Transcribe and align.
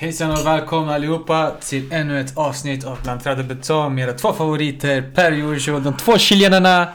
Hejsan 0.00 0.30
och 0.30 0.46
välkomna 0.46 0.94
allihopa 0.94 1.56
till 1.60 1.92
ännu 1.92 2.20
ett 2.20 2.36
avsnitt 2.36 2.84
av 2.84 3.02
Bland 3.02 3.20
träd 3.22 3.38
och 3.38 3.44
betong 3.44 3.94
med 3.94 4.04
era 4.08 4.12
två 4.12 4.32
favoriter, 4.32 5.12
Per 5.14 5.32
Jorsho 5.32 5.74
och 5.74 5.82
de 5.82 5.96
två 5.96 6.18
chilenarna. 6.18 6.88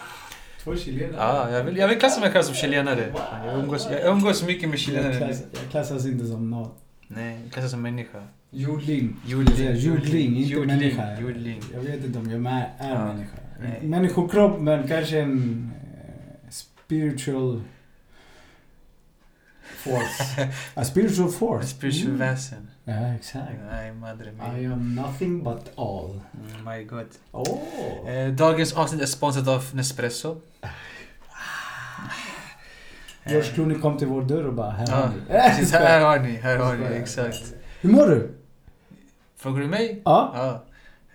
Två 0.63 0.75
chilenare? 0.75 1.15
Ja, 1.17 1.49
jag 1.51 1.63
vill, 1.63 1.77
jag 1.77 1.87
vill 1.87 1.99
klassa 1.99 2.19
mig 2.21 2.31
själv 2.31 2.43
som 2.43 2.55
chilenare. 2.55 3.13
Jag 3.45 3.59
umgås, 3.59 3.87
jag 3.91 4.05
umgås 4.05 4.43
mycket 4.43 4.63
med 4.69 4.73
Jag, 4.73 4.79
chilenare. 4.79 5.17
klass, 5.17 5.41
jag 5.61 5.71
klassas 5.71 6.05
inte 6.05 6.25
som 6.25 6.49
något. 6.49 6.77
Nej, 7.07 7.39
jag 7.43 7.51
klassas 7.53 7.71
som 7.71 7.81
människa. 7.81 8.23
Jordling. 8.51 9.15
Jordling. 9.25 9.75
Jordling, 9.75 10.35
inte 10.37 10.49
Jordling, 10.49 10.67
människa. 10.77 11.19
jordling. 11.21 11.61
Jag 11.73 11.79
vet 11.81 12.05
inte 12.05 12.19
om 12.19 12.29
jag 12.31 12.45
är, 12.53 12.69
är 12.79 12.89
Ja. 12.89 13.05
människa. 13.05 13.37
Nej. 13.61 13.79
Människokropp 13.83 14.59
men 14.61 14.87
kanske 14.87 15.19
en 15.19 15.71
eh, 15.75 16.49
spiritual 16.49 17.61
force. 19.77 20.47
A 20.75 20.83
spiritual 20.85 21.31
force. 21.31 21.67
Spiritual 21.67 22.07
Mm. 22.15 22.19
väsen. 22.19 22.67
Ja, 22.85 23.07
exakt. 23.15 23.45
Nej, 23.71 23.93
madre 23.93 24.29
I 24.29 24.57
mia. 24.57 24.73
am 24.73 24.95
nothing 24.95 25.43
but 25.43 25.71
all. 25.77 26.09
Mm, 26.33 26.77
my 26.77 26.83
god. 26.83 27.05
Oh. 27.31 28.09
Eh, 28.09 28.29
dagens 28.33 28.73
avsnitt 28.73 29.01
är 29.01 29.05
sponsrat 29.05 29.47
av 29.47 29.65
Nespresso. 29.73 30.41
George 33.25 33.49
Clooney 33.53 33.79
kom 33.79 33.97
till 33.97 34.07
vår 34.07 34.21
dörr 34.21 34.43
och 34.47 34.53
bara, 34.53 34.69
här 34.71 34.85
Ja, 34.89 34.95
har 34.95 35.07
ni. 35.07 35.13
precis. 35.27 35.73
Här 35.73 36.01
har 36.01 36.19
ni, 36.19 36.35
här 36.35 36.57
har 36.57 36.75
ni, 36.75 36.85
exakt. 36.85 37.53
Hur 37.81 37.89
mår 37.89 38.07
du? 38.07 38.31
Frågar 39.37 39.61
du 39.61 39.67
mig? 39.67 40.01
Ja. 40.05 40.31
Ja. 40.35 40.63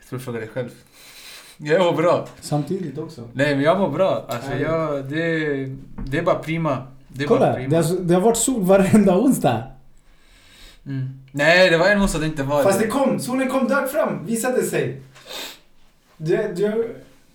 Jag 0.01 0.09
tror 0.09 0.19
du 0.19 0.25
frågar 0.25 0.41
dig 0.41 0.49
själv. 0.49 0.71
Jag 1.57 1.85
mår 1.85 1.93
bra. 2.03 2.27
Samtidigt 2.41 2.99
också. 2.99 3.29
Nej 3.33 3.55
men 3.55 3.65
jag 3.65 3.79
mår 3.79 3.91
bra. 3.91 4.27
Alltså 4.29 4.55
jag, 4.55 5.05
det, 5.11 5.39
det 6.07 6.19
är 6.19 6.23
bara 6.23 6.39
prima. 6.39 6.87
Det 7.09 7.25
är 7.25 7.29
bara 7.29 7.39
Kolla, 7.39 7.53
prima. 7.55 7.69
det 7.69 7.77
har, 7.77 7.97
det 8.01 8.15
har 8.15 8.21
varit 8.21 8.37
sol 8.37 8.63
varenda 8.65 9.17
onsdag. 9.19 9.63
Mm. 10.87 11.18
Nej, 11.33 11.71
det 11.71 11.79
var 11.79 11.89
en 11.89 12.03
onsdag 12.03 12.19
det 12.19 12.27
inte 12.27 12.43
var 12.43 12.63
Fast 12.63 12.81
det 12.81 12.87
kom, 12.87 13.21
solen 13.21 13.49
kom, 13.51 13.69
dök 13.69 13.91
fram, 13.91 14.27
visade 14.27 14.63
sig. 14.63 15.01
Det, 16.17 16.57
det, 16.57 16.87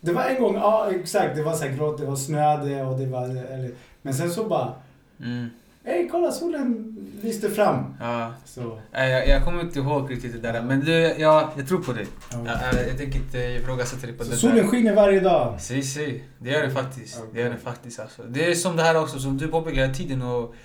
det 0.02 0.12
var 0.14 0.24
en 0.24 0.42
gång, 0.44 0.56
ja 0.56 0.90
exakt, 0.92 1.36
det 1.36 1.44
var 1.44 1.54
så 1.54 1.64
här 1.66 1.72
grått, 1.78 1.98
det 1.98 2.06
var 2.06 2.16
snöade 2.16 2.84
och 2.84 3.00
det 3.00 3.06
var, 3.06 3.24
eller, 3.26 3.72
men 4.02 4.14
sen 4.14 4.32
så 4.32 4.44
bara, 4.44 4.74
Mm. 5.20 5.50
hej 5.86 6.10
kolla 6.12 6.32
solen 6.32 6.96
lyste 7.22 7.50
fram. 7.50 7.96
Ja. 8.00 8.34
Så, 8.46 8.80
Jag, 8.92 9.28
jag 9.28 9.44
kommer 9.44 9.62
inte 9.62 9.80
ihåg 9.80 10.12
riktigt 10.12 10.34
det 10.42 10.52
där. 10.52 10.62
Men 10.62 10.80
du, 10.80 10.92
ja, 11.18 11.52
jag 11.58 11.68
tror 11.68 11.80
på 11.82 11.94
dig. 11.94 12.08
ja. 12.32 12.38
Jag, 12.46 12.74
jag, 12.82 12.88
jag 12.90 12.98
tänker 12.98 13.20
inte 13.20 13.38
ifrågasätta 13.38 14.08
dig 14.08 14.16
på 14.18 14.24
så 14.24 14.32
det 14.32 14.38
solen 14.38 14.56
där. 14.56 14.64
skiner 14.68 14.96
varje 14.96 15.20
dag. 15.20 15.62
Si, 15.62 15.84
si. 15.84 16.24
Det 16.40 16.50
gör 16.50 16.62
det 16.64 16.72
faktiskt. 16.72 17.18
Okej. 17.18 17.30
Det 17.34 17.42
gör 17.42 17.50
det 17.50 17.58
faktiskt 17.58 18.00
alltså. 18.00 18.22
Det 18.24 18.52
är 18.52 18.56
som 18.56 18.76
det 18.76 18.84
här 18.84 19.02
också, 19.02 19.20
som 19.20 19.38
du 19.38 19.48
påpekar 19.48 19.88
tiden 19.94 20.22
och... 20.22 20.56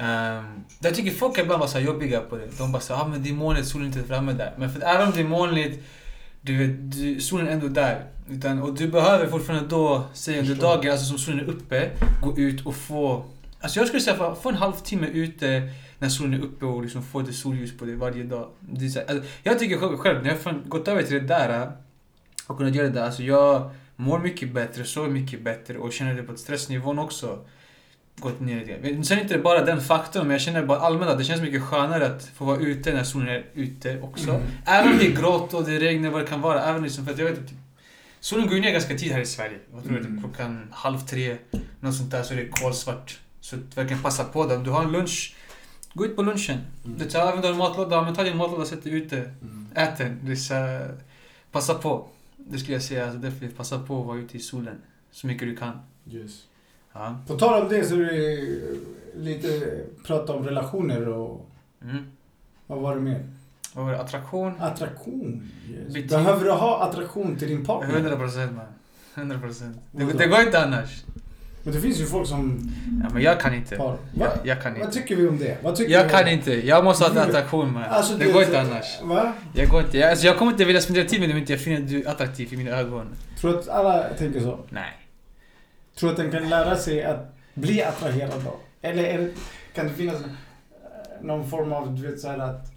Um, 0.00 0.64
jag 0.80 0.94
tycker 0.94 1.10
folk 1.10 1.38
ibland 1.38 1.60
vara 1.60 1.70
så 1.70 1.78
jobbiga 1.78 2.20
på 2.20 2.36
det. 2.36 2.58
De 2.58 2.72
bara 2.72 2.82
säger 2.82 3.00
ah, 3.00 3.08
men 3.08 3.22
det 3.22 3.28
är 3.28 3.34
molnigt, 3.34 3.68
solen 3.68 3.92
är 3.92 3.96
inte 3.96 4.08
framme 4.08 4.32
där. 4.32 4.54
Men 4.58 4.72
för, 4.72 4.80
även 4.80 5.06
om 5.06 5.12
det 5.12 5.20
är 5.20 5.24
molnigt, 5.24 5.84
du 6.40 6.66
du, 6.66 7.20
solen 7.20 7.48
är 7.48 7.52
ändå 7.52 7.68
där. 7.68 8.04
Utan, 8.30 8.62
och 8.62 8.74
du 8.74 8.88
behöver 8.88 9.26
fortfarande 9.26 9.68
då, 9.68 10.04
säg 10.12 10.38
under 10.38 10.54
dagen, 10.54 10.92
alltså 10.92 11.06
som 11.06 11.18
solen 11.18 11.40
är 11.40 11.44
uppe, 11.50 11.90
gå 12.22 12.38
ut 12.38 12.66
och 12.66 12.74
få... 12.74 13.24
Alltså 13.60 13.78
jag 13.78 13.88
skulle 13.88 14.02
säga 14.02 14.16
få, 14.16 14.34
få 14.34 14.48
en 14.48 14.54
halvtimme 14.54 15.06
ute 15.06 15.70
när 15.98 16.08
solen 16.08 16.34
är 16.34 16.44
uppe 16.44 16.66
och 16.66 16.82
liksom 16.82 17.02
få 17.02 17.20
lite 17.20 17.32
solljus 17.32 17.78
på 17.78 17.84
dig 17.84 17.94
varje 17.94 18.24
dag. 18.24 18.48
Det 18.60 18.84
är 18.84 18.88
så 18.88 18.98
här, 18.98 19.06
alltså, 19.10 19.24
jag 19.42 19.58
tycker 19.58 19.78
själv, 19.78 19.96
själv, 19.96 20.22
när 20.22 20.30
jag 20.30 20.38
har 20.44 20.68
gått 20.68 20.88
över 20.88 21.02
till 21.02 21.14
det 21.14 21.20
där 21.20 21.72
och 22.46 22.56
kunnat 22.58 22.74
göra 22.74 22.86
det 22.86 22.92
där, 22.92 23.04
alltså 23.04 23.22
jag 23.22 23.70
mår 23.96 24.18
mycket 24.18 24.52
bättre, 24.52 24.84
sover 24.84 25.08
mycket 25.08 25.44
bättre 25.44 25.78
och 25.78 25.92
känner 25.92 26.14
det 26.14 26.22
på 26.22 26.36
stressnivån 26.36 26.98
också 26.98 27.38
gått 28.20 28.40
ner 28.40 28.60
lite 28.60 28.88
grann. 28.90 29.04
Sen 29.04 29.18
är 29.18 29.22
inte 29.22 29.34
det 29.36 29.42
bara 29.42 29.64
den 29.64 29.80
faktorn, 29.80 30.22
men 30.22 30.30
jag 30.30 30.40
känner 30.40 30.66
bara 30.66 30.78
allmänt 30.78 31.10
att 31.10 31.18
det 31.18 31.24
känns 31.24 31.42
mycket 31.42 31.62
skönare 31.62 32.06
att 32.06 32.24
få 32.34 32.44
vara 32.44 32.58
ute 32.58 32.92
när 32.92 33.04
solen 33.04 33.28
är 33.28 33.44
ute 33.54 34.00
också. 34.00 34.30
Mm. 34.30 34.42
Även 34.66 34.92
om 34.92 34.98
det 34.98 35.06
är 35.06 35.16
grått 35.16 35.54
och 35.54 35.64
det 35.64 35.78
regnar 35.78 36.10
vad 36.10 36.20
det 36.20 36.26
kan 36.26 36.40
vara. 36.40 36.62
Även 36.62 36.82
liksom 36.82 37.04
för 37.04 37.12
att 37.12 37.18
jag 37.18 37.26
vet 37.26 37.48
typ, 37.48 37.58
solen 38.20 38.46
går 38.46 38.54
ju 38.54 38.60
ner 38.60 38.72
ganska 38.72 38.94
tid 38.98 39.12
här 39.12 39.20
i 39.20 39.26
Sverige. 39.26 39.58
Jag 39.74 39.84
tror 39.84 39.98
Mm. 39.98 40.14
att 40.16 40.24
klockan 40.24 40.68
halv 40.72 40.98
tre, 40.98 41.36
något 41.80 41.94
sånt 41.94 42.10
där, 42.10 42.22
så 42.22 42.34
är 42.34 42.38
det 42.38 42.48
kolsvart. 42.48 43.18
Så 43.40 43.56
verkligen 43.74 44.02
passa 44.02 44.24
på 44.24 44.46
det. 44.46 44.56
Om 44.56 44.64
du 44.64 44.70
har 44.70 44.84
en 44.84 44.92
lunch, 44.92 45.36
gå 45.94 46.04
ut 46.06 46.16
på 46.16 46.22
lunchen. 46.22 46.58
Mm. 46.84 46.98
Du 46.98 47.04
tar, 47.04 47.20
även 47.20 47.34
om 47.34 47.40
du 47.40 47.46
har 47.46 47.52
en 47.52 47.58
matlåda, 47.58 48.02
men 48.02 48.14
ta 48.14 48.22
din 48.24 48.36
matlåda 48.36 48.62
och 48.62 48.68
sätt 48.68 48.84
dig 48.84 48.92
ute. 48.92 49.16
Mm. 49.16 49.66
Ät 49.74 49.98
den. 49.98 50.18
Det 50.22 50.36
så 50.36 50.54
passa 51.52 51.74
på. 51.74 52.08
Det 52.36 52.58
skulle 52.58 52.72
jag 52.74 52.82
säga. 52.82 53.04
Alltså, 53.04 53.18
definitivt 53.18 53.56
passa 53.56 53.78
på 53.78 54.00
att 54.00 54.06
vara 54.06 54.18
ute 54.18 54.36
i 54.36 54.40
solen. 54.40 54.76
Så 55.12 55.26
mycket 55.26 55.48
du 55.48 55.56
kan. 55.56 55.80
Just. 56.04 56.44
Ja. 56.98 57.16
På 57.26 57.34
tal 57.38 57.62
om 57.62 57.68
det 57.68 57.84
så 57.84 57.94
är 57.94 57.98
det 57.98 58.48
lite 59.20 59.48
prata 60.06 60.32
om 60.32 60.44
relationer 60.44 61.08
och 61.08 61.44
Mm. 61.82 62.04
vad 62.66 62.78
var 62.78 62.94
det 62.94 63.00
mer? 63.00 63.24
Vad 63.74 63.84
var 63.84 63.92
det? 63.92 64.00
Attraktion? 64.00 64.52
Attraktion. 64.60 65.50
Yes. 65.94 66.10
Behöver 66.10 66.44
du 66.44 66.50
ha 66.50 66.82
attraktion 66.88 67.36
till 67.36 67.48
din 67.48 67.64
partner? 67.64 67.94
100 67.94 68.16
procent 68.16 68.52
man. 68.56 68.64
100 69.14 69.38
procent. 69.38 69.76
Det, 69.92 70.04
det 70.18 70.26
går 70.26 70.40
inte 70.40 70.62
annars. 70.64 71.04
Men 71.62 71.74
det 71.74 71.80
finns 71.80 72.00
ju 72.00 72.06
folk 72.06 72.28
som 72.28 72.70
Ja, 73.02 73.08
men 73.14 73.22
jag 73.22 73.40
kan 73.40 73.54
inte. 73.54 73.76
Va? 73.76 73.96
Jag, 74.14 74.30
jag 74.44 74.62
kan 74.62 74.72
Vad 74.72 74.80
inte. 74.82 74.92
tycker 74.92 75.16
vi 75.16 75.28
om 75.28 75.38
det? 75.38 75.56
Vad 75.62 75.76
tycker 75.76 75.92
Jag 75.92 76.04
vi 76.04 76.10
kan 76.10 76.22
om... 76.24 76.28
inte. 76.28 76.66
Jag 76.66 76.84
måste 76.84 77.04
ha 77.04 77.20
attraktion 77.22 77.72
man. 77.72 77.82
Alltså, 77.82 78.16
det 78.16 78.24
du- 78.24 78.32
går 78.32 78.42
inte 78.42 78.60
annars. 78.60 79.02
Va? 79.02 79.32
Jag, 79.54 79.68
går 79.68 79.80
inte. 79.80 79.98
Jag, 79.98 80.10
alltså, 80.10 80.26
jag 80.26 80.38
kommer 80.38 80.52
inte 80.52 80.64
vilja 80.64 80.80
spendera 80.80 81.04
tid 81.04 81.20
med 81.20 81.28
dig 81.28 81.34
om 81.34 81.40
inte 81.40 81.52
jag 81.52 81.60
finner 81.60 81.80
du 81.80 82.06
attraktiv 82.06 82.52
i 82.52 82.56
mina 82.56 82.70
ögon. 82.70 83.06
Tror 83.40 83.52
du 83.52 83.58
att 83.58 83.68
alla 83.68 84.02
tänker 84.18 84.40
så? 84.40 84.58
Nej. 84.70 84.92
Tror 85.98 86.08
du 86.08 86.10
att 86.10 86.16
den 86.16 86.30
kan 86.40 86.48
lära 86.48 86.76
sig 86.76 87.04
att 87.04 87.34
bli 87.54 87.82
attraherad 87.82 88.42
då? 88.44 88.56
Eller 88.82 89.04
är 89.04 89.30
kan 89.74 89.86
det 89.88 89.92
finnas 89.94 90.14
eh, 90.22 90.28
någon 91.22 91.50
form 91.50 91.72
av, 91.72 91.94
du 91.94 92.10
vet 92.10 92.20
så 92.20 92.28
här 92.28 92.38
att 92.38 92.72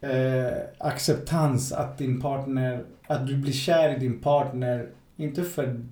eh, 0.00 0.58
acceptans 0.78 1.72
att 1.72 1.98
din 1.98 2.20
partner, 2.20 2.84
att 3.06 3.26
du 3.26 3.36
blir 3.36 3.52
kär 3.52 3.96
i 3.96 3.98
din 3.98 4.20
partner, 4.20 4.88
inte 5.16 5.42
för 5.44 5.84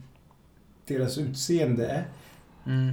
deras 0.87 1.19
utseende, 1.19 2.05
Mm. 2.67 2.93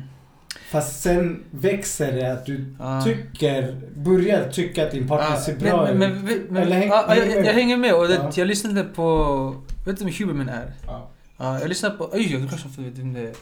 fast 0.71 1.01
sen 1.01 1.43
växer 1.51 2.11
det 2.11 2.31
att 2.33 2.45
du 2.45 2.75
Ja. 2.79 3.01
tycker, 3.01 3.81
börjar 3.95 4.49
tycka 4.49 4.85
att 4.85 4.91
din 4.91 5.07
partner 5.07 5.29
Ja, 5.35 5.41
ser 5.41 5.55
bra 5.55 5.71
Ah. 5.81 5.85
men, 5.93 5.97
men, 5.97 6.27
ut. 6.29 6.49
men, 6.49 6.69
men, 6.69 6.71
häng- 6.81 6.91
hänger 7.07 7.35
jag, 7.35 7.45
jag 7.45 7.53
hänger 7.53 7.77
med 7.77 7.93
och 7.93 8.07
det, 8.07 8.13
Ja. 8.13 8.31
jag 8.35 8.47
lyssnade 8.47 8.83
på... 8.83 9.05
Vet 9.85 9.97
du 9.97 10.05
vem 10.05 10.13
Huberman 10.19 10.49
är? 10.49 10.73
Ja. 11.41 11.53
Ja, 11.53 11.59
jag 11.59 11.69
lyssnade 11.69 11.97
på... 11.97 12.09
Oj, 12.13 12.27
du 12.27 12.47
kanske 12.47 12.81
är. 12.81 13.33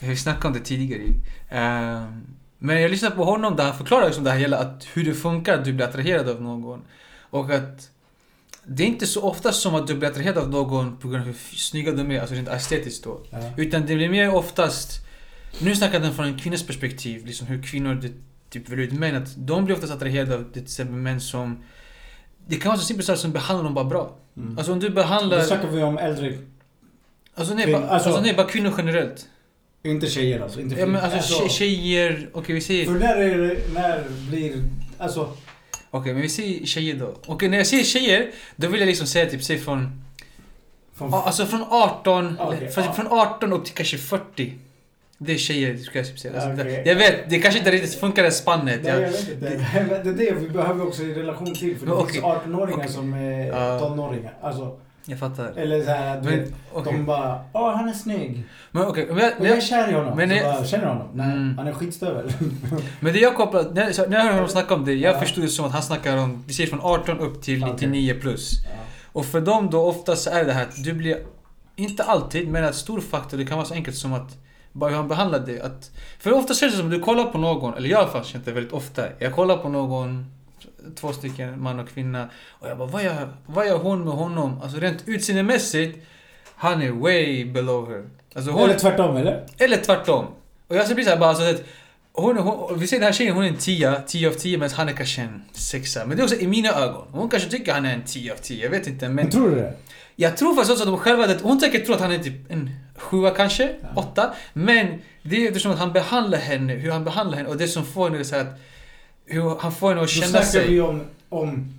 Vi 0.00 0.16
snackade 0.16 0.48
om 0.48 0.54
det 0.54 0.60
tidigare. 0.60 1.02
Ehm, 1.48 2.36
men 2.58 2.82
jag 2.82 2.90
lyssnade 2.90 3.16
på 3.16 3.24
honom 3.24 3.56
där 3.56 3.64
han 3.64 3.78
förklarar 3.78 4.06
liksom 4.06 4.24
det 4.24 4.30
här 4.30 4.38
hela 4.38 4.58
att 4.58 4.86
hur 4.94 5.04
det 5.04 5.14
funkar 5.14 5.58
att 5.58 5.64
du 5.64 5.72
blir 5.72 5.86
attraherad 5.86 6.28
av 6.28 6.42
någon. 6.42 6.82
Och 7.30 7.50
att 7.50 7.90
det 8.64 8.82
är 8.82 8.86
inte 8.86 9.06
så 9.06 9.22
ofta 9.22 9.52
som 9.52 9.74
att 9.74 9.86
du 9.86 9.94
blir 9.94 10.08
attraherad 10.08 10.38
av 10.38 10.50
någon 10.50 10.96
på 10.96 11.08
grund 11.08 11.20
av 11.20 11.26
hur 11.26 11.56
snygga 11.56 11.92
de 11.92 12.10
är, 12.10 12.20
alltså 12.20 12.34
rent 12.34 12.48
estetiskt 12.48 13.04
då. 13.04 13.20
Ja. 13.30 13.38
Utan 13.56 13.86
det 13.86 13.94
blir 13.94 14.08
mer 14.08 14.34
oftast, 14.34 15.06
nu 15.60 15.76
snackar 15.76 16.00
den 16.00 16.14
från 16.14 16.26
en 16.26 16.38
kvinnas 16.38 16.66
perspektiv, 16.66 17.26
liksom 17.26 17.46
hur 17.46 17.62
kvinnor 17.62 17.94
det, 17.94 18.12
typ 18.50 18.68
väljer 18.68 18.86
ut 18.86 18.92
män, 18.92 19.16
att 19.16 19.34
de 19.36 19.64
blir 19.64 19.74
oftast 19.74 19.92
attraherade 19.92 20.34
av 20.34 20.52
till 20.52 20.62
exempel 20.62 20.96
män 20.96 21.20
som 21.20 21.62
det 22.46 22.56
kan 22.56 22.68
vara 22.68 22.78
så 22.78 22.86
simpelt 22.86 23.18
som 23.18 23.32
behandlar 23.32 23.64
dem 23.64 23.74
bara 23.74 23.84
bra. 23.84 24.16
Mm. 24.36 24.58
Alltså 24.58 24.72
om 24.72 24.80
du 24.80 24.90
behandlar... 24.90 25.38
Då 25.38 25.44
snackar 25.44 25.68
vi 25.68 25.82
om 25.82 25.98
äldre, 25.98 26.38
Alltså 27.38 27.54
nej, 27.54 27.72
bara, 27.72 27.88
alltså, 27.88 28.08
alltså- 28.08 28.22
nej, 28.22 28.34
bara 28.34 28.46
kvinnor 28.46 28.74
generellt. 28.78 29.26
inte 29.82 30.06
tjejer 30.06 30.40
alltså. 30.40 30.60
Inte 30.60 30.80
Ja, 30.80 30.86
men 30.86 31.00
alltså 31.04 31.34
tje- 31.42 31.48
tjejer, 31.48 32.28
okej 32.32 32.54
vi 32.54 32.60
säger... 32.60 32.84
För 32.84 32.92
när 32.92 33.16
är 33.16 33.38
det, 33.38 33.56
när 33.74 34.04
blir, 34.30 34.62
alltså 34.98 35.32
Okej, 35.90 36.12
men 36.12 36.22
vi 36.22 36.28
säger 36.28 36.66
tjejer 36.66 36.94
då. 36.94 37.14
Okej, 37.26 37.48
när 37.48 37.58
jag 37.58 37.66
säger 37.66 37.84
tjejer, 37.84 38.30
då 38.56 38.68
vill 38.68 38.80
jag 38.80 38.86
liksom 38.86 39.06
säga 39.06 39.30
typ, 39.30 39.42
säg 39.44 39.58
från... 39.58 40.04
från 40.94 41.14
Alltså 41.14 41.46
från 41.46 41.64
18, 41.70 42.36
Okej, 42.40 42.68
från, 42.68 42.84
ja. 42.84 42.92
från 42.92 43.06
18 43.10 43.52
upp 43.52 43.64
till 43.64 43.74
kanske 43.74 43.98
40. 43.98 44.52
Det 45.18 45.32
är 45.32 45.36
tjejer, 45.38 45.76
skulle 45.76 45.98
jag 45.98 46.06
typ 46.08 46.18
säga. 46.18 46.34
Alltså, 46.34 46.62
Okej. 46.62 46.82
det, 46.84 46.90
jag 46.90 46.96
vet, 46.96 47.30
det 47.30 47.38
kanske 47.38 47.58
inte 47.58 47.70
riktigt 47.70 47.94
funkar 48.00 48.22
det 48.22 48.30
spannet. 48.30 48.80
Nej, 48.82 48.92
Jag, 48.92 49.02
jag 49.02 49.10
vet 49.10 49.28
inte. 49.32 49.46
Det 50.04 50.10
är 50.10 50.12
det 50.12 50.34
vi 50.40 50.48
behöver 50.48 50.86
också 50.86 51.02
i 51.02 51.14
relation 51.14 51.54
till. 51.54 51.76
För 51.78 51.86
det 51.86 51.92
Men 51.94 52.06
finns 52.06 52.24
okej. 52.24 52.40
18-åringar 52.52 52.76
Okej. 52.78 52.88
som 52.92 53.14
är 53.14 53.46
Ja. 53.46 53.78
tonåringar. 53.78 54.34
Alltså, 54.42 54.78
jag 55.06 55.18
fattar. 55.18 55.52
eller 55.56 55.82
så 55.84 55.90
här, 55.90 56.20
du 56.20 56.28
vet, 56.30 56.38
Men 56.50 56.54
okej. 56.72 56.92
de 56.92 57.04
bara 57.04 57.40
Åh, 57.52 57.76
han 57.76 57.88
är 57.88 57.92
snygg. 57.92 58.42
Men 58.70 58.82
okej, 58.86 59.06
men, 59.08 59.18
jag, 59.18 59.32
Och 59.32 59.40
men, 59.40 59.48
jag 59.48 59.56
är 59.56 59.60
kär 59.60 59.88
i 59.88 59.92
honom. 59.92 60.16
men 60.16 60.28
så 60.38 60.44
bara, 60.44 60.64
känner 60.64 60.84
du 60.84 60.90
honom? 60.90 61.06
Nej, 61.14 61.26
Mm. 61.32 61.58
han 61.58 61.66
är 61.66 61.72
skitstövel. 61.72 62.32
men 63.00 63.12
det 63.12 63.18
jag 63.18 63.36
kopplar, 63.36 63.62
när, 63.74 64.08
när 64.08 64.16
jag 64.16 64.24
hör 64.24 64.32
honom 64.32 64.48
snacka 64.48 64.74
om 64.74 64.84
det, 64.84 64.94
jag 64.94 65.14
Ja. 65.14 65.20
förstod 65.20 65.44
det 65.44 65.48
som 65.48 65.64
att 65.64 65.72
han 65.72 65.82
snackar 65.82 66.16
om, 66.16 66.44
vi 66.46 66.54
säger 66.54 66.70
från 66.70 66.80
18 66.82 67.18
upp 67.18 67.42
till 67.42 67.62
Okej. 67.64 67.72
99 67.72 68.14
plus. 68.20 68.52
Ja. 68.64 68.70
Och 69.12 69.24
för 69.26 69.40
dem 69.40 69.70
då 69.70 69.80
oftast 69.82 70.26
är 70.26 70.44
det 70.44 70.52
här 70.52 70.62
att 70.62 70.84
du 70.84 70.92
blir, 70.92 71.18
inte 71.76 72.02
alltid, 72.04 72.48
men 72.48 72.64
en 72.64 72.72
stor 72.74 73.00
faktor, 73.00 73.38
det 73.38 73.44
kan 73.44 73.56
vara 73.56 73.66
så 73.66 73.74
enkelt 73.74 73.96
som 73.96 74.12
att 74.12 74.36
bara 74.72 74.90
hur 74.90 74.96
han 74.96 75.08
behandlar 75.08 75.38
dig. 75.38 75.60
Att, 75.60 75.90
för 76.18 76.32
ofta 76.32 76.54
känns 76.54 76.72
det 76.72 76.78
som 76.78 76.86
att 76.86 76.92
du 76.92 77.00
kollar 77.00 77.24
på 77.24 77.38
någon, 77.38 77.74
eller 77.74 77.88
jag 77.88 77.98
har 77.98 78.06
faktiskt 78.06 78.32
känt 78.32 78.44
det 78.44 78.52
väldigt 78.52 78.72
ofta. 78.72 79.02
Jag 79.18 79.34
kollar 79.34 79.56
på 79.56 79.68
någon, 79.68 80.26
två 81.00 81.12
stycken, 81.12 81.62
man 81.62 81.80
och 81.80 81.88
kvinna. 81.88 82.28
Och 82.50 82.68
jag 82.68 82.78
bara, 82.78 82.88
vad 82.88 83.04
gör, 83.04 83.28
vad 83.46 83.66
gör 83.66 83.78
hon 83.78 84.04
med 84.04 84.14
honom? 84.14 84.60
Alltså 84.62 84.78
rent 84.78 85.02
utseendemässigt, 85.06 86.06
han 86.56 86.82
är 86.82 86.90
way 86.90 87.44
below 87.44 87.88
her. 87.90 88.04
Alltså 88.34 88.50
hon, 88.50 88.62
Eller 88.62 88.78
tvärtom 88.78 89.16
eller? 89.16 89.46
eller 89.58 89.76
tvärtom. 89.76 90.26
Och 90.68 90.76
jag 90.76 90.94
blir 90.94 91.04
såhär 91.04 91.16
bara, 91.16 91.30
alltså, 91.30 91.44
att 91.44 91.62
hon, 92.12 92.36
hon, 92.36 92.78
vi 92.78 92.86
säger 92.86 93.00
den 93.00 93.06
här 93.06 93.12
tjejen, 93.12 93.34
hon 93.34 93.44
är 93.44 93.48
en 93.48 93.56
10, 93.56 94.00
10 94.06 94.28
av 94.28 94.32
10 94.32 94.58
medan 94.58 94.76
han 94.76 94.88
är 94.88 94.92
kanske 94.92 95.20
en 95.20 95.42
6. 95.52 95.96
Men 95.96 96.10
det 96.10 96.22
är 96.22 96.24
också 96.24 96.36
i 96.36 96.46
mina 96.46 96.68
ögon. 96.68 97.06
Hon 97.12 97.28
kanske 97.28 97.50
tycker 97.50 97.72
han 97.72 97.86
är 97.86 97.94
en 97.94 98.02
10 98.04 98.32
av 98.32 98.36
10, 98.36 98.64
jag 98.64 98.70
vet 98.70 98.86
inte. 98.86 99.08
Men 99.08 99.30
tror 99.30 99.50
du 99.50 99.54
det? 99.56 99.74
jag 100.16 100.36
tror 100.36 100.54
faktiskt 100.54 100.70
också 100.70 100.82
att 100.82 100.88
de 100.88 100.98
själva, 100.98 101.34
hon 101.42 101.60
säkert 101.60 101.84
tror 101.84 101.94
att 101.94 102.00
han 102.00 102.12
är 102.12 102.18
typ 102.18 102.52
en 102.52 102.70
7 102.96 103.30
kanske, 103.36 103.70
Ja. 103.82 103.88
8. 104.00 104.34
Men 104.52 104.86
det 105.22 105.36
är 105.44 105.48
eftersom 105.48 105.72
att 105.72 105.78
han 105.78 105.92
behandlar 105.92 106.38
henne, 106.38 106.72
hur 106.72 106.90
han 106.90 107.04
behandlar 107.04 107.36
henne 107.38 107.48
och 107.48 107.56
det 107.56 107.68
som 107.68 107.84
får 107.84 108.10
henne 108.10 108.20
att 108.20 108.60
hur 109.26 109.56
han 109.60 109.72
får 109.72 109.88
henne 109.88 110.00
att 110.00 110.06
Då 110.06 110.12
känna 110.12 110.26
snackar 110.26 110.44
sig... 110.46 110.68
vi 110.68 110.80
om, 110.80 111.00
om 111.28 111.74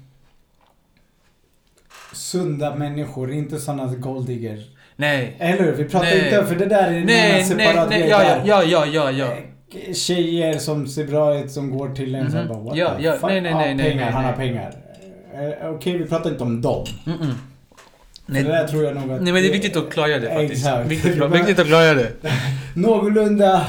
sunda 2.14 2.76
människor, 2.76 3.32
inte 3.32 3.60
sådana 3.60 3.86
golddiggers. 3.96 4.60
Nej. 4.96 5.36
Eller 5.40 5.64
hur? 5.64 5.72
Vi 5.74 5.84
pratar 5.84 6.06
Nej. 6.06 6.26
inte, 6.26 6.46
för 6.46 6.56
det 6.56 6.66
där 6.66 6.84
är 6.88 6.94
en 6.98 7.06
Nej, 7.06 7.32
nej, 7.32 7.44
separat 7.46 7.90
nej, 7.90 8.00
grej 8.00 8.10
ja, 8.10 8.24
ja, 8.46 8.64
ja, 8.64 8.86
ja, 8.86 9.12
ja. 9.12 9.26
Eh, 9.26 9.94
Tjejer 9.94 10.58
som 10.60 10.88
ser 10.88 11.08
bra 11.08 11.40
ut 11.40 11.52
som 11.52 11.78
går 11.78 11.90
till 11.96 12.16
en 12.16 12.32
här 12.34 12.40
Mhm. 12.44 12.48
bara 12.48 12.60
what 12.60 12.76
Ja, 12.78 12.96
the 12.98 13.04
ja, 13.04 13.14
fuck? 13.14 13.24
nej, 13.30 13.42
nej, 13.42 13.52
Ja, 13.52 13.58
nej, 13.58 13.76
nej, 13.76 13.90
pengar, 13.92 14.04
nej, 14.06 14.14
han 14.14 14.24
har 14.26 14.36
nej. 14.38 14.48
pengar. 14.48 14.74
Eh, 15.64 15.70
Okej, 15.74 15.98
vi 15.98 16.06
pratar 16.06 16.30
inte 16.30 16.44
om 16.44 16.62
dem. 16.62 16.86
Mm 17.06 17.18
-mm. 17.20 17.34
För 18.26 18.34
det 18.34 18.42
där 18.44 18.68
tror 18.68 18.84
jag 18.84 18.96
nog 18.96 19.04
att... 19.12 19.22
Nej 19.22 19.34
men 19.34 19.44
det 19.44 19.50
är 19.50 19.54
viktigt 19.54 19.76
att 19.76 19.90
klargöra 19.90 20.20
det 20.20 20.30
faktiskt. 20.34 20.66
Exakt. 20.66 20.88
Viktigt, 20.90 21.16
viktigt 21.32 21.60
att 21.60 21.68
klargöra 21.68 21.94
det. 21.96 22.12
Någorlunda 22.76 23.66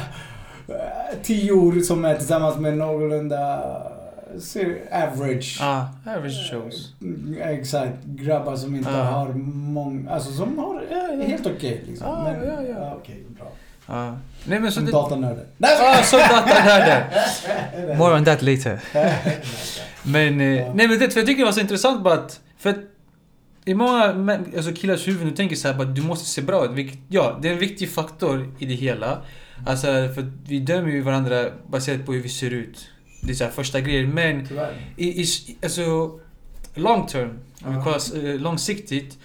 eh, 1.13 1.19
tior 1.23 1.81
som 1.81 2.05
är 2.05 2.15
tillsammans 2.17 2.57
med 2.57 2.77
någorlunda 2.77 3.63
average. 4.93 5.59
Ah, 5.61 5.85
average 6.07 6.51
shows. 6.51 6.93
Mm, 7.03 7.37
Exakt. 7.43 8.05
Grabbar 8.05 8.57
som 8.57 8.75
inte 8.75 8.91
Ja. 8.91 8.97
har 9.03 9.33
många... 9.33 10.11
Alltså 10.11 10.33
som 10.33 10.59
har 10.59 10.83
eh, 10.91 11.27
helt 11.29 11.47
okej 11.47 11.85
liksom. 11.89 12.07
Ja, 12.07 12.23
Men, 12.25 12.49
ja, 12.49 12.63
ja. 12.79 12.97
okej, 13.03 13.25
bra. 13.39 13.47
Ah. 13.87 14.13
Nej 14.45 14.61
men 14.61 14.73
så 14.73 14.77
Som 14.77 14.87
det... 14.87 14.93
datanörden. 14.93 15.45
Ah, 15.61 16.03
så 16.03 16.17
datanörden! 16.19 17.03
More 17.99 18.15
on 18.17 18.25
that 18.25 18.43
later. 18.43 18.81
Men, 20.03 20.41
eh, 20.41 20.47
Ja. 20.47 20.73
nej 20.75 20.89
men 20.89 20.99
det, 20.99 21.11
för 21.11 21.21
jag 21.21 21.27
tycker 21.27 21.39
det 21.39 21.45
var 21.45 21.53
så 21.53 21.61
intressant 21.61 22.03
bara 22.05 22.15
att, 22.15 22.41
för 22.59 22.71
att 22.71 22.77
i 23.65 23.75
många 23.75 24.03
alltså 24.57 24.73
killars 24.73 25.09
huvuden, 25.09 25.29
du 25.29 25.35
tänker 25.37 25.57
så 25.57 25.69
här 25.69 25.75
bara 25.75 25.89
du 25.89 26.03
måste 26.03 26.25
se 26.29 26.43
bra 26.43 26.65
ut. 26.65 26.71
Vilket, 26.71 26.99
ja, 27.09 27.39
det 27.43 27.49
är 27.49 27.53
en 27.53 27.59
viktig 27.59 27.91
faktor 27.91 28.53
i 28.59 28.67
det 28.67 28.75
hela. 28.75 29.19
Alltså 29.67 29.87
för 29.87 30.33
vi 30.47 30.59
dömer 30.59 30.91
ju 30.91 31.01
varandra 31.01 31.51
baserat 31.71 32.07
på 32.07 32.13
hur 32.13 32.23
vi 32.23 32.29
ser 32.29 32.51
ut. 32.51 32.89
Det 33.23 33.31
är 33.31 33.35
så 33.35 33.49
första 33.49 33.81
grejer. 33.81 34.07
Men 34.07 34.47
Tyvärr. 34.47 34.75
i, 34.97 35.23
i, 35.23 35.27
alltså 35.63 36.19
long 36.75 37.07
term, 37.07 37.39
om 37.63 37.77
vi 37.77 37.83
kollar 37.83 38.27
eh, 38.27 38.41
långsiktigt. 38.41 39.19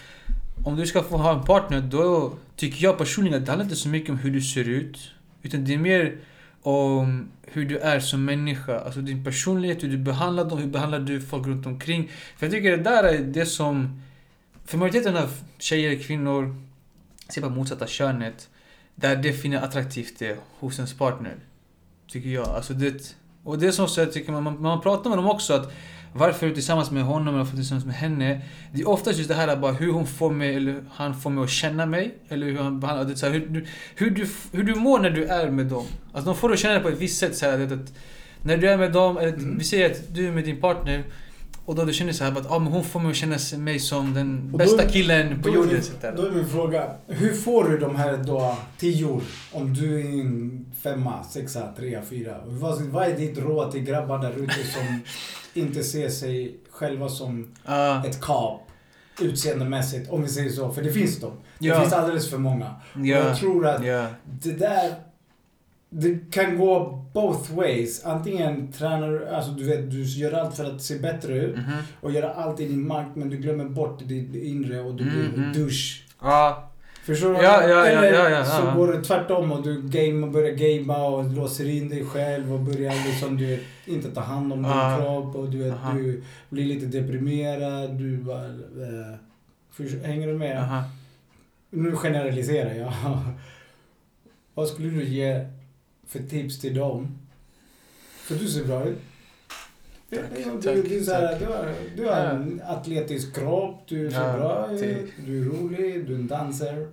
Om 0.66 0.76
du 0.76 0.88
ska 0.88 1.04
få 1.04 1.18
ha 1.18 1.40
en 1.40 1.44
partner 1.44 1.82
då 1.82 2.34
tycker 2.56 2.84
jag 2.84 2.98
personligen 2.98 3.40
att 3.40 3.46
det 3.46 3.52
handlar 3.52 3.66
inte 3.66 3.76
så 3.76 3.90
mycket 3.90 4.10
om 4.10 4.18
hur 4.18 4.32
du 4.32 4.42
ser 4.42 4.70
ut. 4.70 5.12
Utan 5.42 5.66
det 5.66 5.74
är 5.74 5.78
mer 5.78 6.18
om 6.62 7.30
hur 7.42 7.66
du 7.66 7.78
är 7.78 8.00
som 8.00 8.26
människa. 8.26 8.80
Alltså 8.80 9.02
din 9.02 9.24
personlighet, 9.24 9.84
hur 9.84 9.90
du 9.90 9.98
behandlar 9.98 10.46
dem, 10.46 10.60
hur 10.60 10.68
behandlar 10.68 11.00
du 11.00 11.22
folk 11.22 11.48
runt 11.48 11.66
omkring. 11.66 12.12
För 12.38 12.46
jag 12.46 12.54
tycker 12.54 12.78
det 12.78 12.84
där 12.84 13.04
är 13.04 13.20
det 13.20 13.46
som... 13.46 14.02
För 14.66 14.78
majoriteten 14.78 15.18
av 15.18 15.34
tjejer, 15.58 16.04
kvinnor, 16.04 16.56
ser 17.30 17.42
på 17.42 17.50
motsatta 17.50 17.88
könet. 17.88 18.50
Där 18.96 19.16
det 19.16 19.34
finner 19.34 19.62
attraktivt 19.62 20.20
det 20.20 20.38
hos 20.60 20.78
ens 20.78 20.94
partner. 20.94 21.36
Tycker 22.08 22.30
jag. 22.30 22.48
Alltså 22.48 22.74
det, 22.74 23.16
och 23.44 23.60
det 23.60 23.68
är 23.68 23.72
som 23.72 23.88
så 23.88 24.00
jag 24.02 24.12
tycker 24.14 24.32
man, 24.32 24.44
man, 24.44 24.62
man 24.62 24.82
pratar 24.82 25.10
med 25.10 25.20
dem 25.20 25.28
också 25.30 25.54
att 25.54 25.74
varför 26.16 26.46
är 26.46 26.50
du 26.50 26.56
tillsammans 26.56 26.92
med 26.92 27.04
honom 27.04 27.36
eller 27.36 27.46
tillsammans 27.46 27.86
med 27.86 27.96
henne? 27.96 28.42
Det 28.74 28.82
är 28.82 28.90
oftast 28.90 29.18
just 29.18 29.30
det 29.30 29.36
här 29.36 29.58
bara 29.58 29.72
hur 29.72 29.92
hon 29.92 30.08
får 30.08 30.32
mig, 30.32 30.56
eller 30.56 30.84
han 30.92 31.16
får 31.20 31.30
mig 31.30 31.44
att 31.44 31.50
känna 31.50 31.86
mig. 31.86 32.18
Eller 32.30 32.48
hur 32.48 32.58
han 32.58 32.80
behandlar, 32.80 33.06
det 33.06 33.16
så 33.16 33.26
här, 33.26 33.34
hur, 33.34 33.48
du, 33.48 33.66
hur, 33.96 34.10
du, 34.10 34.28
hur 34.52 34.64
du 34.64 34.76
mår 34.76 35.00
när 35.00 35.10
du 35.10 35.26
är 35.26 35.50
med 35.52 35.66
dem. 35.66 35.86
Alltså 36.14 36.32
de 36.32 36.36
får 36.38 36.50
dig 36.50 36.54
att 36.54 36.60
känna 36.60 36.74
dig 36.74 36.84
på 36.84 36.90
ett 36.90 37.00
visst 37.00 37.20
sätt. 37.20 37.38
Så 37.38 37.46
här, 37.46 37.60
att, 37.60 37.72
att 37.72 37.94
när 38.42 38.58
du 38.58 38.70
är 38.70 38.78
med 38.78 38.92
dem, 38.92 39.18
eller 39.18 39.34
Mm. 39.34 39.58
vi 39.58 39.64
säger 39.64 39.92
att 39.92 40.16
du 40.16 40.28
är 40.28 40.32
med 40.32 40.44
din 40.44 40.62
partner. 40.62 41.04
Och 41.66 41.76
då 41.76 41.86
du 41.86 41.94
känner 41.94 42.14
så 42.14 42.24
här 42.24 42.32
att 42.32 42.52
ah, 42.52 42.60
men 42.60 42.74
hon 42.74 42.84
får 42.84 43.00
mig 43.00 43.10
att 43.10 43.16
känna 43.16 43.38
sig- 43.40 43.60
mig 43.60 43.80
som 43.80 44.14
den 44.14 44.50
Och 44.52 44.58
bästa 44.58 44.84
då- 44.86 44.90
killen 44.90 45.42
på 45.42 45.50
är 45.50 45.54
jorden. 45.54 45.82
min-. 46.02 46.16
Då 46.16 46.26
är 46.26 46.32
min 46.32 46.48
fråga, 46.48 46.92
hur 47.08 47.34
får 47.34 47.64
du 47.70 47.78
de 47.78 47.96
här 47.96 48.18
då 48.18 48.58
tior? 48.80 49.22
Om 49.52 49.74
du 49.74 50.00
är 50.00 50.06
en 50.22 50.66
femma, 50.82 51.24
sexa, 51.24 51.72
trea, 51.78 52.02
fyra. 52.02 52.36
Vad, 52.46 52.82
vad 52.82 53.08
är 53.08 53.18
ditt 53.18 53.38
råd 53.38 53.72
till 53.72 53.84
grabbar 53.84 54.20
där 54.20 54.32
ute 54.32 54.54
som 54.74 55.00
inte 55.62 55.84
ser 55.84 56.10
sig 56.10 56.56
själva 56.72 57.10
som 57.10 57.48
Ah, 57.66 58.04
ett 58.06 58.22
kap 58.22 58.62
utseendemässigt, 59.22 60.10
om 60.12 60.22
vi 60.22 60.28
säger 60.28 60.50
så. 60.50 60.72
För 60.72 60.82
det 60.82 60.92
finns 60.92 61.20
de. 61.20 61.32
Det 61.60 61.68
Ja. 61.68 61.80
finns 61.82 61.94
alldeles 61.94 62.30
för 62.30 62.38
många. 62.38 62.66
Och 62.94 63.06
ja, 63.06 63.18
jag 63.18 63.38
tror 63.38 63.68
att 63.68 63.86
ja, 63.86 64.08
det 64.24 64.52
där, 64.52 64.94
det 65.94 66.32
kan 66.32 66.58
gå 66.58 67.00
both 67.14 67.54
ways. 67.56 68.06
Antingen 68.06 68.72
tränar 68.72 69.10
du, 69.12 69.28
alltså 69.30 69.52
du 69.52 69.64
vet, 69.64 69.92
du 69.92 70.04
gör 70.04 70.32
allt 70.34 70.56
för 70.58 70.66
att 70.76 70.82
se 70.82 71.00
bättre 71.00 71.38
ut 71.38 71.56
mhm. 71.56 71.72
och 72.02 72.12
göra 72.12 72.34
allt 72.34 72.60
i 72.60 72.68
din 72.68 72.88
makt 72.88 73.16
men 73.16 73.30
du 73.30 73.38
glömmer 73.38 73.66
bort 73.66 74.00
ditt 74.08 74.36
inre 74.36 74.80
och 74.82 74.96
du 74.96 75.04
blir 75.04 75.30
Mhm. 75.38 75.54
douche. 75.54 76.04
Ja, 76.22 76.70
Förstår 77.06 77.30
du? 77.34 77.36
Ja, 77.36 77.68
ja, 77.68 77.86
Eller 77.86 78.14
ja, 78.14 78.30
ja, 78.30 78.46
så 78.46 78.66
ja. 78.66 78.74
går 78.76 78.94
det 78.94 79.02
tvärtom 79.04 79.52
och 79.52 79.64
du 79.64 79.82
game 79.82 80.26
och 80.26 80.32
börjar 80.32 80.52
gamea 80.56 81.04
och 81.04 81.34
låser 81.34 81.70
in 81.70 81.90
dig 81.90 82.06
själv 82.06 82.54
och 82.54 82.60
börjar 82.60 83.08
liksom 83.12 83.38
du 83.38 83.46
vet, 83.46 83.62
inte 83.86 84.12
ta 84.12 84.22
hand 84.22 84.54
om 84.54 84.62
din 84.64 84.72
Ja. 84.72 84.98
kropp 85.02 85.36
och 85.36 85.50
du 85.50 85.58
vet, 85.58 85.74
du 85.94 86.24
blir 86.50 86.66
lite 86.66 86.86
deprimerad. 86.86 87.92
Du 87.98 88.18
bara, 88.18 88.46
eh, 88.46 89.16
förstår- 89.72 90.00
hänger 90.08 90.28
du 90.28 90.34
med? 90.34 90.58
aha. 90.60 90.84
Nu 91.70 91.96
generaliserar 91.96 92.74
jag. 92.74 92.94
Vad 94.54 94.68
skulle 94.68 94.90
du 94.90 95.04
ge 95.04 95.46
för 96.14 96.20
tips 96.30 96.60
till 96.60 96.76
dem? 96.76 97.18
För 98.16 98.36
du 98.36 98.48
ser 98.48 98.66
bra 98.66 98.86
ut. 98.86 98.98
Tack, 100.10 100.22
du, 100.36 100.44
tack, 100.44 100.76
du, 100.90 101.14
här, 101.14 101.40
du, 101.40 101.46
har, 101.46 101.74
du 101.98 102.06
har 102.06 102.16
en 102.16 102.62
atletisk 102.68 103.36
kropp, 103.36 103.84
du 103.88 104.12
ser 104.12 104.22
Ja, 104.28 104.38
bra 104.38 104.70
ut, 104.72 105.12
du 105.26 105.42
är 105.42 105.46
rolig, 105.46 106.08
du 106.08 106.14
är 106.14 106.18
en 106.20 106.28
dancer. 106.28 106.88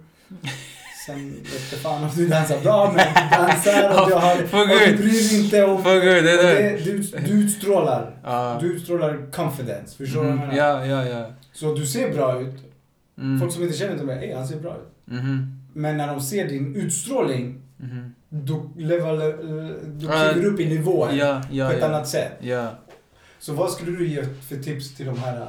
Sen 1.06 1.30
vet 1.32 1.72
jag 1.72 1.80
fan 1.80 2.04
om 2.04 2.10
du 2.16 2.28
dansar 2.28 2.60
bra, 2.60 2.92
men 2.96 3.06
du 3.14 3.36
dansar 3.36 4.02
och 4.02 4.08
du, 4.08 4.14
har, 4.14 4.36
och 4.62 4.68
du 4.88 4.96
bryr 4.96 5.28
dig 5.30 5.44
inte 5.44 5.64
om... 5.64 5.82
För 5.82 6.00
gud, 6.00 6.24
det 6.24 6.84
du, 6.84 6.98
du 6.98 7.32
utstrålar. 7.44 8.58
Du 8.60 8.66
utstrålar 8.66 9.30
confidence. 9.32 9.96
Förstår 9.96 10.20
du 10.22 10.28
vad 10.28 10.36
jag 10.38 10.38
Mhm. 10.38 10.48
menar? 10.48 10.86
Ja, 10.86 10.86
ja, 10.86 11.08
ja. 11.08 11.26
Så 11.52 11.74
du 11.74 11.86
ser 11.86 12.14
bra 12.14 12.40
ut. 12.40 12.54
Mm. 13.18 13.40
Folk 13.40 13.52
som 13.52 13.62
inte 13.62 13.76
känner 13.76 13.96
dig 13.96 14.06
bara, 14.06 14.20
ey 14.20 14.34
han 14.34 14.48
ser 14.48 14.60
bra 14.60 14.76
ut. 14.76 14.92
Mhm. 15.12 15.60
Men 15.72 15.96
när 15.96 16.06
de 16.06 16.20
ser 16.20 16.48
din 16.48 16.76
utstrålning, 16.76 17.62
Mhm. 17.76 18.14
Då, 18.30 18.70
level, 18.76 19.20
Ja, 20.00 20.08
kliver 20.10 20.34
du 20.42 20.46
upp 20.46 20.60
i 20.60 20.66
nivåer 20.68 21.12
Ja, 21.12 21.42
ja, 21.50 21.66
på 21.68 21.72
ett 21.74 21.80
ja. 21.80 21.86
annat 21.86 22.08
sätt. 22.08 22.32
Ja. 22.40 22.70
Så 23.38 23.52
vad 23.52 23.70
skulle 23.70 23.90
du 23.98 24.08
ge 24.08 24.24
för 24.48 24.56
tips 24.56 24.94
till 24.94 25.06
de 25.06 25.18
här 25.18 25.40
uh, 25.40 25.48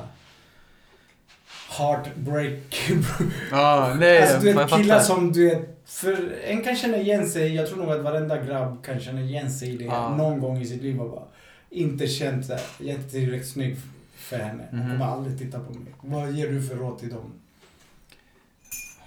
heartbreak... 1.78 2.92
Ja, 3.52 3.96
nej. 4.00 4.22
alltså 4.22 4.40
du 4.40 4.54
vet 4.54 4.70
killar 4.72 5.00
som 5.00 5.32
du 5.34 5.46
vet, 5.50 5.78
för 5.86 6.34
en 6.46 6.64
kan 6.64 6.76
känna 6.76 6.98
igen 6.98 7.30
sig, 7.30 7.56
jag 7.56 7.68
tror 7.68 7.78
nog 7.78 7.92
att 7.92 8.02
varenda 8.02 8.38
grabb 8.44 8.86
kan 8.86 9.00
känna 9.00 9.22
igen 9.22 9.52
sig 9.52 9.70
i 9.74 9.78
det 9.78 9.84
Ja. 9.86 10.16
någon 10.18 10.40
gång 10.40 10.62
i 10.62 10.66
sitt 10.66 10.82
liv 10.82 11.02
och 11.02 11.10
bara 11.10 11.24
inte 11.70 12.08
känt 12.08 12.46
såhär, 12.46 12.62
jag 12.80 12.88
är 12.90 12.94
inte 12.96 13.10
tillräckligt 13.10 13.50
snygg 13.50 13.78
för 14.16 14.38
henne. 14.38 14.64
Hon 14.72 14.80
Mhm. 14.80 14.92
kommer 14.92 15.06
aldrig 15.06 15.38
titta 15.40 15.60
på 15.60 15.74
mig. 15.74 15.94
Vad 16.02 16.32
ger 16.32 16.48
du 16.52 16.62
för 16.62 16.76
råd 16.76 17.00
till 17.00 17.10
dem? 17.10 17.34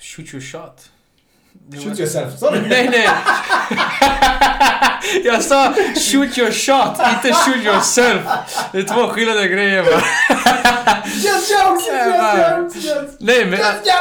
Shoot 0.01 0.35
your 0.35 0.41
shot. 0.43 0.91
Shoot 1.85 1.99
yourself, 2.01 2.39
sa 2.39 2.51
du? 2.55 2.61
Nej, 2.61 2.89
nej. 2.91 3.09
Jag 5.25 5.43
sa 5.43 5.75
shoot 6.13 6.39
your 6.39 6.51
shot, 6.51 6.99
inte 7.15 7.33
shoot 7.35 7.65
yourself. 7.65 8.23
Det 8.73 8.79
är 8.79 8.83
två 8.83 9.09
skilda 9.09 9.47
grejer 9.47 9.83
va. 9.83 9.91
Just 11.15 11.51
jokes! 11.51 11.87
Just 12.75 12.87
jokes! 12.87 13.17
Nej 13.21 13.47
men, 13.47 13.59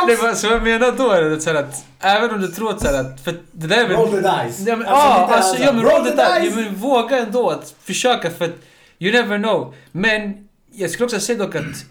nej, 0.08 0.18
men 0.24 0.36
så 0.36 0.48
jag 0.48 0.64
menar 0.64 0.92
då 0.92 1.12
är 1.12 1.22
det 1.22 1.42
så 1.42 1.50
här 1.50 1.58
att 1.60 1.86
även 2.00 2.30
om 2.32 2.42
du 2.42 2.48
tror 2.48 2.70
att 2.70 2.82
så 2.82 2.88
här 2.88 2.94
att, 2.94 3.22
för 3.24 3.36
det 3.52 3.68
där 3.68 3.78
är 3.78 3.88
väl... 3.88 3.98
Roll 3.98 4.12
the 4.12 4.18
dice. 4.18 4.64
Ja 4.70 4.76
men, 4.76 4.88
Alltså, 4.88 5.08
ah, 5.08 5.14
alltså, 5.22 5.36
alltså, 5.36 5.64
ja, 5.64 5.72
men 5.74 5.84
roll 5.84 6.04
the 6.06 6.12
dice. 6.12 6.46
Ja, 6.46 6.56
men 6.56 6.76
våga 6.76 7.18
ändå 7.18 7.50
att 7.50 7.74
försöka 7.84 8.32
för 8.32 8.46
att 8.46 8.56
you 9.00 9.12
never 9.14 9.38
know. 9.38 9.74
Men 9.92 10.48
jag 10.72 10.90
skulle 10.90 11.06
också 11.06 11.20
säga 11.20 11.40
dock 11.40 11.56
att 11.56 11.86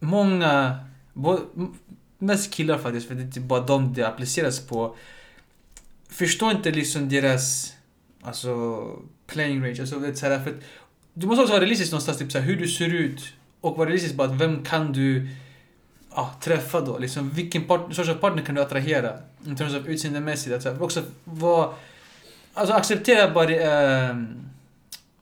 många, 0.00 0.76
mest 2.22 2.54
killar 2.54 2.78
faktiskt, 2.78 3.08
för 3.08 3.14
det 3.14 3.22
är 3.22 3.30
typ 3.30 3.42
bara 3.42 3.60
de 3.60 3.94
det 3.94 4.08
appliceras 4.08 4.60
på, 4.60 4.96
förstår 6.08 6.50
inte 6.50 6.70
liksom 6.70 7.08
deras 7.08 7.72
alltså, 8.22 8.82
playing 9.26 9.64
range. 9.64 9.80
Alltså, 9.80 9.98
det 9.98 10.08
är 10.08 10.14
så 10.14 10.26
här, 10.26 10.44
för 10.44 10.54
du 11.14 11.26
måste 11.26 11.42
också 11.42 11.52
vara 11.52 11.62
realistisk 11.62 11.92
någonstans, 11.92 12.18
typ 12.18 12.32
så 12.32 12.38
här, 12.38 12.46
hur 12.46 12.56
du 12.56 12.68
ser 12.68 12.94
ut. 12.94 13.32
Och 13.60 13.76
vara 13.76 13.88
realistisk 13.88 14.14
bara, 14.14 14.32
vem 14.32 14.64
kan 14.64 14.92
du 14.92 15.28
ah, 16.10 16.30
träffa 16.40 16.80
då? 16.80 16.98
Liksom, 16.98 17.30
vilken 17.30 17.64
part, 17.64 17.94
sorts 17.94 18.08
av 18.08 18.14
partner 18.14 18.42
kan 18.42 18.54
du 18.54 18.60
attrahera? 18.62 19.18
I 19.46 19.56
terms 19.56 19.74
of 19.74 19.86
utseendemässigt. 19.86 20.54
Alltså, 20.54 20.84
också 20.84 21.02
vara 21.24 21.74
Alltså 22.54 22.74
acceptera 22.74 23.30
bara 23.30 24.10
um, 24.10 24.50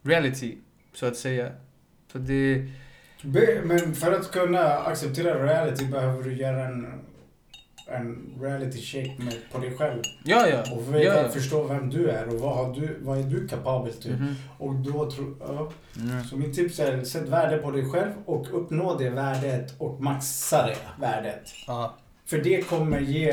reality, 0.03 0.57
så 0.95 1.07
att 1.07 1.17
säga. 1.17 1.53
Så 2.13 2.19
det... 2.19 2.69
Men 3.65 3.95
för 3.95 4.13
att 4.13 4.31
kunna 4.31 4.65
acceptera 4.65 5.45
reality 5.45 5.87
behöver 5.87 6.23
du 6.23 6.37
göra 6.37 6.65
en 6.65 7.01
en 7.91 8.39
reality 8.41 8.81
check 8.81 9.19
med, 9.19 9.35
på 9.53 9.59
dig 9.59 9.77
själv. 9.77 10.03
Ja, 10.25 10.49
ja. 10.49 10.73
Och 10.73 10.95
veta, 10.95 11.05
ja, 11.05 11.23
ja. 11.23 11.29
förstå 11.29 11.63
vem 11.63 11.91
du 11.91 12.11
är 12.11 12.29
och 12.29 12.41
vad, 12.41 12.57
har 12.57 12.75
du, 12.75 12.99
vad 13.01 13.19
är 13.19 13.23
du 13.23 13.49
kapabel 13.49 13.93
till. 13.93 14.13
Mhm. 14.13 14.35
Och 14.59 14.75
då 14.75 15.11
tror 15.11 15.37
ja. 15.41 15.73
Mm. 15.97 16.25
Så 16.25 16.37
mitt 16.37 16.55
tips 16.55 16.79
är 16.79 17.05
sätt 17.05 17.29
värde 17.29 17.59
på 17.59 17.71
dig 17.71 17.91
själv 17.91 18.13
och 18.27 18.47
uppnå 18.53 18.99
det 18.99 19.11
värdet 19.11 19.75
och 19.79 20.01
maxa 20.01 20.67
det 20.67 20.77
värdet. 21.01 21.53
Ja. 21.67 21.95
För 22.27 22.39
det 22.39 22.69
kommer 22.69 23.01
ge 23.01 23.33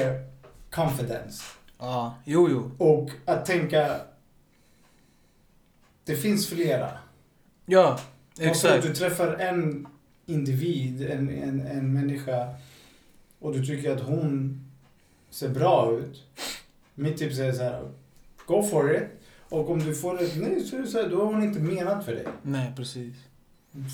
confidence. 0.72 1.44
Ja. 1.80 2.16
Jo, 2.26 2.50
jo. 2.52 2.72
Och 2.78 3.10
att 3.26 3.46
tänka, 3.46 3.96
det 6.04 6.16
finns 6.16 6.50
flera. 6.50 6.90
Ja, 7.66 8.00
Exakt. 8.40 8.84
du 8.84 8.94
träffar 8.94 9.34
en 9.34 9.88
individ, 10.26 11.12
en, 11.12 11.30
en, 11.30 11.62
en 11.62 11.94
människa 11.94 12.48
och 13.40 13.54
du 13.54 13.66
tycker 13.66 13.92
att 13.92 14.02
hon 14.02 14.62
ser 15.30 15.50
bra 15.50 15.98
ut. 16.00 16.24
Mitt 16.96 17.18
tips 17.18 17.40
är 17.40 17.52
så 17.52 17.64
här, 17.64 17.90
go 18.46 18.64
for 18.64 18.96
it. 18.96 19.04
Och 19.50 19.70
om 19.70 19.80
du 19.80 19.96
får 19.96 20.22
ett 20.24 20.38
nej 20.38 20.62
så 20.62 20.76
är 20.76 20.82
det 20.82 20.88
så 20.88 21.02
här, 21.02 21.10
då 21.10 21.18
har 21.18 21.34
hon 21.34 21.44
inte 21.44 21.60
menat 21.60 22.06
för 22.06 22.12
dig. 22.12 22.28
Nej, 22.42 22.74
precis. 22.76 23.16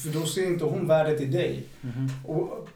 För 0.04 0.20
då 0.20 0.26
ser 0.26 0.48
inte 0.48 0.66
hon 0.66 0.88
värdet 0.88 1.22
i 1.22 1.26
dig. 1.26 1.64
Mhm. 1.82 2.10
Och, 2.26 2.68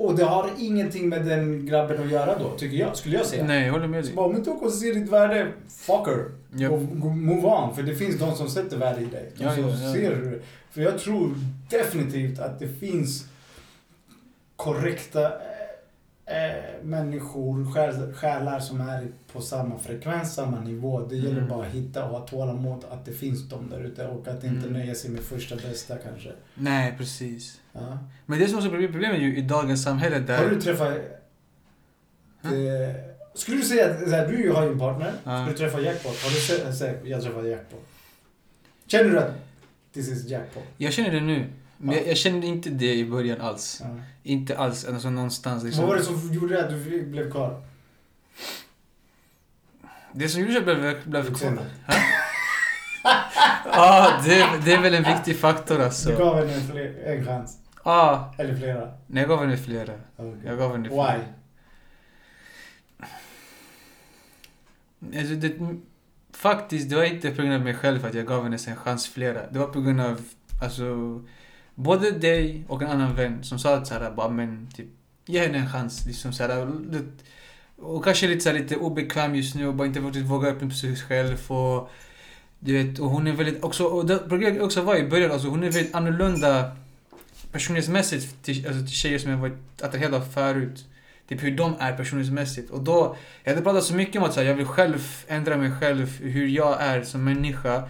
och 0.00 0.14
det 0.16 0.24
har 0.24 0.50
ingenting 0.58 1.08
med 1.08 1.24
den 1.26 1.66
grabben 1.66 2.02
att 2.02 2.10
göra 2.10 2.38
då, 2.38 2.50
tycker 2.56 2.76
jag, 2.76 2.96
skulle 2.96 3.16
jag 3.16 3.26
säga. 3.26 3.44
Nej, 3.44 3.66
jag 3.66 3.72
håller 3.72 3.86
med 3.86 4.04
dig. 4.04 4.14
bara, 4.14 4.26
om 4.26 4.36
inte 4.36 4.50
hon 4.50 4.70
ser 4.70 4.94
ditt 4.94 5.08
värde, 5.10 5.52
fucker. 5.68 6.24
Ja. 6.54 6.70
Och 6.70 6.80
move 7.04 7.46
on, 7.48 7.74
för 7.74 7.82
det 7.82 7.94
finns 7.94 8.18
de 8.18 8.34
som 8.36 8.48
sätter 8.48 8.76
värde 8.76 9.00
i 9.00 9.04
dig. 9.04 9.32
De 9.38 9.44
Ja, 9.44 9.54
som 9.54 9.68
ja, 9.68 9.92
ser 9.94 10.40
För 10.70 10.80
jag 10.82 10.98
tror 10.98 11.34
definitivt 11.70 12.38
att 12.38 12.58
det 12.58 12.68
finns 12.68 13.26
korrekta 14.56 15.24
eh, 16.26 16.82
människor, 16.82 17.72
själ, 17.74 18.12
själar 18.14 18.60
som 18.60 18.80
är 18.80 19.08
på 19.32 19.40
samma 19.40 19.78
frekvens, 19.78 20.34
samma 20.34 20.60
nivå. 20.60 21.00
Det 21.00 21.16
gäller 21.16 21.36
Mm. 21.36 21.48
bara 21.48 21.66
att 21.66 21.72
hitta 21.72 22.04
och 22.04 22.10
ha 22.20 22.26
tålamod 22.26 22.84
att 22.90 23.04
det 23.04 23.12
finns 23.12 23.48
de 23.48 23.70
där 23.70 23.80
ute 23.84 24.06
och 24.06 24.28
att 24.28 24.44
inte 24.44 24.68
Mm. 24.68 24.72
nöja 24.72 24.94
sig 24.94 25.10
med 25.10 25.20
första 25.20 25.56
bästa 25.56 25.96
kanske. 25.96 26.30
Nej, 26.54 26.94
precis. 26.98 27.59
Ja. 27.72 27.98
Men 28.26 28.38
det 28.38 28.48
som 28.48 28.58
också 28.58 28.70
blir 28.70 28.88
problemet 28.88 29.20
ju 29.20 29.36
i 29.36 29.40
dagens 29.42 29.82
samhälle 29.82 30.18
där... 30.18 30.38
Har 30.38 30.50
du 30.50 30.60
träffat... 30.60 30.92
Huh? 32.42 32.52
Eh, 32.52 32.94
skulle 33.34 33.56
du 33.56 33.62
säga 33.62 33.90
att 33.90 34.10
här, 34.10 34.26
du 34.28 34.50
har 34.50 34.62
ju 34.64 34.72
en 34.72 34.78
partner, 34.78 35.12
Ja. 35.24 35.38
skulle 35.46 35.52
du 35.52 35.58
träffa 35.58 35.80
jackpot? 35.80 36.22
Har 36.22 36.30
du 36.30 36.36
sett, 36.36 36.76
sett 36.76 37.00
jag 37.04 37.22
träffade 37.22 37.48
jackpot? 37.48 37.86
Känner 38.86 39.10
du 39.10 39.18
att 39.18 39.34
this 39.92 40.08
is 40.08 40.26
jackpot? 40.28 40.62
Jag 40.76 40.92
känner 40.92 41.10
det 41.10 41.20
nu. 41.20 41.46
Men 41.76 41.94
Ja. 41.94 42.00
jag, 42.00 42.08
jag 42.08 42.16
kände 42.16 42.46
inte 42.46 42.70
det 42.70 42.94
i 42.94 43.04
början 43.10 43.40
alls. 43.40 43.80
Ja. 43.84 44.00
Inte 44.22 44.58
alls, 44.58 44.84
alltså 44.84 45.10
någonstans 45.10 45.64
liksom. 45.64 45.80
Vad 45.80 45.88
var 45.90 45.96
det 45.96 46.02
som 46.02 46.32
gjorde 46.34 46.64
att 46.64 46.70
du 46.70 47.06
blev 47.06 47.30
kvar? 47.30 47.62
Det 50.12 50.28
som 50.28 50.40
gjorde 50.40 50.58
att 50.58 50.66
jag 50.66 50.78
blev, 50.80 51.08
blev 51.10 51.34
kvar. 51.34 51.58
Ja, 53.72 54.20
det, 54.24 54.46
det 54.64 54.72
är 54.72 54.82
väl 54.82 54.94
en 54.94 55.04
viktig 55.14 55.36
faktor 55.38 55.78
Du 55.78 55.84
alltså. 55.84 56.16
gav 56.16 56.36
henne 56.38 56.52
en, 56.54 56.60
fler, 56.68 56.94
en 57.04 57.24
chans. 57.26 57.56
Ja, 57.84 58.34
Eller 58.38 58.56
flera. 58.56 58.88
nej, 59.06 59.22
jag 59.22 59.28
gav 59.28 59.40
henne 59.40 59.56
flera. 59.56 59.92
Okay. 60.16 60.40
Jag 60.46 60.58
gav 60.58 60.72
henne 60.72 60.88
flera. 60.88 61.16
Why? 61.16 61.22
Alltså 65.18 65.34
det, 65.34 65.52
faktiskt, 66.32 66.90
det 66.90 66.96
var 66.96 67.04
inte 67.04 67.30
på 67.30 67.42
grund 67.42 67.54
av 67.54 67.60
mig 67.60 67.74
själv 67.74 68.06
att 68.06 68.14
jag 68.14 68.26
gav 68.26 68.42
henne 68.42 68.56
en 68.68 68.76
chans 68.76 69.08
flera. 69.08 69.46
Det 69.50 69.58
var 69.58 69.66
på 69.66 69.80
grund 69.80 70.00
av, 70.00 70.20
alltså, 70.62 71.20
både 71.74 72.10
dig 72.10 72.64
och 72.68 72.82
en 72.82 72.88
annan 72.88 73.14
vän 73.14 73.44
som 73.44 73.58
sa 73.58 73.76
att 73.76 73.86
såhär, 73.86 74.10
bara 74.10 74.28
men 74.28 74.68
typ, 74.74 74.86
ge 75.26 75.40
henne 75.46 75.58
en 75.58 75.70
chans. 75.70 76.06
Liksom 76.06 76.32
såhär, 76.32 76.66
det- 76.90 77.24
och 77.82 78.04
kanske 78.04 78.26
lite, 78.28 78.40
såhär, 78.40 78.58
lite 78.58 78.76
obekväm 78.76 79.34
just 79.34 79.54
nu 79.54 79.66
och 79.66 79.74
bara 79.74 79.86
inte 79.88 80.00
riktigt 80.00 80.24
våga 80.26 80.48
öppna 80.48 80.66
upp 80.66 80.74
sig 80.74 80.96
själv 80.96 81.50
och 81.52 81.90
du 82.60 82.82
vet, 82.82 82.98
och 82.98 83.10
hon 83.10 83.26
är 83.26 83.32
väldigt, 83.32 83.64
också, 83.64 83.84
och 83.84 84.06
det 84.06 84.18
problemet 84.28 84.62
också 84.62 84.82
var 84.82 84.96
i 84.96 85.08
början, 85.08 85.30
alltså 85.30 85.48
hon 85.48 85.62
är 85.62 85.70
väldigt 85.70 85.94
annorlunda 85.94 86.70
personlighetsmässigt 87.52 88.44
till, 88.44 88.66
alltså, 88.66 88.80
till 88.80 88.94
tjejer 88.94 89.18
som 89.18 89.30
jag 89.30 89.38
varit 89.38 89.82
attraherad 89.82 90.14
av 90.14 90.20
förut. 90.20 90.84
Typ 91.28 91.42
hur 91.42 91.56
de 91.56 91.74
är 91.78 91.96
personlighetsmässigt. 91.96 92.70
Och 92.70 92.82
då, 92.82 93.16
jag 93.44 93.52
hade 93.52 93.64
pratat 93.64 93.84
så 93.84 93.94
mycket 93.94 94.16
om 94.16 94.22
att 94.22 94.34
så 94.34 94.40
här, 94.40 94.46
jag 94.46 94.54
vill 94.54 94.66
själv 94.66 95.24
ändra 95.28 95.56
mig 95.56 95.72
själv, 95.80 96.20
hur 96.20 96.46
jag 96.48 96.82
är 96.82 97.02
som 97.02 97.24
människa. 97.24 97.88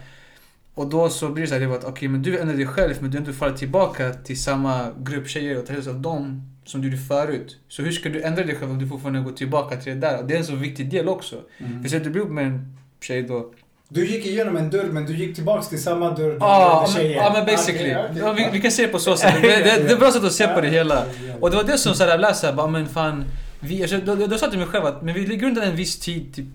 Och 0.75 0.89
då 0.89 1.09
så 1.09 1.29
blir 1.29 1.43
det 1.43 1.49
så 1.49 1.55
här, 1.55 1.61
det 1.61 1.67
var 1.67 1.77
att 1.77 1.85
okej, 1.85 2.09
men 2.09 2.23
du 2.23 2.39
ändrar 2.39 2.57
dig 2.57 2.67
själv 2.67 2.95
men 3.01 3.11
du 3.11 3.17
har 3.17 3.21
inte 3.21 3.33
fallit 3.33 3.57
tillbaka 3.57 4.13
till 4.13 4.43
samma 4.43 4.93
grupp 4.99 5.29
tjejer 5.29 5.59
och 5.59 5.67
tar 5.67 5.89
av 5.89 6.01
dem 6.01 6.51
som 6.65 6.81
du 6.81 6.89
gjorde 6.89 7.03
förut. 7.03 7.59
Så 7.69 7.83
hur 7.83 7.93
ska 7.93 8.09
du 8.09 8.23
ändra 8.23 8.45
dig 8.45 8.57
själv 8.57 8.71
om 8.71 8.79
du 8.79 8.89
fortfarande 8.89 9.21
går 9.21 9.33
tillbaka 9.33 9.77
till 9.77 9.93
det 9.93 10.01
där? 10.01 10.19
Och 10.19 10.29
det 10.29 10.35
är 10.35 10.39
en 10.39 10.45
så 10.45 10.55
viktig 10.55 10.91
del 10.91 11.09
också. 11.09 11.43
Mm. 11.59 11.83
För 11.83 11.89
säg 11.89 11.99
att 11.99 12.05
du 12.05 12.11
blir 12.11 12.23
ihop 12.23 12.33
med 12.33 12.47
en 12.47 12.77
tjej 13.01 13.23
då. 13.23 13.53
Du 13.93 14.07
gick 14.07 14.27
igenom 14.27 14.57
en 14.57 14.71
dörr 14.71 14.85
men 14.85 15.07
du 15.07 15.17
gick 15.17 15.35
tillbaks 15.35 15.69
till 15.69 15.83
samma 15.83 16.11
dörr. 16.11 16.37
Ja, 16.41 16.87
till 16.87 17.03
men, 17.03 17.13
ja 17.13 17.33
men 17.33 17.47
basically. 17.47 17.95
Okej. 17.95 18.13
Ja, 18.19 18.33
vi, 18.33 18.49
vi 18.53 18.61
kan 18.61 18.71
se 18.71 18.89
på 18.89 18.99
så 18.99 19.17
sätt. 19.17 19.35
Det, 19.43 19.49
det, 19.49 19.83
det 19.87 19.93
är 19.93 19.97
bra 19.97 20.13
sätt 20.13 20.25
att 20.25 20.33
se 20.33 20.49
på 20.49 20.61
det 20.61 20.69
hela. 20.69 21.05
Och 21.41 21.51
det 21.51 21.57
var 21.57 21.65
det 21.65 21.79
som 21.79 21.95
så 21.95 22.05
här, 22.05 22.11
jag 22.11 22.21
läste, 22.21 22.53
bara 22.53 22.67
men 22.67 22.89
fan. 22.89 23.25
Vi, 23.61 23.83
alltså, 23.83 23.99
då, 23.99 24.15
då, 24.15 24.27
då 24.27 24.39
sa 24.39 24.45
jag 24.45 24.51
till 24.51 24.61
mig 24.61 24.69
själv 24.69 24.87
att 24.87 25.03
men 25.03 25.15
vi 25.15 25.27
ligger 25.27 25.47
under 25.47 25.63
en 25.63 25.77
viss 25.77 25.99
tid, 25.99 26.35
typ, 26.35 26.47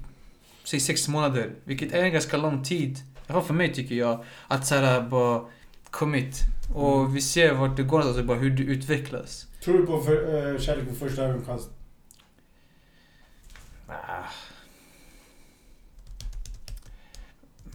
säg 0.63 0.79
sex 0.79 1.07
månader. 1.07 1.49
Vilket 1.63 1.93
är 1.93 2.03
en 2.03 2.13
ganska 2.13 2.37
lång 2.37 2.63
tid. 2.63 2.97
I 2.97 3.01
alla 3.27 3.39
fall 3.39 3.47
för 3.47 3.53
mig 3.53 3.73
tycker 3.73 3.95
jag. 3.95 4.23
Att 4.47 4.67
så 4.67 4.75
här, 4.75 5.01
bara 5.01 5.41
commit. 5.89 6.39
Och 6.75 7.15
vi 7.15 7.21
ser 7.21 7.53
vart 7.53 7.77
det 7.77 7.83
går 7.83 8.01
alltså 8.01 8.23
bara 8.23 8.37
hur 8.37 8.49
du 8.49 8.63
utvecklas. 8.63 9.45
Tror 9.63 9.77
du 9.77 9.85
på 9.85 10.01
för, 10.01 10.53
eh, 10.53 10.59
kärlek 10.59 10.89
på 10.89 10.95
första 10.95 11.23
ögonkast? 11.23 11.69
Ah. 13.87 13.93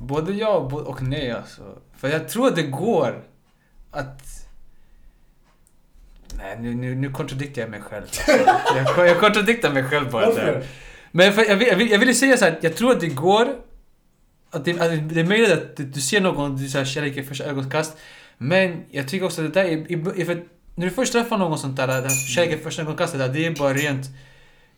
Både 0.00 0.32
ja 0.32 0.48
och 0.86 1.02
nej 1.02 1.30
alltså. 1.30 1.62
För 1.96 2.08
jag 2.08 2.28
tror 2.28 2.48
att 2.48 2.56
det 2.56 2.62
går 2.62 3.22
att... 3.90 4.22
Nej, 6.34 6.56
nu, 6.60 6.74
nu, 6.74 6.94
nu 6.94 7.10
kontradiktar 7.10 7.62
jag 7.62 7.70
mig 7.70 7.80
själv. 7.80 8.04
Alltså. 8.28 9.00
Jag, 9.00 9.08
jag 9.08 9.20
kontradiktar 9.20 9.72
mig 9.72 9.84
själv 9.84 10.10
bara 10.10 10.34
där. 10.34 10.66
Men 11.10 11.32
för, 11.32 11.44
jag, 11.44 11.56
vill, 11.56 11.68
jag, 11.68 11.76
vill, 11.76 11.90
jag 11.90 11.98
ville 11.98 12.14
säga 12.14 12.36
så 12.36 12.44
här, 12.44 12.58
jag 12.60 12.76
tror 12.76 12.92
att 12.92 13.00
det 13.00 13.08
går. 13.08 13.56
Att 14.50 14.64
det, 14.64 14.80
att 14.80 15.08
det 15.08 15.20
är 15.20 15.24
möjligt 15.24 15.52
att 15.52 15.76
du, 15.76 16.00
ser 16.00 16.20
någon, 16.20 16.56
du 16.56 16.68
säger 16.68 16.84
kärlek 16.84 17.16
i 17.16 17.22
första 17.22 17.44
ögonkast. 17.44 17.96
Men 18.38 18.84
jag 18.90 19.08
tycker 19.08 19.26
också 19.26 19.44
att 19.44 19.54
det 19.54 19.62
där 19.62 19.70
är, 19.70 20.24
för 20.24 20.42
när 20.74 20.86
du 20.86 20.90
först 20.90 21.12
träffar 21.12 21.38
någon 21.38 21.58
sånt 21.58 21.76
där, 21.76 21.86
det 21.86 21.92
här 21.92 22.08
kärlek 22.08 22.60
i 22.60 22.62
första 22.62 22.82
ögonkastet, 22.82 23.20
där, 23.20 23.28
det 23.28 23.46
är 23.46 23.50
bara 23.50 23.74
rent 23.74 24.06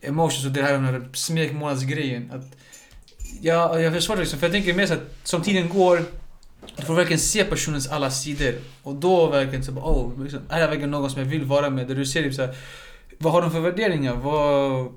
emotions 0.00 0.46
och 0.46 0.52
det 0.52 0.62
här 0.62 0.78
med 0.78 1.16
smekmånadsgrejen. 1.16 2.30
Att, 2.30 2.56
ja, 3.40 3.80
jag 3.80 3.92
förstår 3.92 4.14
det 4.14 4.20
liksom, 4.20 4.38
för 4.38 4.46
jag 4.46 4.52
tänker 4.52 4.74
mer 4.74 4.86
så 4.86 4.94
att 4.94 5.10
som 5.22 5.42
tiden 5.42 5.68
går, 5.68 6.02
du 6.76 6.82
får 6.82 6.94
verkligen 6.94 7.20
se 7.20 7.44
personens 7.44 7.88
alla 7.88 8.10
sidor. 8.10 8.54
Och 8.82 8.94
då 8.94 9.30
verkligen 9.30 9.64
så 9.64 9.72
bara, 9.72 9.84
oh, 9.84 10.22
liksom, 10.22 10.40
är 10.48 10.60
det 10.60 10.66
verkligen 10.66 10.90
någon 10.90 11.10
som 11.10 11.22
jag 11.22 11.28
vill 11.28 11.44
vara 11.44 11.70
med? 11.70 11.88
Där 11.88 11.94
du 11.94 12.06
ser 12.06 12.22
typ 12.22 12.34
så 12.34 12.42
här, 12.42 12.54
vad 13.18 13.32
har 13.32 13.42
de 13.42 13.50
för 13.50 13.60
värderingar? 13.60 14.14
Vad 14.14 14.92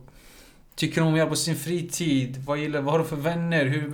tycker 0.75 1.01
de 1.01 1.07
om 1.07 1.13
att 1.13 1.17
göra 1.19 1.29
på 1.29 1.35
sin 1.35 1.55
fritid? 1.55 2.43
Vad, 2.45 2.57
gillar, 2.57 2.81
vad 2.81 2.91
har 2.91 2.99
de 2.99 3.07
för 3.07 3.15
vänner? 3.15 3.65
Hur 3.65 3.91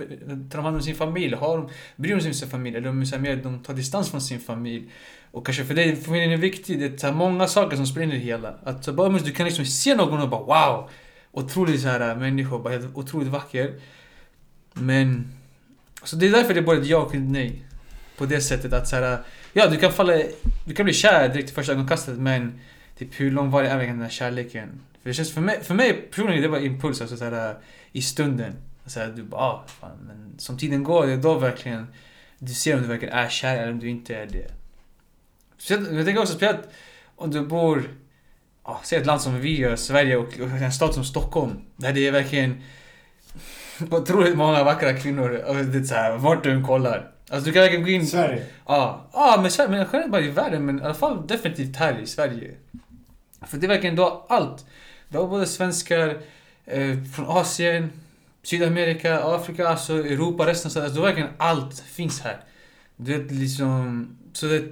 tar 0.50 0.56
de 0.56 0.64
hand 0.64 0.76
om 0.76 0.82
sin 0.82 0.94
familj? 0.94 1.34
Har 1.34 1.58
de, 1.58 1.68
bryr 1.96 2.14
de 2.14 2.20
sig 2.20 2.30
om 2.30 2.34
sin 2.34 2.48
familj? 2.48 2.76
Eller 2.76 2.86
de, 2.86 3.06
så 3.06 3.16
här 3.16 3.22
mer, 3.22 3.36
de 3.36 3.62
tar 3.62 3.74
distans 3.74 4.10
från 4.10 4.20
sin 4.20 4.40
familj? 4.40 4.90
Och 5.30 5.46
kanske 5.46 5.64
för 5.64 5.74
dig, 5.74 5.96
familjen 5.96 6.32
är 6.32 6.36
viktig. 6.36 6.80
Det 6.80 6.86
är 6.86 6.96
så 6.96 7.06
här 7.06 7.14
många 7.14 7.46
saker 7.46 7.76
som 7.76 7.86
spelar 7.86 8.06
in 8.06 8.12
i 8.12 8.14
det 8.14 8.20
hela. 8.20 8.54
Att 8.64 8.84
så 8.84 8.92
bara, 8.92 9.08
du 9.08 9.32
kan 9.32 9.46
liksom 9.46 9.64
se 9.64 9.94
någon 9.94 10.22
och 10.22 10.28
bara 10.28 10.42
wow! 10.42 10.90
Otroligt 11.32 11.80
så 11.80 11.88
här 11.88 12.14
människa, 12.16 12.58
bara 12.58 12.72
helt 12.72 12.96
otroligt 12.96 13.28
vacker. 13.28 13.74
Men... 14.74 15.32
Så 16.04 16.16
det 16.16 16.26
är 16.26 16.30
därför 16.30 16.54
det 16.54 16.60
är 16.60 16.64
både 16.64 16.80
ett 16.80 16.86
ja 16.86 16.98
och 16.98 17.14
ett 17.14 17.20
nej. 17.20 17.62
På 18.16 18.26
det 18.26 18.40
sättet 18.40 18.72
att 18.72 18.88
så 18.88 18.96
här, 18.96 19.18
ja 19.52 19.66
du 19.66 19.76
kan 19.76 19.92
falla, 19.92 20.22
du 20.66 20.74
kan 20.74 20.84
bli 20.84 20.94
kär 20.94 21.28
direkt 21.28 21.50
i 21.50 21.52
första 21.52 21.72
ögonkastet 21.72 22.18
men 22.18 22.60
typ 22.98 23.20
hur 23.20 23.30
långvarig 23.30 23.68
är 23.68 23.76
verkligen 23.76 23.96
den 23.96 24.02
här 24.02 24.10
kärleken? 24.10 24.80
För 25.02 25.10
det 25.10 25.14
känns 25.14 25.32
för 25.32 25.40
mig, 25.40 25.62
för 25.62 25.74
mig 25.74 25.92
personligen 25.92 26.42
det 26.42 26.48
var 26.48 26.58
impuls, 26.58 27.00
alltså 27.00 27.16
så 27.16 27.24
här, 27.24 27.56
i 27.92 28.02
stunden. 28.02 28.52
Så 28.86 29.00
här, 29.00 29.12
du 29.16 29.22
bara 29.22 29.40
ah, 29.40 29.64
fan, 29.66 29.98
men 30.06 30.38
som 30.38 30.58
tiden 30.58 30.84
går, 30.84 31.06
det 31.06 31.12
är 31.12 31.16
då 31.16 31.38
verkligen 31.38 31.86
du 32.38 32.54
ser 32.54 32.74
om 32.74 32.82
du 32.82 32.88
verkligen 32.88 33.14
är 33.14 33.28
kär 33.28 33.56
eller 33.56 33.72
om 33.72 33.78
du 33.78 33.88
inte 33.88 34.16
är 34.16 34.26
det. 34.26 34.50
Jag 35.68 36.04
tänker 36.04 36.18
också 36.18 36.34
speciellt 36.34 36.68
om 37.16 37.30
du 37.30 37.40
bor, 37.46 37.90
ah, 38.62 38.78
säg 38.82 38.98
ett 38.98 39.06
land 39.06 39.20
som 39.20 39.40
vi 39.40 39.58
gör, 39.58 39.76
Sverige 39.76 40.16
och, 40.16 40.40
och 40.40 40.48
en 40.48 40.72
stad 40.72 40.94
som 40.94 41.04
Stockholm. 41.04 41.60
Där 41.76 41.92
det 41.92 42.06
är 42.06 42.12
verkligen 42.12 42.62
otroligt 43.90 44.36
många 44.36 44.64
vackra 44.64 44.92
kvinnor. 44.92 45.44
Och 45.46 45.54
det 45.54 45.78
är 45.78 45.82
så 45.82 45.94
här, 45.94 46.16
vart 46.16 46.44
du 46.44 46.50
än 46.50 46.66
kollar. 46.66 47.10
Alltså 47.30 47.46
du 47.46 47.52
kan 47.52 47.62
verkligen 47.62 47.84
gå 47.84 47.90
in... 47.90 48.06
Sverige? 48.06 48.46
Ja, 48.66 49.04
ja 49.12 49.38
men, 49.42 49.50
Sverige, 49.50 49.70
men 49.70 49.86
generellt 49.92 50.12
bara 50.12 50.22
i 50.22 50.30
världen, 50.30 50.66
men 50.66 50.78
i 50.78 50.84
alla 50.84 50.94
fall 50.94 51.26
definitivt 51.26 51.76
här 51.76 52.00
i 52.00 52.06
Sverige. 52.06 52.54
För 53.46 53.56
det 53.56 53.66
är 53.66 53.68
verkligen, 53.68 53.96
du 53.96 54.02
har 54.02 54.22
allt. 54.28 54.66
Du 55.08 55.18
har 55.18 55.26
både 55.26 55.46
svenskar 55.46 56.18
eh, 56.64 57.02
från 57.14 57.26
Asien, 57.28 57.90
Sydamerika, 58.42 59.20
Afrika, 59.20 59.68
alltså 59.68 59.92
Europa, 59.92 60.46
resten 60.46 60.70
av 60.70 60.84
alltså, 60.84 60.94
du 60.94 61.00
har 61.00 61.06
verkligen 61.06 61.30
allt 61.36 61.78
finns 61.78 62.20
här. 62.20 62.40
Du 62.96 63.18
vet 63.18 63.32
liksom, 63.32 64.08
så 64.32 64.46
det... 64.46 64.62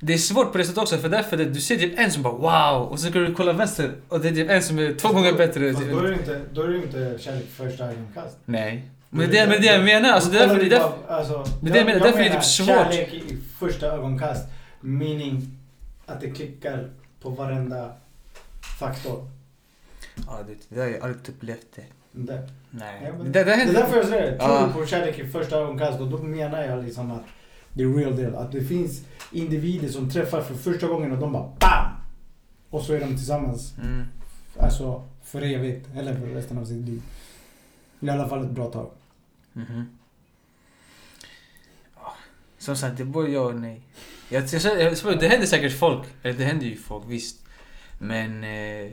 det 0.00 0.14
är 0.14 0.18
svårt 0.18 0.52
på 0.52 0.58
det 0.58 0.64
sättet 0.64 0.82
också 0.82 0.96
för 0.98 1.08
därför 1.08 1.36
det, 1.36 1.44
du 1.44 1.60
ser 1.60 1.76
typ 1.76 1.98
en 1.98 2.10
som 2.12 2.22
bara 2.22 2.32
wow 2.32 2.88
och 2.88 3.00
så 3.00 3.06
ska 3.10 3.18
du 3.18 3.34
kolla 3.34 3.52
vänster 3.52 3.92
och 4.08 4.20
det 4.20 4.28
är 4.28 4.32
typ 4.32 4.50
en 4.50 4.62
som 4.62 4.78
är 4.78 4.94
två 4.94 5.08
gånger 5.08 5.32
bättre. 5.32 5.72
Fast 5.72 5.86
då 5.90 5.98
är 5.98 6.02
det 6.02 6.12
inte, 6.14 6.40
då 6.52 6.62
är 6.62 6.68
det 6.68 6.76
inte 6.76 7.16
kärlek 7.20 7.46
första 7.56 7.84
ögonkast. 7.84 8.36
Nej. 8.44 8.88
Men 9.10 9.30
det, 9.30 9.46
men 9.48 9.60
det 9.60 9.66
jag 9.66 9.84
menar, 9.84 10.10
alltså 10.10 10.30
det 10.30 10.38
är 10.38 10.46
därför 10.48 10.60
det 10.60 10.66
är 10.66 10.70
därför... 10.70 10.92
Alltså, 11.08 11.44
Men 11.62 11.72
det 11.72 11.78
jag 11.78 11.86
menar, 11.86 12.00
därför 12.00 12.20
är 12.20 12.24
det 12.24 12.34
typ 12.34 12.44
svårt. 12.44 12.66
Kärlek 12.68 13.14
i 13.14 13.36
första 13.58 13.86
ögonkast. 13.86 14.44
Meaning 14.80 15.58
att 16.06 16.20
det 16.20 16.30
klickar 16.30 16.88
på 17.22 17.30
varenda 17.30 17.92
faktor. 18.78 19.30
Ja, 20.26 20.38
det, 20.46 20.54
det 20.68 20.74
där 20.74 20.82
har 20.82 20.90
jag 20.90 21.02
aldrig 21.02 21.28
upplevt 21.28 21.66
det. 21.76 21.82
Det, 22.12 22.48
Nej. 22.70 23.00
Ja, 23.04 23.12
men- 23.18 23.32
det, 23.32 23.44
det 23.44 23.44
det 23.44 23.52
är 23.62 23.72
därför 23.72 23.96
jag 23.96 24.06
säger 24.08 24.30
det. 24.32 24.38
Tror 24.38 24.50
Ja. 24.50 24.66
du 24.74 24.80
på 24.80 24.86
kärlek 24.86 25.18
i 25.18 25.28
första 25.28 25.56
ögonkast 25.56 26.00
och 26.00 26.06
då 26.08 26.18
menar 26.18 26.62
jag 26.62 26.84
liksom 26.84 27.10
att 27.10 27.22
det 27.72 27.82
är 27.82 27.88
real 27.88 28.16
deal. 28.16 28.34
Att 28.34 28.52
det 28.52 28.64
finns 28.64 29.00
individer 29.36 29.88
som 29.88 30.10
träffar 30.10 30.42
för 30.42 30.54
första 30.54 30.86
gången 30.86 31.12
och 31.12 31.18
de 31.18 31.32
bara 31.32 31.42
BAM! 31.60 31.92
Och 32.70 32.82
så 32.82 32.92
är 32.92 33.00
de 33.00 33.06
tillsammans. 33.06 33.74
Mm. 33.82 34.04
Alltså 34.58 35.04
för 35.24 35.42
evigt. 35.42 35.88
Eller 35.96 36.14
för 36.14 36.26
resten 36.26 36.58
av 36.58 36.64
sitt 36.64 36.88
liv. 36.88 37.02
I 38.00 38.10
alla 38.10 38.28
fall 38.28 38.44
ett 38.44 38.50
bra 38.50 38.70
tag. 38.70 38.90
Mhm. 39.52 39.98
Ja, 41.96 42.14
Som 42.58 42.76
sagt, 42.76 42.96
det 42.96 43.02
är 43.02 43.04
både 43.04 43.30
ja 43.30 43.40
och 43.40 43.54
nej. 43.54 43.80
Jag, 44.28 44.44
jag, 44.52 44.62
jag, 44.62 44.80
jag, 44.82 44.94
jag, 45.04 45.20
det 45.20 45.28
händer 45.28 45.46
säkert 45.46 45.78
folk, 45.78 46.06
eller 46.22 46.34
det 46.34 46.44
händer 46.44 46.66
ju 46.66 46.76
folk, 46.76 47.04
visst. 47.08 47.44
Men... 47.98 48.44
Eh, 48.44 48.90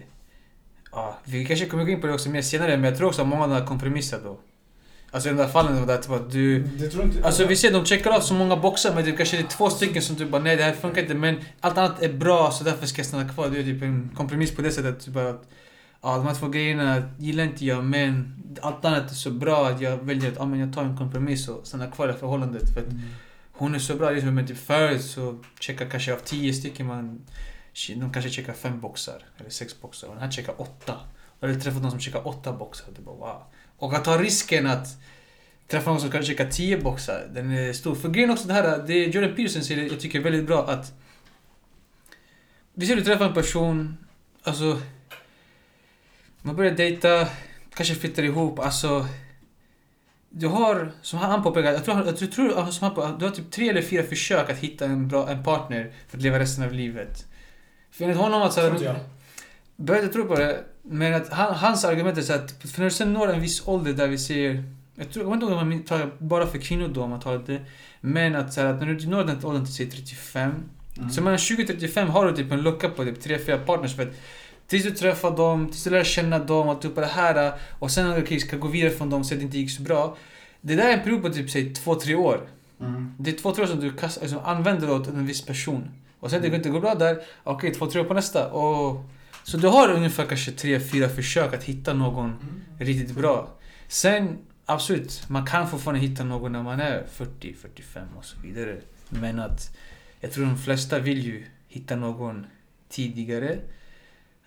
ja, 0.91 1.17
vi 1.23 1.45
kanske 1.45 1.65
kommer 1.65 1.83
gå 1.83 1.91
in 1.91 2.01
på 2.01 2.07
det 2.07 2.13
också 2.13 2.29
mer 2.29 2.41
senare, 2.41 2.77
men 2.77 2.83
jag 2.83 2.97
tror 2.97 3.07
också 3.07 3.21
att 3.21 3.27
många 3.27 3.47
har 3.47 3.65
kompromissat 3.65 4.23
då. 4.23 4.37
Alltså 5.13 5.29
i 5.29 5.31
de 5.31 5.37
där 5.37 5.47
fallen 5.47 5.87
där 5.87 5.97
typ 5.97 6.11
att 6.11 6.31
du... 6.31 6.59
Det 6.63 6.89
tror 6.89 7.03
inte... 7.03 7.25
Alltså 7.25 7.45
vi 7.45 7.55
ser, 7.55 7.71
de 7.71 7.85
checkar 7.85 8.11
av 8.11 8.19
så 8.19 8.33
många 8.33 8.55
boxar 8.57 8.95
men 8.95 9.05
det 9.05 9.11
kanske 9.11 9.37
är 9.37 9.43
två 9.43 9.69
stycken 9.69 10.01
som 10.01 10.15
du 10.15 10.25
bara 10.25 10.41
nej 10.41 10.55
det 10.55 10.63
här 10.63 10.73
funkar 10.73 11.01
inte 11.01 11.13
men 11.13 11.35
allt 11.59 11.77
annat 11.77 12.01
är 12.01 12.13
bra 12.13 12.51
så 12.51 12.63
därför 12.63 12.85
ska 12.85 12.99
jag 12.99 13.05
stanna 13.05 13.29
kvar. 13.29 13.49
Det 13.49 13.59
är 13.59 13.63
typ 13.63 13.81
en 13.81 14.11
kompromiss 14.15 14.55
på 14.55 14.61
det 14.61 14.71
sättet. 14.71 15.05
Typ 15.05 15.15
att, 15.15 15.49
ja, 16.01 16.17
de 16.17 16.27
här 16.27 16.33
två 16.35 16.47
grejerna 16.47 17.03
gillar 17.17 17.43
inte 17.43 17.65
jag 17.65 17.83
men 17.83 18.35
allt 18.61 18.85
annat 18.85 19.11
är 19.11 19.15
så 19.15 19.31
bra 19.31 19.67
att 19.67 19.81
jag 19.81 19.97
väljer 19.97 20.31
att 20.31 20.37
ja, 20.37 20.45
men 20.45 20.59
jag 20.59 20.73
tar 20.73 20.83
en 20.83 20.97
kompromiss 20.97 21.47
och 21.47 21.67
stannar 21.67 21.91
kvar 21.91 22.09
i 22.09 22.13
förhållandet. 22.13 22.73
För 22.73 22.79
att 22.81 22.87
Mm. 22.87 23.01
hon 23.51 23.75
är 23.75 23.79
så 23.79 23.95
bra. 23.95 24.09
Liksom, 24.09 24.35
men 24.35 24.47
typ 24.47 24.57
förut 24.57 25.03
så 25.03 25.39
checkar 25.59 25.89
kanske 25.89 26.13
av 26.13 26.17
tio 26.17 26.53
stycken 26.53 26.87
man 26.87 27.21
de 27.87 28.13
kanske 28.13 28.31
checkar 28.31 28.53
fem 28.53 28.79
boxar 28.79 29.25
eller 29.37 29.49
sex 29.49 29.81
boxar 29.81 30.07
och 30.07 30.13
den 30.13 30.23
här 30.23 30.31
checkar 30.31 30.61
åtta. 30.61 30.93
Jag 31.39 31.47
har 31.47 31.55
träffat 31.55 31.81
någon 31.81 31.91
som 31.91 31.99
checkar 31.99 32.27
åtta 32.27 32.53
boxar 32.53 32.85
det 32.95 33.01
bara 33.01 33.15
wow. 33.15 33.43
Och 33.83 33.93
att 33.93 34.05
ta 34.05 34.17
risken 34.17 34.67
att 34.67 34.87
träffa 35.67 35.89
någon 35.89 36.01
som 36.01 36.11
kan 36.11 36.23
checka 36.23 36.45
10 36.45 36.77
boxar, 36.77 37.29
den 37.33 37.51
är 37.51 37.73
stor. 37.73 37.95
För 37.95 38.09
grejen 38.09 38.31
också 38.31 38.47
det 38.47 38.53
här, 38.53 38.83
det 38.87 39.05
Jordan 39.05 39.35
Peterson 39.35 39.63
säger, 39.63 39.83
jag 39.83 39.99
tycker 39.99 40.19
är 40.19 40.23
väldigt 40.23 40.45
bra 40.45 40.67
att... 40.67 40.93
Vi 42.73 42.87
ser 42.87 42.95
du 42.95 43.03
träffar 43.03 43.25
en 43.25 43.33
person, 43.33 43.97
alltså... 44.43 44.81
Man 46.41 46.55
börjar 46.55 46.71
dejta, 46.71 47.27
kanske 47.73 47.95
flyttar 47.95 48.23
ihop, 48.23 48.59
alltså... 48.59 49.07
Du 50.29 50.47
har, 50.47 50.91
som 51.01 51.19
han 51.19 51.43
påpekar, 51.43 51.71
jag 51.71 51.85
tror, 51.85 52.05
jag 52.05 52.17
tror, 52.17 52.71
som 52.71 52.91
han 52.91 53.19
du 53.19 53.25
har 53.25 53.31
typ 53.31 53.51
tre 53.51 53.69
eller 53.69 53.81
fyra 53.81 54.03
försök 54.03 54.49
att 54.49 54.57
hitta 54.57 54.85
en 54.85 55.07
bra 55.07 55.29
en 55.29 55.43
partner 55.43 55.91
för 56.07 56.17
att 56.17 56.23
leva 56.23 56.39
resten 56.39 56.63
av 56.63 56.73
livet. 56.73 57.25
För 57.91 58.03
enligt 58.03 58.17
honom 58.17 58.41
att 58.41 58.53
så 58.53 58.59
Tror 58.59 58.71
inte 58.73 58.85
jag. 58.85 58.93
här, 58.93 59.03
började 59.75 60.07
tro 60.07 60.27
på 60.27 60.35
det, 60.35 60.63
men 60.85 61.13
att 61.13 61.29
han, 61.29 61.55
hans 61.55 61.85
argument 61.85 62.17
är 62.17 62.21
så 62.21 62.33
att 62.33 62.51
för 62.51 62.79
när 62.79 62.85
du 62.85 62.91
sen 62.91 63.13
når 63.13 63.33
en 63.33 63.41
viss 63.41 63.67
ålder 63.67 63.93
där 63.93 64.07
vi 64.07 64.17
ser 64.17 64.63
jag, 64.95 65.11
tror, 65.11 65.25
jag 65.25 65.31
vet 65.31 65.43
inte 65.43 65.55
om 65.55 65.69
man 65.69 65.83
talar 65.83 66.11
bara 66.17 66.47
för 66.47 66.57
kvinnor 66.57 66.87
då, 66.87 67.03
om 67.03 67.09
man 67.09 67.19
talar 67.19 67.43
det. 67.45 67.61
Men 68.01 68.35
att, 68.35 68.53
så 68.53 68.61
här, 68.61 68.67
att 68.67 68.79
när 68.79 68.93
du 68.93 69.07
når 69.07 69.23
den 69.23 69.45
åldern 69.45 69.65
till 69.65 69.73
säg 69.73 69.89
35. 69.89 70.51
Mm. 70.97 71.09
Så 71.09 71.21
mellan 71.21 71.37
20 71.37 71.61
och 71.61 71.67
35 71.67 72.09
har 72.09 72.25
du 72.25 72.35
typ 72.35 72.51
en 72.51 72.61
lucka 72.61 72.89
på 72.89 73.03
typ 73.03 73.25
3-4 73.25 73.65
partners. 73.65 73.95
För 73.95 74.03
att 74.03 74.13
tills 74.67 74.83
du 74.83 74.91
träffar 74.91 75.37
dem, 75.37 75.67
tills 75.67 75.83
du 75.83 75.89
lär 75.89 76.03
känna 76.03 76.39
dem, 76.39 76.69
att 76.69 76.81
du 76.81 76.89
på 76.89 77.01
det 77.01 77.07
här. 77.07 77.53
Och 77.79 77.91
sen 77.91 78.17
okej, 78.21 78.39
ska 78.39 78.57
gå 78.57 78.67
vidare 78.67 78.91
från 78.91 79.09
dem 79.09 79.23
så 79.23 79.33
att 79.33 79.39
det 79.39 79.43
inte 79.43 79.57
gick 79.57 79.71
så 79.71 79.81
bra. 79.81 80.17
Det 80.61 80.75
där 80.75 80.89
är 80.89 80.97
en 80.97 81.03
period 81.03 81.21
på 81.21 81.29
typ 81.29 81.49
säg 81.49 81.73
2-3 81.73 82.15
år. 82.15 82.41
Mm. 82.79 83.13
Det 83.19 83.31
är 83.31 83.35
2-3 83.35 83.61
år 83.61 83.65
som 83.65 83.79
du 83.79 83.91
kast, 83.93 84.21
alltså, 84.21 84.39
använder 84.39 84.91
åt 84.91 85.07
en 85.07 85.25
viss 85.25 85.45
person. 85.45 85.91
Och 86.19 86.29
sen 86.29 86.41
det 86.41 86.49
går 86.49 86.57
inte 86.57 86.69
gå 86.69 86.79
bra 86.79 86.95
där, 86.95 87.21
okej 87.43 87.71
2-3 87.71 87.99
år 87.99 88.03
på 88.03 88.13
nästa. 88.13 88.51
Och, 88.51 89.09
så 89.43 89.57
du 89.57 89.67
har 89.67 89.91
ungefär 89.91 90.25
kanske 90.25 90.51
3-4 90.51 91.07
försök 91.09 91.53
att 91.53 91.63
hitta 91.63 91.93
någon 91.93 92.29
Mm. 92.29 92.61
riktigt 92.77 93.15
bra. 93.15 93.49
Sen, 93.87 94.37
absolut, 94.65 95.23
man 95.27 95.45
kan 95.45 95.69
fortfarande 95.69 96.01
hitta 96.01 96.23
någon 96.23 96.51
när 96.51 96.63
man 96.63 96.79
är 96.79 97.03
40, 97.11 97.53
45 97.53 98.07
och 98.17 98.25
så 98.25 98.35
vidare. 98.43 98.77
Men 99.09 99.39
att 99.39 99.77
jag 100.19 100.31
tror 100.31 100.45
de 100.45 100.57
flesta 100.57 100.99
vill 100.99 101.25
ju 101.25 101.45
hitta 101.67 101.95
någon 101.95 102.45
tidigare. 102.89 103.51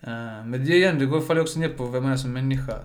Eh, 0.01 0.45
men 0.45 0.65
det 0.65 0.75
igen, 0.75 0.99
det 0.99 1.05
går 1.05 1.21
faller 1.21 1.41
också 1.41 1.59
ner 1.59 1.69
på 1.69 1.85
vem 1.87 2.03
man 2.03 2.11
är 2.11 2.17
som 2.17 2.33
människa. 2.33 2.79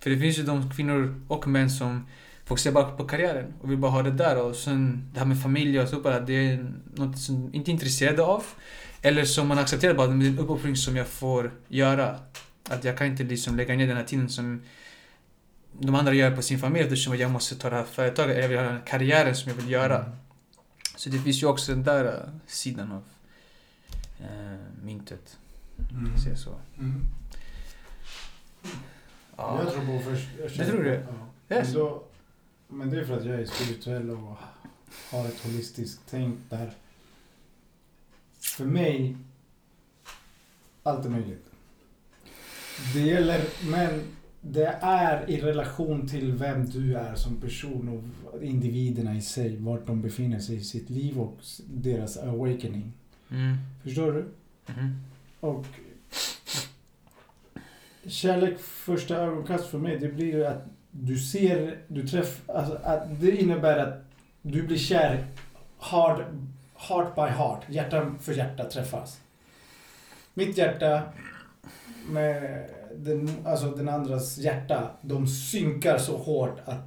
För 0.00 0.10
det 0.10 0.18
finns 0.18 0.38
ju 0.38 0.42
de 0.42 0.70
kvinnor 0.70 1.20
och 1.28 1.48
män 1.48 1.70
som 1.70 2.06
fokuserar 2.44 2.74
bara 2.74 2.90
på 2.90 3.04
karriären 3.04 3.52
och 3.60 3.70
vill 3.70 3.78
bara 3.78 3.90
ha 3.92 4.02
det 4.02 4.10
där. 4.10 4.42
Och 4.42 4.56
sen 4.56 5.10
det 5.12 5.18
här 5.18 5.26
med 5.26 5.42
familj 5.42 5.80
och 5.80 5.88
så 5.88 6.00
bara, 6.00 6.20
det 6.20 6.32
är 6.32 6.72
något 6.94 7.18
som 7.18 7.50
de 7.50 7.56
inte 7.56 7.70
är 7.70 7.72
intresserade 7.72 8.22
av. 8.22 8.44
Eller 9.02 9.24
som 9.24 9.48
man 9.48 9.58
accepterar 9.58 9.94
bara, 9.94 10.06
det 10.06 10.26
är 10.26 10.28
en 10.28 10.38
uppoffring 10.38 10.76
som 10.76 10.96
jag 10.96 11.06
får 11.06 11.52
göra. 11.68 12.18
Att 12.68 12.84
jag 12.84 12.98
kan 12.98 13.06
inte 13.06 13.22
liksom 13.22 13.56
lägga 13.56 13.76
ner 13.76 13.86
den 13.86 13.96
här 13.96 14.04
tiden 14.04 14.28
som 14.28 14.62
de 15.72 15.94
andra 15.94 16.12
gör 16.14 16.36
på 16.36 16.42
sin 16.42 16.58
familj 16.58 16.84
eftersom 16.84 17.16
jag 17.16 17.30
måste 17.30 17.56
ta 17.56 17.70
det 17.70 17.76
här 17.76 17.84
företaget, 17.84 18.36
eller 18.36 18.42
jag 18.42 18.48
vill 18.48 18.58
ha 18.58 18.64
den 18.64 18.74
här 18.74 18.86
karriären 18.86 19.36
som 19.36 19.50
jag 19.50 19.56
vill 19.56 19.70
göra. 19.70 19.98
Mm. 19.98 20.16
Så 20.96 21.10
det 21.10 21.18
finns 21.18 21.42
ju 21.42 21.46
också 21.46 21.72
den 21.72 21.84
där 21.84 22.04
uh, 22.04 22.30
sidan 22.46 22.92
av 22.92 23.02
uh, 24.20 24.58
myntet, 24.82 25.38
Mm. 25.90 26.10
jag 26.12 26.22
säger 26.22 26.36
så. 26.36 26.54
Mm. 26.78 27.04
Ja. 29.36 29.60
Jag 29.64 29.72
tror 29.72 29.86
på 29.86 30.04
först... 30.04 30.28
Det 30.58 30.64
tror 30.64 30.82
du? 30.82 30.90
Ja. 31.48 31.56
Yes. 31.56 31.68
Men, 31.68 31.74
då, 31.74 32.04
men 32.68 32.90
det 32.90 33.00
är 33.00 33.04
för 33.04 33.16
att 33.16 33.24
jag 33.24 33.40
är 33.40 33.46
spirituell 33.46 34.10
och 34.10 34.36
har 35.10 35.24
ett 35.28 35.44
holistiskt 35.44 36.00
tänk 36.10 36.38
där. 36.50 36.72
För 38.58 38.64
mig, 38.64 39.16
allt 40.82 41.06
är 41.06 41.10
möjligt. 41.10 41.46
Det 42.94 43.00
gäller, 43.00 43.40
men 43.70 44.00
det 44.40 44.78
är 44.82 45.30
i 45.30 45.40
relation 45.40 46.08
till 46.08 46.32
vem 46.32 46.70
du 46.70 46.94
är 46.94 47.14
som 47.14 47.40
person 47.40 47.88
och 48.32 48.42
individerna 48.42 49.16
i 49.16 49.22
sig, 49.22 49.56
vart 49.56 49.86
de 49.86 50.02
befinner 50.02 50.38
sig 50.38 50.56
i 50.56 50.64
sitt 50.64 50.90
liv 50.90 51.20
och 51.20 51.38
deras 51.66 52.16
awakening. 52.16 52.92
Mm. 53.30 53.56
Förstår 53.82 54.12
du? 54.12 54.24
Mhm. 54.72 55.02
Och 55.40 55.64
kärlek 58.06 58.58
första 58.58 59.16
ögonkast 59.16 59.66
för 59.66 59.78
mig, 59.78 59.98
det 59.98 60.08
blir 60.08 60.44
att 60.44 60.66
du 60.90 61.18
ser, 61.18 61.78
du 61.88 62.08
träffar, 62.08 62.54
alltså 62.54 62.74
att 62.74 63.20
det 63.20 63.36
innebär 63.36 63.78
att 63.78 64.04
du 64.42 64.62
blir 64.62 64.78
kär 64.78 65.26
hard, 65.78 66.24
heart 66.78 67.14
by 67.14 67.20
heart, 67.20 67.60
hjärta 67.68 68.14
för 68.20 68.32
hjärta 68.32 68.64
träffas. 68.64 69.20
Mitt 70.34 70.58
hjärta 70.58 71.02
med 72.08 72.64
den, 72.96 73.46
alltså 73.46 73.70
den 73.70 73.88
andras 73.88 74.38
hjärta, 74.38 74.90
de 75.02 75.26
synkar 75.26 75.98
så 75.98 76.16
hårt 76.16 76.56
att 76.64 76.82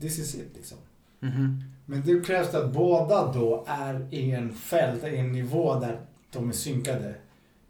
this 0.00 0.18
is 0.18 0.34
it 0.34 0.50
liksom. 0.56 0.78
Mhm. 1.20 1.62
Men 1.86 2.02
det 2.06 2.26
krävs 2.26 2.54
att 2.54 2.72
båda 2.72 3.32
då 3.32 3.64
är 3.68 4.06
i 4.10 4.30
en 4.30 4.52
fält, 4.54 5.04
i 5.04 5.16
en 5.16 5.32
nivå 5.32 5.80
där 5.80 6.00
de 6.32 6.48
är 6.48 6.52
synkade. 6.52 7.14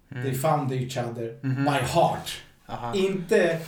They 0.08 0.20
Mm. 0.20 0.34
found 0.34 0.72
each 0.72 0.96
other 0.98 1.38
Mhm. 1.40 1.64
by 1.64 1.70
heart. 1.70 2.42
Aha. 2.66 2.94
Inte, 2.94 3.58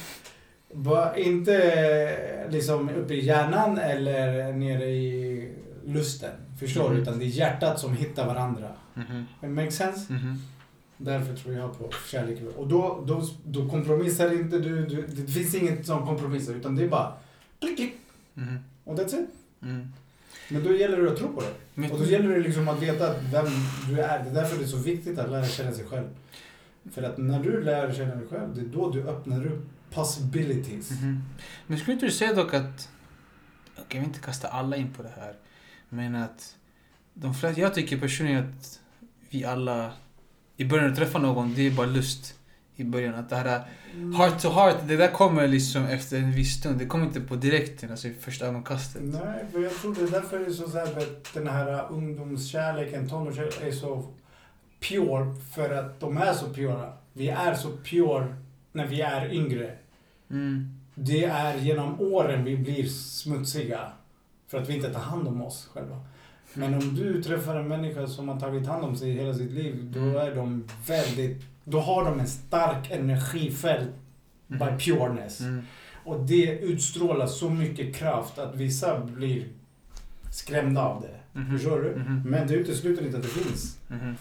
inte 1.17 2.47
liksom 2.51 2.89
uppe 2.89 3.15
i 3.15 3.25
hjärnan 3.25 3.79
eller 3.79 4.53
nere 4.53 4.85
i 4.85 5.53
lusten. 5.87 6.31
Förstår 6.59 6.89
du? 6.89 6.95
Mhm. 6.95 7.03
Utan 7.03 7.19
det 7.19 7.25
är 7.25 7.29
hjärtat 7.29 7.81
som 7.81 7.97
hittar 7.97 8.27
varandra. 8.27 8.69
Mhm. 8.95 9.25
It 9.43 9.51
makes 9.51 9.77
sense? 9.77 10.13
Mhm. 10.13 10.39
Därför 10.97 11.37
tror 11.37 11.55
jag 11.55 11.79
på 11.79 11.91
kärlek. 12.11 12.39
Och 12.57 12.69
då, 12.69 13.05
då, 13.07 13.29
då 13.45 13.69
kompromissar 13.69 14.33
inte 14.33 14.59
du, 14.59 14.87
du. 14.87 15.07
Det 15.07 15.33
finns 15.33 15.55
inget 15.55 15.87
som 15.87 16.07
kompromissar 16.07 16.55
utan 16.55 16.77
det 16.77 16.85
är 16.85 16.89
bara 16.89 17.13
klick, 17.61 17.77
klick. 17.77 17.95
Mhm. 18.35 18.59
Och 18.85 18.97
that's 18.99 19.23
it. 19.23 19.29
Mm. 19.63 19.93
Men 20.49 20.65
då 20.65 20.75
gäller 20.77 21.03
det 21.03 21.13
att 21.13 21.19
tro 21.19 21.29
på 21.29 21.41
det. 21.41 21.91
Och 21.91 21.99
då 21.99 22.05
gäller 22.05 22.29
det 22.29 22.41
liksom 22.41 22.69
att 22.69 22.83
veta 22.83 23.15
vem 23.33 23.47
du 23.89 24.01
är. 24.01 24.25
Det 24.25 24.31
är 24.31 24.35
därför 24.35 24.59
det 24.59 24.65
är 24.65 24.69
så 24.69 24.77
viktigt 24.77 25.19
att 25.19 25.31
lära 25.31 25.47
känna 25.47 25.73
sig 25.73 25.85
själv. 25.85 26.07
För 26.93 27.03
att 27.03 27.19
när 27.19 27.43
du 27.43 27.63
lär 27.63 27.93
känna 27.93 28.15
dig 28.15 28.27
själv, 28.29 28.55
det 28.55 28.61
är 28.61 28.65
då 28.65 28.91
du 28.91 29.03
öppnar 29.03 29.47
upp 29.47 29.67
possibilities. 29.91 30.91
Mhm. 30.91 31.23
Men 31.67 31.79
skulle 31.79 31.93
inte 31.93 32.07
du 32.07 32.13
säga 32.13 32.35
dock 32.35 32.55
att... 32.55 32.89
Okej, 33.75 33.85
jag 33.89 34.01
vill 34.01 34.09
inte 34.09 34.21
kasta 34.21 34.49
alla 34.49 34.77
in 34.77 34.93
på 34.93 35.03
det 35.03 35.13
här. 35.17 35.35
Men 35.89 36.15
att... 36.15 36.57
De 37.15 37.35
flesta, 37.35 37.61
jag 37.61 37.75
tycker 37.75 37.99
personligen 37.99 38.45
att 38.49 38.81
vi 39.31 39.45
alla... 39.45 39.93
I 40.57 40.65
början 40.65 40.91
att 40.91 40.97
träffa 40.97 41.19
någon, 41.19 41.55
det 41.55 41.67
är 41.67 41.71
bara 41.71 41.87
lust. 41.87 42.35
i 42.79 42.85
början. 42.85 43.15
Att 43.15 43.29
det 43.29 43.37
här 43.37 43.63
heart 44.19 44.43
to 44.43 44.49
heart, 44.49 44.77
det 44.87 44.97
där 44.97 45.11
kommer 45.11 45.49
liksom 45.49 45.85
efter 45.85 46.17
en 46.19 46.33
viss 46.33 46.55
stund. 46.61 46.79
Det 46.79 46.87
kommer 46.87 47.07
inte 47.07 47.21
på 47.21 47.37
direkten, 47.37 47.91
alltså 47.91 48.09
i 48.09 48.15
första 48.15 48.47
ögonkastet. 48.47 49.03
Nej, 49.05 49.45
för 49.53 49.61
jag 49.61 49.75
tror 49.75 49.95
det 49.95 50.01
är 50.01 50.11
därför 50.11 50.39
det 50.39 50.47
är 50.47 50.51
så, 50.51 50.69
så 50.71 50.79
här, 50.79 50.99
att 50.99 51.35
den 51.35 51.47
här 51.47 51.87
ungdomskärleken, 51.91 53.09
tonårskärleken 53.09 53.69
är 53.69 53.73
så 53.73 54.07
pure. 54.81 55.35
För 55.55 55.71
att 55.71 56.01
de 56.01 56.17
är 56.19 56.33
så 56.33 56.47
pura. 56.47 56.93
Vi 57.13 57.29
är 57.29 57.55
så 57.55 57.69
pure 57.77 58.37
när 58.73 58.87
vi 58.87 59.01
är 59.01 59.33
yngre. 59.33 59.77
Mm. 60.31 60.81
Det 60.95 61.25
är 61.25 61.59
genom 61.59 62.01
åren 62.01 62.45
vi 62.45 62.57
blir 62.57 62.87
smutsiga. 62.89 63.93
För 64.49 64.59
att 64.63 64.69
vi 64.69 64.75
inte 64.77 64.93
tar 64.93 65.01
hand 65.01 65.29
om 65.29 65.43
oss 65.43 65.69
själva. 65.73 66.01
Men 66.55 66.75
om 66.75 66.95
du 66.95 67.23
träffar 67.23 67.57
en 67.57 67.69
människa 67.69 68.07
som 68.07 68.29
har 68.29 68.41
tagit 68.41 68.67
hand 68.67 68.85
om 68.85 68.97
sig 68.97 69.13
hela 69.13 69.35
sitt 69.35 69.51
liv, 69.51 69.91
då 69.95 70.01
Mm. 70.01 70.17
är 70.17 70.35
de 70.35 70.65
väldigt... 70.87 71.43
Då 71.65 71.81
har 71.81 72.05
de 72.05 72.21
en 72.21 72.27
stark 72.29 72.91
energifält 72.91 73.89
by 74.47 74.57
Mhm. 74.59 74.79
pureness. 74.79 75.41
Mm. 75.41 75.63
Och 76.05 76.21
det 76.27 76.59
utstrålar 76.59 77.27
så 77.27 77.51
mycket 77.51 77.97
kraft 77.97 78.39
att 78.39 78.57
vissa 78.57 79.01
blir 79.01 79.49
skrämda 80.33 80.83
av 80.83 81.03
det. 81.03 81.39
Mhm. 81.41 81.51
Förstår 81.59 81.81
du? 81.81 81.97
Mhm. 81.97 82.23
Men 82.27 82.47
det 82.49 82.55
utesluter 82.55 83.05
inte 83.07 83.17
att 83.17 83.23
det 83.23 83.29
finns. 83.29 83.79
Mhm. 83.89 84.15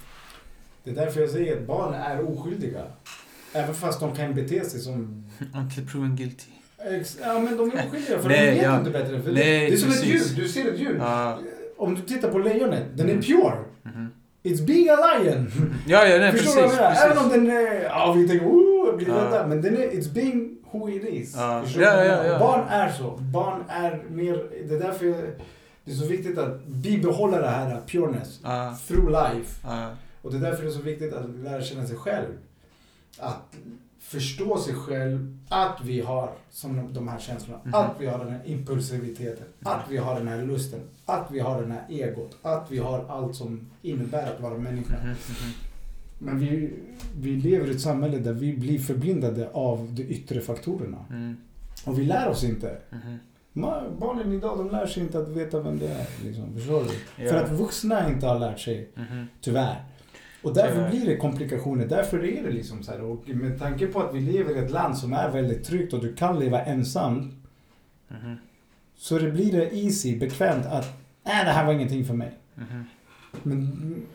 Det 0.83 0.91
är 0.91 0.95
därför 0.95 1.21
jag 1.21 1.29
säger 1.29 1.57
att 1.61 1.67
barn 1.67 1.93
är 1.93 2.29
oskyldiga. 2.29 2.83
Även 3.53 3.75
fast 3.75 3.99
de 3.99 4.15
kan 4.15 4.33
bete 4.35 4.65
sig 4.65 4.79
som... 4.79 5.25
Until 5.55 5.87
proven 5.87 6.15
guilty. 6.15 6.51
Ja 7.21 7.39
men 7.39 7.57
de 7.57 7.71
är 7.71 7.87
oskyldiga 7.87 8.19
för 8.19 8.29
Nej, 8.29 8.45
de 8.45 8.51
vet 8.53 8.63
ja. 8.63 8.79
inte 8.79 8.89
bättre. 8.91 9.21
För 9.21 9.29
det, 9.29 9.35
Nej, 9.39 9.67
det 9.69 9.73
är 9.73 9.77
som 9.77 9.89
ett 9.89 10.01
precis. 10.01 10.31
djur. 10.31 10.43
Du 10.43 10.47
ser 10.49 10.71
ett 10.73 10.79
djur. 10.79 10.97
Ja. 10.99 11.39
Om 11.77 11.95
du 11.95 12.01
tittar 12.01 12.31
på 12.31 12.39
lejonet, 12.39 12.83
den 12.93 13.05
är 13.09 13.11
Mm. 13.11 13.23
pure. 13.23 13.53
Mhm. 13.83 14.07
It's 14.43 14.65
being 14.65 14.89
a 14.89 14.95
lion. 14.95 15.51
Ja, 15.87 16.05
ja, 16.07 16.17
nej, 16.19 16.31
Förstår 16.31 16.61
precis. 16.61 16.71
du 16.71 16.77
vad 16.83 16.85
jag 16.85 16.93
menar? 16.93 17.05
Även 17.05 17.17
om 17.17 17.29
den 17.29 17.57
är... 17.57 17.83
Ja, 17.83 18.13
vi 18.17 18.27
tänker 18.27 18.45
oh, 18.45 18.95
blir 18.95 19.07
Ja. 19.07 19.15
rädda. 19.15 19.47
Men 19.47 19.61
den 19.61 19.77
är... 19.77 19.81
It's 19.87 20.13
being 20.13 20.57
who 20.71 20.89
it 20.89 21.03
is. 21.03 21.35
Ja. 21.37 21.61
Förstår 21.65 21.83
Ja, 21.83 22.03
ja, 22.05 22.25
ja. 22.25 22.39
Barn 22.39 22.67
är 22.69 22.91
så. 22.91 23.17
Barn 23.17 23.63
är 23.69 24.03
mer... 24.09 24.43
Det 24.69 24.75
är 24.75 24.79
därför 24.79 25.05
det 25.85 25.91
är 25.91 25.95
så 25.95 26.05
viktigt 26.07 26.37
att 26.37 26.65
bibehålla 26.65 27.41
det 27.41 27.47
här 27.47 27.81
pureness 27.87 28.39
Ja, 28.43 28.77
through 28.87 29.09
life. 29.11 29.67
Och 30.21 30.31
det 30.31 30.37
är 30.37 30.41
därför 30.41 30.63
det 30.63 30.69
är 30.69 30.73
så 30.73 30.81
viktigt 30.81 31.13
att 31.13 31.29
lära 31.43 31.61
känna 31.61 31.85
sig 31.85 31.97
själv. 31.97 32.27
Att 33.19 33.55
förstå 34.07 34.57
sig 34.57 34.73
själv, 34.73 35.37
att 35.49 35.77
vi 35.83 36.01
har 36.01 36.29
som 36.49 36.93
de 36.93 37.07
här 37.07 37.19
känslorna, 37.19 37.59
Mhm. 37.63 37.73
att 37.73 37.95
vi 37.99 38.05
har 38.07 38.19
den 38.19 38.29
här 38.29 38.41
impulsiviteten, 38.45 39.45
att 39.63 39.85
vi 39.89 39.97
har 39.97 40.15
den 40.15 40.27
här 40.27 40.43
lusten, 40.45 40.79
att 41.05 41.27
vi 41.31 41.39
har 41.39 41.61
den 41.61 41.71
här 41.71 41.83
egot, 41.89 42.37
att 42.41 42.71
vi 42.71 42.77
har 42.77 43.05
allt 43.09 43.35
som 43.35 43.69
innebär 43.81 44.33
att 44.33 44.41
vara 44.41 44.57
människa. 44.57 44.93
Mhm. 45.03 45.15
Men 46.19 46.39
vi, 46.39 46.73
vi 47.19 47.35
lever 47.35 47.67
i 47.67 47.71
ett 47.71 47.81
samhälle 47.81 48.17
där 48.19 48.33
vi 48.33 48.57
blir 48.57 48.79
förblindade 48.79 49.49
av 49.53 49.93
de 49.93 50.03
yttre 50.03 50.41
faktorerna. 50.41 50.97
Mm. 51.09 51.37
Och 51.85 51.99
vi 51.99 52.03
lär 52.05 52.27
oss 52.29 52.43
inte. 52.43 52.77
Mhm. 52.89 53.17
Ma- 53.53 53.99
Barnen 53.99 54.33
idag 54.33 54.57
de 54.57 54.69
lär 54.69 54.85
sig 54.87 55.03
inte 55.03 55.19
att 55.19 55.27
veta 55.29 55.59
vem 55.59 55.79
det 55.79 55.87
är. 55.87 56.07
Liksom. 56.23 56.53
Förstår 56.53 56.83
du? 56.83 57.23
Ja. 57.23 57.29
För 57.31 57.43
att 57.43 57.51
vuxna 57.51 58.09
inte 58.09 58.27
har 58.27 58.39
lärt 58.39 58.59
sig, 58.59 58.89
Mhm. 58.95 59.27
tyvärr. 59.41 59.83
Och 60.47 60.53
därför 60.53 60.73
Tyvärr. 60.75 60.89
blir 60.89 61.05
det 61.05 61.17
komplikationer. 61.17 61.85
Därför 61.85 62.25
är 62.25 62.43
det 62.43 62.51
liksom 62.51 62.83
så 62.83 62.91
här. 62.91 63.01
Och 63.01 63.29
med 63.29 63.59
tanke 63.59 63.87
på 63.87 64.01
att 64.01 64.15
vi 64.15 64.19
lever 64.19 64.55
i 64.55 64.59
ett 64.59 64.71
land 64.71 64.97
som 64.97 65.13
är 65.13 65.29
väldigt 65.29 65.63
tryggt 65.63 65.93
och 65.93 66.01
du 66.01 66.15
kan 66.15 66.39
leva 66.39 66.61
ensam. 66.61 67.41
Mhm. 68.07 68.37
Så 68.95 69.17
det 69.19 69.31
blir 69.31 69.51
det 69.51 69.75
easy, 69.75 70.19
bekvämt 70.19 70.65
att 70.65 70.85
nej 71.23 71.45
det 71.45 71.51
här 71.51 71.65
var 71.65 71.73
ingenting 71.73 72.05
för 72.05 72.13
mig. 72.13 72.31
Mhm. 72.55 72.83
Men 73.43 74.05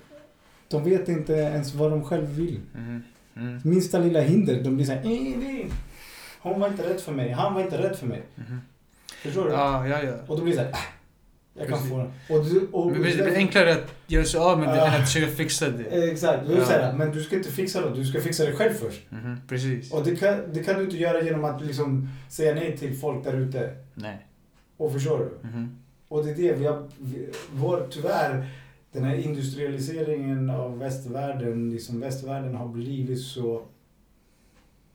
de 0.69 0.85
vet 0.85 1.09
inte 1.09 1.33
ens 1.33 1.75
vad 1.75 1.91
de 1.91 2.05
själva 2.05 2.27
vill. 2.27 2.61
Mhm. 2.73 3.03
Mm. 3.37 3.61
Minsta 3.65 3.99
lilla 3.99 4.21
hinder, 4.21 4.63
de 4.63 4.77
blir 4.77 4.87
såhär, 4.87 5.05
eh, 5.05 5.39
nej. 5.39 5.67
Hon 6.41 6.61
var 6.61 6.69
inte 6.69 6.89
rädd 6.91 7.01
för 7.01 7.13
mig, 7.13 7.31
han 7.31 7.55
var 7.55 7.61
inte 7.63 7.79
rädd 7.79 7.97
för 7.97 8.07
mig. 8.07 8.23
Mhm. 8.35 8.61
Förstår 9.23 9.45
du? 9.45 9.51
Ja, 9.51 9.87
ja, 9.89 10.03
ja. 10.03 10.15
Och 10.27 10.37
då 10.37 10.43
blir 10.43 10.53
det 10.53 10.59
såhär, 10.59 10.71
äh, 10.71 10.79
jag 11.55 11.69
kan 11.69 11.79
få 11.89 11.99
den. 11.99 12.13
Och 12.39 12.45
du, 12.45 12.67
och 12.73 12.87
Men 12.93 13.03
det 13.03 13.09
blir 13.25 13.37
enklare 13.37 13.73
att 13.73 13.95
göra 14.07 14.25
sig 14.25 14.41
av 14.41 14.59
med 14.59 14.69
det 14.69 14.81
än 14.81 15.01
att 15.03 15.09
försöka 15.09 15.33
fixa 15.33 15.69
det. 15.69 15.85
Eh, 15.85 16.11
Exakt, 16.11 16.47
det 16.49 16.55
Ja. 16.81 16.93
men 16.97 17.11
du 17.13 17.23
ska 17.23 17.37
inte 17.37 17.51
fixa 17.51 17.81
det, 17.91 17.95
du 17.97 18.05
ska 18.05 18.21
fixa 18.21 18.45
det 18.45 18.53
själv 18.53 18.73
först. 18.73 19.11
Mhm. 19.11 19.37
Precis. 19.49 19.93
Och 19.93 20.05
det 20.05 20.17
kan, 20.17 20.39
det 20.53 20.63
kan 20.65 20.79
du 20.79 20.85
inte 20.85 20.97
göra 20.97 21.23
genom 21.23 21.45
att 21.45 21.65
liksom 21.65 22.09
säga 22.29 22.55
nej 22.55 22.77
till 22.79 22.97
folk 22.99 23.25
där 23.25 23.33
ute. 23.37 23.75
Nej. 23.95 24.27
Och 24.77 24.93
förstår 24.93 25.19
du? 25.19 25.49
Mhm. 25.49 25.79
Och 26.09 26.25
det 26.25 26.31
är 26.31 26.35
det 26.35 26.53
vi 26.53 26.67
har, 26.67 26.89
vi, 26.99 27.29
vår, 27.53 27.87
tyvärr, 27.91 28.49
den 28.93 29.05
här 29.05 29.15
industrialiseringen 29.15 30.51
av 30.51 30.79
västvärlden, 30.79 31.71
liksom 31.71 32.01
västvärlden 32.01 32.55
har 32.55 32.69
blivit 32.69 33.21
så 33.21 33.63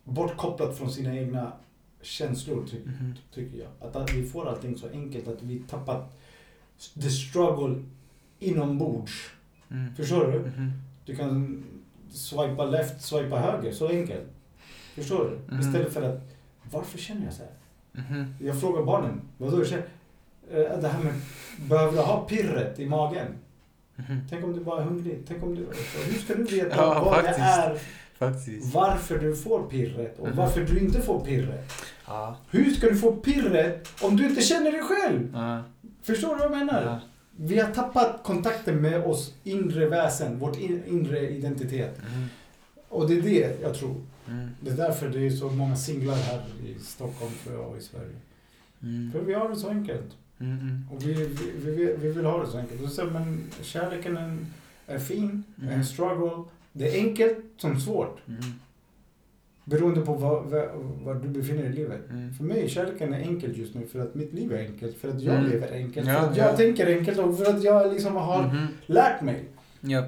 bortkopplat 0.04 0.78
från 0.78 0.92
sina 0.92 1.16
egna 1.18 1.52
känslor, 2.02 2.66
ty, 2.72 2.78
Mhm. 2.86 3.14
tycker 3.34 3.58
jag. 3.60 3.68
Att, 3.90 3.96
att 3.96 4.14
vi 4.14 4.24
får 4.30 4.48
allting 4.50 4.78
så 4.78 4.88
enkelt, 4.94 5.28
att 5.28 5.42
vi 5.44 5.60
tappat 5.60 6.17
the 7.02 7.10
struggle 7.10 7.76
inombords. 8.40 9.12
Mm. 9.72 9.96
Förstår 9.96 10.32
du? 10.32 10.40
Mhm. 10.40 10.72
Du 11.06 11.16
kan 11.16 11.64
swipa 12.12 12.66
left, 12.66 13.02
swipa 13.02 13.40
höger, 13.40 13.72
så 13.72 13.88
enkelt. 13.88 14.28
Förstår 14.96 15.30
du? 15.30 15.54
Mhm. 15.56 15.60
Istället 15.68 15.94
för 15.94 16.02
att, 16.02 16.22
varför 16.72 16.98
känner 16.98 17.26
jag 17.26 17.34
så 17.34 17.42
här? 17.44 17.52
Mhm. 18.04 18.36
Jag 18.40 18.60
frågar 18.62 18.84
barnen, 18.84 19.22
vadå 19.38 19.66
känner 19.66 19.86
eh, 20.52 20.80
Det 20.82 20.88
här 20.88 21.04
med, 21.04 21.14
behöver 21.70 21.92
du 21.92 22.00
ha 22.00 22.26
pirret 22.30 22.80
i 22.80 22.86
magen? 22.90 23.28
Mhm. 23.96 24.22
Tänk 24.30 24.44
om 24.44 24.54
du 24.54 24.60
bara 24.64 24.82
är 24.82 24.86
hungrig? 24.86 25.24
Tänk 25.28 25.44
om 25.44 25.56
du, 25.56 25.68
hur 26.06 26.20
ska 26.20 26.36
du 26.36 26.44
veta 26.44 26.76
Ja, 26.76 27.04
vad 27.04 27.16
faktiskt. 27.16 27.38
det 27.38 27.44
är, 27.44 27.80
Faktiskt. 28.18 28.74
varför 28.74 29.20
du 29.20 29.36
får 29.36 29.64
pirret 29.70 30.20
och 30.20 30.28
Mhm. 30.28 30.38
varför 30.38 30.62
du 30.62 30.80
inte 30.80 31.02
får 31.02 31.26
pirret? 31.26 31.72
Ja. 32.08 32.38
Hur 32.52 32.72
ska 32.72 32.88
du 32.90 32.96
få 32.96 33.12
pirret 33.12 33.88
om 34.02 34.16
du 34.18 34.30
inte 34.30 34.42
känner 34.42 34.72
dig 34.72 34.82
själv? 34.84 35.32
Ja. 35.34 35.64
Förstår 36.08 36.30
du 36.36 36.36
vad 36.36 36.44
jag 36.52 36.66
menar? 36.66 36.82
Ja. 36.84 37.00
Vi 37.36 37.60
har 37.60 37.72
tappat 37.72 38.24
kontakten 38.24 38.82
med 38.82 39.04
oss 39.06 39.34
inre 39.44 39.86
väsen, 39.90 40.40
vårt 40.40 40.58
in, 40.60 40.84
inre 40.88 41.30
identitet. 41.30 41.98
Mhm. 42.14 42.26
Och 42.90 43.08
det 43.10 43.18
är 43.18 43.22
det 43.22 43.62
jag 43.62 43.76
tror. 43.76 43.96
Mm. 44.28 44.50
Det 44.62 44.70
är 44.72 44.76
därför 44.78 45.10
det 45.10 45.26
är 45.26 45.30
så 45.30 45.50
många 45.50 45.76
singlar 45.76 46.16
här 46.16 46.42
i 46.66 46.80
Stockholm 46.80 47.32
och 47.70 47.78
i 47.78 47.82
Sverige. 47.82 48.16
Mm. 48.84 49.12
För 49.12 49.22
vi 49.22 49.34
har 49.34 49.50
det 49.50 49.56
så 49.56 49.70
enkelt. 49.70 50.18
Mm. 50.40 50.60
Mm. 50.60 50.88
Och 50.92 51.04
vi, 51.08 51.14
vi, 51.14 51.28
vi, 51.58 51.72
vi- 51.72 51.96
vi 52.02 52.12
vill 52.12 52.26
ha 52.26 52.44
det 52.44 52.52
så 52.52 52.58
enkelt. 52.58 52.82
Och 52.84 52.90
så, 52.92 53.06
men 53.06 53.44
kärleken 53.62 54.18
är, 54.18 54.38
är 54.88 55.00
fin, 55.00 55.44
Mm. 55.62 55.74
en 55.74 55.86
struggle. 55.86 56.44
Det 56.74 56.90
är 56.98 57.04
enkelt 57.08 57.38
som 57.58 57.80
svårt. 57.80 58.20
Mm. 59.68 59.80
Beroende 59.80 60.02
på 60.02 60.14
var, 60.14 60.42
var, 60.42 60.70
var 61.04 61.16
du 61.16 61.28
befinner 61.28 61.64
dig 61.64 61.72
i 61.72 61.76
livet. 61.76 62.10
Mm. 62.10 62.34
För 62.34 62.44
mig 62.44 62.70
kärleken 62.70 63.14
är 63.14 63.20
enkelt 63.20 63.58
just 63.58 63.76
nu 63.76 63.86
för 63.88 64.00
att 64.00 64.16
mitt 64.16 64.34
liv 64.34 64.54
är 64.54 64.60
enkelt. 64.60 64.98
För 64.98 65.10
att 65.10 65.22
jag 65.22 65.36
Mm. 65.36 65.50
lever 65.52 65.72
enkelt. 65.74 66.08
Ja, 66.08 66.14
för 66.22 66.28
att 66.30 66.38
jag 66.38 66.48
ja. 66.54 66.58
tänker 66.58 66.98
enkelt 66.98 67.20
och 67.20 67.38
för 67.38 67.46
att 67.46 67.64
jag 67.64 67.94
liksom 67.94 68.16
har 68.16 68.44
Mhm. 68.44 68.68
lärt 68.86 69.22
mig. 69.22 69.44
Ja. 69.82 70.04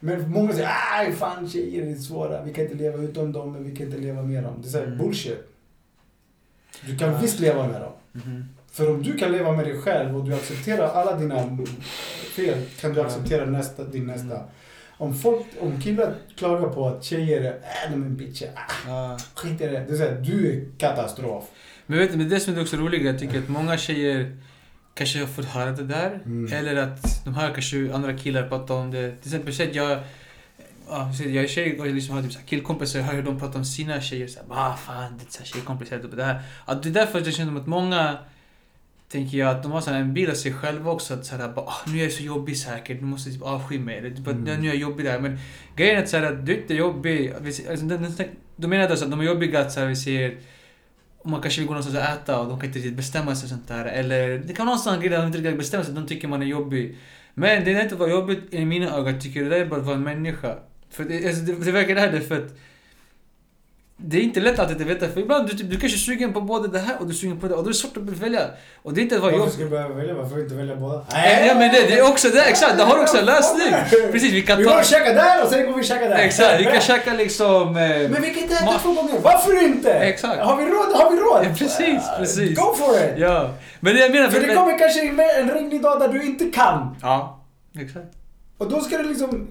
Men 0.00 0.30
många 0.30 0.52
säger 0.52 0.68
aj 0.98 1.12
fan 1.12 1.48
tjejer 1.48 1.86
är 1.86 1.94
svåra. 1.94 2.42
Vi 2.44 2.52
kan 2.52 2.64
inte 2.64 2.76
leva 2.76 2.98
utan 3.02 3.32
dem 3.32 3.52
men 3.52 3.64
vi 3.64 3.76
kan 3.76 3.86
inte 3.86 3.98
leva 3.98 4.22
med 4.22 4.42
dem. 4.44 4.54
Det 4.62 4.68
är 4.68 4.70
så 4.70 4.78
här, 4.78 4.86
Mm. 4.86 4.98
bullshit. 4.98 5.38
Du 6.86 6.96
kan 6.96 7.12
Ja. 7.12 7.18
visst 7.18 7.40
leva 7.40 7.66
med 7.68 7.80
dem. 7.80 7.92
Mhm. 8.12 8.44
För 8.70 8.90
om 8.90 9.02
du 9.02 9.16
kan 9.16 9.32
leva 9.32 9.52
med 9.52 9.64
dig 9.66 9.78
själv 9.80 10.16
och 10.16 10.24
du 10.24 10.34
accepterar 10.34 10.86
alla 10.88 11.16
dina 11.18 11.58
fel 12.36 12.58
kan 12.80 12.92
du 12.94 13.00
acceptera 13.00 13.46
nästa, 13.46 13.84
din 13.84 14.06
nästa. 14.06 14.40
Om 14.98 15.14
folk, 15.14 15.46
om 15.60 15.80
killar 15.80 16.14
klagar 16.36 16.68
på 16.68 16.88
att 16.88 17.04
tjejer 17.04 17.40
är, 17.40 17.54
äh, 17.54 17.90
de 17.90 18.02
är 18.02 18.08
bitcher, 18.08 18.48
ah, 18.88 19.18
skit 19.34 19.60
i 19.60 19.66
det. 19.66 19.70
Det 19.70 19.92
är 19.92 19.96
såhär, 19.96 20.20
du 20.20 20.52
är 20.52 20.78
katastrof. 20.78 21.44
Men 21.86 21.98
vet 21.98 22.12
du, 22.12 22.18
men 22.18 22.28
det 22.28 22.40
som 22.40 22.56
är 22.56 22.60
också 22.60 22.76
roligt, 22.76 23.04
jag 23.04 23.18
tycker 23.18 23.38
att 23.38 23.48
många 23.48 23.78
tjejer 23.78 24.36
kanske 24.94 25.18
har 25.18 25.26
fått 25.26 25.44
höra 25.44 25.70
det 25.70 25.84
där. 25.84 26.20
Mm. 26.24 26.52
Eller 26.52 26.76
att 26.76 27.24
de 27.24 27.34
hör 27.34 27.54
kanske 27.54 27.94
andra 27.94 28.18
killar 28.18 28.48
prata 28.48 28.74
om 28.74 28.90
det. 28.90 29.10
Till 29.10 29.28
exempel, 29.28 29.54
säg 29.54 29.68
att 29.68 29.74
jag... 29.74 29.98
Ja, 30.88 31.12
jag 31.18 31.44
är 31.44 31.48
tjej 31.48 31.80
och 31.80 31.88
jag 31.88 31.94
liksom 31.94 32.14
har 32.14 32.22
typ 32.22 32.46
killkompisar 32.46 32.98
och 32.98 33.04
hör 33.04 33.14
hur 33.14 33.22
de 33.22 33.38
pratar 33.38 33.58
om 33.58 33.64
sina 33.64 34.00
tjejer. 34.00 34.26
Så 34.26 34.40
här, 34.40 34.46
ah, 34.50 34.76
fan, 34.76 35.18
det 35.18 35.24
är 35.24 35.30
så 35.30 35.38
här 35.38 35.46
tjejkompisar. 35.46 35.98
Typ, 35.98 36.16
det, 36.16 36.24
här. 36.24 36.42
Att 36.64 36.82
det 36.82 36.88
är 36.88 36.92
därför 36.92 37.20
jag 37.20 37.34
känner 37.34 37.60
att 37.60 37.66
många, 37.66 38.18
tänker 39.14 39.38
jag, 39.38 39.50
att 39.50 39.62
de 39.62 39.72
har 39.72 39.80
så 39.80 39.90
en 39.90 40.14
bild 40.14 40.30
av 40.30 40.34
sig 40.34 40.52
själva 40.52 40.90
också. 40.90 41.14
Att 41.14 41.26
så 41.26 41.36
här, 41.36 41.48
bara, 41.48 41.66
ah, 41.66 41.80
nu 41.86 41.98
är 41.98 42.02
jag 42.02 42.12
så 42.12 42.22
jobbig 42.22 42.56
säkert, 42.56 43.00
du 43.00 43.04
måste 43.04 43.30
typ 43.30 43.42
avsky 43.42 43.78
mig. 43.78 43.98
Eller, 43.98 44.10
typ, 44.10 44.26
Mm. 44.26 44.44
Nu 44.44 44.52
är 44.52 44.64
jag 44.64 44.76
jobbig 44.76 45.06
där. 45.06 45.20
Men 45.20 45.38
grejen 45.76 45.96
är 45.96 46.02
att, 46.02 46.08
så 46.08 46.16
här, 46.16 46.32
att 46.32 46.46
du 46.46 46.52
är 46.52 46.60
inte 46.60 46.74
jobbig. 46.74 47.32
Alltså, 47.32 47.62
de 48.56 48.68
menar 48.68 48.88
alltså 48.88 49.04
att 49.04 49.10
de 49.10 49.20
är 49.20 49.24
jobbiga 49.24 49.60
att 49.60 49.72
så 49.72 49.80
här, 49.80 49.86
vi 49.86 49.96
ser 49.96 50.36
man 51.24 51.42
kanske 51.42 51.60
vill 51.60 51.68
gå 51.68 51.74
någonstans 51.74 51.98
och 51.98 52.14
äta 52.14 52.40
och 52.40 52.48
de 52.48 52.60
kan 52.60 52.66
inte 52.66 52.78
riktigt 52.78 52.96
bestämma 52.96 53.34
sig 53.34 53.46
och 53.46 53.50
sånt 53.50 53.68
där. 53.68 53.84
Eller 53.84 54.38
det 54.38 54.52
kan 54.52 54.66
vara 54.66 54.78
sån 54.78 55.00
grej 55.00 55.08
där 55.08 55.18
de 55.18 55.26
inte 55.26 55.38
riktigt 55.38 55.58
bestämmer 55.58 55.84
sig, 55.84 55.94
de 55.94 56.06
tycker 56.06 56.28
man 56.28 56.42
är 56.42 56.46
jobbig. 56.46 56.96
Men 57.34 57.64
det 57.64 57.72
är 57.72 57.82
inte 57.82 57.94
att 57.94 58.00
vara 58.00 58.10
jobbigt 58.10 58.54
i 58.54 58.64
mina 58.64 58.86
ögon, 58.96 59.12
jag 59.12 59.22
tycker 59.22 59.44
det 59.44 59.50
där 59.50 59.60
är 59.60 59.66
bara 59.66 59.80
att 59.80 59.86
vara 59.86 59.96
en 59.96 60.02
människa. 60.02 60.58
För 60.90 61.04
det, 61.04 61.26
alltså, 61.28 61.42
det, 61.42 61.64
det 61.64 61.72
verkar 61.72 61.94
det 61.94 62.00
här 62.00 62.20
för 62.20 62.36
att 62.36 62.56
det 63.96 64.16
är 64.16 64.20
inte 64.20 64.40
lätt 64.40 64.58
alltid 64.58 64.80
att 64.80 64.86
veta, 64.86 65.08
för 65.08 65.20
ibland 65.20 65.48
du, 65.48 65.56
typ, 65.56 65.70
du 65.70 65.80
kanske 65.80 65.96
är 65.96 65.98
sugen 65.98 66.32
på 66.32 66.40
både 66.40 66.68
det 66.68 66.78
här 66.78 66.96
och 67.00 67.06
du 67.06 67.12
är 67.12 67.16
sugen 67.16 67.40
på 67.40 67.48
det 67.48 67.54
och 67.54 67.62
då 67.62 67.68
är 67.68 67.72
det 67.72 67.78
svårt 67.78 67.96
att 67.96 68.02
välja. 68.02 68.40
Och 68.82 68.94
det 68.94 69.00
är 69.00 69.02
inte 69.02 69.18
vad 69.18 69.32
Varför 69.32 69.44
jag... 69.46 69.52
ska 69.52 69.62
jag 69.62 69.70
behöva 69.70 69.94
välja? 69.94 70.14
Varför 70.14 70.40
inte 70.40 70.54
välja 70.54 70.76
båda? 70.76 71.04
Ja 71.46 71.54
men 71.54 71.72
det, 71.72 71.80
det 71.88 71.98
är 71.98 72.08
också 72.10 72.28
det, 72.28 72.42
exakt, 72.42 72.76
det 72.78 72.82
har 72.84 73.02
också 73.02 73.18
en 73.18 73.24
lösning. 73.24 73.74
Precis, 74.12 74.32
vi 74.32 74.42
kan 74.42 74.58
Vi 74.58 74.64
ta... 74.64 74.70
går 74.70 74.78
och 74.78 74.84
käkar 74.84 75.14
där 75.14 75.44
och 75.44 75.48
sen 75.50 75.66
går 75.66 75.74
vi 75.74 75.80
och 75.80 75.84
käkar 75.84 76.08
där. 76.08 76.16
Exakt, 76.16 76.60
vi 76.60 76.64
kan 76.64 76.80
käka 76.80 77.14
liksom... 77.14 77.68
Eh, 77.68 77.74
Men 78.10 78.22
vi 78.22 78.34
kan 78.34 78.42
inte 78.42 78.54
äta 78.54 78.78
två 78.82 78.92
gånger. 78.92 79.18
Varför 79.22 79.64
inte? 79.64 79.92
Exakt. 79.92 80.40
Har 80.42 80.56
vi 80.56 80.64
råd? 80.64 80.92
Har 80.94 81.10
vi 81.10 81.16
råd? 81.16 81.44
Ja, 81.44 81.54
precis, 81.58 82.02
precis. 82.18 82.58
Go 82.58 82.74
for 82.74 82.94
it! 82.96 83.12
ja. 83.16 83.50
Men 83.80 83.94
det 83.94 84.00
jag 84.00 84.10
menar... 84.10 84.28
För 84.28 84.40
det 84.40 84.54
kommer 84.54 84.78
kanske 84.78 85.00
en 85.40 85.50
regnig 85.50 85.82
dag 85.82 86.00
där 86.00 86.08
du 86.08 86.22
inte 86.26 86.44
kan. 86.44 86.96
Ja, 87.02 87.44
exakt. 87.78 88.06
Och 88.58 88.70
då 88.70 88.80
ska 88.80 88.98
du 88.98 89.08
liksom 89.08 89.48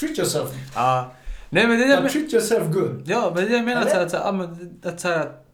treat 0.00 0.18
yourself. 0.18 0.48
Ja. 0.74 1.12
Nej 1.50 1.66
men 1.66 1.78
det 1.78 1.84
det 1.84 1.94
But 1.94 2.02
men- 2.02 2.12
treat 2.12 2.32
yourself 2.32 2.74
good. 2.74 3.02
Ja, 3.06 3.32
men 3.34 3.44
det 3.44 3.50
jag 3.52 3.64
menar 3.64 3.80
Eller? 3.80 3.90
så 3.90 3.96
här, 3.96 4.04
att, 4.04 4.10
så 4.10 4.16
här, 4.16 4.32
men, 4.32 4.78
att 4.84 5.00
så 5.00 5.08
här, 5.08 5.20
att- 5.20 5.44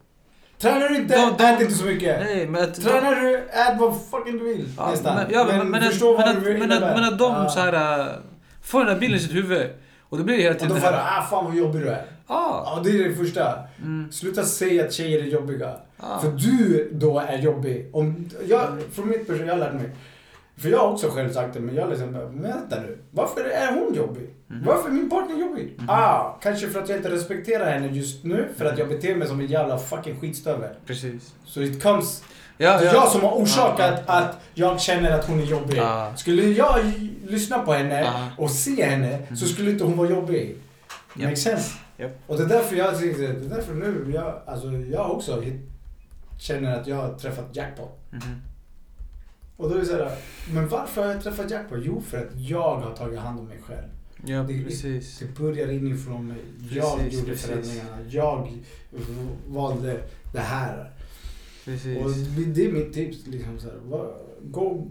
Tränar 0.58 0.88
du 0.88 0.96
inte, 0.96 1.14
De- 1.16 1.34
de- 1.38 1.44
ät 1.44 1.60
inte 1.60 1.74
så 1.74 1.84
mycket. 1.84 2.20
Nej, 2.20 2.46
men 2.46 2.64
att... 2.64 2.74
Tränar 2.82 3.14
du, 3.14 3.36
ät 3.36 3.78
vad 3.80 3.94
fucking 4.10 4.38
du 4.38 4.44
vill. 4.44 4.68
Ja, 4.76 4.90
nästan. 4.90 5.14
men, 5.16 5.26
ja, 5.32 5.44
men, 5.48 5.70
men, 5.70 5.82
förstå 5.82 6.14
att, 6.16 6.18
men, 6.18 6.26
vad 6.34 6.36
att, 6.36 6.44
du 6.44 6.58
men, 6.58 6.72
att, 6.72 6.80
men 6.80 7.04
att 7.04 7.18
de 7.18 7.32
Ja. 7.32 7.48
så 7.48 7.60
här, 7.60 8.00
äh, 8.00 8.06
får 8.62 8.80
den 8.80 8.88
här 8.88 8.98
bilden 9.00 9.18
i 9.18 9.22
sitt 9.22 9.34
huvud. 9.34 9.66
Och 10.08 10.18
då 10.18 10.24
blir 10.24 10.36
det 10.36 10.42
hela 10.42 10.54
Och 10.54 10.60
tiden 10.60 10.68
då 10.76 10.80
det 10.80 10.80
får 10.86 10.92
ah 10.96 11.26
fan 11.30 11.44
vad 11.44 11.54
jobbig 11.56 11.80
du 11.82 11.88
är. 11.88 12.04
Ah, 12.26 12.62
Ja, 12.76 12.80
det 12.84 12.90
är 12.90 13.08
det 13.08 13.14
första. 13.14 13.54
mm, 13.82 14.12
Sluta 14.12 14.42
säga 14.42 14.84
att 14.84 14.92
tjejer 14.92 15.18
är 15.22 15.24
jobbiga. 15.26 15.72
ah, 16.00 16.18
För 16.18 16.30
du 16.30 16.88
då 16.92 17.18
är 17.20 17.38
jobbig. 17.38 17.90
Om, 17.92 18.30
jag, 18.48 18.60
från 18.92 19.08
mitt 19.08 19.16
perspektiv, 19.18 19.46
jag 19.46 19.54
har 19.54 19.58
lärt 19.60 19.74
mig. 19.74 19.90
För 20.58 20.68
jag 20.68 20.78
har 20.78 20.92
också 20.92 21.08
själv 21.10 21.32
sagt 21.32 21.54
det, 21.54 21.60
men 21.60 21.74
jag 21.74 21.88
liksom, 21.90 22.10
men 22.10 22.42
vänta 22.42 22.80
nu. 22.80 22.98
Varför 23.10 23.44
är 23.44 23.72
hon 23.72 23.94
jobbig? 23.94 24.30
Mhm. 24.54 24.64
Varför 24.64 24.88
är 24.88 24.92
min 24.92 25.10
partner 25.10 25.36
jobbig? 25.36 25.74
Mhm. 25.78 25.90
Ah, 25.90 26.38
kanske 26.42 26.68
för 26.68 26.82
att 26.82 26.88
jag 26.88 26.98
inte 26.98 27.10
respekterar 27.10 27.70
henne 27.72 27.86
just 27.86 28.24
nu. 28.24 28.48
För 28.56 28.64
att 28.64 28.78
jag 28.78 28.88
beter 28.88 29.16
mig 29.16 29.28
som 29.28 29.40
en 29.40 29.46
jävla 29.46 29.78
fucking 29.78 30.20
skitstövel. 30.20 30.74
precis. 30.86 31.34
Så 31.44 31.62
it 31.62 31.82
comes... 31.82 32.24
Ja, 32.56 32.82
ja. 32.82 32.92
jag 32.92 33.08
som 33.08 33.20
har 33.20 33.30
orsakat 33.32 34.02
Ah, 34.06 34.12
ah, 34.12 34.18
att 34.18 34.38
jag 34.54 34.80
känner 34.80 35.10
att 35.18 35.26
hon 35.26 35.40
är 35.40 35.44
jobbig. 35.44 35.78
Ah. 35.78 36.16
Skulle 36.16 36.42
jag 36.42 36.80
lyssna 37.26 37.58
på 37.58 37.72
henne 37.72 38.30
och 38.38 38.50
se 38.50 38.84
henne 38.84 39.36
så 39.36 39.46
skulle 39.46 39.70
inte 39.70 39.84
hon 39.84 39.96
vara 39.96 40.10
jobbig. 40.10 40.56
Japp. 41.16 41.28
Makes 41.28 41.42
sense? 41.42 41.74
Japp. 41.96 42.10
Och 42.26 42.36
det 42.36 42.42
är 42.42 42.48
därför 42.48 42.76
jag 42.76 43.00
det 43.00 43.26
är 43.26 43.48
därför 43.48 43.74
nu, 43.74 44.10
jag, 44.14 44.40
alltså 44.46 44.72
jag 44.72 45.10
också 45.10 45.42
känner 46.38 46.80
att 46.80 46.86
jag 46.86 46.96
har 46.96 47.14
träffat 47.14 47.44
jackpot. 47.52 47.98
Mhm. 48.10 48.42
Och 49.56 49.68
då 49.68 49.74
är 49.74 49.78
det 49.78 49.86
såhär, 49.86 50.10
men 50.52 50.68
varför 50.68 51.02
har 51.02 51.10
jag 51.12 51.22
träffat 51.22 51.50
jackpot? 51.50 51.78
Jo, 51.82 52.02
för 52.10 52.18
att 52.18 52.40
jag 52.40 52.76
har 52.76 52.96
tagit 52.96 53.18
hand 53.18 53.40
om 53.40 53.46
mig 53.46 53.58
själv. 53.66 53.88
Ja, 54.26 54.42
Det- 54.42 54.64
precis. 54.64 55.18
Det 55.18 55.38
börjar 55.42 55.70
inifrån 55.72 56.26
mig. 56.28 56.36
Jag 56.70 56.98
Precis, 56.98 57.18
gjorde 57.18 57.26
precis. 57.32 57.46
förändringarna. 57.46 57.98
Jag 58.10 58.52
valde 59.48 60.00
det 60.32 60.38
här. 60.40 60.80
Och 60.80 61.64
Precis. 61.64 62.26
det 62.54 62.64
är 62.66 62.72
mitt 62.72 62.92
tips. 62.92 63.26
Liksom 63.26 63.58
så 63.60 63.66
här, 63.66 63.78
go, 64.42 64.90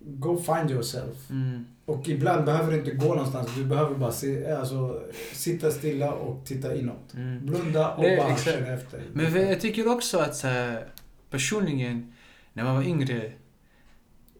go 0.00 0.36
find 0.42 0.70
yourself. 0.70 1.30
Mm. 1.30 1.64
Och 1.86 2.08
ibland 2.08 2.44
behöver 2.44 2.72
du 2.72 2.78
inte 2.78 2.90
gå 2.90 3.14
någonstans. 3.14 3.48
Du 3.56 3.64
behöver 3.64 3.94
bara 3.94 4.12
se, 4.12 4.46
alltså, 4.50 5.02
sitta 5.32 5.70
stilla 5.70 6.12
och 6.12 6.44
titta 6.46 6.76
inåt. 6.76 7.14
Mm. 7.14 7.46
Blunda 7.46 7.94
och 7.94 8.02
Nej, 8.02 8.16
bara 8.16 8.28
exakt. 8.32 8.56
känna 8.56 8.66
efter. 8.72 9.02
Men 9.12 9.34
jag 9.48 9.60
tycker 9.60 9.88
också 9.88 10.18
att 10.18 10.36
så 10.36 10.46
här, 10.46 10.86
personligen, 11.30 12.12
när 12.52 12.64
man 12.64 12.74
var 12.76 12.82
yngre... 12.82 13.32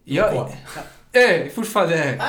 Jag... 0.03 0.49
Äh, 1.15 1.49
fortfarande 1.55 1.95
är. 2.03 2.19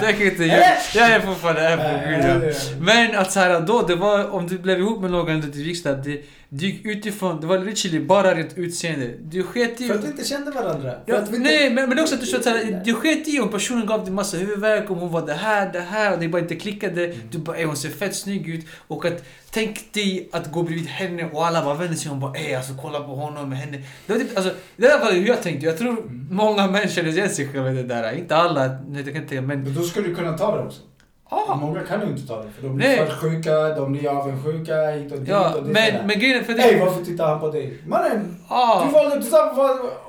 Säkert 0.00 0.32
inte. 0.32 0.44
Jag, 0.44 0.76
jag 0.94 1.10
är 1.10 1.20
fortfarande 1.20 1.60
är 1.60 1.76
på. 1.76 2.52
Men 2.80 3.16
att 3.16 3.32
så 3.32 3.40
här, 3.40 3.60
då, 3.60 3.82
det 3.82 3.94
var, 3.94 4.30
om 4.30 4.46
du 4.46 4.58
blev 4.58 4.78
ihop 4.78 5.00
med 5.00 5.10
någon 5.10 5.34
under 5.34 5.48
ditt 5.48 5.66
det 6.04 6.22
gick 6.48 6.86
utifrån, 6.86 7.40
det 7.40 7.46
var 7.46 7.58
literally 7.58 8.00
bara 8.00 8.34
rent 8.34 8.58
utseende. 8.58 9.10
Du 9.22 9.42
sket 9.42 9.80
i... 9.80 9.88
För 9.88 9.94
att 9.94 10.04
vi 10.04 10.08
inte 10.08 10.24
kände 10.24 10.50
varandra. 10.50 10.94
Ja, 11.06 11.20
vi 11.30 11.38
nej, 11.38 11.62
inte... 11.62 11.74
men, 11.74 11.88
men 11.88 11.98
också 11.98 12.14
att 12.14 12.20
du 12.20 12.26
sa 12.26 12.42
såhär, 12.42 12.82
du 12.84 12.94
sket 12.94 13.28
i 13.28 13.40
om 13.40 13.48
personen 13.50 13.86
gav 13.86 14.04
dig 14.04 14.12
massa 14.12 14.36
huvudvärk, 14.36 14.90
om 14.90 14.98
hon 14.98 15.12
var 15.12 15.26
det 15.26 15.34
här, 15.34 15.72
det 15.72 15.80
här 15.80 16.12
och 16.12 16.18
det 16.18 16.28
bara 16.28 16.42
inte 16.42 16.56
klickade. 16.56 17.04
Mm. 17.04 17.16
Du 17.30 17.38
bara, 17.38 17.56
ey 17.56 17.64
hon 17.64 17.76
ser 17.76 17.88
fett 17.90 18.14
snygg 18.16 18.48
ut. 18.48 18.66
Och 18.88 19.04
att, 19.04 19.24
tänk 19.50 19.92
dig 19.92 20.28
att 20.32 20.52
gå 20.52 20.62
bredvid 20.62 20.86
henne 20.86 21.30
och 21.32 21.46
alla 21.46 21.64
bara 21.64 21.74
vänder 21.74 21.96
sig 21.96 22.10
om 22.10 22.22
och 22.22 22.30
bara, 22.30 22.40
ey 22.40 22.54
alltså 22.54 22.72
kolla 22.82 23.00
på 23.00 23.14
honom 23.14 23.48
med 23.48 23.58
henne. 23.58 23.82
Det 24.06 24.12
var 24.12 24.20
typ, 24.20 24.36
alltså, 24.36 24.52
det 24.76 24.86
där 24.86 25.00
var 25.00 25.12
hur 25.12 25.26
jag 25.26 25.42
tänkte. 25.42 25.66
Jag 25.66 25.78
tror 25.78 25.90
Mm. 25.90 26.26
många 26.30 26.66
män 26.66 26.88
känner 26.88 27.08
igen 27.10 27.30
sig 27.30 27.48
själva 27.48 27.72
i 27.72 27.74
det 27.74 27.82
där. 27.82 28.12
Inte 28.18 28.36
alla, 28.36 28.68
det 28.68 29.02
kan 29.12 29.22
inte, 29.22 29.40
men... 29.40 29.62
Men 29.62 29.74
då 29.74 29.82
skulle 29.82 30.08
du 30.08 30.14
kunna 30.14 30.38
ta 30.38 30.56
det 30.56 30.62
också. 30.62 30.80
Ah, 31.28 31.54
Många 31.56 31.80
kan 31.80 32.00
ju 32.00 32.06
inte 32.06 32.26
ta 32.26 32.42
det. 32.42 32.50
För 32.50 32.62
de 32.62 32.76
blir 32.76 32.86
Nej. 32.88 32.96
svartsjuka, 32.96 33.68
de 33.68 33.92
blir 33.92 34.08
avundsjuka 34.08 34.90
hit 34.90 35.12
och 35.12 35.18
dit. 35.18 35.28
ja, 35.28 35.54
och 35.54 35.64
det 35.64 35.72
men, 35.72 36.06
men 36.06 36.18
grejen 36.18 36.38
är 36.40 36.44
för 36.44 36.52
det... 36.54 36.80
varför 36.84 37.04
tittar 37.04 37.28
han 37.28 37.40
på 37.40 37.50
dig? 37.50 37.78
Mannen, 37.86 38.36
Ah. 38.48 38.84
du 38.84 38.90
valde 38.92 39.16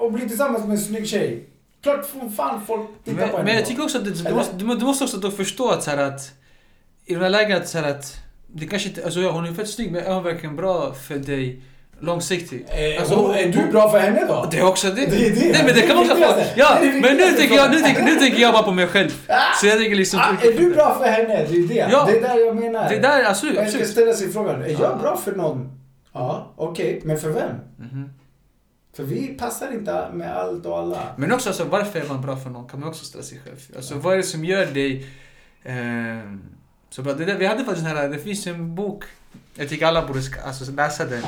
att 0.01 0.13
bli 0.13 0.27
tillsammans 0.27 0.63
med 0.63 0.71
en 0.71 0.77
snygg 0.77 1.07
tjej. 1.07 1.45
Klart 1.83 2.05
fan 2.35 2.61
folk 2.67 2.89
tittar 3.03 3.19
Men, 3.19 3.29
på 3.29 3.37
henne 3.37 3.45
men 3.45 3.55
jag 3.55 3.63
då. 3.63 3.67
tycker 3.67 3.83
också 3.83 3.97
att 3.97 4.05
du, 4.05 4.11
du, 4.11 4.33
måste, 4.33 4.55
du, 4.55 4.65
må- 4.65 4.75
du 4.75 4.85
måste 4.85 5.03
också 5.03 5.17
då 5.17 5.31
förstå 5.31 5.69
att 5.69 5.83
så 5.83 5.89
här 5.91 5.97
att 5.97 6.31
i 7.05 7.13
de 7.13 7.19
här 7.19 7.29
lägena 7.29 7.55
att, 7.61 7.67
så 7.67 7.77
här 7.77 7.89
att 7.91 8.15
det 8.47 8.67
kanske 8.67 8.89
inte, 8.89 9.05
alltså 9.05 9.19
ja, 9.19 9.31
hon 9.31 9.45
är 9.45 9.53
fett 9.53 9.69
snygg 9.69 9.91
men 9.91 10.03
är 10.05 10.13
hon 10.13 10.23
verkligen 10.23 10.55
bra 10.55 10.93
för 10.93 11.15
dig 11.15 11.61
långsiktigt? 11.99 12.69
Eh, 12.69 12.99
Alltså, 13.01 13.15
hon- 13.15 13.35
är 13.35 13.47
du 13.51 13.71
bra 13.71 13.89
för 13.91 13.99
henne 13.99 14.25
då? 14.27 14.47
Det 14.51 14.57
är 14.57 14.65
också 14.67 14.87
det. 14.87 15.05
Det 15.05 15.25
är 15.27 15.35
det. 15.35 15.51
Nej 15.51 15.61
men 15.65 15.75
det 15.75 15.81
kan 15.81 15.95
man 15.95 16.05
också 16.05 16.15
få. 16.15 16.43
Ja, 16.55 16.77
Det 16.81 16.87
men 16.87 17.17
nu 17.17 17.23
tänker 17.37 17.55
jag, 17.55 17.71
nu 17.71 17.79
tänker, 17.79 18.03
nu 18.03 18.15
tänker 18.15 18.39
jag 18.41 18.53
bara 18.53 18.63
på 18.63 18.71
mig 18.71 18.87
själv. 18.87 19.09
Så 19.61 19.67
jag 19.67 19.77
tänker 19.77 19.95
liksom... 19.95 20.19
Ah, 20.19 20.45
är 20.45 20.57
du 20.57 20.73
bra 20.73 20.97
för 20.99 21.05
henne? 21.05 21.45
Det 21.49 21.55
är 21.57 21.67
det. 21.67 21.87
Ja. 21.91 22.05
Det 22.05 22.17
är 22.17 22.21
där 22.21 22.45
jag 22.45 22.55
menar. 22.55 22.89
Det 22.89 22.99
där, 22.99 23.23
absolut. 23.29 23.55
Man 23.55 23.67
ska 23.71 23.85
ställa 23.85 24.13
sig 24.13 24.31
frågan, 24.31 24.61
är 24.63 24.67
jag 24.69 24.79
Ja. 24.81 24.97
bra 25.01 25.17
för 25.17 25.31
någon? 25.31 25.79
Ja, 26.13 26.53
okej. 26.55 27.01
Men 27.03 27.17
för 27.17 27.29
vem? 27.29 27.49
Mhm. 27.79 28.09
För 28.95 29.03
vi 29.03 29.27
passar 29.27 29.73
inte 29.73 30.07
med 30.13 30.37
allt 30.37 30.65
och 30.65 30.77
alla. 30.79 30.99
Men 31.17 31.31
också 31.31 31.49
alltså, 31.49 31.63
varför 31.63 31.99
är 31.99 32.05
man 32.07 32.21
bra 32.21 32.35
för 32.37 32.49
någon 32.49 32.67
kan 32.67 32.79
man 32.79 32.89
också 32.89 33.05
ställa 33.05 33.23
sig 33.23 33.39
själv. 33.45 33.55
Alltså 33.75 33.95
vad 33.95 34.13
är 34.13 34.17
det 34.17 34.23
som 34.23 34.45
gör 34.45 34.65
dig 34.65 35.07
ehm, 35.63 36.41
så 36.89 37.01
bra? 37.01 37.13
Det 37.13 37.25
där, 37.25 37.35
vi 37.35 37.45
hade 37.45 37.63
faktiskt 37.63 37.85
den 37.87 37.97
här, 37.97 38.09
det 38.09 38.17
finns 38.19 38.47
en 38.47 38.75
bok, 38.75 39.03
jag 39.55 39.69
tycker 39.69 39.85
alla 39.85 40.07
borde 40.07 40.19
alltså, 40.45 40.71
läsa 40.71 41.05
den. 41.05 41.23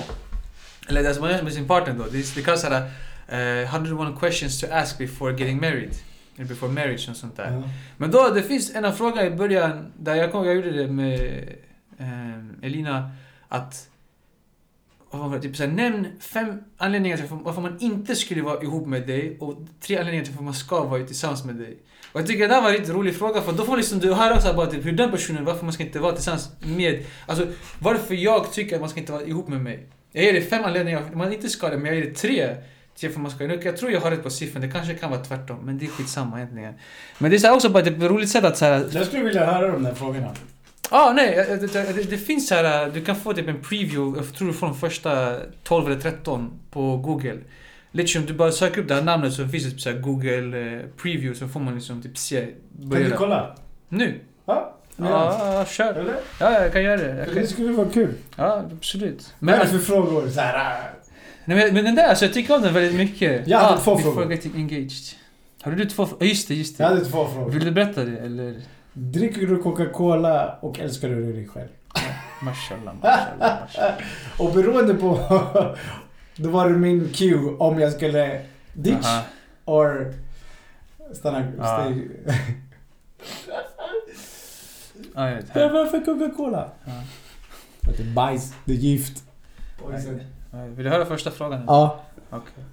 Eller 0.87 1.03
det 1.03 1.13
som 1.13 1.21
man 1.21 1.31
gör 1.31 1.43
med 1.43 1.53
sin 1.53 1.67
partner 1.67 1.93
då. 1.93 2.05
Det, 2.11 2.45
kallas 2.45 2.61
såhär 2.61 2.81
uh, 3.31 3.75
101 3.75 4.19
questions 4.19 4.61
to 4.61 4.67
ask 4.71 4.97
before 4.97 5.31
getting 5.31 5.61
married. 5.61 5.95
Eller 6.35 6.47
before 6.47 6.71
marriage 6.71 7.09
och 7.09 7.15
sånt 7.15 7.37
där. 7.37 7.51
Ja. 7.51 7.63
Men 7.97 8.11
då, 8.11 8.29
det 8.29 8.43
finns 8.43 8.75
en 8.75 8.85
av 8.85 8.91
frågorna 8.91 9.25
i 9.25 9.31
början, 9.31 9.91
där 9.97 10.15
jag 10.15 10.31
kom, 10.31 10.45
jag 10.45 10.55
gjorde 10.55 10.71
det 10.71 10.87
med 10.87 11.43
ehm, 11.97 12.59
Elina, 12.61 13.11
att 13.47 13.89
typ 15.41 15.55
såhär, 15.55 15.71
nämn 15.71 16.07
fem 16.19 16.63
anledningar 16.77 17.17
till 17.17 17.25
varför 17.29 17.61
man 17.61 17.77
inte 17.79 18.15
skulle 18.15 18.41
vara 18.41 18.63
ihop 18.63 18.87
med 18.87 19.07
dig 19.07 19.37
och 19.39 19.57
tre 19.81 19.97
anledningar 19.97 20.23
till 20.23 20.33
varför 20.33 20.43
man 20.43 20.53
ska 20.53 20.83
vara 20.83 21.03
tillsammans 21.03 21.45
med 21.45 21.55
dig. 21.55 21.77
Och 22.11 22.19
jag 22.19 22.27
tycker 22.27 22.47
det 22.47 22.55
där 22.55 22.61
var 22.61 22.69
en 22.69 22.75
riktigt 22.75 22.93
rolig 22.93 23.15
fråga 23.15 23.41
för 23.41 23.51
då 23.51 23.65
får 23.65 23.77
liksom, 23.77 23.99
du 23.99 24.13
hör 24.13 24.33
också 24.33 24.53
bara 24.53 24.65
typ 24.65 24.85
hur 24.85 24.91
den 24.91 25.11
personen, 25.11 25.45
varför 25.45 25.63
man 25.63 25.73
ska 25.73 25.83
inte 25.83 25.99
vara 25.99 26.13
tillsammans 26.13 26.49
med, 26.59 27.05
alltså 27.25 27.47
varför 27.79 28.15
jag 28.15 28.51
tycker 28.51 28.75
att 28.75 28.81
man 28.81 28.89
ska 28.89 28.99
inte 28.99 29.11
vara 29.11 29.23
ihop 29.23 29.47
med 29.47 29.61
mig. 29.61 29.87
Jag 30.17 30.25
ger 30.25 30.33
dig 30.33 30.41
fem 30.41 30.63
anledningar 30.63 31.03
man 31.13 31.33
inte 31.33 31.49
ska 31.49 31.69
det, 31.69 31.77
men 31.77 31.85
jag 31.85 31.95
ger 31.95 32.03
dig 32.03 32.13
tre 32.13 32.55
till 32.95 33.09
varför 33.09 33.19
man 33.19 33.31
ska. 33.31 33.47
Nu, 33.47 33.59
jag 33.63 33.77
tror 33.77 33.91
jag 33.91 34.01
har 34.01 34.11
rätt 34.11 34.23
på 34.23 34.29
siffran, 34.29 34.61
det 34.61 34.67
kanske 34.67 34.93
kan 34.93 35.11
vara 35.11 35.23
tvärtom, 35.23 35.57
men 35.63 35.77
det 35.77 35.85
är 35.85 35.89
skitsamma 35.89 36.37
egentligen. 36.37 36.73
Men 37.17 37.31
det 37.31 37.37
är 37.37 37.39
så 37.39 37.47
här 37.47 37.55
också 37.55 37.69
bara 37.69 37.83
ett 37.83 38.01
roligt 38.01 38.29
sätt 38.29 38.43
att 38.43 38.57
såhär, 38.57 38.89
Jag 38.91 39.07
skulle 39.07 39.23
vilja 39.23 39.45
höra 39.45 39.71
de 39.71 39.83
där 39.83 39.93
frågorna. 39.93 40.35
Ja, 40.91 41.09
ah, 41.09 41.13
nej. 41.13 41.35
Det, 41.35 41.73
det, 41.73 42.09
det, 42.09 42.17
finns 42.17 42.47
så 42.47 42.55
här, 42.55 42.91
du 42.93 43.05
kan 43.05 43.15
få 43.15 43.33
typ 43.33 43.47
en 43.47 43.61
preview, 43.61 44.19
jag 44.19 44.33
tror 44.33 44.47
du 44.47 44.53
får 44.53 44.67
de 44.67 44.75
första 44.75 45.39
12 45.63 45.85
eller 45.85 46.01
13 46.01 46.59
på 46.71 46.97
Google. 46.97 47.37
Literally 47.91 48.23
om 48.23 48.25
du 48.25 48.37
bara 48.37 48.51
söker 48.51 48.81
upp 48.81 48.87
det 48.87 48.93
här 48.93 49.01
namnet 49.01 49.33
så 49.33 49.47
finns 49.47 49.63
det 49.63 49.71
typ 49.71 49.81
så 49.81 49.89
här 49.89 49.97
Google 49.97 50.75
eh, 50.75 50.81
preview 51.01 51.35
så 51.39 51.47
får 51.47 51.59
man 51.59 51.75
liksom 51.75 52.01
typ 52.01 52.17
se. 52.17 52.47
Kan 52.79 52.89
du 52.89 53.11
kolla? 53.11 53.55
Nu? 53.89 54.19
Ja? 54.45 54.76
Ja, 54.97 55.53
ja, 55.55 55.65
kör. 55.65 55.93
Eller? 55.93 56.15
Ja, 56.39 56.61
jag 56.61 56.73
kan 56.73 56.83
göra 56.83 56.97
det. 56.97 57.25
Kan, 57.25 57.35
det 57.35 57.47
skulle 57.47 57.71
vara 57.71 57.89
kul. 57.89 58.13
ja, 58.35 58.63
absolut. 58.77 59.33
Vad 59.39 59.53
är 59.53 59.57
Men, 59.57 59.67
det 59.67 59.71
för 59.73 59.85
frågor? 59.85 60.29
Så 60.29 60.39
här, 60.41 60.55
äh, 60.71 60.85
nej, 61.45 61.57
men, 61.57 61.73
men 61.73 61.85
den 61.85 61.95
där, 61.95 62.07
alltså, 62.07 62.25
jag 62.25 62.33
tycker 62.33 62.55
om 62.55 62.61
den 62.61 62.73
väldigt 62.73 62.95
mycket. 62.95 63.47
Jag 63.47 63.59
hade 63.59 63.73
Ah, 63.73 63.77
två 63.77 63.97
frågor. 63.97 64.31
getting 64.31 64.55
engaged. 64.55 64.91
Har 65.61 65.71
du 65.71 65.85
två 65.85 66.05
frågor? 66.05 66.27
Just 66.27 66.47
det, 66.47 66.53
just 66.55 66.77
det. 66.77 66.83
jag 66.83 66.89
hade 66.89 67.05
två 67.05 67.27
frågor. 67.27 67.51
Vill 67.51 67.65
du 67.65 67.71
berätta 67.71 68.03
det 68.03 68.17
eller? 68.17 68.55
Dricker 68.93 69.47
du 69.47 69.61
Coca-Cola 69.61 70.57
och 70.61 70.79
älskar 70.79 71.09
du 71.09 71.33
dig 71.33 71.47
själv? 71.47 71.67
Mashallah, 72.41 72.93
mashallah, 73.01 73.57
mashallah. 73.63 73.93
Och 74.37 74.53
beroende 74.53 74.93
på... 74.93 75.19
då 76.35 76.49
var 76.49 76.69
det 76.69 76.77
min 76.77 77.09
cue 77.13 77.55
om 77.59 77.79
jag 77.79 77.91
skulle 77.93 78.41
ditch 78.73 79.05
Aha. 79.05 79.21
or 79.65 80.13
stanna... 81.13 81.43
Ja. 81.57 81.83
Stay. 81.83 82.07
Ja, 85.17 85.29
jag 85.29 85.35
vet. 85.35 85.55
Varför 85.55 86.05
Coca-Cola? 86.05 86.69
Ja. 86.85 86.91
För 87.83 87.91
att 87.91 87.97
det 87.97 88.03
är 88.03 88.13
bajs, 88.13 88.53
det 88.65 88.71
är 88.71 88.75
gift. 88.77 89.23
Ja, 90.51 90.65
Vill 90.75 90.83
du 90.85 90.89
höra 90.91 91.05
första 91.05 91.31
frågan? 91.31 91.63
Ja, 91.67 91.99
Okej. 92.29 92.63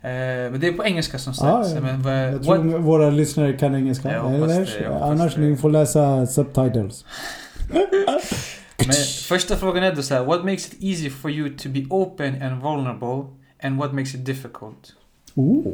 Eh, 0.00 0.50
men 0.50 0.60
det 0.60 0.68
är 0.68 0.72
på 0.72 0.84
engelska 0.84 1.18
som 1.18 1.34
sagt. 1.34 1.68
ja. 1.74 1.80
Men, 1.80 2.02
vad- 2.02 2.14
jag 2.32 2.42
tror 2.42 2.56
what- 2.56 2.78
våra 2.78 3.10
lyssnare 3.10 3.52
kan 3.52 3.74
engelska. 3.74 4.12
Jag 4.12 4.34
Eller? 4.34 4.46
det, 4.48 4.80
jag 4.82 5.02
Annars 5.02 5.34
det. 5.34 5.40
ni 5.40 5.56
får 5.56 5.70
läsa 5.70 6.26
subtitles. 6.26 7.04
Men 8.86 8.94
första 9.28 9.56
frågan 9.56 9.82
är 9.84 9.94
då 9.94 10.02
så 10.02 10.14
här, 10.14 10.24
what 10.24 10.44
makes 10.44 10.66
it 10.72 10.82
easy 10.82 11.10
for 11.10 11.30
you 11.30 11.56
to 11.58 11.68
be 11.68 11.86
open 11.90 12.42
and 12.42 12.62
vulnerable 12.62 13.24
and 13.62 13.78
what 13.78 13.92
makes 13.92 14.14
it 14.14 14.24
difficult? 14.26 14.92
Oh. 15.34 15.64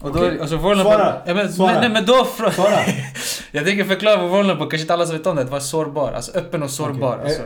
Och 0.00 0.12
då, 0.12 0.18
Okej. 0.18 0.40
alltså 0.40 0.56
vulnerable... 0.56 0.92
Svara. 0.94 1.22
Ja, 1.26 1.34
men, 1.34 1.52
Svara. 1.52 1.80
nej, 1.80 1.90
men 1.90 2.06
då... 2.06 2.24
Svara. 2.24 2.78
jag 3.52 3.64
tänker 3.64 3.84
förklara 3.84 4.16
vad 4.16 4.30
vulnerable, 4.30 4.62
kanske 4.64 4.80
inte 4.80 4.94
alla 4.94 5.06
som 5.06 5.16
vet 5.16 5.26
om 5.26 5.36
det, 5.36 5.42
att 5.42 5.50
vara 5.50 5.60
sårbar. 5.60 6.12
Alltså 6.12 6.32
öppen 6.38 6.62
och 6.62 6.70
sårbar. 6.70 7.14
Okej. 7.18 7.24
Alltså. 7.24 7.42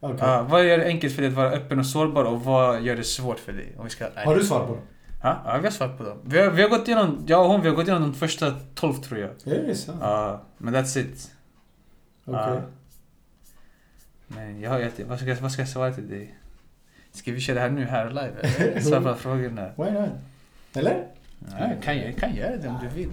Okej. 0.00 0.16
Ja, 0.20 0.42
vad 0.42 0.64
gör 0.64 0.78
det 0.78 0.84
enkelt 0.84 1.14
för 1.14 1.22
dig 1.22 1.28
att 1.30 1.36
vara 1.36 1.50
öppen 1.50 1.78
och 1.78 1.86
sårbar 1.86 2.24
och 2.24 2.44
vad 2.44 2.82
gör 2.82 2.96
det 2.96 3.04
svårt 3.04 3.38
för 3.38 3.52
dig? 3.52 3.74
Om 3.78 3.84
vi 3.84 3.90
ska, 3.90 4.06
nej. 4.14 4.24
Har 4.26 4.36
du 4.36 4.44
svar 4.44 4.66
på 4.66 4.72
det? 4.74 4.80
Ja, 5.22 5.42
ja, 5.46 5.56
vi 5.58 5.64
har 5.66 5.70
svarat 5.72 5.98
på 5.98 6.04
dem. 6.04 6.18
Vi 6.24 6.38
har, 6.40 6.50
vi 6.50 6.62
har 6.62 6.68
gått 6.68 6.88
igenom, 6.88 7.24
jag 7.26 7.42
och 7.44 7.48
hon, 7.50 7.60
vi 7.62 7.68
har 7.68 7.76
gått 7.76 7.86
igenom 7.88 8.02
de 8.02 8.14
första 8.14 8.54
12 8.74 8.94
tror 8.94 9.20
jag. 9.20 9.30
Är 9.54 9.62
det 9.66 9.74
sant? 9.74 9.98
Ja, 10.00 10.42
men 10.58 10.76
that's 10.76 10.98
it. 10.98 11.30
Okej. 12.24 12.40
Ja. 12.46 12.60
Men 14.26 14.60
jag 14.60 14.70
har 14.70 14.78
jätte, 14.78 15.04
vad 15.04 15.18
ska, 15.18 15.28
jag- 15.28 15.36
vad 15.36 15.52
ska 15.52 15.62
jag 15.62 15.68
svara 15.68 15.92
till 15.92 16.08
dig? 16.08 16.38
Ska 17.12 17.32
vi 17.32 17.40
köra 17.40 17.54
det 17.54 17.60
här 17.60 17.70
nu, 17.70 17.84
här 17.84 18.08
live? 18.08 18.80
Svara 18.82 19.00
på 19.00 19.14
frågorna? 19.14 19.68
Why 19.76 19.90
not? 19.90 20.10
Eller? 20.74 21.06
Ja, 21.50 21.68
jag 21.68 21.82
kan, 21.82 21.98
jag 21.98 22.16
kan 22.16 22.34
göra 22.34 22.56
det 22.56 22.68
om 22.68 22.78
du 22.82 22.88
vill. 23.00 23.10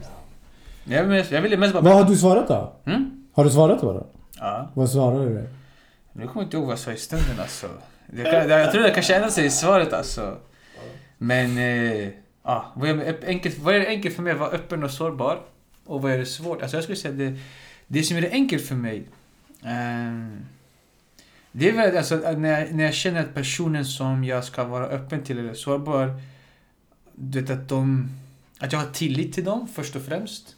Jag, 0.83 1.03
vill- 1.03 1.25
jag 1.31 1.41
ville 1.41 1.57
mest 1.57 1.73
bara... 1.73 1.83
Vad 1.83 1.93
har 1.93 2.03
du 2.03 2.15
svarat 2.17 2.47
då? 2.47 2.73
Mm? 2.85 3.27
Har 3.33 3.43
du 3.43 3.49
svarat 3.49 3.81
det? 3.81 4.03
Ja. 4.39 4.69
Vad 4.73 4.89
svarade 4.89 5.25
du? 5.25 5.47
Nu 6.13 6.27
kommer 6.27 6.41
jag 6.41 6.43
inte 6.45 6.57
ihåg 6.57 6.65
vad 6.65 6.71
jag 6.71 6.79
sa 6.79 6.91
i 6.91 6.97
stunden 6.97 7.39
alltså. 7.39 7.67
Jag, 8.15 8.25
kan, 8.31 8.49
jag 8.49 8.71
tror 8.71 8.83
det 8.83 8.89
kanske 8.91 9.15
ändrar 9.15 9.29
sig 9.29 9.45
i 9.45 9.49
svaret 9.49 9.93
alltså. 9.93 10.37
Men, 11.17 11.57
eh, 11.57 12.07
ja. 12.43 12.65
Vad 12.75 12.89
är, 12.89 13.15
enkelt, 13.27 13.59
vad 13.59 13.75
är 13.75 13.79
det 13.79 13.87
enkelt 13.87 14.15
för 14.15 14.23
mig 14.23 14.33
att 14.33 14.39
vara 14.39 14.49
öppen 14.49 14.83
och 14.83 14.91
sårbar? 14.91 15.39
Och 15.85 16.01
vad 16.01 16.11
är 16.11 16.17
det 16.17 16.25
svårt? 16.25 16.61
Alltså 16.61 16.77
jag 16.77 16.83
skulle 16.83 16.95
säga 16.97 17.13
det, 17.13 17.37
det 17.87 18.03
som 18.03 18.17
är 18.17 18.21
det 18.21 18.29
enkelt 18.31 18.65
för 18.65 18.75
mig. 18.75 19.03
ehm, 19.65 20.45
det 21.51 21.69
är 21.69 21.73
väl 21.73 21.97
alltså 21.97 22.15
att 22.25 22.39
när 22.39 22.59
jag, 22.59 22.73
när 22.73 22.83
jag 22.83 22.93
känner 22.93 23.19
att 23.19 23.33
personen 23.33 23.85
som 23.85 24.23
jag 24.23 24.43
ska 24.43 24.63
vara 24.63 24.85
öppen 24.85 25.23
till 25.23 25.39
eller 25.39 25.53
sårbar. 25.53 26.21
Du 27.23 27.41
vet 27.41 27.49
att 27.49 27.69
de, 27.69 28.09
att 28.59 28.71
jag 28.71 28.79
har 28.79 28.87
tillit 28.87 29.33
till 29.33 29.43
dem 29.43 29.67
först 29.73 29.95
och 29.95 30.01
främst. 30.01 30.55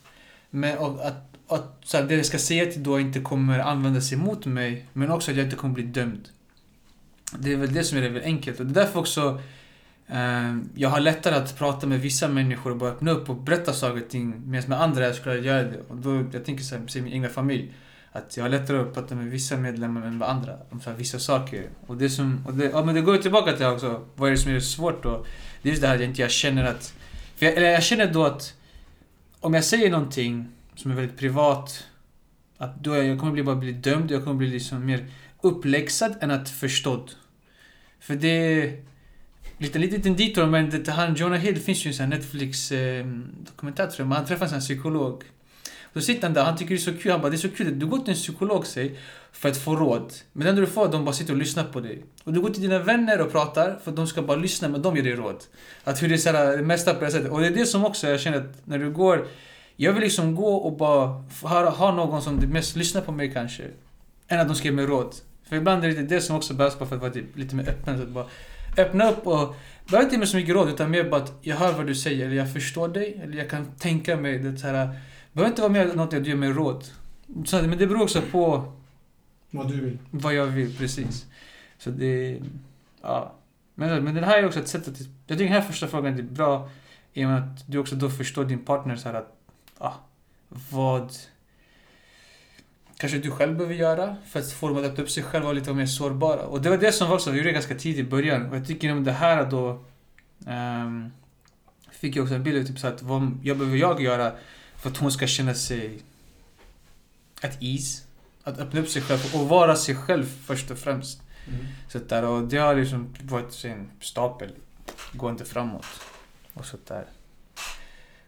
Men 0.50 0.78
att, 0.78 1.36
att 1.48 1.82
så 1.84 1.98
här, 1.98 2.04
det 2.04 2.16
jag 2.16 2.26
ska 2.26 2.40
säga 2.40 2.72
till 2.72 2.84
då 2.84 3.00
inte 3.00 3.20
kommer 3.20 3.60
användas 3.60 4.14
emot 4.14 4.46
mig. 4.46 4.86
Men 4.94 5.12
också 5.12 5.32
att 5.32 5.38
jag 5.38 5.46
inte 5.46 5.56
kommer 5.56 5.74
bli 5.74 5.84
dömd. 5.84 6.30
Det 7.40 7.54
är 7.54 7.58
väl 7.58 7.74
det 7.74 7.84
som 7.84 7.98
är 7.98 8.02
det 8.02 8.10
väl 8.10 8.24
enkelt. 8.24 8.60
Och 8.60 8.66
det 8.66 8.82
är 8.82 8.86
därför 8.86 9.00
också 9.00 9.42
eh, 10.08 10.58
jag 10.76 10.90
har 10.90 11.00
lättare 11.00 11.36
att 11.36 11.58
prata 11.58 11.88
med 11.88 12.02
vissa 12.02 12.28
människor 12.28 12.72
och 12.72 12.78
bara 12.78 12.90
öppna 12.90 13.12
upp 13.12 13.30
och 13.30 13.36
berätta 13.36 13.74
saker 13.74 14.04
och 14.04 14.10
ting. 14.10 14.42
Medan 14.46 14.70
med 14.70 14.82
andra 14.82 15.06
jag 15.06 15.16
skulle 15.16 15.36
göra 15.36 15.64
det. 15.64 15.80
Och 15.88 15.96
då, 15.96 16.26
jag 16.32 16.46
tänker 16.46 16.64
så 16.64 16.76
här, 16.76 17.02
min 17.02 17.14
egna 17.14 17.30
familj. 17.30 17.74
Att 18.12 18.38
jag 18.38 18.44
har 18.44 18.50
lättare 18.50 18.78
att 18.78 18.94
prata 18.94 19.16
med 19.16 19.28
vissa 19.28 19.58
medlemmar 19.58 20.06
än 20.06 20.18
med 20.18 20.30
andra. 20.30 20.58
Om 20.70 20.82
så 20.82 20.90
här, 20.90 20.98
vissa 20.98 21.20
saker. 21.20 21.70
Och 21.88 21.98
det 21.98 22.10
som, 22.10 22.44
och 22.48 22.54
det, 22.54 22.66
ja, 22.66 22.86
men 22.86 22.96
det 22.96 23.02
går 23.02 23.16
ju 23.16 23.22
tillbaka 23.22 23.54
till 23.54 23.66
också, 23.66 24.06
vad 24.16 24.28
är 24.28 24.32
det 24.32 24.38
som 24.38 24.52
är 24.52 24.60
svårt 24.60 25.04
då? 25.04 25.26
Det 25.64 25.70
är 25.70 25.72
just 25.72 25.82
det 25.82 25.88
här 25.88 25.96
att 25.96 26.02
jag 26.02 26.10
inte 26.10 26.22
jag 26.22 26.32
känner 26.32 26.64
att... 26.64 26.94
För 27.36 27.46
jag, 27.46 27.56
eller 27.56 27.70
jag 27.70 27.84
känner 27.84 28.14
då 28.14 28.26
att 28.26 28.54
om 29.40 29.54
jag 29.54 29.64
säger 29.64 29.92
någonting 29.92 30.48
som 30.76 30.92
är 30.92 30.96
väldigt 30.96 31.18
privat, 31.18 31.88
att 32.58 32.84
då 32.84 32.96
jag, 32.96 33.06
jag 33.06 33.20
kommer 33.20 33.32
bli, 33.32 33.44
bara 33.44 33.56
bli 33.56 33.72
dömd, 33.72 34.12
jag 34.12 34.24
kommer 34.24 34.38
bli 34.38 34.50
liksom 34.50 34.86
mer 34.86 35.06
uppläxad 35.42 36.16
än 36.22 36.32
att 36.32 36.50
förstådd. 36.50 37.12
För 38.00 38.16
det 38.16 38.28
är 38.28 38.84
lite, 39.58 39.80
lite 39.80 39.96
liten 39.96 40.16
detour, 40.16 40.46
men 40.46 40.70
det, 40.70 40.92
han, 40.92 41.16
Jonah 41.16 41.40
Hill, 41.40 41.54
det 41.54 41.60
finns 41.60 41.86
ju 41.86 41.88
en 41.88 41.94
sån 41.94 42.04
här 42.04 42.18
Netflix-dokumentär 42.18 43.84
eh, 43.84 43.90
tror 43.90 44.00
jag, 44.00 44.08
men 44.08 44.18
han 44.18 44.26
träffar 44.26 44.46
en 44.46 44.50
sån 44.50 44.60
här 44.60 44.66
psykolog. 44.66 45.24
Då 45.94 46.02
sitter 46.02 46.24
han 46.24 46.34
där, 46.34 46.44
han 46.44 46.58
tycker 46.58 46.76
det 46.76 46.82
är 46.82 46.94
så 46.94 46.94
kul, 46.94 47.12
han 47.12 47.22
bara 47.22 47.30
det 47.30 47.36
är 47.36 47.38
så 47.38 47.50
kul, 47.50 47.80
du 47.80 47.86
går 47.86 47.98
till 47.98 48.10
en 48.10 48.16
psykolog 48.16 48.66
säg, 48.66 49.00
för 49.32 49.50
att 49.50 49.58
få 49.58 49.76
råd. 49.76 50.14
Men 50.34 50.44
det 50.44 50.50
enda 50.50 50.62
du 50.62 50.68
får, 50.68 50.88
de 50.88 51.06
bara 51.06 51.14
sitter 51.14 51.34
och 51.34 51.40
lyssnar 51.40 51.64
på 51.64 51.80
dig. 51.80 52.04
Och 52.24 52.34
du 52.34 52.42
går 52.42 52.50
till 52.50 52.62
dina 52.62 52.80
vänner 52.80 53.22
och 53.22 53.32
pratar, 53.32 53.80
för 53.84 53.92
de 53.92 54.08
ska 54.08 54.22
bara 54.22 54.38
lyssna, 54.38 54.68
men 54.70 54.82
de 54.82 54.96
ger 54.96 55.04
dig 55.04 55.16
råd. 55.16 55.44
Att 55.84 56.04
hur 56.04 56.10
det 56.10 56.16
är 56.16 56.18
så 56.18 56.32
här, 56.32 56.58
det 56.58 56.64
mesta 56.64 56.94
på 56.94 57.06
det 57.06 57.12
sättet. 57.12 57.32
Och 57.32 57.40
det 57.40 57.48
är 57.48 57.52
det 57.52 57.66
som 57.66 57.86
också 57.86 58.08
jag 58.08 58.20
känner 58.20 58.38
att 58.38 58.68
när 58.68 58.78
du 58.80 58.92
går, 58.92 59.28
jag 59.76 59.94
vill 59.94 60.04
liksom 60.04 60.36
gå 60.36 60.56
och 60.56 60.78
bara 60.78 61.24
ha, 61.42 61.70
ha 61.70 61.92
någon 61.92 62.22
som 62.22 62.36
mest 62.36 62.76
lyssnar 62.76 63.02
på 63.02 63.12
mig 63.12 63.32
kanske. 63.34 63.64
Än 64.28 64.40
att 64.40 64.48
de 64.48 64.56
ska 64.56 64.68
ge 64.68 64.74
mig 64.74 64.86
råd. 64.86 65.16
För 65.50 65.56
ibland 65.56 65.86
är 65.86 65.90
det 65.90 66.02
det 66.02 66.22
som 66.22 66.36
också 66.36 66.54
behövs 66.54 66.80
bara 66.80 66.90
för 66.90 66.96
att 66.96 67.02
vara 67.02 67.12
typ 67.12 67.38
lite 67.38 67.56
mer 67.56 67.70
öppen. 67.70 67.98
Så 67.98 68.04
att 68.04 68.10
bara 68.10 68.26
öppna 68.78 69.12
upp 69.12 69.28
och 69.28 69.56
behöver 69.90 70.06
inte 70.06 70.18
med 70.18 70.30
så 70.30 70.38
mycket 70.38 70.56
råd 70.56 70.70
utan 70.70 70.92
mer 70.92 71.04
bara 71.04 71.22
att 71.22 71.34
jag 71.42 71.56
hör 71.56 71.74
vad 71.74 71.88
du 71.88 71.96
säger, 71.96 72.26
eller 72.26 72.36
jag 72.36 72.54
förstår 72.54 72.88
dig, 72.88 73.22
eller 73.24 73.38
jag 73.38 73.50
kan 73.50 73.66
tänka 73.80 74.18
mig 74.18 74.40
det 74.40 74.58
så 74.58 74.68
här 74.68 74.90
behöver 75.34 75.50
inte 75.52 75.62
vara 75.62 75.72
med 75.72 75.96
något 75.96 76.12
du 76.12 76.24
ger 76.24 76.36
mig 76.36 76.50
råd. 76.50 76.84
Så, 77.46 77.62
men 77.62 77.78
det 77.78 77.88
beror 77.88 78.02
också 78.04 78.22
på 78.32 78.74
Vad 79.52 79.68
du 79.72 79.82
vill. 79.82 79.98
vad 80.12 80.34
jag 80.34 80.46
vill, 80.46 80.78
precis. 80.78 81.26
Så 81.78 81.90
det... 81.90 82.40
Ja. 83.02 83.34
Men, 83.76 84.04
men 84.04 84.16
den 84.16 84.24
här 84.24 84.40
är 84.40 84.46
också 84.46 84.60
ett 84.60 84.68
sätt 84.68 84.88
att... 84.88 85.00
Jag 85.28 85.38
tycker 85.38 85.54
den 85.54 85.62
här 85.62 85.70
första 85.70 85.88
frågan 85.88 86.20
är 86.20 86.24
bra 86.24 86.70
i 87.14 87.26
och 87.26 87.30
med 87.30 87.38
att 87.38 87.64
du 87.68 87.78
också 87.78 87.96
då 87.96 88.10
förstår 88.10 88.46
din 88.46 88.66
partner 88.66 88.96
så 88.96 89.10
här 89.10 89.16
att... 89.16 89.38
Ja, 89.80 89.94
vad... 90.70 91.12
Kanske 92.98 93.18
du 93.18 93.32
själv 93.32 93.58
behöver 93.58 93.76
göra 93.76 94.16
för 94.28 94.40
att 94.40 94.52
få 94.52 94.68
dem 94.68 94.78
att 94.78 94.84
öppna 94.84 95.04
upp 95.04 95.10
sig 95.10 95.24
själva 95.24 95.48
och 95.50 95.56
lite 95.56 95.74
mer 95.74 95.86
sårbara. 95.86 96.42
Och 96.42 96.62
det 96.62 96.70
var 96.70 96.78
det 96.78 96.92
som 96.92 97.12
också, 97.12 97.32
vi 97.32 97.38
gjorde 97.38 97.52
ganska 97.52 97.76
tidigt 97.76 98.06
i 98.06 98.10
början. 98.10 98.50
Och 98.50 98.56
jag 98.56 98.68
tycker 98.68 98.92
om 98.92 99.04
det 99.04 99.12
här 99.12 99.46
då... 99.46 99.84
ehm, 100.48 101.12
fick 101.92 102.16
jag 102.16 102.24
också 102.24 102.36
en 102.36 102.44
bild 102.44 102.64
av 102.64 102.68
typ 102.68 102.80
så 102.80 102.88
att 102.88 103.02
vad 103.02 103.40
jag 103.44 103.58
behöver 103.58 103.78
jag 103.78 104.02
göra 104.02 104.32
för 104.84 104.90
att 104.90 104.98
hon 104.98 105.12
ska 105.12 105.28
känna 105.28 105.54
sig 105.54 106.00
at 107.42 107.58
ease. 107.62 108.04
Att 108.44 108.60
öppna 108.60 108.80
upp 108.80 108.90
sig 108.90 109.02
själv 109.02 109.36
och 109.36 109.50
vara 109.50 109.76
sig 109.76 109.96
själv 109.96 110.26
först 110.26 110.72
och 110.72 110.78
främst. 110.78 111.22
Så 111.88 112.00
där, 112.00 112.24
och 112.24 112.48
det 112.48 112.58
har 112.58 112.76
liksom 112.76 113.14
varit 113.22 113.66
en 113.66 113.92
stapel. 114.00 114.52
Gå 115.14 115.30
inte 115.30 115.46
framåt. 115.46 115.86
Och 116.54 116.66
så 116.66 116.78
där. 116.88 117.06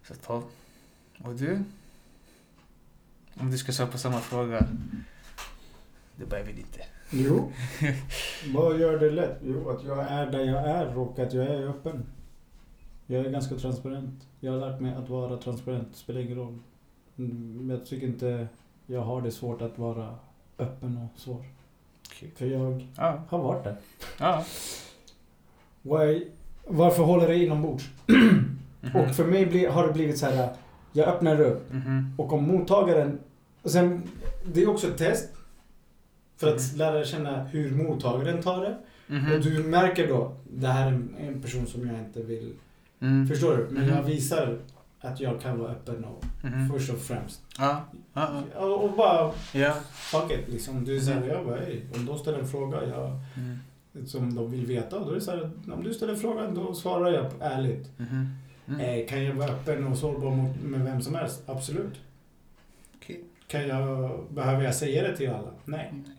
Så 0.07 0.13
att, 0.13 0.19
ja. 0.27 0.43
Och 1.23 1.35
du? 1.35 1.63
Om 3.33 3.51
du 3.51 3.57
ska 3.57 3.71
svara 3.71 3.91
på 3.91 3.97
samma 3.97 4.19
fråga. 4.19 4.67
Det 6.15 6.25
börjar 6.25 6.45
vi 6.45 6.53
lite. 6.53 6.85
Jo. 7.09 7.51
Vad 8.53 8.79
gör 8.79 8.99
det 8.99 9.11
lätt? 9.11 9.39
Jo, 9.43 9.69
att 9.69 9.83
jag 9.83 10.11
är 10.11 10.31
där 10.31 10.43
jag 10.43 10.69
är 10.69 10.97
och 10.97 11.19
att 11.19 11.33
jag 11.33 11.45
är 11.45 11.67
öppen. 11.67 12.05
Jag 13.07 13.25
är 13.25 13.29
ganska 13.29 13.55
transparent. 13.55 14.23
Jag 14.45 14.51
har 14.51 14.59
lärt 14.59 14.79
mig 14.79 14.93
att 14.95 15.09
vara 15.09 15.37
transparent. 15.37 15.87
Det 15.91 15.97
spelar 15.97 16.21
ingen 16.21 16.37
roll. 16.37 16.57
Mm, 17.17 17.57
Men 17.57 17.69
jag 17.77 17.85
tycker 17.85 18.07
inte 18.07 18.47
jag 18.85 19.01
har 19.01 19.21
det 19.21 19.31
svårt 19.31 19.61
att 19.61 19.79
vara 19.79 20.15
öppen 20.59 20.97
och 20.97 21.19
svår. 21.19 21.45
Okej. 22.09 22.31
För 22.35 22.45
jag 22.45 22.87
Ja. 22.97 23.23
har 23.29 23.39
varit 23.43 23.63
där. 23.63 23.75
Ja. 24.19 24.43
Why, 25.81 26.27
varför 26.67 27.03
håller 27.03 27.27
det 27.27 27.37
inombords? 27.43 27.89
Mhm. 28.81 28.95
Och 29.01 29.15
för 29.15 29.25
mig 29.25 29.45
blir, 29.45 29.69
har 29.69 29.87
det 29.87 29.93
blivit 29.93 30.17
så 30.17 30.25
här. 30.25 30.53
Jag 30.93 31.07
öppnar 31.07 31.41
upp 31.41 31.71
Mhm. 31.73 32.13
och 32.17 32.33
om 32.33 32.43
mottagaren... 32.47 33.19
Och 33.61 33.71
sen, 33.71 34.01
det 34.53 34.63
är 34.63 34.69
också 34.69 34.87
ett 34.87 34.97
test. 34.97 35.29
För 36.37 36.47
att 36.55 36.61
Mhm. 36.71 36.77
lära 36.77 37.05
känna 37.05 37.43
hur 37.43 37.71
mottagaren 37.83 38.41
tar 38.41 38.61
det. 38.61 38.77
Mhm. 39.07 39.31
Och 39.33 39.39
du 39.41 39.63
märker 39.63 40.07
då, 40.07 40.35
det 40.53 40.67
här 40.67 40.87
är 40.87 41.27
en 41.27 41.41
person 41.41 41.65
som 41.67 41.87
jag 41.87 41.99
inte 41.99 42.21
vill... 42.23 42.53
Mm. 42.99 43.27
Förstår 43.27 43.57
du? 43.57 43.67
Men 43.71 43.83
Mhm. 43.85 43.95
jag 43.95 44.03
visar 44.03 44.57
att 44.99 45.19
jag 45.19 45.41
kan 45.41 45.59
vara 45.59 45.71
öppen 45.71 46.05
och 46.05 46.25
Mhm. 46.43 46.69
först 46.69 46.89
och 46.93 46.99
främst. 46.99 47.41
Ja. 47.57 47.81
Ja. 48.13 48.43
ja. 48.55 48.59
Och, 48.65 48.91
bara, 48.97 49.31
Ja. 49.53 49.73
fuck 49.91 50.31
it 50.31 50.47
liksom. 50.49 50.85
Du 50.85 50.99
säger, 50.99 51.19
Mhm. 51.19 51.29
jag 51.29 51.45
bara, 51.45 51.55
hej, 51.59 51.85
om 51.95 52.05
de 52.05 52.17
ställer 52.17 52.39
en 52.39 52.47
fråga 52.47 52.85
jag, 52.87 53.11
Mm. 53.35 54.07
som 54.07 54.35
de 54.35 54.51
vill 54.51 54.65
veta, 54.65 54.99
då 54.99 55.09
är 55.11 55.15
det 55.15 55.21
så 55.21 55.31
här, 55.31 55.51
om 55.73 55.83
du 55.83 55.93
ställer 55.93 56.15
frågan 56.15 56.55
då 56.55 56.73
svarar 56.73 57.11
jag 57.13 57.31
ärligt. 57.39 57.99
Mhm. 57.99 58.29
Mm. 58.67 58.81
Eh, 58.81 59.07
kan 59.07 59.23
jag 59.23 59.33
vara 59.35 59.49
öppen 59.51 59.87
och 59.87 59.97
sårbar 59.97 60.31
mot, 60.31 60.55
med 60.63 60.81
vem 60.83 61.01
som 61.01 61.15
helst? 61.15 61.43
Absolut. 61.45 61.93
Okej. 62.95 63.23
Kan 63.47 63.67
jag, 63.67 64.11
behöver 64.29 64.63
jag 64.63 64.75
säga 64.75 65.03
det 65.07 65.17
till 65.17 65.29
alla? 65.29 65.51
Nej. 65.65 65.89
Nej. 65.93 66.15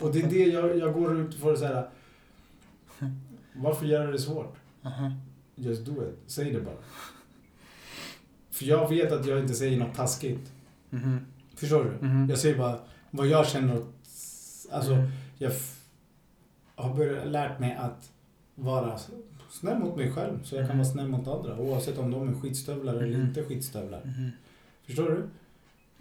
Och 0.00 0.12
det 0.12 0.20
är 0.22 0.26
det 0.30 0.44
jag, 0.44 0.78
jag 0.78 0.92
går 0.94 1.20
ut 1.20 1.34
för 1.34 1.52
att 1.52 1.58
säga. 1.64 1.84
Varför 3.56 3.86
göra 3.86 4.10
det 4.10 4.18
svårt? 4.18 4.56
Aha. 4.84 5.12
Just 5.54 5.84
do 5.86 5.92
it. 5.92 6.14
Säg 6.26 6.52
det 6.52 6.60
bara. 6.60 6.74
För 8.50 8.64
jag 8.64 8.88
vet 8.88 9.12
att 9.12 9.26
jag 9.26 9.38
inte 9.40 9.54
säger 9.54 9.78
något 9.78 9.94
taskigt. 9.96 10.52
Mhm. 10.90 11.18
Förstår 11.56 11.84
du? 11.84 12.06
Mhm. 12.06 12.30
Jag 12.30 12.38
säger 12.38 12.58
bara 12.58 12.78
vad 13.10 13.26
jag 13.26 13.48
känner. 13.48 13.76
och- 13.78 13.88
Alltså, 14.72 14.92
Mm. 14.92 15.10
jag 15.38 15.52
har 16.74 16.94
börjat, 16.94 17.26
lärt 17.26 17.60
mig 17.60 17.74
att 17.76 18.10
vara 18.54 18.98
snäll 19.50 19.78
mot 19.78 19.96
mig 19.96 20.12
själv. 20.12 20.44
Så 20.44 20.56
jag 20.56 20.66
kan 20.68 20.78
vara 20.78 20.88
snäll 20.88 21.08
mot 21.08 21.28
andra. 21.28 21.58
Oavsett 21.58 21.98
om 21.98 22.10
de 22.10 22.28
är 22.28 22.32
skitstövlar 22.40 22.94
eller 22.94 23.18
Mhm. 23.18 23.26
inte 23.28 23.44
skitstövlar. 23.44 24.30
Förstår 24.86 25.08
du? 25.08 25.22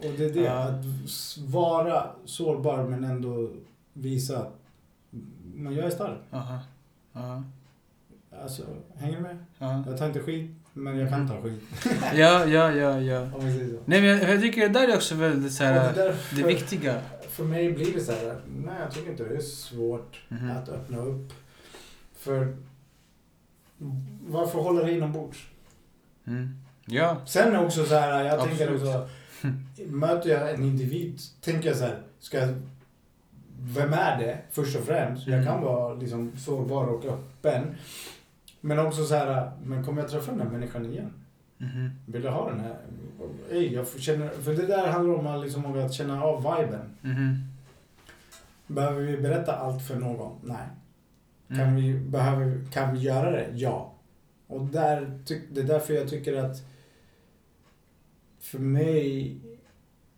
Och 0.08 0.14
det 0.18 0.26
är 0.26 0.34
det, 0.34 0.48
att 0.48 0.86
vara 1.38 2.10
sårbar 2.26 2.84
men 2.88 3.04
ändå 3.04 3.50
visa 3.94 4.38
att 4.40 4.54
men 5.56 5.74
jag 5.76 5.86
är 5.86 5.90
stark. 5.90 6.20
Aha. 6.32 6.60
Ja. 7.14 7.44
Alltså, 8.42 8.64
hänger 8.96 9.16
du 9.18 9.22
med? 9.24 9.38
Ja. 9.58 9.84
Jag 9.88 9.98
tar 9.98 10.06
inte 10.08 10.20
skit. 10.20 10.52
Men 10.74 11.00
jag 11.00 11.10
kan 11.10 11.28
ta 11.28 11.42
skit. 11.42 11.62
Ja, 12.16 12.46
ja, 12.46 12.72
ja, 12.72 13.00
ja. 13.02 13.22
Om 13.36 13.46
vi 13.46 13.54
säger 13.54 13.68
så. 13.70 13.78
Nej 13.86 14.02
men 14.02 14.10
jag, 14.10 14.30
jag 14.30 14.42
tycker 14.42 14.62
det 14.62 14.80
där 14.80 14.88
är 14.88 14.96
också 14.96 15.16
väldigt 15.16 15.54
så 15.54 15.64
här, 15.64 15.94
det, 15.94 16.02
där, 16.02 16.08
det 16.10 16.14
för, 16.42 16.48
viktiga. 16.48 17.02
för 17.30 17.44
mig 17.44 17.72
blir 17.74 17.94
det 17.94 18.00
så 18.02 18.12
här, 18.12 18.40
nej 18.58 18.76
jag 18.82 18.92
tycker 18.92 19.12
inte 19.12 19.24
det 19.24 19.36
är 19.36 19.40
svårt 19.42 20.22
Mhm. 20.30 20.52
att 20.52 20.70
öppna 20.70 20.98
upp. 20.98 21.34
För 22.18 22.58
varför 24.28 24.60
hålla 24.60 24.84
det 24.84 24.92
inombords? 24.92 25.48
Mm. 26.28 26.50
Ja. 26.86 27.18
Sen 27.26 27.54
är 27.56 27.66
också 27.66 27.86
så 27.86 27.96
här, 27.96 28.24
jag 28.24 28.34
Absolut. 28.34 28.58
tänker 28.58 28.76
också, 28.76 29.10
möter 29.88 30.30
jag 30.30 30.54
en 30.54 30.64
individ, 30.64 31.20
tänker 31.42 31.68
jag 31.68 31.78
så 31.78 31.84
här, 31.84 32.02
ska 32.20 32.38
jag, 32.40 32.50
vem 33.60 33.94
är 33.94 34.18
det 34.18 34.38
först 34.52 34.76
och 34.78 34.84
främst? 34.84 35.28
Jag 35.28 35.34
Mm. 35.40 35.46
kan 35.54 35.62
vara 35.62 35.94
liksom 35.94 36.32
sårbar 36.38 36.86
och 36.88 37.06
öppen. 37.06 37.76
Men 38.66 38.80
också 38.80 39.06
så 39.06 39.16
här, 39.16 39.52
men 39.64 39.84
kommer 39.86 40.02
jag 40.02 40.12
träffa 40.12 40.32
den 40.32 40.42
här 40.42 40.50
människan 40.50 40.86
igen? 40.86 41.14
Mhm. 41.58 41.90
Vill 42.06 42.24
jag 42.24 42.32
ha 42.32 42.50
den 42.50 42.60
här? 42.60 42.78
Ey, 43.52 43.74
jag 43.74 43.88
känna, 44.00 44.30
för 44.30 44.54
det 44.54 44.66
där 44.68 44.88
handlar 44.88 45.14
om 45.16 45.28
att, 45.28 45.42
liksom, 45.44 45.66
om 45.66 45.86
att 45.86 45.94
känna 45.94 46.24
av 46.24 46.38
viben. 46.58 46.96
Mhm. 47.02 47.38
Behöver 48.68 49.02
vi 49.02 49.18
berätta 49.18 49.56
allt 49.56 49.88
för 49.88 49.96
någon? 49.96 50.40
Nej. 50.44 50.68
Kan, 51.48 51.60
Mm. 51.60 51.76
vi, 51.76 51.94
behöver, 52.00 52.66
kan 52.72 52.94
vi 52.94 53.00
göra 53.00 53.32
det? 53.32 53.48
Ja. 53.54 53.94
Och 54.48 54.66
där, 54.66 55.20
det 55.52 55.60
är 55.62 55.64
därför 55.64 55.94
jag 55.94 56.10
tycker 56.10 56.36
att 56.38 56.58
för 58.40 58.60
mig, 58.60 59.38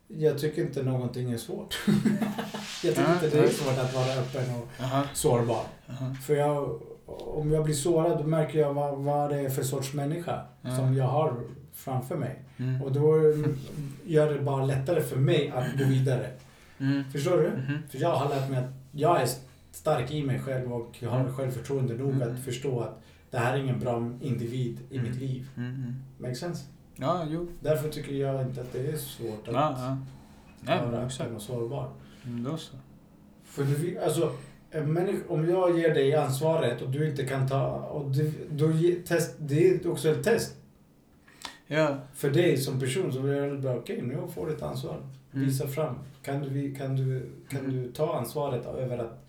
jag 0.08 0.40
tycker 0.40 0.62
inte 0.62 0.84
någonting 0.84 1.32
är 1.32 1.38
svårt. 1.38 1.80
jag 2.84 2.96
tycker 2.96 3.14
inte 3.14 3.30
det 3.30 3.40
är 3.44 3.48
svårt 3.50 3.78
att 3.78 3.94
vara 3.96 4.14
öppen 4.14 4.56
och 4.56 4.84
Aha. 4.84 5.04
sårbar. 5.14 5.64
Aha. 5.90 6.14
För 6.26 6.36
jag, 6.36 6.82
om 7.08 7.52
jag 7.52 7.64
blir 7.64 7.74
sårad 7.76 8.18
då 8.18 8.24
märker 8.28 8.60
jag 8.60 8.74
vad, 8.74 8.98
vad 8.98 9.30
det 9.30 9.40
är 9.40 9.50
för 9.50 9.64
sorts 9.64 9.94
människa 9.94 10.42
Ja. 10.62 10.76
som 10.76 10.94
jag 10.98 11.06
har 11.06 11.40
framför 11.74 12.16
mig. 12.18 12.44
Mm. 12.58 12.82
Och 12.82 12.92
då 12.92 13.14
gör 14.06 14.34
det 14.34 14.40
bara 14.42 14.66
lättare 14.66 15.02
för 15.02 15.16
mig 15.18 15.50
att 15.56 15.78
gå 15.78 15.84
vidare. 15.86 16.30
Mm. 16.80 17.04
Förstår 17.12 17.38
du? 17.38 17.50
Mhm. 17.50 17.80
För 17.90 17.98
jag 17.98 18.16
har 18.16 18.30
lärt 18.30 18.50
mig 18.50 18.60
att 18.60 18.72
jag 18.92 19.22
är 19.22 19.28
stark 19.72 20.12
i 20.12 20.24
mig 20.24 20.40
själv 20.40 20.74
och 20.74 20.96
jag 21.00 21.10
har 21.10 21.20
Mm. 21.20 21.34
självförtroende 21.34 21.94
nog 21.94 22.12
Mm. 22.14 22.34
att 22.34 22.40
förstå 22.44 22.80
att 22.80 23.02
det 23.32 23.38
här 23.38 23.54
är 23.54 23.58
ingen 23.64 23.80
bra 23.80 24.12
individ 24.22 24.80
i 24.90 24.98
Mm. 24.98 25.12
mitt 25.12 25.20
liv. 25.22 25.50
Mm. 25.58 25.76
Mm. 25.76 25.94
Makes 26.18 26.40
sense? 26.40 26.66
Ja, 26.96 27.26
jo. 27.30 27.48
Därför 27.60 27.90
tycker 27.90 28.14
jag 28.14 28.42
inte 28.42 28.62
att 28.62 28.74
det 28.74 28.88
är 28.88 28.98
svårt 28.98 29.48
att 29.48 29.54
Ja, 29.54 29.76
ja. 29.78 29.98
Nej, 30.62 30.86
vara 30.92 31.02
öppen 31.02 31.36
och 31.36 31.42
sårbar. 31.42 31.90
Mm, 32.26 32.44
Då 32.44 32.58
så. 32.58 32.76
För 33.44 33.64
du, 33.64 34.00
alltså, 34.00 34.32
om 35.28 35.50
jag 35.50 35.78
ger 35.80 35.94
dig 35.94 36.16
ansvaret 36.16 36.82
och 36.82 36.90
du 36.90 37.10
inte 37.10 37.26
kan 37.26 37.48
ta... 37.48 37.66
Och 37.76 38.12
du, 38.12 38.32
då 38.52 38.72
test, 39.06 39.36
det 39.40 39.70
är 39.70 39.92
också 39.92 40.10
ett 40.10 40.24
test 40.24 40.56
Ja. 41.68 41.98
för 42.14 42.30
dig 42.30 42.58
som 42.58 42.80
person. 42.80 43.14
Så 43.14 43.28
är 43.28 43.50
det 43.52 43.58
bara, 43.58 43.78
okej, 43.78 44.02
nu 44.02 44.18
får 44.34 44.48
du 44.48 44.54
ett 44.54 44.62
ansvar. 44.62 44.98
Mm. 45.34 45.46
Visa 45.46 45.68
fram. 45.68 45.96
Kan 46.22 46.42
du, 46.42 46.76
kan 46.76 46.96
du, 46.96 47.30
kan 47.50 47.60
Mm. 47.60 47.72
du 47.84 47.92
ta 47.92 48.18
ansvaret 48.18 48.66
över 48.66 48.98
att 48.98 49.22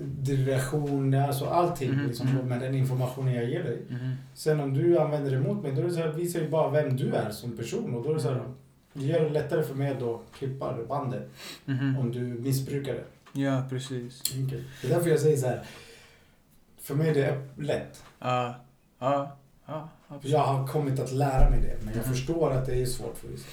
direktion, 0.00 1.14
alltså 1.14 1.44
allting 1.44 1.90
Mhm, 1.92 2.06
liksom, 2.06 2.26
mhm. 2.28 2.48
med 2.48 2.60
den 2.60 2.74
informationen 2.74 3.34
jag 3.34 3.44
ger 3.44 3.62
dig. 3.64 3.82
Mhm. 3.88 4.10
Sen 4.34 4.60
om 4.60 4.74
du 4.74 4.98
använder 4.98 5.30
det 5.30 5.40
mot 5.40 5.62
mig, 5.62 5.72
då 5.72 5.80
är 5.80 5.84
det 5.86 5.92
så 5.92 6.00
här, 6.00 6.12
visar 6.12 6.40
ju 6.40 6.48
bara 6.48 6.70
vem 6.70 6.96
du 6.96 7.12
är 7.14 7.30
som 7.30 7.56
person. 7.56 7.94
Och 7.94 8.02
då 8.04 8.10
är 8.10 8.14
det 8.14 8.20
så 8.20 8.28
här, 8.28 8.42
det 8.92 9.04
gör 9.04 9.20
det 9.20 9.30
lättare 9.30 9.62
för 9.62 9.74
mig 9.74 9.90
att 9.90 10.00
då 10.00 10.20
klippa 10.38 10.76
bandet 10.88 11.28
om 12.00 12.12
du 12.12 12.20
missbrukar 12.20 12.94
det. 12.94 13.04
Ja, 13.32 13.62
precis. 13.70 14.22
Enkelt. 14.36 14.62
Det 14.82 14.88
är 14.88 14.94
därför 14.94 15.10
jag 15.10 15.20
säger 15.20 15.36
så 15.36 15.46
här. 15.46 15.62
För 16.82 16.94
mig 16.94 17.08
är 17.08 17.14
det 17.14 17.42
lätt. 17.62 18.02
Ja. 18.18 18.54
Ja. 18.98 19.36
Ja. 19.66 19.88
Absolut. 20.08 20.32
jag 20.32 20.40
har 20.44 20.66
kommit 20.66 21.00
att 21.00 21.12
lära 21.12 21.50
mig 21.50 21.60
det. 21.60 21.76
Men 21.84 21.94
jag 21.94 22.06
Mhm. 22.06 22.14
förstår 22.14 22.50
att 22.52 22.66
det 22.66 22.82
är 22.82 22.86
svårt 22.86 23.18
för 23.18 23.28
vissa. 23.28 23.46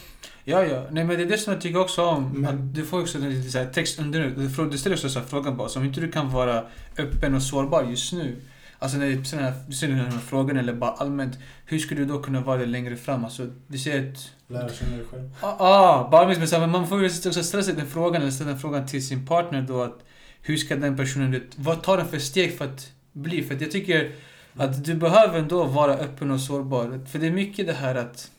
Ja, 0.44 0.64
ja. 0.64 0.86
Nej, 0.92 1.04
men 1.04 1.18
det 1.18 1.24
är 1.24 1.28
det 1.28 1.38
som 1.38 1.54
jag 1.54 1.62
tycker 1.62 1.80
också 1.80 2.06
om. 2.06 2.42
Men- 2.42 2.56
Att 2.56 2.76
du 2.76 2.86
får 2.86 3.02
också 3.02 3.18
lite 3.20 3.50
så 3.50 3.58
här 3.58 3.66
text 3.66 4.00
under 4.00 4.70
du 4.72 4.78
ställer 4.78 4.96
också 4.96 5.10
så 5.10 5.20
här 5.20 5.26
frågan 5.26 5.58
bara, 5.58 5.70
så 5.70 5.80
om 5.80 5.86
inte 5.86 6.02
du 6.02 6.12
kan 6.12 6.32
vara 6.32 6.64
öppen 6.98 7.36
och 7.36 7.44
sårbar 7.44 7.84
just 7.84 8.14
nu. 8.14 8.36
Alltså 8.80 8.98
när 8.98 9.06
det 9.06 9.14
är 9.14 9.24
såna 9.24 9.42
här, 9.42 9.54
du 9.68 9.74
ställer 9.74 9.96
den 9.96 10.12
här 10.12 10.20
frågan 10.20 10.58
eller 10.58 10.74
bara 10.74 10.92
allmänt. 10.92 11.38
Hur 11.66 11.80
skulle 11.80 12.02
du 12.02 12.06
då 12.06 12.20
kunna 12.22 12.42
vara 12.42 12.58
det 12.58 12.66
längre 12.66 12.96
fram? 12.96 13.24
Alltså, 13.26 13.50
vi 13.68 13.78
ser 13.80 14.00
ett... 14.04 14.32
Lära 14.50 14.70
känna 14.70 14.98
dig 14.98 15.06
själv. 15.12 15.30
Ah, 15.42 15.56
ah 15.60 16.10
bara 16.12 16.28
med, 16.28 16.52
men 16.52 16.70
man 16.70 16.88
får 16.88 17.00
ju 17.00 17.06
också 17.06 17.44
ställa 17.44 17.64
sig 17.64 17.74
den 17.74 17.88
frågan, 17.88 18.22
eller 18.22 18.32
ställa 18.32 18.50
den 18.50 18.60
frågan 18.60 18.88
till 18.88 19.08
sin 19.08 19.26
partner 19.26 19.62
då 19.62 19.84
att 19.84 20.00
hur 20.42 20.58
ska 20.58 20.76
den 20.76 20.98
personen, 20.98 21.42
vad 21.56 21.84
tar 21.84 21.98
den 21.98 22.08
för 22.08 22.20
steg 22.20 22.58
för 22.58 22.66
att 22.66 22.92
bli? 23.12 23.44
För 23.44 23.56
att 23.56 23.62
jag 23.62 23.72
tycker 23.72 24.12
att 24.56 24.84
du 24.84 24.96
behöver 24.96 25.40
ändå 25.40 25.64
vara 25.64 25.94
öppen 25.94 26.32
och 26.32 26.40
sårbar. 26.40 27.06
För 27.06 27.20
det 27.20 27.28
är 27.28 27.32
mycket 27.32 27.68
det 27.68 27.74
här 27.74 27.96
att 27.96 28.32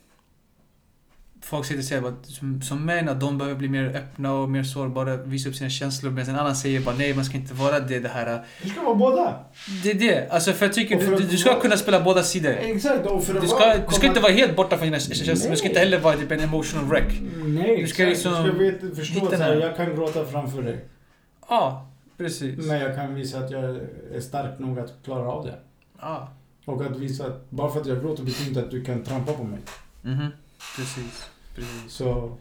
folk 1.43 1.67
säger 1.67 1.81
till 1.81 1.89
sig 1.89 1.99
att 1.99 2.27
som, 2.27 2.63
som 2.63 2.85
män 2.85 3.09
att 3.09 3.21
de 3.21 3.39
behöver 3.39 3.57
bli 3.59 3.69
mer 3.69 3.85
öppna 3.97 4.33
och 4.33 4.51
mer 4.51 4.63
sårbara, 4.63 5.17
visa 5.17 5.49
upp 5.49 5.55
sina 5.55 5.71
känslor. 5.71 6.11
Medan 6.11 6.35
en 6.35 6.41
annan 6.41 6.57
säger 6.57 6.81
bara 6.81 6.95
nej, 6.95 7.15
man 7.15 7.25
ska 7.25 7.37
inte 7.37 7.55
vara 7.55 7.81
det. 7.81 7.99
Det 7.99 8.09
här. 8.09 8.45
Du 8.63 8.69
ska 8.69 8.83
vara 8.83 8.95
båda. 8.95 9.45
Det 9.83 9.91
är 9.91 9.95
det. 9.95 10.29
Alltså 10.31 10.53
för 10.53 10.67
jag 10.67 10.75
tycker 10.75 10.97
Och 10.97 11.03
för 11.03 11.11
du, 11.17 11.19
du, 11.27 11.37
ska 11.37 11.61
kunna 11.61 11.77
spela 11.77 12.01
båda 12.01 12.23
sidor. 12.23 12.51
Exakt. 12.51 13.07
Och 13.07 13.25
för 13.25 13.41
Du 13.41 13.47
ska, 13.49 13.59
vara- 13.59 13.77
du 13.89 13.95
ska 13.95 14.07
inte 14.07 14.21
vara 14.21 14.33
helt 14.33 14.57
borta 14.57 14.77
från 14.77 14.87
dina 14.87 14.99
känslor. 14.99 15.51
Du 15.51 15.57
ska 15.57 15.69
inte 15.69 15.81
heller 15.81 15.99
vara 16.01 16.17
typ 16.17 16.31
en 16.31 16.41
emotional 16.41 16.85
wreck. 16.85 17.21
Nej, 17.47 17.81
Du 17.83 17.87
ska 17.89 18.03
exakt. 18.09 18.09
liksom 18.09 18.45
Du 18.45 18.51
ska 18.51 18.59
veta, 18.59 18.97
förstå 18.97 19.27
att 19.27 19.61
jag 19.61 19.77
kan 19.77 19.95
gråta 19.95 20.25
framför 20.25 20.63
dig. 20.63 20.85
Ja, 21.49 21.89
precis. 22.19 22.67
Men 22.67 22.81
jag 22.81 22.95
kan 22.95 23.15
visa 23.15 23.39
att 23.39 23.51
jag 23.51 23.65
är 24.15 24.21
stark 24.21 24.59
nog 24.59 24.79
att 24.79 24.93
klara 25.05 25.29
av 25.29 25.45
det. 25.47 25.55
Ja. 26.01 26.29
Och 26.65 26.83
att 26.85 26.97
visa 26.97 27.27
att 27.27 27.51
bara 27.51 27.71
för 27.71 27.81
att 27.81 27.87
jag 27.87 28.01
gråter 28.01 28.23
betyder 28.23 28.49
inte 28.49 28.61
att 28.61 28.71
du 28.71 28.85
kan 28.85 29.03
trampa 29.05 29.33
på 29.33 29.45
mig. 29.45 29.59
Mhm. 30.03 30.27
Precis. 30.77 31.31
Precis. 31.55 31.93
Så 31.93 32.37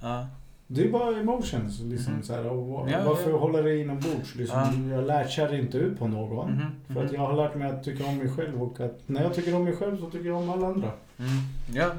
Ja. 0.00 0.26
det 0.66 0.84
är 0.84 0.90
bara 0.92 1.16
emotions. 1.20 1.80
Liksom, 1.80 2.12
Mhm. 2.12 2.22
så 2.22 2.32
här, 2.34 2.46
och 2.46 2.90
Ja, 2.90 3.04
varför 3.04 3.30
ja. 3.30 3.36
hålla 3.38 3.62
det 3.62 3.76
inombords? 3.80 4.34
Liksom, 4.34 4.88
Ja. 4.90 4.96
Jag 4.96 5.06
lär 5.06 5.54
inte 5.54 5.78
ut 5.78 5.98
på 5.98 6.08
någon. 6.08 6.50
Mhm. 6.52 6.66
För 6.94 7.04
att 7.04 7.12
jag 7.12 7.20
har 7.20 7.36
lärt 7.36 7.54
mig 7.54 7.70
att 7.70 7.84
tycka 7.84 8.04
om 8.06 8.16
mig 8.18 8.28
själv 8.28 8.62
och 8.62 8.80
att 8.80 9.00
när 9.06 9.22
jag 9.22 9.34
tycker 9.34 9.54
om 9.54 9.64
mig 9.64 9.76
själv 9.76 9.98
så 10.00 10.10
tycker 10.10 10.26
jag 10.26 10.36
om 10.36 10.50
alla 10.50 10.66
andra. 10.66 10.90
Mm. 11.18 11.30
Ja. 11.74 11.90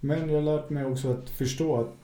Men 0.00 0.28
jag 0.30 0.36
har 0.42 0.56
lärt 0.56 0.70
mig 0.70 0.84
också 0.84 1.12
att 1.12 1.30
förstå 1.30 1.80
att 1.80 1.94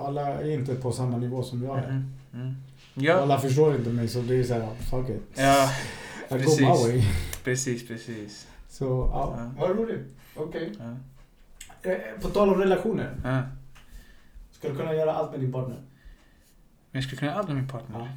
alla 0.00 0.26
är 0.26 0.50
inte 0.50 0.74
på 0.74 0.92
samma 0.92 1.16
nivå 1.16 1.42
som 1.42 1.62
jag 1.64 1.78
är. 1.78 1.90
Mhm. 1.90 2.12
Mm. 2.34 2.54
Och 2.94 3.02
Ja. 3.02 3.14
Alla 3.14 3.40
förstår 3.40 3.76
inte 3.76 3.90
mig 3.90 4.08
så 4.08 4.20
det 4.20 4.34
är 4.36 4.44
såhär, 4.44 4.68
fuck 4.90 5.08
it. 5.08 5.22
Ja, 5.34 5.70
I 6.28 6.32
go 6.34 6.38
precis. 6.38 6.60
my 6.60 6.66
way. 6.66 7.02
precis, 7.44 7.88
precis. 7.88 8.46
Så, 8.68 8.84
ja. 8.84 9.34
Ja. 9.58 9.66
Vad 9.66 9.78
roligt. 9.78 10.06
Okej. 10.36 10.72
Eh, 11.86 12.20
På 12.20 12.28
tal 12.28 12.48
om 12.48 12.60
relationer. 12.60 13.14
Ja. 13.24 13.42
Ska 14.52 14.68
du 14.68 14.76
kunna 14.76 14.94
göra 14.94 15.12
allt 15.12 15.30
med 15.30 15.40
din 15.40 15.52
partner? 15.52 15.76
Men 16.90 17.00
jag 17.00 17.04
skulle 17.04 17.18
kunna 17.18 17.30
göra 17.30 17.38
allt 17.40 17.48
med 17.48 17.56
min 17.56 17.68
partner. 17.68 17.98
Ja. 17.98 18.08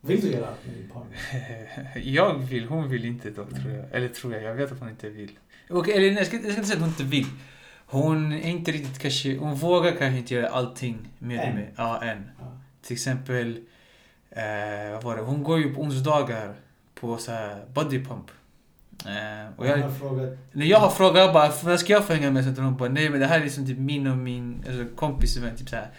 Vill 0.00 0.20
du 0.20 0.30
göra 0.32 0.46
allt 0.48 0.66
med 0.66 0.74
din 0.76 0.90
partner? 0.90 1.18
Jag 2.10 2.34
vill, 2.38 2.64
hon 2.68 2.88
vill 2.88 3.04
inte 3.04 3.30
då 3.30 3.44
tror 3.46 3.72
jag. 3.72 3.84
Eller 3.92 4.08
tror 4.08 4.32
jag, 4.34 4.42
jag 4.42 4.54
vet 4.54 4.72
att 4.72 4.80
hon 4.80 4.88
inte 4.88 5.08
vill. 5.10 5.38
Okej, 5.70 5.94
eller 5.96 6.16
jag 6.18 6.26
ska, 6.26 6.36
jag 6.36 6.44
ska 6.44 6.54
inte 6.54 6.64
säga 6.64 6.76
att 6.76 6.80
hon 6.82 6.88
inte 6.90 7.04
vill. 7.04 7.26
Hon 7.86 8.32
är 8.32 8.50
inte 8.50 8.72
riktigt 8.72 8.98
kanske, 8.98 9.36
hon 9.38 9.54
vågar 9.54 9.90
kanske 9.90 10.18
inte 10.18 10.34
göra 10.34 10.48
allting 10.48 11.08
med 11.18 11.48
Än. 11.48 11.54
mig. 11.54 11.72
Ja, 11.76 12.02
än. 12.04 12.30
Ja. 12.38 12.58
Till 12.82 12.92
exempel, 12.94 13.60
eh, 14.30 14.92
vad 14.92 15.02
var 15.02 15.16
det? 15.16 15.22
Hon 15.22 15.42
går 15.42 15.58
ju 15.58 15.74
på 15.74 15.80
onsdagar 15.80 16.54
på 16.94 17.16
så 17.18 17.32
här 17.32 17.64
body 17.74 18.04
pump. 18.04 18.30
Eh, 19.06 19.46
och 19.56 19.66
jag 19.66 19.78
jag, 19.78 19.82
har 19.82 19.90
frågat... 19.90 20.38
när 20.52 20.66
jag 20.66 20.78
har 20.78 20.90
frågat 20.90 21.32
bara, 21.32 21.52
vad 21.62 21.80
ska 21.80 21.92
jag 21.92 22.04
få 22.04 22.12
hänga 22.12 22.30
med? 22.30 22.56
Så 22.56 22.62
hon 22.62 22.76
bara, 22.76 22.88
nej 22.88 23.10
men 23.10 23.20
det 23.20 23.26
här 23.26 23.40
är 23.40 23.44
liksom 23.44 23.66
typ 23.66 23.78
min 23.78 24.06
och 24.06 24.16
min 24.16 24.64
alltså, 24.68 24.96
kompis 24.96 25.36
event. 25.36 25.58
Typ 25.58 25.68
så 25.68 25.76
här. 25.76 25.90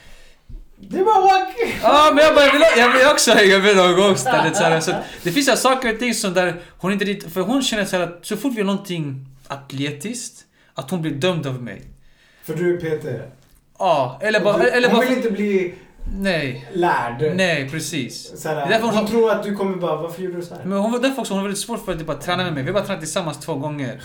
Det 0.78 1.04
var 1.04 1.22
wack! 1.22 1.56
Ja, 1.84 2.12
men 2.16 2.24
jag 2.24 2.36
bara, 2.36 2.46
jag 2.46 2.54
vill, 2.54 2.62
jag 2.78 2.94
vill 2.94 3.08
också 3.12 3.32
hänga 3.32 3.60
med 3.60 3.76
någon 3.76 3.96
gång. 3.96 4.18
Så, 4.18 4.30
här, 4.30 4.80
så 4.80 4.92
det 5.24 5.32
finns 5.32 5.46
så 5.46 5.52
här 5.52 5.58
saker 5.58 5.94
och 5.94 6.00
ting 6.00 6.14
som 6.14 6.34
där 6.34 6.62
hon 6.78 6.92
inte 6.92 7.06
riktigt... 7.06 7.34
För 7.34 7.42
hon 7.42 7.62
känner 7.62 7.86
så 7.86 7.98
här 7.98 8.04
att 8.04 8.26
så 8.26 8.38
fort 8.38 8.54
vi 8.54 8.58
gör 8.58 8.66
någonting 8.66 9.26
atletiskt, 9.48 10.46
att 10.74 10.92
hon 10.92 11.02
blir 11.02 11.12
dömd 11.12 11.48
av 11.48 11.64
mig. 11.64 11.82
För 12.44 12.56
du 12.56 12.74
är 12.74 12.98
PT. 12.98 13.06
Ja, 13.80 14.20
eller 14.22 14.40
bara... 14.40 14.54
Och 14.54 14.60
du, 14.60 14.70
Eller 14.70 14.90
hon 14.90 14.98
bara 14.98 15.10
vill 15.10 15.18
inte 15.18 15.32
bli 15.32 15.76
nej, 16.20 16.68
lärd. 16.74 17.32
nej, 17.36 17.70
precis. 17.70 18.42
Såhär, 18.42 18.56
Det 18.56 18.62
är 18.62 18.70
därför 18.70 18.86
hon, 18.88 18.96
hon 18.96 19.08
tror 19.08 19.32
att 19.32 19.44
du 19.44 19.56
kommer 19.56 19.76
bara, 19.78 19.96
varför 19.96 20.22
gjorde 20.22 20.36
du 20.38 20.42
så 20.42 20.56
här? 20.56 20.64
Men 20.66 20.78
hon 20.78 20.92
var 20.92 21.00
därför 21.00 21.20
också 21.22 21.34
hon 21.34 21.38
har 21.40 21.48
väldigt 21.48 21.62
svårt 21.64 21.86
för 21.86 21.92
att 21.92 21.98
typ 21.98 22.08
bara 22.08 22.18
träna 22.18 22.44
med 22.44 22.54
mig. 22.54 22.64
Vi 22.64 22.70
har 22.70 22.74
bara 22.80 22.86
tränat 22.86 23.02
tillsammans 23.02 23.40
två 23.40 23.54
gånger. 23.56 24.02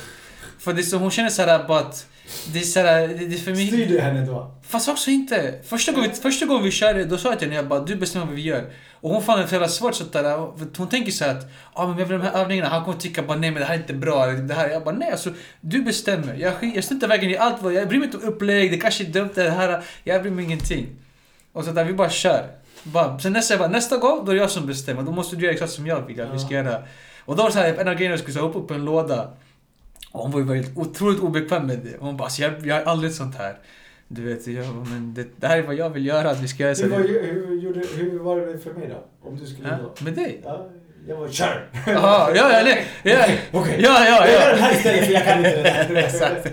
För 0.58 0.72
det 0.72 0.80
är 0.80 0.82
så, 0.82 0.96
hon 0.96 1.10
känner 1.10 1.30
så 1.30 1.42
här 1.42 1.68
bara 1.68 1.78
att... 1.78 2.06
Det 2.52 2.58
är 2.58 2.62
så 2.62 2.80
här, 2.80 3.08
det 3.08 3.14
det 3.14 3.34
är 3.34 3.38
för 3.38 3.50
mycket... 3.50 3.74
Styr 3.74 3.86
du 3.86 4.00
henne 4.00 4.26
då? 4.26 4.54
Fast 4.68 4.88
också 4.88 5.10
inte. 5.10 5.54
Första 5.68 5.92
gången, 5.92 6.10
första 6.12 6.46
gången 6.46 6.64
vi 6.64 6.70
körde, 6.70 7.04
då 7.04 7.18
sa 7.18 7.28
jag 7.28 7.38
till 7.38 7.48
henne, 7.48 7.56
jag 7.60 7.68
bara, 7.68 7.80
du 7.80 7.96
bestämmer 7.96 8.26
vad 8.26 8.34
vi 8.34 8.42
gör. 8.42 8.72
Och 9.00 9.10
hon 9.10 9.22
fann 9.22 9.40
det 9.40 9.46
så 9.48 9.54
jävla 9.54 9.68
svårt 9.68 9.94
så 9.94 10.04
att 10.04 10.12
där, 10.12 10.36
hon 10.76 10.88
tänker 10.88 11.12
så 11.12 11.24
att, 11.24 11.50
ja 11.74 11.86
men 11.88 11.98
jag 11.98 12.06
vill 12.06 12.18
de 12.18 12.24
här 12.26 12.32
övningarna, 12.42 12.68
han 12.70 12.84
kommer 12.84 12.98
tycka 12.98 13.22
bara 13.22 13.38
nej 13.38 13.50
men 13.50 13.60
det 13.60 13.66
här 13.66 13.74
är 13.74 13.78
inte 13.78 13.94
bra. 13.94 14.24
eller 14.24 14.38
Det 14.38 14.54
här. 14.54 14.68
Jag 14.68 14.84
bara 14.84 14.94
nej 14.94 15.10
alltså, 15.10 15.30
du 15.60 15.82
bestämmer. 15.82 16.34
Jag, 16.34 16.52
jag 16.74 16.84
struntar 16.84 17.08
verkligen 17.08 17.34
i 17.34 17.38
allt, 17.38 17.62
vad- 17.62 17.72
jag 17.72 17.88
bryr 17.88 17.98
mig 17.98 18.06
inte 18.06 18.18
om 18.18 18.24
upplägg, 18.24 18.70
det 18.70 18.76
kanske 18.78 19.04
är 19.04 19.08
dumt 19.08 19.30
det 19.34 19.50
här, 19.50 19.82
jag 20.04 20.22
bryr 20.22 20.32
mig 20.32 20.44
ingenting. 20.44 20.86
Och 21.52 21.64
så 21.64 21.70
där, 21.72 21.84
vi 21.84 21.92
bara 21.92 22.10
kör. 22.10 22.46
Bara, 22.82 23.18
sen 23.18 23.32
nästa, 23.32 23.58
bara, 23.58 23.68
nästa 23.68 23.96
gång, 23.96 24.24
då 24.24 24.30
är 24.30 24.34
det 24.34 24.40
jag 24.40 24.50
som 24.50 24.66
bestämmer. 24.66 25.02
Då 25.02 25.12
måste 25.12 25.36
du 25.36 25.42
göra 25.42 25.52
exakt 25.54 25.72
som 25.72 25.86
jag 25.86 26.06
vill 26.06 26.20
att 26.20 26.34
vi 26.34 26.38
ska 26.38 26.54
göra. 26.54 26.82
Och 27.24 27.36
då 27.36 27.42
var 27.42 27.48
det 27.50 27.54
så 27.54 27.58
här, 27.58 27.74
en 27.74 27.88
av 27.88 27.94
grejerna 27.94 28.12
jag 28.12 28.20
skulle 28.20 28.40
här, 28.40 28.48
upp, 28.48 28.56
upp 28.56 28.70
en 28.70 28.84
låda. 28.84 29.30
Och 30.12 30.22
hon 30.22 30.46
var 30.46 30.54
ju 30.54 30.64
otroligt 30.76 31.20
obekväm 31.20 31.66
med 31.66 31.78
det. 31.78 31.96
Hon 32.00 32.16
bara, 32.16 32.24
alltså, 32.24 32.42
jag, 32.42 32.66
jag 32.66 32.74
har 32.74 32.82
aldrig 32.82 33.12
sånt 33.14 33.36
här. 33.36 33.58
Du 34.08 34.22
vet, 34.22 34.46
jag, 34.46 34.66
men 34.74 35.14
det, 35.14 35.26
det 35.36 35.46
här 35.46 35.58
är 35.58 35.62
vad 35.62 35.74
jag 35.74 35.90
vill 35.90 36.06
göra, 36.06 36.30
att 36.30 36.40
vi 36.40 36.48
ska 36.48 36.62
göra 36.62 36.74
så. 36.74 36.82
Hur 36.82 36.90
var, 36.90 36.98
hur, 36.98 37.96
hur 37.96 38.18
var 38.18 38.40
det 38.40 38.58
för 38.58 38.72
mig 38.72 38.88
då? 38.88 39.28
Om 39.28 39.36
du 39.38 39.46
skulle 39.46 39.68
Ja, 39.68 39.76
då? 39.98 40.04
med 40.04 40.14
dig? 40.14 40.40
Ja, 40.44 40.66
jag 41.08 41.16
var 41.16 41.28
kör! 41.28 41.68
Jaha, 41.86 42.34
ja, 42.34 42.62
ja, 42.62 42.76
ja, 43.02 43.26
Okej. 43.52 43.80
ja, 43.82 44.04
ja, 44.04 44.26
ja. 44.28 44.66
för 44.82 45.12
jag 45.12 45.24
kan 45.24 45.38
inte 45.38 45.56
det 45.56 45.62
där. 45.62 45.94
Exakt. 46.04 46.48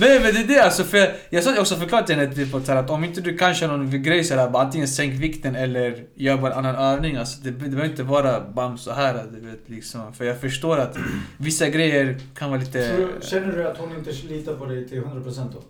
Nej 0.00 0.20
men 0.20 0.34
det 0.34 0.40
är 0.40 0.46
det 0.46 0.64
alltså, 0.64 0.84
för 0.84 1.12
jag 1.30 1.44
sa 1.44 1.60
också 1.60 1.76
förklarat 1.76 2.06
till 2.06 2.16
henne 2.16 2.34
typ 2.34 2.54
att, 2.54 2.66
så 2.66 2.72
här, 2.72 2.78
att 2.78 2.90
om 2.90 3.04
inte 3.04 3.20
du 3.20 3.36
kan 3.38 3.54
köra 3.54 3.76
någon 3.76 4.02
grej 4.02 4.24
så 4.24 4.34
här, 4.34 4.50
bara 4.50 4.62
antingen 4.62 4.88
sänk 4.88 5.20
vikten 5.20 5.56
eller 5.56 6.04
gör 6.14 6.36
bara 6.36 6.52
en 6.52 6.58
annan 6.58 6.76
övning. 6.76 7.16
Alltså, 7.16 7.40
det, 7.42 7.50
det 7.50 7.56
behöver 7.58 7.84
inte 7.84 8.02
vara 8.02 8.40
bam 8.40 8.78
så 8.78 8.92
här 8.92 9.26
du 9.34 9.40
vet 9.40 9.68
liksom. 9.68 10.14
För 10.14 10.24
jag 10.24 10.40
förstår 10.40 10.78
att 10.78 10.96
vissa 11.36 11.68
grejer 11.68 12.18
kan 12.34 12.50
vara 12.50 12.60
lite... 12.60 13.08
Så 13.20 13.26
Känner 13.26 13.56
du 13.56 13.68
att 13.68 13.78
hon 13.78 13.96
inte 13.98 14.10
litar 14.28 14.54
på 14.54 14.64
dig 14.64 14.88
till 14.88 15.02
100% 15.02 15.52
då? 15.52 15.62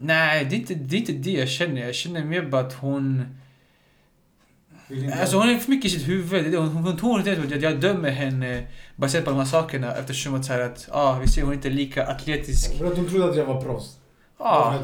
Nej, 0.00 0.44
det 0.44 0.56
är, 0.56 0.58
inte, 0.58 0.74
det 0.74 0.96
är 0.96 0.98
inte 0.98 1.12
det 1.12 1.30
jag 1.30 1.48
känner. 1.48 1.86
Jag 1.86 1.94
känner 1.94 2.24
mer 2.24 2.42
bara 2.42 2.60
att 2.60 2.74
hon... 2.74 3.24
Inte- 4.90 5.20
Alltså 5.20 5.36
hon 5.36 5.48
är 5.48 5.58
för 5.58 5.70
mycket 5.70 5.92
i 5.92 5.94
sitt 5.98 6.08
huvud. 6.08 6.54
Är. 6.54 6.58
Hon, 6.58 6.68
hon 6.68 6.96
tror 6.96 7.18
inte 7.18 7.56
att 7.56 7.62
jag 7.62 7.80
dömer 7.80 8.10
henne 8.10 8.62
baserat 8.96 9.24
på 9.24 9.30
de 9.30 9.38
här 9.38 9.46
sakerna 9.46 9.94
eftersom 9.94 10.34
att, 10.34 10.44
så 10.44 10.52
här, 10.52 10.60
att 10.60 10.88
ah, 10.92 11.18
vi 11.18 11.28
ser 11.28 11.42
hon 11.42 11.50
är 11.50 11.54
inte 11.54 11.70
lika 11.70 12.06
atletisk. 12.06 12.70
Att 12.84 12.96
hon 12.96 13.08
trodde 13.08 13.30
att 13.30 13.36
jag 13.36 13.44
var 13.44 13.60
proffs. 13.60 13.96
Ah, 14.40 14.74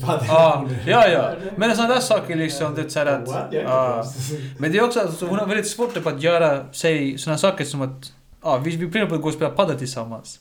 padel. 0.00 0.76
Ja, 0.86 1.08
ja. 1.08 1.32
Men 1.56 1.76
sådana 1.76 1.94
där 1.94 2.00
saker 2.00 2.36
liksom, 2.36 2.74
det 2.74 2.80
är 2.82 2.88
så 2.88 3.00
att... 3.00 3.52
Jag 3.52 3.62
är 3.62 3.92
proffs. 4.02 4.30
Men 4.58 4.72
det 4.72 4.78
är 4.78 4.84
också, 4.84 5.00
alltså, 5.00 5.26
hon 5.26 5.38
har 5.38 5.46
väldigt 5.46 5.68
svårt 5.68 6.06
att 6.06 6.22
göra, 6.22 6.64
säg 6.72 7.18
sådana 7.18 7.38
saker 7.38 7.64
som 7.64 7.80
att, 7.82 8.12
ja, 8.42 8.56
vi, 8.56 8.76
vi 8.76 8.90
planerar 8.90 9.08
på 9.08 9.14
att 9.14 9.22
gå 9.22 9.28
och 9.28 9.34
spela 9.34 9.50
padel 9.50 9.78
tillsammans. 9.78 10.40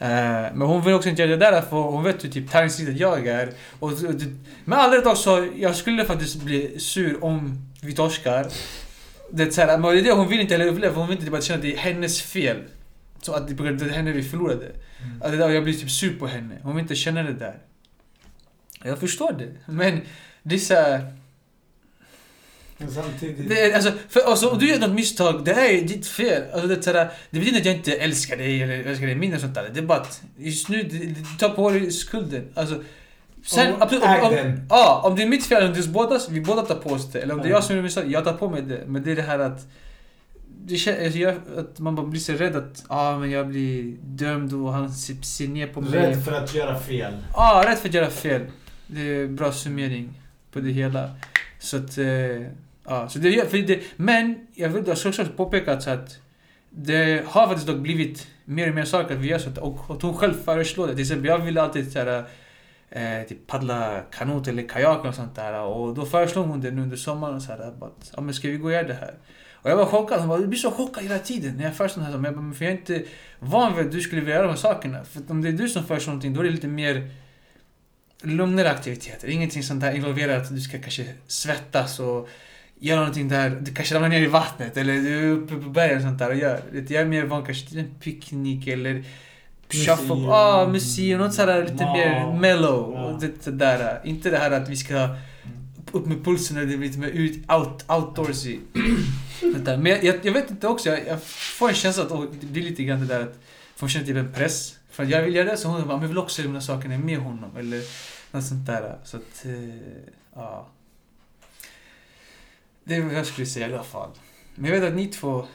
Eh, 0.00 0.08
men 0.54 0.60
hon 0.60 0.84
vill 0.84 0.94
också 0.94 1.08
inte 1.08 1.22
göra 1.22 1.36
det 1.36 1.50
där 1.50 1.62
för 1.62 1.76
hon 1.76 2.04
vet 2.04 2.24
hur 2.24 2.28
typ 2.28 2.50
tävlingsriktigt 2.50 3.00
jag 3.00 3.26
är. 3.26 3.52
Och, 3.78 3.92
med 4.64 4.78
all 4.78 4.90
rätt 4.90 5.06
också, 5.06 5.46
jag 5.56 5.76
skulle 5.76 6.04
faktiskt 6.04 6.42
bli 6.42 6.80
sur 6.80 7.24
om 7.24 7.68
vi 7.82 7.92
torskar. 7.92 8.46
Det 9.30 9.42
är, 9.42 9.50
så 9.50 9.60
här, 9.60 9.78
men 9.78 9.94
det 9.94 10.00
är 10.00 10.04
det 10.04 10.12
hon 10.12 10.28
vill 10.28 10.40
inte 10.40 10.54
heller 10.54 10.72
uppleva, 10.72 10.94
hon 10.94 11.08
vill 11.08 11.18
inte 11.18 11.30
bara 11.30 11.40
känna 11.40 11.56
att 11.56 11.62
det 11.62 11.74
är 11.74 11.78
hennes 11.78 12.22
fel. 12.22 12.56
Så 13.22 13.32
att 13.32 13.48
det 13.48 13.64
är 13.64 13.88
henne 13.88 14.12
vi 14.12 14.22
förlorade. 14.22 14.66
Mm. 14.66 15.22
Att 15.22 15.30
det 15.30 15.36
där, 15.36 15.48
jag 15.48 15.64
blir 15.64 15.74
typ 15.74 15.90
sur 15.90 16.18
på 16.18 16.26
henne. 16.26 16.54
Hon 16.62 16.74
vill 16.74 16.82
inte 16.82 16.94
känna 16.94 17.22
det 17.22 17.32
där. 17.32 17.58
Jag 18.84 18.98
förstår 18.98 19.32
det. 19.32 19.72
Men 19.72 20.00
det 20.42 20.54
är 20.54 20.58
så 20.58 20.74
här, 20.74 21.12
Men 22.78 22.90
samtidigt... 22.90 23.48
det 23.48 23.74
alltså, 23.74 23.92
för, 24.08 24.20
alltså, 24.20 24.48
om 24.48 24.58
du 24.58 24.68
gör 24.70 24.78
något 24.78 24.90
misstag, 24.90 25.44
det 25.44 25.52
är 25.52 25.82
ditt 25.82 26.06
fel. 26.06 26.42
Alltså, 26.52 26.68
det, 26.68 26.74
är 26.74 26.80
sådär, 26.80 27.10
det 27.30 27.38
betyder 27.38 27.58
att 27.60 27.66
jag 27.66 27.74
inte 27.74 27.92
älskar 27.92 28.36
dig 28.36 28.62
eller 28.62 28.84
älskar 28.84 29.06
dig 29.06 29.14
mindre 29.14 29.40
sånt 29.40 29.54
där. 29.54 29.70
Det 29.74 29.80
är 29.80 29.84
bara 29.84 30.00
att 30.00 30.22
just 30.36 30.68
nu, 30.68 30.82
du, 30.82 31.14
tar 31.38 31.48
på 31.48 31.70
dig 31.70 31.90
skulden. 31.90 32.44
Alltså, 32.54 32.82
sen, 33.46 33.74
Om- 33.74 33.82
absolut, 33.82 34.04
om, 34.04 34.10
om, 34.10 34.60
ja, 34.70 35.00
om 35.04 35.16
det 35.16 35.22
är 35.22 35.26
mitt 35.26 35.46
fel, 35.46 35.66
om 35.66 35.72
det 35.72 35.80
är 35.80 35.88
bådas, 35.88 36.28
vi 36.30 36.40
båda 36.40 36.62
tar 36.62 36.74
på 36.74 36.90
oss 36.90 37.12
det. 37.12 37.20
Eller 37.20 37.34
om 37.34 37.40
det 37.40 37.46
är 37.46 37.50
Ja. 37.50 37.56
jag 37.56 37.64
som 37.64 37.76
gör 37.76 37.82
misstag, 37.82 38.10
jag 38.10 38.24
tar 38.24 38.32
på 38.32 38.50
mig 38.50 38.62
det. 38.62 38.84
Men 38.86 39.02
det 39.02 39.12
är 39.12 39.16
det 39.16 39.22
här 39.22 39.38
att 39.38 39.66
det 40.64 40.76
känns, 40.76 40.98
alltså, 40.98 41.18
jag, 41.18 41.34
att 41.56 41.78
man 41.78 41.94
bara 41.94 42.06
blir 42.06 42.20
så 42.20 42.32
rädd 42.32 42.56
att 42.56 42.84
ah, 42.88 43.18
men 43.18 43.30
jag 43.30 43.48
blir 43.48 43.96
dömd 44.02 44.52
och 44.52 44.72
han 44.72 44.92
ser, 44.92 45.48
ner 45.48 45.66
på 45.66 45.80
mig. 45.80 45.92
Rädd 45.92 46.24
för 46.24 46.32
att 46.32 46.54
göra 46.54 46.80
fel. 46.80 47.12
Ja, 47.32 47.62
ah, 47.64 47.70
rätt 47.70 47.78
för 47.78 47.88
att 47.88 47.94
göra 47.94 48.10
fel. 48.10 48.42
Det 48.86 49.00
är 49.00 49.26
bra 49.26 49.52
summering 49.52 50.20
på 50.52 50.60
det 50.60 50.70
hela. 50.70 51.10
Så 51.58 51.76
att, 51.76 51.98
eh, 51.98 52.06
ja. 52.88 53.08
Så 53.08 53.18
det, 53.18 53.50
för 53.50 53.58
det, 53.58 53.80
men 53.96 54.46
jag 54.54 54.68
vill 54.68 54.90
också 54.90 55.24
påpeka 55.36 55.72
att, 55.72 55.82
så 55.82 55.90
att 55.90 56.18
det 56.70 57.24
har 57.26 57.46
faktiskt 57.46 57.66
dock 57.66 57.78
blivit 57.78 58.26
mer 58.44 58.68
och 58.68 58.74
mer 58.74 58.84
saker 58.84 59.14
att 59.14 59.20
vi 59.20 59.28
gör 59.28 59.38
så 59.38 59.50
att, 59.50 59.58
och, 59.58 59.90
och 59.90 60.02
hon 60.02 60.16
själv 60.16 60.34
föreslår 60.44 60.86
det. 60.86 60.92
Till 60.92 61.02
exempel, 61.02 61.26
jag 61.26 61.38
ville 61.38 61.62
alltid 61.62 61.92
så 61.92 61.98
här, 61.98 62.24
eh, 62.90 63.26
typ 63.28 63.46
paddla 63.46 64.00
kanot 64.10 64.48
eller 64.48 64.68
kajak 64.68 65.04
och 65.04 65.14
sånt 65.14 65.34
där. 65.34 65.60
Och 65.60 65.94
då 65.94 66.06
föreslog 66.06 66.46
hon 66.46 66.60
det 66.60 66.70
nu 66.70 66.82
under 66.82 66.96
sommaren. 66.96 67.40
Så 67.40 67.52
här, 67.52 67.58
att, 67.58 68.12
ja, 68.16 68.20
men 68.20 68.34
ska 68.34 68.48
vi 68.48 68.56
gå 68.56 68.66
och 68.66 68.72
göra 68.72 68.88
det 68.88 68.94
här? 68.94 69.14
Och 69.52 69.70
jag 69.70 69.76
var 69.76 69.86
chockad. 69.86 70.18
Hon 70.20 70.28
bara, 70.28 70.38
du 70.38 70.46
blir 70.46 70.58
så 70.58 70.70
chockad 70.70 71.02
hela 71.02 71.18
tiden 71.18 71.56
när 71.56 71.64
jag 71.64 71.76
föreslår 71.76 72.04
det 72.04 72.10
här. 72.10 72.16
Men 72.16 72.24
jag 72.24 72.34
bara, 72.34 72.42
men 72.42 72.54
för 72.54 72.64
jag 72.64 72.74
är 72.74 72.78
inte 72.78 73.02
van 73.38 73.76
vid 73.76 73.86
att 73.86 73.92
du 73.92 74.00
skulle 74.00 74.20
vilja 74.20 74.34
göra 74.34 74.46
de 74.46 74.50
här 74.50 74.56
sakerna. 74.56 75.04
För 75.04 75.22
om 75.28 75.42
det 75.42 75.48
är 75.48 75.52
du 75.52 75.68
som 75.68 75.84
föreslår 75.84 76.12
någonting, 76.12 76.34
då 76.34 76.40
är 76.40 76.44
det 76.44 76.50
lite 76.50 76.68
mer 76.68 77.10
lugnare 78.22 78.70
aktiviteter. 78.70 79.28
Ingenting 79.28 79.62
sånt 79.62 79.80
där 79.80 79.92
involverar 79.92 80.36
att 80.36 80.54
du 80.54 80.60
ska 80.60 80.78
kanske 80.78 81.14
svettas 81.26 82.00
och 82.00 82.28
göra 82.80 83.00
någonting 83.00 83.28
där, 83.28 83.50
du 83.50 83.74
kanske 83.74 83.94
ramlar 83.94 84.08
ner 84.08 84.22
i 84.22 84.26
vattnet 84.26 84.76
eller 84.76 84.94
du 84.94 85.28
är 85.28 85.32
uppe 85.32 85.54
på 85.54 85.70
berget 85.70 85.96
och 85.96 86.02
sånt 86.02 86.18
där 86.18 86.30
och 86.30 86.36
gör. 86.36 86.62
Jag 86.72 86.92
är 86.92 87.04
mer 87.04 87.24
van 87.24 87.44
kanske 87.44 87.68
till 87.68 87.78
en 87.78 87.94
picknick 88.00 88.66
eller 88.66 89.04
shuffle, 89.70 90.14
Museum. 90.14 90.28
ah, 90.28 90.66
museum, 90.68 91.18
något 91.20 91.34
sådär 91.34 91.62
lite 91.62 91.84
Wow. 91.84 91.92
mer 91.96 92.40
mellow. 92.40 92.94
Ja. 92.94 93.04
Och 93.04 93.20
det, 93.20 93.50
där. 93.50 94.00
Inte 94.04 94.30
det 94.30 94.38
här 94.38 94.50
att 94.50 94.68
vi 94.68 94.76
ska 94.76 95.08
upp 95.92 96.06
med 96.06 96.24
pulsen 96.24 96.56
och 96.58 96.66
det 96.66 96.76
blir 96.76 96.88
lite 96.88 96.98
mer 96.98 97.08
ut, 97.08 97.50
out, 97.52 97.84
outdoorsy. 97.88 98.58
Men 99.64 99.86
jag, 99.86 100.20
jag 100.22 100.32
vet 100.32 100.50
inte 100.50 100.68
också, 100.68 100.88
jag, 100.88 101.06
jag 101.06 101.22
får 101.22 101.68
en 101.68 101.74
känsla 101.74 102.02
att 102.02 102.10
oh, 102.10 102.24
det 102.40 102.46
blir 102.46 102.62
lite 102.62 102.84
grann 102.84 103.00
det 103.00 103.06
där 103.06 103.20
att 103.20 103.38
få 103.76 103.88
känna 103.88 104.06
typ 104.06 104.16
en 104.16 104.32
press. 104.32 104.74
För 104.90 105.04
jag 105.04 105.22
vill 105.22 105.34
göra 105.34 105.50
det 105.50 105.56
så 105.56 105.68
hon 105.68 105.80
bara, 105.86 105.96
men 105.96 106.02
jag 106.02 106.08
vill 106.08 106.18
också 106.18 106.42
göra 106.42 106.48
de 106.48 106.54
här 106.54 106.60
sakerna 106.60 106.98
med 106.98 107.18
honom. 107.18 107.50
Eller 107.58 107.82
något 108.30 108.44
sånt 108.44 108.66
där. 108.66 108.96
Så 109.04 109.16
att, 109.16 109.44
eh, 109.44 109.74
ja. 110.34 110.68
Det 112.88 112.94
är 112.96 113.02
vad 113.02 113.14
jag 113.14 113.26
skulle 113.26 113.46
säga 113.46 113.68
i 113.68 113.74
alla 113.74 113.82
fall. 113.82 114.10
Men 114.54 114.70
jag 114.72 114.80
vet 114.80 114.88
att 114.90 114.96
ni 114.96 115.06
två, 115.06 115.46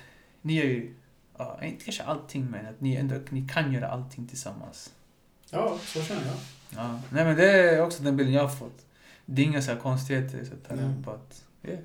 ni 0.41 0.57
är 0.57 0.63
ju, 0.65 0.93
ja, 1.37 1.59
inte 1.63 1.83
kanske 1.85 2.03
allting 2.03 2.45
men 2.51 2.65
att 2.65 2.81
ni 2.81 2.95
ändå, 2.95 3.15
ni 3.29 3.47
kan 3.53 3.73
göra 3.73 3.87
allting 3.87 4.27
tillsammans. 4.27 4.93
Ja, 5.49 5.77
så 5.83 6.01
känner 6.01 6.25
jag. 6.25 6.35
Ja. 6.69 6.99
Nej 7.09 7.25
men 7.25 7.35
det 7.37 7.51
är 7.51 7.81
också 7.81 8.03
den 8.03 8.17
bilden 8.17 8.33
jag 8.33 8.41
har 8.47 8.55
fått. 8.55 8.85
Det 9.25 9.41
är 9.41 9.45
inga 9.45 9.61
så 9.61 9.71
här 9.71 9.79
konstigheter. 9.79 10.45
Så 10.45 10.53
att 10.53 10.77
det 10.77 10.83
är 10.83 10.89
bara 10.89 11.15
att, 11.15 11.43
yeah. 11.63 11.79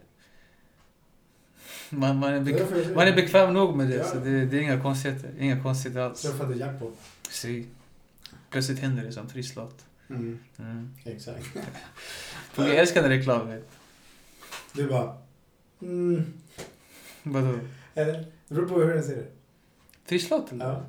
man, 1.91 2.17
man, 2.19 2.33
är 2.35 2.41
Det 2.41 2.51
är 2.51 2.55
bek- 2.55 2.59
därför 2.59 2.75
jag 2.77 2.83
säger 2.85 2.97
man 2.97 3.07
är 3.09 3.11
det. 3.11 3.23
bekväm 3.23 3.55
nog 3.55 3.77
med 3.77 3.89
det. 3.89 3.95
Ja. 3.95 4.05
Så 4.05 4.19
det, 4.19 4.47
det 4.47 4.57
är 4.59 4.61
inga 4.61 4.81
konstigheter. 4.83 5.31
Inga 5.39 5.63
konstigheter 5.63 6.01
alls. 6.01 6.23
Träffade 6.23 6.57
jackpot. 6.57 6.99
Se. 7.31 7.65
Plötsligt 8.51 8.79
händer 8.79 9.03
det 9.05 9.13
som 9.13 9.29
trisslott. 9.29 9.85
Mm, 10.11 10.39
Mm. 10.59 10.95
exakt. 11.05 11.47
Jag 12.57 12.77
älskar 12.77 13.03
den 13.03 13.11
reklamen. 13.11 13.63
Du 14.73 14.89
bara... 14.89 15.17
Mm. 15.83 16.24
Vadå? 17.22 17.59
Eller? 17.95 18.24
Det 18.49 18.55
beror 18.55 18.68
på 18.68 18.81
hur 18.81 18.95
den 18.95 19.03
ser 19.03 19.16
det. 19.16 19.26
Trisslott 20.09 20.53
eller? 20.53 20.64
Ja. 20.66 20.83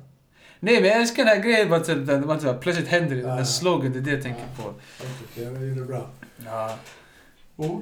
Nej 0.60 0.74
men 0.80 0.84
jag 0.90 1.00
älskar 1.00 1.24
den 1.24 1.36
här 1.36 1.42
grejen 1.44 1.72
att 1.72 1.88
att 1.88 2.08
att 2.30 2.42
så 2.42 2.52
här, 2.52 2.58
plötsligt 2.58 2.88
händer 2.88 3.16
det. 3.16 3.22
Den 3.22 3.30
här 3.30 3.38
Ja. 3.38 3.44
slogan, 3.44 3.92
det 3.92 3.98
är 3.98 4.02
det 4.02 4.10
jag 4.10 4.22
tänker 4.22 4.44
på. 4.56 4.62
Okej, 4.68 5.44
jag 5.44 5.52
gjorde 5.52 5.80
det 5.80 5.86
bra. 5.86 6.10
Ja. 6.44 6.78
Oh. 7.56 7.80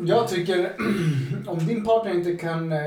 Jag 0.00 0.28
tycker, 0.28 0.72
om 1.46 1.66
din 1.66 1.84
partner 1.84 2.14
inte 2.14 2.36
kan... 2.36 2.72
eh, 2.72 2.78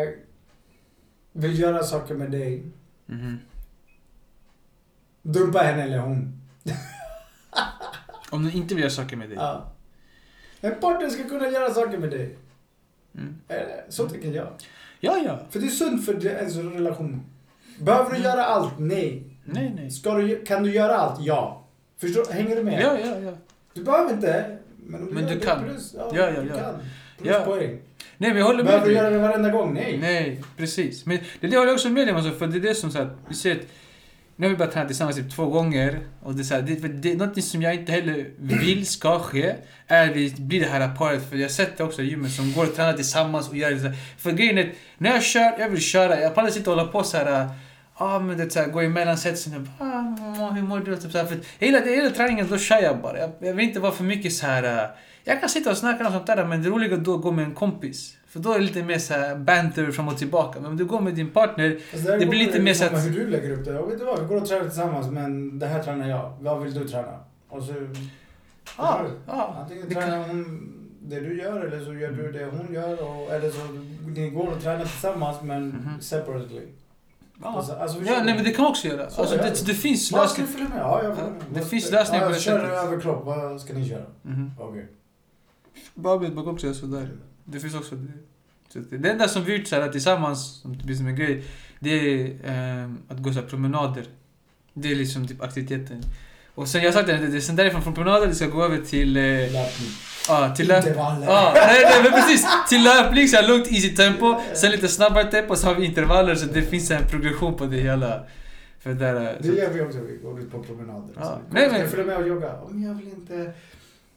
Vill 1.31 1.59
göra 1.59 1.83
saker 1.83 2.15
med 2.15 2.31
dig. 2.31 2.63
Mhm. 3.05 3.39
Dumpa 5.21 5.59
henne 5.59 5.83
eller 5.83 5.97
hon. 5.99 6.41
Om 8.29 8.43
du 8.43 8.51
inte 8.51 8.75
vill 8.75 8.81
göra 8.83 8.91
saker 8.91 9.15
med 9.17 9.29
dig. 9.29 9.37
Ja. 9.37 9.71
En 10.61 10.79
partner 10.79 11.09
ska 11.09 11.23
kunna 11.29 11.47
göra 11.49 11.73
saker 11.73 11.97
med 11.97 12.09
dig. 12.09 12.35
Mm. 13.17 13.35
Så 13.89 14.09
tycker 14.09 14.31
jag. 14.31 14.47
Ja, 14.99 15.17
ja. 15.25 15.39
För 15.49 15.59
det 15.59 15.65
är 15.65 15.69
sunt 15.69 16.05
för 16.05 16.25
ens 16.25 16.55
relation. 16.55 17.21
Behöver 17.79 18.15
du 18.15 18.21
göra 18.21 18.45
allt? 18.45 18.73
Nej. 18.79 19.23
Nej, 19.45 19.73
nej. 19.75 19.91
Ska 19.91 20.13
du, 20.13 20.45
kan 20.45 20.63
du 20.63 20.71
göra 20.71 20.95
allt? 20.95 21.21
Ja. 21.21 21.63
Förstår, 21.97 22.33
hänger 22.33 22.55
du 22.55 22.63
med? 22.63 22.81
Ja, 22.81 22.97
ja, 23.05 23.19
ja. 23.19 23.31
Du 23.73 23.83
behöver 23.83 24.13
inte. 24.13 24.57
Men, 24.85 25.05
Men 25.05 25.25
du 25.25 25.35
det, 25.35 25.45
kan. 25.45 25.63
Plus, 25.63 25.93
ja, 25.97 26.11
Ja, 26.15 26.29
ja, 26.29 26.41
du 26.41 26.47
ja. 26.47 26.55
kan. 26.55 26.75
Ja. 27.23 27.43
Pluspoäng. 27.43 27.79
Nej 28.17 28.29
men 28.29 28.37
jag 28.37 28.45
håller 28.45 28.63
med 28.63 28.65
Behöver 28.65 28.87
du 28.87 28.93
göra 28.93 29.09
det 29.09 29.17
varenda 29.17 29.49
gång? 29.49 29.73
Nej. 29.73 29.97
Nej, 30.01 30.43
precis. 30.57 31.05
Men 31.05 31.17
det, 31.39 31.47
det 31.47 31.57
håller 31.57 31.67
jag 31.67 31.75
också 31.75 31.89
med 31.89 32.07
dig 32.07 32.11
om. 32.13 32.17
Alltså, 32.17 32.39
för 32.39 32.47
det 32.47 32.57
är 32.57 32.61
det 32.61 32.75
som 32.75 32.91
så 32.91 32.99
att, 32.99 33.17
vi 33.27 33.35
ser 33.35 33.51
att 33.51 33.61
nu 34.39 34.47
har 34.47 34.51
vi 34.51 34.57
bara 34.57 34.71
tränat 34.71 34.87
tillsammans 34.87 35.15
typ 35.15 35.35
två 35.35 35.45
gånger. 35.45 35.99
Och 36.21 36.35
det 36.35 36.41
är, 36.41 36.43
så 36.43 36.53
här, 36.53 36.61
det, 36.61 36.75
det 36.87 37.11
är 37.11 37.15
något 37.17 37.43
som 37.43 37.61
jag 37.61 37.75
inte 37.75 37.91
heller 37.91 38.29
vill 38.37 38.85
ska 38.87 39.19
ske. 39.19 39.55
Är 39.87 40.13
vi 40.13 40.35
blir 40.37 40.59
det 40.59 40.67
här 40.67 40.95
paret. 40.95 41.29
För 41.29 41.35
jag 41.35 41.43
har 41.43 41.49
sett 41.49 41.77
det 41.77 41.83
också 41.83 42.01
i 42.01 42.05
gymmet 42.05 42.31
som 42.31 42.53
går 42.53 42.63
och 42.63 42.75
tränar 42.75 42.93
tillsammans 42.93 43.49
och 43.49 43.57
gör 43.57 43.71
det 43.71 43.79
så 43.79 43.87
här. 43.87 43.95
För 44.17 44.31
grejen 44.31 44.57
är, 44.57 44.73
när 44.97 45.09
jag 45.09 45.23
kör, 45.23 45.59
jag 45.59 45.69
vill 45.69 45.81
köra. 45.81 46.19
Jag 46.19 46.35
pallar 46.35 46.57
inte 46.57 46.69
hålla 46.69 46.87
på 46.87 47.03
så 47.03 47.17
här. 47.17 47.49
Ja 47.99 48.19
men 48.19 48.37
det 48.37 48.43
är 48.43 48.49
så 48.49 48.59
här, 48.59 48.67
gå 48.67 48.81
emellan 48.81 49.17
setsen 49.17 49.69
ah, 49.79 50.51
hur 50.51 50.61
mår 50.61 50.79
du? 50.79 50.97
Typ 50.97 51.11
så 51.11 51.17
här, 51.17 51.25
för 51.25 51.39
hela, 51.59 51.79
hela 51.79 52.09
träningen 52.09 52.47
då 52.49 52.57
kör 52.57 52.81
jag 52.81 53.01
bara. 53.01 53.19
Jag, 53.19 53.31
jag 53.39 53.53
vill 53.53 53.65
inte 53.65 53.79
vara 53.79 53.91
för 53.91 54.03
mycket 54.03 54.33
så 54.33 54.45
här. 54.45 54.83
äh, 54.83 54.89
Jag 55.23 55.39
kan 55.39 55.49
sitta 55.49 55.71
och 55.71 55.77
snacka 55.77 56.07
och 56.07 56.13
sånt 56.13 56.27
där 56.27 56.45
men 56.45 56.61
det 56.61 56.69
är 56.69 56.71
roligare 56.71 56.97
då 56.97 57.15
att 57.15 57.21
gå 57.21 57.31
med 57.31 57.45
en 57.45 57.53
kompis. 57.53 58.16
För 58.37 58.43
då 58.43 58.51
är 58.53 58.59
det 58.59 58.65
lite 58.65 58.83
mer 58.83 58.97
så 58.99 59.13
banter 59.37 59.91
fram 59.91 60.07
och 60.07 60.17
tillbaka. 60.17 60.59
Men 60.59 60.71
om 60.71 60.77
du 60.77 60.85
går 60.85 61.01
med 61.01 61.13
din 61.13 61.29
partner, 61.29 61.77
Alltså, 61.93 62.11
Det 62.17 62.25
blir 62.25 62.39
lite 62.39 62.59
mer 62.61 62.73
så 62.73 62.85
att- 62.85 63.05
Hur 63.05 63.11
du 63.13 63.27
lägger 63.27 63.51
upp 63.51 63.65
det. 63.65 63.79
Och 63.79 63.91
vet 63.91 63.99
du 63.99 64.05
vad? 64.05 64.19
Vi 64.19 64.25
går 64.25 64.41
och 64.41 64.47
tränar 64.47 64.63
tillsammans 64.65 65.11
men 65.11 65.59
det 65.59 65.65
här 65.67 65.83
tränar 65.83 66.07
jag. 66.09 66.37
Vad 66.41 66.63
vill 66.63 66.73
du 66.73 66.87
träna? 66.87 67.19
Och 67.49 67.63
så... 67.63 67.73
ja, 68.77 69.05
ja. 69.27 69.55
Antingen 69.61 69.85
det 69.89 69.93
kan- 69.95 70.03
tränar 70.03 70.27
hon 70.27 70.73
det 71.01 71.19
du 71.19 71.37
gör 71.41 71.59
eller 71.65 71.85
så 71.85 71.93
gör 71.93 72.11
du 72.11 72.31
det 72.31 72.45
hon 72.45 72.73
gör. 72.73 72.93
Och, 73.09 73.31
eller 73.33 73.49
så 73.51 73.59
ni 74.15 74.29
går 74.29 74.47
och 74.47 74.61
tränar 74.63 74.85
tillsammans 74.85 75.37
men 75.43 75.67
Mhm. 75.69 76.01
separately. 76.01 76.61
Ja, 77.43 77.47
Alltså, 77.57 77.73
alltså, 77.73 77.97
ja 78.03 78.23
nej, 78.23 78.35
men 78.35 78.43
det 78.43 78.51
kan 78.51 78.63
man 78.63 78.71
också 78.71 78.87
göra. 78.87 79.09
Så 79.09 79.21
Alltså, 79.21 79.37
det. 79.37 79.65
det, 79.65 79.73
finns 79.73 80.11
lösningar. 80.11 80.49
Ja, 80.77 81.03
jag 81.03 81.11
Ja, 81.11 81.15
med. 81.15 81.31
det 81.53 81.61
finns 81.65 81.91
lösningar 81.91 82.21
på 82.21 82.25
ja, 82.25 82.29
det 82.29 82.35
jag 82.35 82.41
kör 82.41 82.59
sättet. 82.59 82.83
överkropp. 82.83 83.25
Vad 83.25 83.61
ska 83.61 83.73
ni 83.73 83.89
köra? 83.89 84.05
Mhm. 84.21 84.51
Okej. 84.59 84.87
Babit 85.95 86.33
brukar 86.33 86.51
också 86.51 86.65
göra 86.67 86.75
sådär. 86.75 87.09
Det 87.49 87.59
finns 87.59 87.75
också 87.75 87.95
det. 87.95 88.11
Så 88.73 88.79
det 88.95 89.09
enda 89.09 89.27
som 89.27 89.43
vi 89.43 89.55
gjort 89.57 89.67
så 89.67 89.87
tillsammans, 89.91 90.61
som 90.61 90.79
typ 90.79 90.89
är 90.89 90.93
som 90.93 91.07
en 91.07 91.15
grej, 91.15 91.43
det 91.79 91.89
är 91.91 92.35
ehm, 92.45 92.97
att 93.07 93.17
gå 93.17 93.33
så 93.33 93.41
promenader. 93.41 94.03
Det 94.73 94.91
är 94.91 94.95
liksom 94.95 95.27
typ 95.27 95.41
aktiviteten. 95.41 96.01
Och 96.55 96.67
sen 96.67 96.83
jag 96.83 96.93
sagt 96.93 97.07
det, 97.07 97.17
det 97.17 97.37
är 97.37 97.41
sen 97.41 97.55
därifrån 97.55 97.81
från 97.81 97.93
promenader 97.93 98.27
det 98.27 98.35
ska 98.35 98.47
gå 98.47 98.63
över 98.63 98.77
till... 98.77 99.17
Eh, 99.17 99.23
Löpning. 99.23 99.89
ah, 100.29 100.55
till 100.55 100.67
löp, 100.67 100.87
Intervaller. 100.87 101.27
Ja, 101.27 101.51
nej, 101.55 101.81
nej 101.83 102.03
men 102.03 102.11
precis. 102.11 102.45
Till 102.69 102.83
löpning, 102.83 103.27
så 103.27 103.35
här 103.37 103.47
lugnt 103.47 103.71
easy 103.71 103.89
tempo. 103.95 104.35
Sen 104.53 104.71
lite 104.71 104.87
snabbare 104.87 105.31
tempo, 105.31 105.55
så 105.55 105.67
har 105.67 105.75
vi 105.75 105.85
intervaller 105.85 106.35
så 106.35 106.45
det 106.45 106.61
finns 106.61 106.91
en 106.91 107.03
progression 107.07 107.55
på 107.55 107.65
det 107.65 107.77
hela. 107.77 108.23
För 108.79 108.93
där, 108.93 109.15
eh, 109.15 109.29
Det 109.39 109.47
gör 109.47 109.69
vi 109.73 109.81
också. 109.81 109.99
Vi 109.99 110.17
går 110.23 110.39
ut 110.41 110.51
på 110.51 110.63
promenader. 110.63 111.09
Ja. 111.15 111.23
Så, 111.23 111.53
Nej, 111.53 111.63
ska 111.63 111.71
men- 111.71 111.81
jag 111.81 111.89
följa 111.89 112.05
med 112.05 112.17
och 112.17 112.27
jogga? 112.27 112.53
Men 112.69 112.83
jag 112.83 112.93
vill 112.93 113.07
inte... 113.07 113.53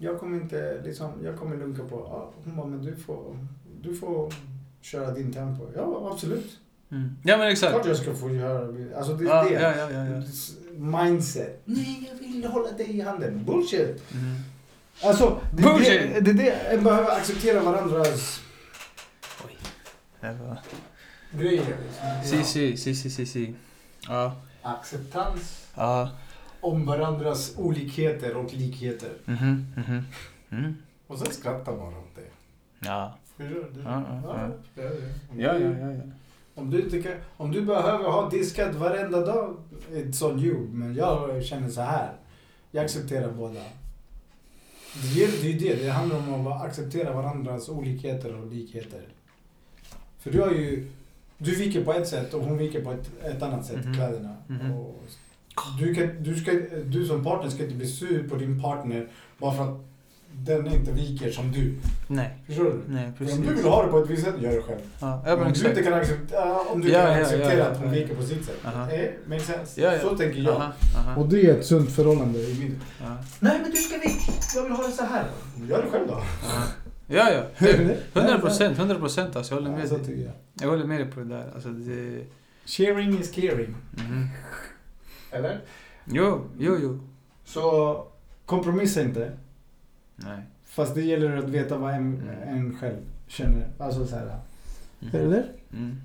Jag 0.03 0.19
kommer 0.21 0.37
inte 0.41 0.81
liksom... 0.85 1.13
Jag 1.25 1.39
kommer 1.39 1.57
lunka 1.57 1.83
på... 1.85 2.29
Hon 2.45 2.57
bara, 2.57 2.67
men 2.67 2.83
du 2.85 2.97
får... 2.97 3.37
Du 3.83 3.95
får 3.95 4.33
köra 4.81 5.11
din 5.15 5.33
tempo. 5.33 5.67
Ja, 5.77 6.11
absolut. 6.13 6.59
mm. 6.91 7.17
Ja 7.25 7.37
men 7.37 7.49
exakt. 7.49 7.73
Klart 7.73 7.87
jag 7.87 7.97
ska 7.97 8.15
få 8.15 8.31
göra... 8.31 8.59
Alltså 8.97 9.15
det 9.15 9.25
är 9.25 9.29
Ja, 9.29 9.45
det. 9.45 9.53
ja, 9.53 9.91
ja, 9.91 10.07
ja. 10.07 10.23
Mindset. 11.03 11.63
Nej, 11.65 12.11
jag 12.13 12.27
vill 12.29 12.45
hålla 12.45 12.71
dig 12.73 12.97
i 12.97 13.01
handen. 13.01 13.45
Bullshit. 13.45 14.13
Mm. 14.13 14.37
Alltså, 15.03 15.41
det 15.53 15.63
Bullshit. 15.63 16.01
det, 16.15 16.21
det, 16.21 16.31
är 16.31 16.35
det. 16.35 16.51
En 16.77 16.85
behöver 16.85 17.11
acceptera 17.11 17.63
varandras 17.63 18.41
Det 20.21 20.33
var... 20.33 20.59
grejer. 21.43 21.65
Si, 22.25 22.37
liksom. 22.37 22.45
si, 22.53 22.77
si, 22.77 22.95
si, 22.95 23.11
si, 23.11 23.27
si. 23.27 23.55
Ja. 24.09 24.37
Acceptans 24.63 25.67
Ja. 25.75 26.11
Om 26.61 26.87
varandras 26.87 27.55
olikheter 27.59 28.37
och 28.37 28.55
likheter. 28.55 29.11
Mhm, 29.25 29.67
mhm. 29.77 30.03
Mm. 30.51 30.75
Och 31.07 31.19
sen 31.19 31.33
skrattar 31.33 31.73
man 31.77 31.87
åt 31.97 32.15
det. 32.15 32.87
Ja. 32.89 33.15
Förstår 33.37 33.55
du? 33.75 33.81
Ja, 33.83 34.03
ja, 34.25 34.53
ja. 34.77 34.85
Om 35.31 35.41
Ja, 35.41 35.53
du- 35.53 35.65
ja, 35.65 35.79
ja, 35.81 35.91
ja. 35.93 36.01
Om 36.55 36.71
du, 36.71 36.91
tycker, 36.91 37.19
om 37.37 37.53
du 37.53 37.61
behöver 37.63 38.05
ha 38.05 38.31
diskat 38.31 38.75
varenda 38.75 39.21
dag, 39.27 39.57
it's 39.91 40.25
on 40.33 40.39
you. 40.41 40.59
Men 40.73 40.95
jag 40.95 41.45
känner 41.45 41.69
så 41.69 41.81
här. 41.81 42.13
Jag 42.71 42.85
accepterar 42.85 43.33
båda. 43.33 43.61
Det 45.15 45.25
är 45.25 45.45
är 45.55 45.59
det. 45.61 45.75
det 45.85 45.91
handlar 45.91 46.17
om 46.35 46.47
att 46.47 46.63
acceptera 46.63 47.13
varandras 47.13 47.69
olikheter 47.69 48.35
och 48.41 48.47
likheter. 48.47 49.03
För 50.19 50.31
du 50.31 50.41
har 50.41 50.51
ju... 50.51 50.91
Du 51.39 51.55
viker 51.55 51.85
på 51.85 51.93
ett 51.93 52.09
sätt 52.09 52.35
och 52.35 52.45
hon 52.45 52.59
viker 52.59 52.85
på 52.85 52.93
ett, 52.93 53.11
ett 53.25 53.43
annat 53.43 53.67
sätt, 53.67 53.85
Mhm. 53.85 53.95
kläderna. 53.95 54.37
Mhm. 54.47 54.73
Och 54.73 55.03
du, 55.79 55.95
kan, 55.95 56.23
du, 56.23 56.37
ska, 56.37 56.53
du 56.85 57.07
som 57.07 57.25
partner 57.25 57.51
ska 57.51 57.63
inte 57.63 57.75
bli 57.75 57.87
sur 57.87 58.29
på 58.29 58.37
din 58.37 58.63
partner 58.63 59.09
bara 59.39 59.55
för 59.55 59.63
att 59.65 59.81
den 60.33 60.67
inte 60.67 60.93
viker 60.93 61.31
som 61.31 61.53
du. 61.53 61.75
Nej. 62.07 62.39
Förstår 62.47 62.65
du? 62.65 62.81
Nej, 62.89 63.13
För 63.19 63.25
precis. 63.25 63.39
Om 63.39 63.47
du 63.47 63.55
vill 63.55 63.65
ha 63.65 63.83
det 63.83 63.89
på 63.89 63.99
ett 63.99 64.11
visst 64.11 64.25
sätt, 64.25 64.35
gör 64.41 64.53
det 64.53 64.63
själv. 64.63 64.81
Ja, 65.01 65.21
Men 65.25 65.31
ja 65.31 65.37
om 65.37 65.43
du 65.43 65.49
inte 65.49 65.69
exakt. 65.69 65.85
kan 65.89 65.95
acceptera, 65.95 66.59
om 66.61 66.81
du 66.81 66.89
Ja, 66.89 67.01
kan 67.03 67.13
ja, 67.13 67.21
acceptera 67.21 67.59
ja, 67.59 67.65
att 67.65 67.79
hon 67.79 67.87
ja. 67.87 67.93
viker 67.93 68.15
på 68.15 68.23
sitt 68.23 68.45
sätt. 68.45 68.59
Aha. 68.65 68.91
Eh, 68.91 69.11
makes 69.27 69.47
sense. 69.47 69.81
Ja, 69.81 69.93
ja. 69.93 70.01
Så 70.01 70.17
tänker 70.17 70.41
jag. 70.41 70.55
Aha, 70.55 70.73
aha. 70.97 71.21
Och 71.21 71.29
det 71.29 71.47
är 71.47 71.59
ett 71.59 71.67
sunt 71.67 71.91
förhållande 71.91 72.39
i 72.39 72.59
min... 72.61 72.81
Nej 73.41 73.59
men 73.63 73.71
du 73.71 73.77
ska 73.77 73.99
vika. 73.99 74.33
Jag 74.55 74.63
vill 74.63 74.73
ha 74.73 74.87
det 74.87 74.93
så 74.93 75.05
här. 75.05 75.25
Gör 75.69 75.83
det 75.83 75.91
själv 75.91 76.07
då. 76.07 76.23
Ja. 76.43 76.63
Ja, 77.07 77.31
ja. 77.33 77.43
Hör 77.55 77.73
du 77.79 77.85
det? 77.85 78.21
100 78.21 78.39
procent, 78.39 78.79
100 78.79 78.99
procent 78.99 79.37
alltså. 79.37 79.55
Jag 79.55 79.61
håller 79.63 79.77
med 79.77 79.89
dig. 79.89 80.23
jag. 80.23 80.33
Jag 80.61 80.69
håller 80.69 80.85
med 80.85 81.01
dig 81.01 81.11
på 81.11 81.21
det 81.21 81.27
där. 81.27 81.51
Alltså 81.55 81.69
det... 81.69 82.25
Sharing 82.67 83.21
is 83.21 83.31
caring. 83.31 83.75
Mhm. 83.91 84.29
Eller? 85.31 85.61
Jo, 86.05 86.47
jo, 86.59 86.79
jo. 86.83 87.01
Så 87.45 88.07
kompromissa 88.47 89.03
inte. 89.03 89.33
Nej. 90.17 90.43
Fast 90.65 90.95
det 90.95 91.03
gäller 91.03 91.37
att 91.37 91.49
veta 91.49 91.79
vad 91.79 91.95
en, 91.95 92.23
Mm. 92.23 92.49
en 92.49 92.79
själv 92.79 92.97
känner. 93.27 93.69
Alltså 93.79 94.07
så 94.07 94.17
här. 94.17 94.41
Mhm. 95.01 95.17
Eller? 95.17 95.53
Mm. 95.73 96.01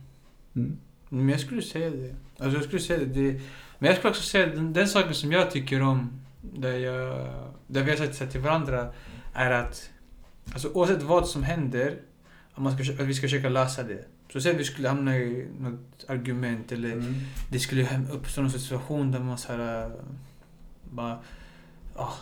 Mm. 0.55 0.77
Men 1.09 1.29
jag 1.29 1.39
skulle 1.39 1.61
säga 1.61 1.89
det. 1.89 2.15
Alltså 2.37 2.57
jag 2.57 2.63
skulle 2.63 2.81
säga 2.81 2.99
det. 2.99 3.05
det 3.05 3.41
men 3.79 3.87
jag 3.87 3.97
skulle 3.97 4.09
också 4.11 4.23
säga 4.23 4.47
den, 4.47 4.73
den 4.73 4.87
saken 4.87 5.13
som 5.13 5.31
jag 5.31 5.51
tycker 5.51 5.81
om, 5.81 6.21
där, 6.41 6.73
jag, 6.73 7.27
där 7.67 7.83
vi 7.83 7.89
har 7.91 7.97
sagt 7.97 8.31
till 8.31 8.41
varandra, 8.41 8.93
är 9.33 9.51
att 9.51 9.89
alltså, 10.53 10.69
oavsett 10.73 11.01
vad 11.01 11.27
som 11.27 11.43
händer, 11.43 11.97
att, 12.53 12.61
man 12.63 12.77
ska, 12.77 12.93
att 12.93 13.07
vi 13.07 13.13
ska 13.13 13.21
försöka 13.21 13.49
lösa 13.49 13.83
det. 13.83 14.05
Så 14.35 14.41
säg 14.41 14.51
att 14.51 14.57
vi 14.59 14.63
skulle 14.63 14.87
hamna 14.89 15.17
i 15.17 15.47
något 15.59 16.05
argument 16.07 16.71
eller 16.71 16.91
Mm. 16.91 17.15
det 17.51 17.59
skulle 17.59 17.99
uppstå 18.11 18.41
någon 18.41 18.51
situation 18.51 19.11
där 19.11 19.19
man 19.19 19.37
så 19.37 19.51
här, 19.53 19.85
äh, 19.85 19.91
bara, 20.91 21.19
ah, 21.95 22.13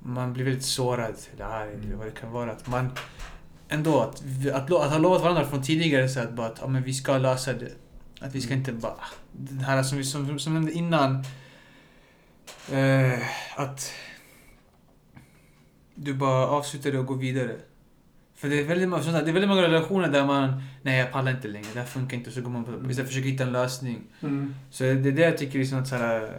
man 0.00 0.32
blir 0.32 0.44
väldigt 0.44 0.64
sårad 0.64 1.14
eller 1.34 1.44
arg 1.44 1.74
eller 1.74 1.96
vad 1.96 2.06
det 2.06 2.10
kan 2.20 2.32
vara. 2.32 2.52
Att 2.52 2.66
man 2.68 2.90
ändå, 3.68 4.00
att, 4.00 4.22
vi- 4.22 4.50
att, 4.50 4.72
att 4.72 4.90
ha 4.90 4.98
lovat 4.98 5.22
varandra 5.22 5.44
från 5.44 5.62
tidigare 5.62 6.08
så 6.08 6.20
att, 6.20 6.32
bara 6.32 6.46
att 6.46 6.58
ja, 6.60 6.66
men 6.66 6.82
vi 6.82 6.94
ska 6.94 7.18
lösa 7.18 7.52
det. 7.52 7.72
Att 8.20 8.34
vi 8.34 8.40
ska 8.40 8.50
Mm. 8.54 8.58
inte 8.58 8.72
bara, 8.72 8.92
ah, 8.92 9.10
den 9.32 9.58
här 9.58 9.82
som 9.82 9.98
vi 9.98 10.04
som, 10.04 10.38
som 10.38 10.54
nämnde 10.54 10.72
innan, 10.72 11.24
eh, 12.72 13.18
att 13.56 13.92
du 15.94 16.14
bara 16.14 16.46
avslutar 16.48 16.92
det 16.92 16.98
och 16.98 17.06
går 17.06 17.16
vidare. 17.16 17.56
För 18.46 18.50
det 18.50 18.60
är 18.60 18.64
väldigt 18.64 18.88
många, 18.88 19.02
det 19.02 19.18
är 19.18 19.32
väldigt 19.32 19.48
många 19.48 19.62
relationer 19.62 20.08
där 20.08 20.26
man, 20.26 20.62
nej 20.82 20.98
jag 20.98 21.12
pallar 21.12 21.30
inte 21.32 21.48
längre, 21.48 21.66
det 21.72 21.78
här 21.78 21.86
funkar 21.86 22.16
inte, 22.16 22.30
och 22.30 22.34
så 22.34 22.40
går 22.40 22.50
man 22.50 22.64
på, 22.64 22.90
istället 22.90 23.08
försöker 23.08 23.28
hitta 23.28 23.44
en 23.44 23.52
lösning. 23.52 24.00
Mm. 24.22 24.54
Så 24.70 24.84
det 24.84 24.90
är 24.90 25.12
det 25.12 25.22
jag 25.22 25.38
tycker 25.38 25.58
liksom 25.58 25.78
att 25.78 25.88
såhär... 25.88 26.22
eh, 26.22 26.30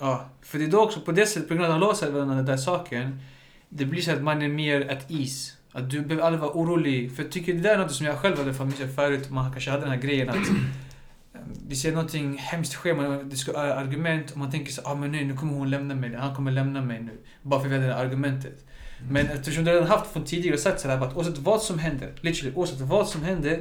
Ja, 0.00 0.30
för 0.42 0.58
det 0.58 0.64
är 0.64 0.68
då 0.68 0.80
också 0.80 1.00
på 1.00 1.12
det 1.12 1.26
sättet, 1.26 1.48
på 1.48 1.54
grund 1.54 1.66
av 1.66 1.74
att 1.74 1.80
låsa 1.80 2.10
varandra 2.10 2.34
den 2.36 2.46
där 2.46 2.56
saken, 2.56 3.20
det 3.68 3.84
blir 3.84 4.02
så 4.02 4.12
att 4.12 4.22
man 4.22 4.42
är 4.42 4.48
mer 4.48 4.90
at 4.90 5.10
ease. 5.10 5.52
Att 5.72 5.90
du 5.90 6.00
behöver 6.00 6.26
aldrig 6.26 6.40
vara 6.40 6.52
orolig. 6.52 7.16
För 7.16 7.22
jag 7.22 7.32
tycker 7.32 7.54
det 7.54 7.60
där 7.60 7.74
är 7.74 7.78
något 7.78 7.92
som 7.92 8.06
jag 8.06 8.18
själv 8.18 8.36
hade 8.36 8.64
mig 8.64 8.88
förut, 8.88 9.30
man 9.30 9.52
kanske 9.52 9.70
hade 9.70 9.82
den 9.82 9.90
här 9.90 10.00
grejen 10.00 10.28
att 10.28 10.36
eh, 10.36 11.40
vi 11.68 11.76
ser 11.76 11.92
någonting 11.92 12.38
hemskt 12.38 12.74
ske, 12.74 12.94
man, 12.94 13.28
det 13.28 13.36
ska 13.36 13.52
vara 13.52 13.74
argument 13.74 14.30
och 14.30 14.36
man 14.36 14.50
tänker 14.50 14.72
så 14.72 14.82
ah 14.84 14.94
men 14.94 15.12
nej, 15.12 15.24
nu 15.24 15.36
kommer 15.36 15.52
hon 15.52 15.70
lämna 15.70 15.94
mig, 15.94 16.14
han 16.14 16.34
kommer 16.34 16.50
lämna 16.50 16.80
mig 16.80 17.02
nu. 17.02 17.12
Bara 17.42 17.60
för 17.60 17.66
att 17.66 17.72
vi 17.72 17.76
hade 17.76 17.88
det 17.88 17.96
argumentet. 17.96 18.64
Men 19.10 19.26
eftersom 19.26 19.64
du 19.64 19.70
redan 19.70 19.86
haft 19.86 20.12
från 20.12 20.24
tidigare 20.24 20.58
sagt 20.58 20.80
sådär 20.80 20.96
att 21.04 21.16
oavsett 21.16 21.38
vad 21.38 21.62
som 21.62 21.78
händer, 21.78 22.12
literally 22.20 22.54
oavsett 22.56 22.80
vad 22.80 23.08
som 23.08 23.22
händer, 23.22 23.60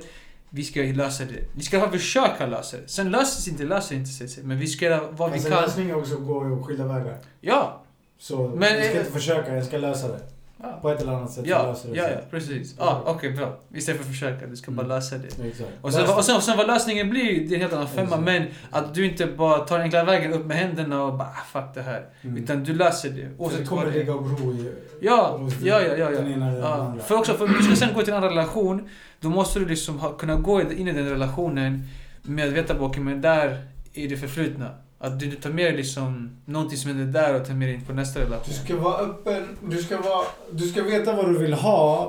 vi 0.50 0.64
ska 0.64 0.82
lösa 0.82 1.24
det. 1.26 1.44
Vi 1.56 1.64
ska 1.64 1.92
försöka 1.92 2.46
lösa 2.46 2.78
det. 2.78 2.88
Sen 2.88 3.12
löser 3.12 3.46
det 3.46 3.52
inte, 3.52 3.64
löser 3.64 3.96
det 3.96 4.02
inte. 4.24 4.42
Men 4.44 4.60
vi 4.60 4.68
ska 4.68 4.86
göra 4.86 5.12
vad 5.12 5.30
vi 5.30 5.34
Alltså 5.36 5.50
kan. 5.50 5.62
lösningen 5.62 5.96
också 5.96 6.14
att 6.16 6.26
gå 6.28 6.64
skilda 6.64 6.88
vägar. 6.88 7.18
Ja! 7.42 7.84
Så 8.20 8.48
Men- 8.48 8.76
jag 8.76 8.86
ska 8.90 9.00
inte 9.00 9.12
försöka, 9.12 9.56
jag 9.56 9.66
ska 9.66 9.78
lösa 9.78 10.08
det. 10.08 10.20
Ja, 10.64 10.80
På 10.82 10.90
ett 10.90 11.02
eller 11.02 11.12
annat 11.12 11.32
sätt 11.32 11.46
ja, 11.48 11.64
löser 11.70 11.90
det 11.90 11.96
ja, 11.98 12.10
ja 12.10 12.18
precis. 12.32 12.76
Ja, 12.80 13.04
okej 13.06 13.32
bra. 13.32 13.60
Istället 13.74 14.02
för 14.02 14.08
att 14.08 14.12
försöka, 14.12 14.48
du 14.48 14.56
ska 14.56 14.72
bara 14.72 14.82
Mm. 14.86 14.96
lösa 14.96 15.18
det. 15.18 15.48
Exakt. 15.48 15.70
Och 15.82 15.94
sen, 15.94 16.10
och, 16.18 16.26
sen, 16.26 16.36
och 16.36 16.44
sen 16.44 16.58
vad 16.58 16.68
lösningen 16.68 17.10
blir, 17.10 17.48
det 17.48 17.54
är 17.54 17.56
en 17.56 17.62
helt 17.62 17.74
annan 17.74 17.88
femma. 17.88 18.04
Exakt. 18.04 18.24
Men 18.24 18.48
att 18.72 18.94
du 18.94 19.06
inte 19.06 19.26
bara 19.28 19.60
tar 19.60 19.80
enkla 19.80 20.04
vägen 20.04 20.34
upp 20.34 20.46
med 20.46 20.58
händerna 20.58 21.04
och 21.04 21.14
bara 21.14 21.28
ah, 21.28 21.46
fuck 21.52 21.74
det 21.74 21.82
här. 21.82 22.06
Mm. 22.22 22.38
Utan 22.44 22.64
du 22.64 22.74
löser 22.74 23.10
det. 23.10 23.16
Och 23.26 23.30
det 23.38 23.38
Oavsett 23.44 23.68
kommer 23.70 23.86
det 23.86 23.92
ligga 23.92 24.14
och 24.14 24.26
gro 24.26 24.54
i... 24.54 24.72
Ja, 25.02 25.38
hos 25.38 25.54
ja, 25.62 25.82
ja, 25.82 25.96
ja, 25.98 26.10
Den 26.10 26.26
ja. 26.30 26.34
ena 26.36 26.46
den 26.46 26.60
ja. 26.60 26.74
andra. 26.74 27.04
För 27.04 27.16
också, 27.18 27.34
för 27.34 27.48
du 27.48 27.64
ska 27.64 27.76
sen 27.76 27.94
gå 27.94 28.02
till 28.02 28.14
en 28.14 28.18
annan 28.18 28.30
relation, 28.30 28.90
då 29.20 29.30
måste 29.30 29.60
du 29.60 29.66
liksom 29.66 30.00
ha, 30.00 30.14
kunna 30.14 30.36
gå 30.36 30.62
in 30.62 30.88
i 30.88 30.92
den 30.92 31.10
relationen 31.10 31.84
med 32.22 32.48
att 32.48 32.54
veta 32.54 32.80
okej 32.80 33.04
men 33.04 33.22
där 33.22 33.66
är 33.94 34.08
det 34.08 34.18
förflutna. 34.18 34.70
Att 35.00 35.20
du 35.20 35.26
inte 35.26 35.42
tar 35.42 35.50
med 35.50 35.66
dig 35.66 35.78
liksom 35.78 36.38
någonting 36.46 36.78
som 36.78 36.92
händer 36.96 37.22
där 37.22 37.42
och 37.42 37.48
tar 37.48 37.54
med 37.54 37.68
dig 37.68 37.76
in 37.76 37.86
på 37.86 37.94
nästa 37.94 38.20
relation. 38.20 38.46
Du 38.48 38.54
ska 38.54 38.76
vara 38.78 38.98
öppen, 38.98 39.58
du 39.70 39.78
ska, 39.78 40.02
vara, 40.02 40.26
du 40.52 40.68
ska 40.68 40.84
veta 40.84 41.16
vad 41.16 41.26
du 41.30 41.38
vill 41.38 41.54
ha 41.54 42.06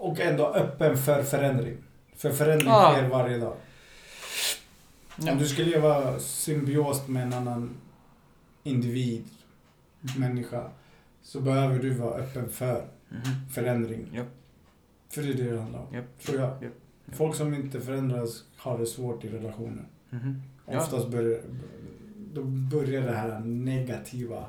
och 0.00 0.20
ändå 0.20 0.46
öppen 0.46 0.96
för 0.98 1.22
förändring. 1.22 1.76
För 2.16 2.30
förändring 2.30 2.68
Ja. 2.68 2.92
sker 2.96 3.08
varje 3.08 3.38
dag. 3.38 3.56
Ja. 5.18 5.32
Om 5.32 5.38
du 5.38 5.48
ska 5.48 5.62
leva 5.62 6.18
symbiost 6.18 7.08
med 7.08 7.22
en 7.22 7.32
annan 7.32 7.70
individ, 8.62 9.24
människa, 10.18 10.64
så 11.22 11.40
behöver 11.40 11.78
du 11.78 11.90
vara 11.90 12.14
öppen 12.14 12.48
för 12.50 12.84
Mhm. 13.08 13.48
förändring. 13.54 14.08
Japp. 14.14 14.26
För 15.10 15.22
det 15.22 15.28
är 15.28 15.34
det 15.34 15.50
det 15.50 15.60
handlar 15.60 15.80
om, 15.80 15.94
Japp. 15.94 16.22
tror 16.22 16.40
jag. 16.40 16.62
Japp. 16.62 16.72
Folk 17.12 17.34
som 17.36 17.54
inte 17.54 17.80
förändras 17.80 18.42
har 18.56 18.78
det 18.78 18.86
svårt 18.86 19.24
i 19.24 19.28
relationer. 19.28 19.84
Mhm. 20.10 20.42
Ja. 20.70 20.78
Oftast 20.80 21.08
börjar, 21.08 21.40
då 22.36 22.42
börjar 22.44 23.02
det 23.02 23.16
här 23.16 23.40
negativa 23.44 24.44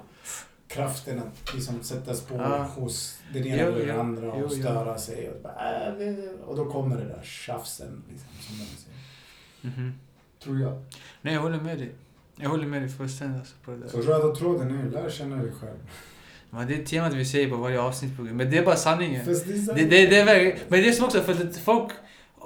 kraften 0.67 1.19
att 1.19 1.53
liksom 1.53 1.83
sätta 1.83 2.13
spår 2.13 2.37
Ja. 2.41 2.63
hos 2.63 3.19
den 3.33 3.45
ena 3.47 3.61
Jo, 3.61 3.67
eller 3.67 3.85
den 3.85 3.95
jo, 3.95 4.01
andra 4.01 4.31
och 4.31 4.39
jo, 4.41 4.47
jo. 4.51 4.59
störa 4.61 4.97
sig. 4.97 5.29
Och, 5.29 5.41
bara, 5.43 5.85
äh, 5.99 6.13
och 6.45 6.55
då 6.55 6.65
kommer 6.65 6.95
det 6.97 7.03
där 7.03 7.21
tjafsen, 7.23 8.03
liksom, 8.11 8.29
som 8.41 8.55
de 8.57 8.65
säger. 8.65 9.77
Mhm. 9.77 9.93
Tror 10.43 10.59
jag. 10.59 10.83
Nej, 11.21 11.33
jag 11.33 11.41
håller 11.41 11.61
med 11.61 11.77
dig. 11.77 11.91
Jag 12.35 12.49
håller 12.49 12.67
med 12.67 12.81
dig 12.81 12.89
fullständigt 12.89 13.39
alltså 13.39 13.55
på 13.65 13.71
det 13.71 13.77
där. 13.77 13.87
Så 13.87 14.01
röda 14.01 14.35
tråden 14.35 14.79
är 14.79 14.91
lär 14.91 15.09
känna 15.09 15.35
dig 15.35 15.51
själv. 15.61 15.77
Men 16.49 16.67
det 16.67 16.75
är 16.81 16.85
temat 16.85 17.13
vi 17.13 17.25
säger 17.25 17.49
på 17.49 17.55
varje 17.55 17.81
avsnitt. 17.81 18.19
Men 18.19 18.37
det 18.51 18.57
är 18.57 18.65
bara 18.65 18.75
sanningen. 18.75 19.25
Fast 19.25 19.47
det 19.47 19.53
är 19.53 19.57
så- 19.57 19.73
Det, 19.73 19.81
det, 19.85 20.07
det 20.07 20.19
är 20.19 20.25
verkligen, 20.25 20.57
men 20.67 20.79
det 20.81 20.87
är 20.89 20.91
som 20.93 21.05
också 21.05 21.21
för 21.21 21.33
att 21.47 21.57
folk 21.57 21.91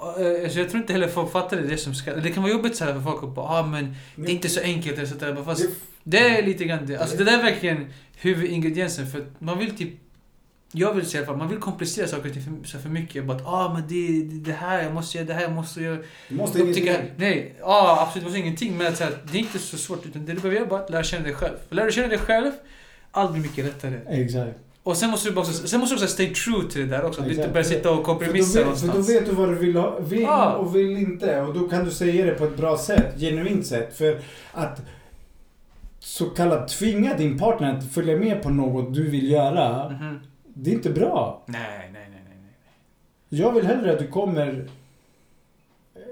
alltså 0.02 0.60
jag 0.60 0.70
tror 0.70 0.82
inte 0.82 0.93
heller 0.93 1.08
folk 1.08 1.32
fattar 1.32 1.58
det, 1.58 1.68
det 1.68 1.78
som 1.78 1.93
ska... 1.95 2.16
Det 2.16 2.32
kan 2.32 2.43
vara 2.43 2.52
jobbigt 2.54 2.76
så 2.76 2.86
här 2.86 2.93
för 2.93 3.02
folk 3.02 3.24
att 3.24 3.36
bara 3.36 3.45
ah, 3.45 3.66
men 3.66 3.95
det 4.16 4.32
är 4.32 4.34
inte 4.36 4.49
så 4.49 4.62
enkelt 4.62 4.97
eller 4.97 5.08
sånt 5.08 5.20
där. 5.20 5.43
Fast 5.43 5.66
Det- 6.04 6.18
är 6.18 6.43
lite 6.43 6.64
grann 6.64 6.86
det. 6.86 6.97
Alltså 6.97 7.18
det 7.18 7.24
där 7.24 7.39
är 7.39 7.43
verkligen 7.43 7.93
huvudingrediensen 8.16 9.12
för 9.12 9.26
man 9.39 9.60
vill 9.60 9.78
typ... 9.78 9.89
Jag 10.74 10.93
vill 10.93 11.06
säga 11.06 11.22
i 11.22 11.24
alla 11.24 11.28
fall, 11.28 11.38
man 11.38 11.49
vill 11.49 11.58
komplicera 11.60 12.08
saker 12.08 12.30
till 12.30 12.41
för, 12.41 12.52
så 12.68 12.80
för 12.80 12.89
mycket. 12.89 13.26
Bara 13.26 13.38
att 13.38 13.45
ah, 13.45 13.74
men 13.74 13.84
det, 13.88 14.24
det, 14.24 14.52
här, 14.52 14.84
jag 14.84 14.93
måste 14.93 15.18
göra 15.18 15.28
det 15.28 15.34
här, 15.34 15.41
jag 15.41 15.52
måste 15.52 15.82
göra... 15.82 15.99
Du 16.30 16.36
måste 16.36 16.60
ingenting. 16.60 16.84
tycker, 16.84 17.14
nej, 17.18 17.56
ja 17.60 17.97
absolut, 18.02 18.24
måste 18.24 18.39
ingenting. 18.39 18.78
Men 18.78 18.88
att, 18.88 18.97
så 18.97 19.04
här, 19.04 19.14
det 19.32 19.38
är 19.38 19.39
inte 19.39 19.60
så 19.60 19.78
svårt. 19.78 20.06
Utan 20.06 20.26
det 20.26 20.34
du 20.34 20.39
behöver 20.39 20.56
göra 20.56 20.70
bara 20.70 20.80
att 20.84 20.89
lära 20.89 21.04
känna 21.04 21.24
dig 21.24 21.34
själv. 21.34 21.56
För 21.70 21.76
lär 21.76 21.86
du 21.86 21.91
känna 21.91 22.08
dig 22.08 22.18
själv, 22.18 22.52
allt 23.12 23.32
blir 23.32 23.41
mycket 23.41 23.66
lättare. 23.66 23.99
Exakt. 24.10 24.60
Och 24.84 24.97
sen 24.97 25.09
måste 25.09 25.29
du 25.29 25.39
också, 25.39 25.67
sen 25.67 25.79
måste 25.79 25.95
du 25.95 26.01
också 26.03 26.13
stay 26.13 26.34
true 26.34 26.69
till 26.71 26.82
det 26.82 26.88
där 26.97 27.05
också. 27.05 27.21
Du 27.21 27.34
inte 27.34 27.47
börja 27.49 27.63
sitta 27.63 27.89
och 27.91 27.97
För 27.97 28.03
kompromissa 28.03 28.59
då, 28.63 28.69
vet, 28.69 28.79
för 28.79 28.88
då 28.88 28.93
någonstans. 28.93 29.09
vet 29.21 29.25
du 29.29 29.36
vad 29.36 29.49
du 29.49 29.55
vill, 29.55 29.75
ha, 29.75 29.99
vill 29.99 30.21
Ja. 30.21 30.53
och 30.53 30.75
vill 30.75 30.97
inte. 30.97 31.41
Och 31.41 31.53
då 31.53 31.69
kan 31.69 31.86
du 31.86 31.91
säga 31.91 32.25
det 32.25 32.32
på 32.32 32.45
ett 32.45 32.57
bra 32.57 32.77
sätt. 32.77 33.19
Genuint 33.19 33.65
sätt. 33.65 33.97
För 33.97 34.19
att 34.51 34.82
så 35.99 36.25
kallat 36.25 36.67
tvinga 36.67 37.17
din 37.17 37.38
partner 37.39 37.77
att 37.77 37.93
följa 37.93 38.17
med 38.17 38.43
på 38.43 38.49
något 38.49 38.93
du 38.93 39.09
vill 39.09 39.32
göra. 39.32 39.89
Mhm. 39.89 40.19
Det 40.43 40.69
är 40.69 40.73
inte 40.73 40.89
bra. 40.89 41.43
Nej, 41.45 41.61
nej, 41.69 41.89
nej, 41.93 42.09
nej. 42.11 42.38
nej. 43.29 43.41
Jag 43.41 43.51
vill 43.51 43.65
hellre 43.65 43.93
att 43.93 43.99
du 43.99 44.07
kommer 44.07 44.67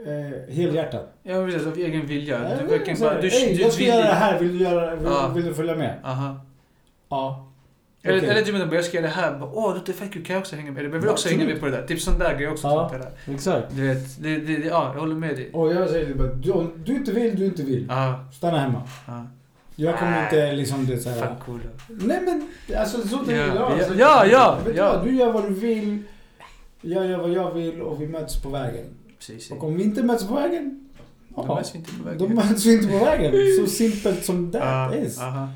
eh, 0.07 0.53
helhjärtat. 0.55 1.13
Vill 1.23 1.59
säga 1.59 1.67
av 1.71 1.77
egen 1.77 2.05
vilja. 2.05 2.39
Nej, 2.39 2.57
Du 2.61 2.67
verkligen 2.67 2.99
bara... 2.99 3.21
Du, 3.21 3.27
"Ey, 3.27 3.55
du 3.55 3.61
jag 3.61 3.71
ska 3.73 3.79
vill- 3.79 3.87
göra 3.87 4.07
det 4.07 4.13
här. 4.13 4.39
Vill 4.39 4.57
du, 4.57 4.63
göra, 4.63 4.95
vill, 4.95 5.05
Ja. 5.05 5.31
vill 5.35 5.45
du 5.45 5.53
följa 5.53 5.75
med? 5.75 5.99
Aha. 6.03 6.39
Ja. 7.09 7.48
Eller, 8.03 8.17
Okej. 8.17 8.29
eller 8.29 8.41
typ 8.41 8.55
att 8.55 8.73
jag 8.73 8.85
ska 8.85 8.97
göra 8.97 9.07
det 9.07 9.13
här. 9.13 9.39
Bara, 9.39 9.49
Åh, 9.53 9.69
det 9.73 9.79
låter 9.79 9.93
fett 9.93 10.13
kul. 10.13 10.25
Kan 10.25 10.33
jag 10.33 10.41
också 10.41 10.55
hänga 10.55 10.71
med? 10.71 10.83
Jag 10.83 10.91
behöver 10.91 11.07
Ja, 11.07 11.13
också 11.13 11.29
hänga 11.29 11.45
med 11.45 11.59
på 11.59 11.65
det 11.65 11.71
där. 11.71 11.87
Typ 11.87 12.01
sån 12.01 12.19
där 12.19 12.37
grej 12.37 12.47
också. 12.47 12.67
Ja. 12.67 12.91
Där. 13.25 13.33
Exakt. 13.33 13.67
Du 13.75 13.87
vet, 13.87 14.23
det, 14.23 14.37
det, 14.37 14.57
det, 14.57 14.67
ja, 14.67 14.91
jag 14.93 14.99
håller 14.99 15.15
med 15.15 15.35
dig. 15.35 15.49
Och 15.53 15.73
jag 15.73 15.89
säger 15.89 16.13
bara, 16.15 16.27
du, 16.27 16.67
du 16.85 16.95
inte 16.95 17.11
vill, 17.11 17.35
du 17.35 17.45
inte 17.45 17.63
vill. 17.63 17.85
Ja, 17.89 18.25
Stanna 18.33 18.59
hemma. 18.59 18.81
ja. 19.07 19.25
Jag 19.75 19.99
kommer 19.99 20.23
inte 20.23 20.51
liksom 20.51 20.85
det 20.85 20.97
så 20.97 21.09
här. 21.09 21.19
Fan 21.19 21.35
cool. 21.45 21.59
Nej 21.87 22.21
men, 22.25 22.47
alltså 22.79 23.07
så 23.07 23.15
det 23.23 23.35
Ja, 23.35 23.45
jag. 23.45 23.55
ja, 23.55 23.65
Alltså, 23.73 23.93
ja, 23.95 24.25
ja, 24.25 24.57
vet 24.65 24.73
du 24.73 24.79
ja. 24.79 24.93
vad? 24.97 25.05
Du 25.05 25.15
gör 25.15 25.31
vad 25.31 25.43
du 25.43 25.53
vill. 25.53 26.03
Jag 26.81 27.05
gör 27.07 27.17
vad 27.17 27.29
jag 27.29 27.51
vill 27.53 27.81
och 27.81 28.01
vi 28.01 28.07
möts 28.07 28.41
på 28.41 28.49
vägen. 28.49 28.85
Precis. 29.17 29.51
Och 29.51 29.63
om 29.63 29.75
vi 29.75 29.83
inte 29.83 30.03
möts 30.03 30.27
på 30.27 30.33
vägen, 30.33 30.89
Då 31.35 31.55
möts 31.55 31.75
vi 31.75 31.77
inte 31.79 31.91
på 31.97 32.03
vägen. 32.03 32.19
då 32.19 32.27
möts 32.35 32.65
vi 32.65 32.73
inte 32.73 32.87
på 32.99 33.05
vägen. 33.05 33.33
Så 33.59 33.67
simpelt 33.71 34.25
som 34.25 34.51
aha. 34.61 35.47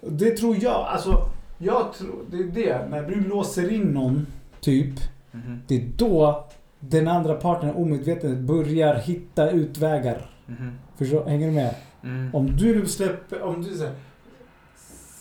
Och 0.00 0.12
Det 0.12 0.30
tror 0.36 0.56
jag, 0.60 0.72
alltså, 0.74 1.28
jag 1.62 1.92
tror, 1.92 2.24
det 2.30 2.36
är 2.36 2.44
det. 2.44 2.88
När 2.88 3.02
du 3.02 3.20
låser 3.28 3.72
in 3.72 3.82
någon, 3.82 4.26
typ, 4.60 4.94
Mhm, 5.34 5.62
det 5.68 5.76
är 5.76 5.88
då 5.96 6.48
den 6.80 7.08
andra 7.08 7.34
parten 7.34 7.70
omedvetet 7.74 8.38
börjar 8.38 8.94
hitta 8.94 9.50
utvägar. 9.50 10.30
mhm, 10.46 10.78
Förstår, 10.96 11.24
hänger 11.24 11.46
du 11.46 11.52
med? 11.52 11.74
mm. 12.02 12.34
Om 12.34 12.56
du 12.56 12.86
släpper, 12.86 13.42
om 13.42 13.62
du 13.62 13.78
här, 13.78 13.94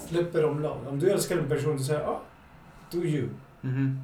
släpper 0.07 0.41
dem 0.41 0.59
lag. 0.61 0.77
Om 0.89 0.99
du 0.99 1.09
älskar 1.11 1.37
en 1.37 1.49
person, 1.49 1.77
du 1.77 1.83
säger 1.83 1.99
ja, 2.01 2.21
do 2.91 2.97
you. 3.03 3.29
Mhm. 3.61 3.99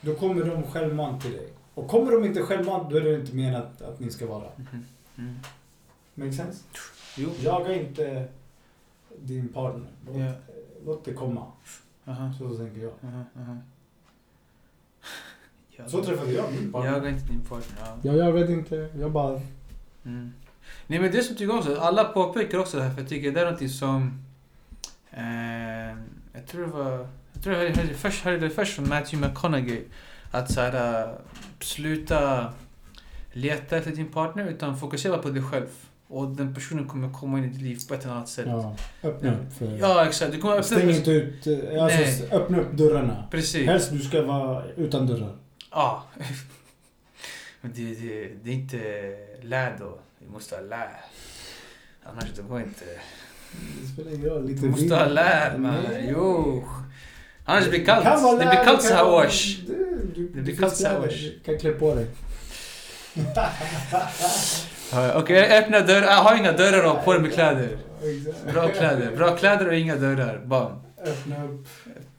Då 0.00 0.14
kommer 0.14 0.44
de 0.44 0.62
självmant 0.62 1.22
till 1.22 1.32
dig. 1.32 1.48
Och 1.74 1.88
kommer 1.88 2.12
de 2.12 2.24
inte 2.24 2.42
självmant, 2.42 2.90
då 2.90 2.96
är 2.96 3.00
det 3.00 3.14
inte 3.20 3.36
menat 3.36 3.82
att 3.82 4.00
ni 4.00 4.10
ska 4.10 4.26
vara. 4.26 4.48
Mhm. 4.56 4.84
Mm. 5.18 5.34
Make 6.14 6.32
sense? 6.32 6.64
Jo. 7.16 7.28
Jaga 7.40 7.74
inte 7.74 8.24
din 9.22 9.48
partner. 9.48 9.86
Ja. 10.14 10.32
Låt 10.86 11.04
det 11.04 11.12
komma. 11.12 11.46
Aha, 12.04 12.32
Så 12.38 12.56
tänker 12.56 12.80
jag. 12.80 12.92
aha, 13.04 13.24
aha. 13.40 13.56
Jag- 15.76 15.90
Så 15.90 16.04
träffade 16.04 16.32
jag 16.32 16.52
min 16.52 16.72
partner. 16.72 16.92
Jag 16.92 17.04
är 17.06 17.08
inte 17.08 17.26
din 17.26 17.44
partner. 17.44 17.76
Ja. 17.80 17.96
Jag 18.02 18.16
jagade 18.16 18.52
inte, 18.52 18.90
jag 18.98 19.12
bara... 19.12 19.40
Mm. 20.04 20.32
Nej 20.86 20.98
men 20.98 21.12
det 21.12 21.22
som 21.22 21.36
tycker 21.36 21.52
jag 21.52 21.58
också, 21.58 21.76
alla 21.80 22.04
påpekar 22.04 22.58
också 22.58 22.76
det 22.76 22.82
här 22.82 22.90
för 22.94 23.00
jag 23.00 23.08
tycker 23.08 23.32
det 23.32 23.40
är 23.40 23.44
någonting 23.44 23.68
som... 23.68 24.24
Eh, 25.10 25.96
jag 26.32 26.46
tror 26.46 26.60
det 26.60 26.72
var... 26.72 27.08
Jag 27.32 27.42
tror 27.42 27.54
jag 27.56 27.62
hörde 27.62 27.82
det 27.88 27.94
först, 27.94 28.24
hörde 28.24 28.38
det 28.38 28.50
först 28.50 28.74
från 28.74 28.88
Matthew 28.88 29.28
McConaughey. 29.28 29.84
Att 30.30 30.52
så 30.52 30.60
här, 30.60 31.04
äh, 31.08 31.10
sluta 31.60 32.52
leta 33.32 33.76
efter 33.76 33.90
din 33.90 34.08
partner 34.08 34.46
utan 34.46 34.76
fokusera 34.78 35.18
på 35.18 35.28
dig 35.30 35.42
själv. 35.42 35.66
Och 36.08 36.28
den 36.28 36.54
personen 36.54 36.88
kommer 36.88 37.12
komma 37.12 37.38
in 37.38 37.44
i 37.44 37.48
ditt 37.48 37.62
liv 37.62 37.78
på 37.88 37.94
ett 37.94 38.04
eller 38.04 38.14
annat 38.14 38.28
sätt. 38.28 38.46
Ja, 38.48 38.76
öppna 39.02 39.32
upp 39.32 39.52
för... 39.58 39.78
Ja, 39.80 40.06
exakt. 40.06 40.32
Du 40.32 40.38
kommer 40.38 40.54
öppna 40.54 40.62
Stäng 40.62 40.90
inte 40.90 41.10
ut... 41.10 41.46
eh, 41.46 41.82
Alltså, 41.84 41.98
Nej. 41.98 42.28
öppna 42.32 42.60
upp 42.60 42.72
dörrarna. 42.72 43.26
Precis. 43.30 43.66
Helst 43.66 43.90
du 43.92 43.98
ska 43.98 44.22
vara 44.22 44.64
utan 44.76 45.06
dörrar. 45.06 45.36
Ja. 45.70 46.04
Men 47.60 47.72
det, 47.74 47.94
det, 47.94 48.28
det 48.42 48.50
är 48.50 48.54
inte 48.54 48.78
lä 49.42 49.72
då. 49.78 49.98
Vi 50.18 50.28
måste 50.28 50.54
ha 50.56 50.62
lä. 50.62 50.88
Annars 52.04 52.24
det 52.36 52.42
går 52.42 52.60
inte. 52.60 52.84
Det 53.82 53.88
spelar 53.92 54.10
ingen 54.14 54.26
roll. 54.28 54.46
Lite 54.46 54.60
Du 54.60 54.68
måste 54.70 54.94
ha 54.94 55.04
lä 55.06 55.58
man. 55.58 55.74
Jo. 56.08 56.64
Annars 57.44 57.68
blir 57.68 57.78
det 57.78 57.86
vara 57.86 58.02
kallt. 58.02 58.40
Det 58.40 58.46
blir 58.46 58.64
kallt 58.64 58.66
kan 58.66 58.80
så 58.82 58.94
här 58.94 59.04
vara- 59.04 59.26
års. 59.26 59.56
Det 60.34 60.40
blir 60.42 60.56
kallt 60.56 60.76
så 60.76 60.86
här 60.88 60.94
kläder. 60.94 61.08
års. 61.14 61.20
Du 61.20 61.40
kan 61.44 61.58
klä 61.58 61.70
på 61.72 61.94
dig. 61.94 62.06
Ja, 64.92 65.20
Okej, 65.20 65.36
jag 65.36 65.58
öppnar 65.62 65.80
dörrar. 65.80 66.06
Jag 66.06 66.22
har 66.22 66.36
inga 66.36 66.52
dörrar 66.52 66.92
och 66.92 67.04
på 67.04 67.12
dig 67.12 67.22
med 67.22 67.32
kläder. 67.32 67.78
Bra 68.52 68.68
kläder. 68.68 69.16
Bra 69.16 69.36
kläder 69.36 69.68
och 69.68 69.74
inga 69.74 69.96
dörrar. 69.96 70.40
Bam. 70.44 70.72
Öppna 71.06 71.44
upp. 71.44 71.66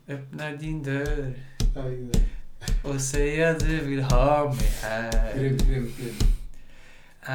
Öppna 0.09 0.51
din 0.51 0.83
dörr 0.83 1.33
och 2.83 3.01
säg 3.01 3.45
att 3.45 3.59
du 3.59 3.79
vill 3.79 4.01
ha 4.01 4.45
mig 4.45 4.71
här. 4.83 5.33
Grymt, 5.35 5.61
grymt, 5.61 5.97
grymt. 5.97 6.23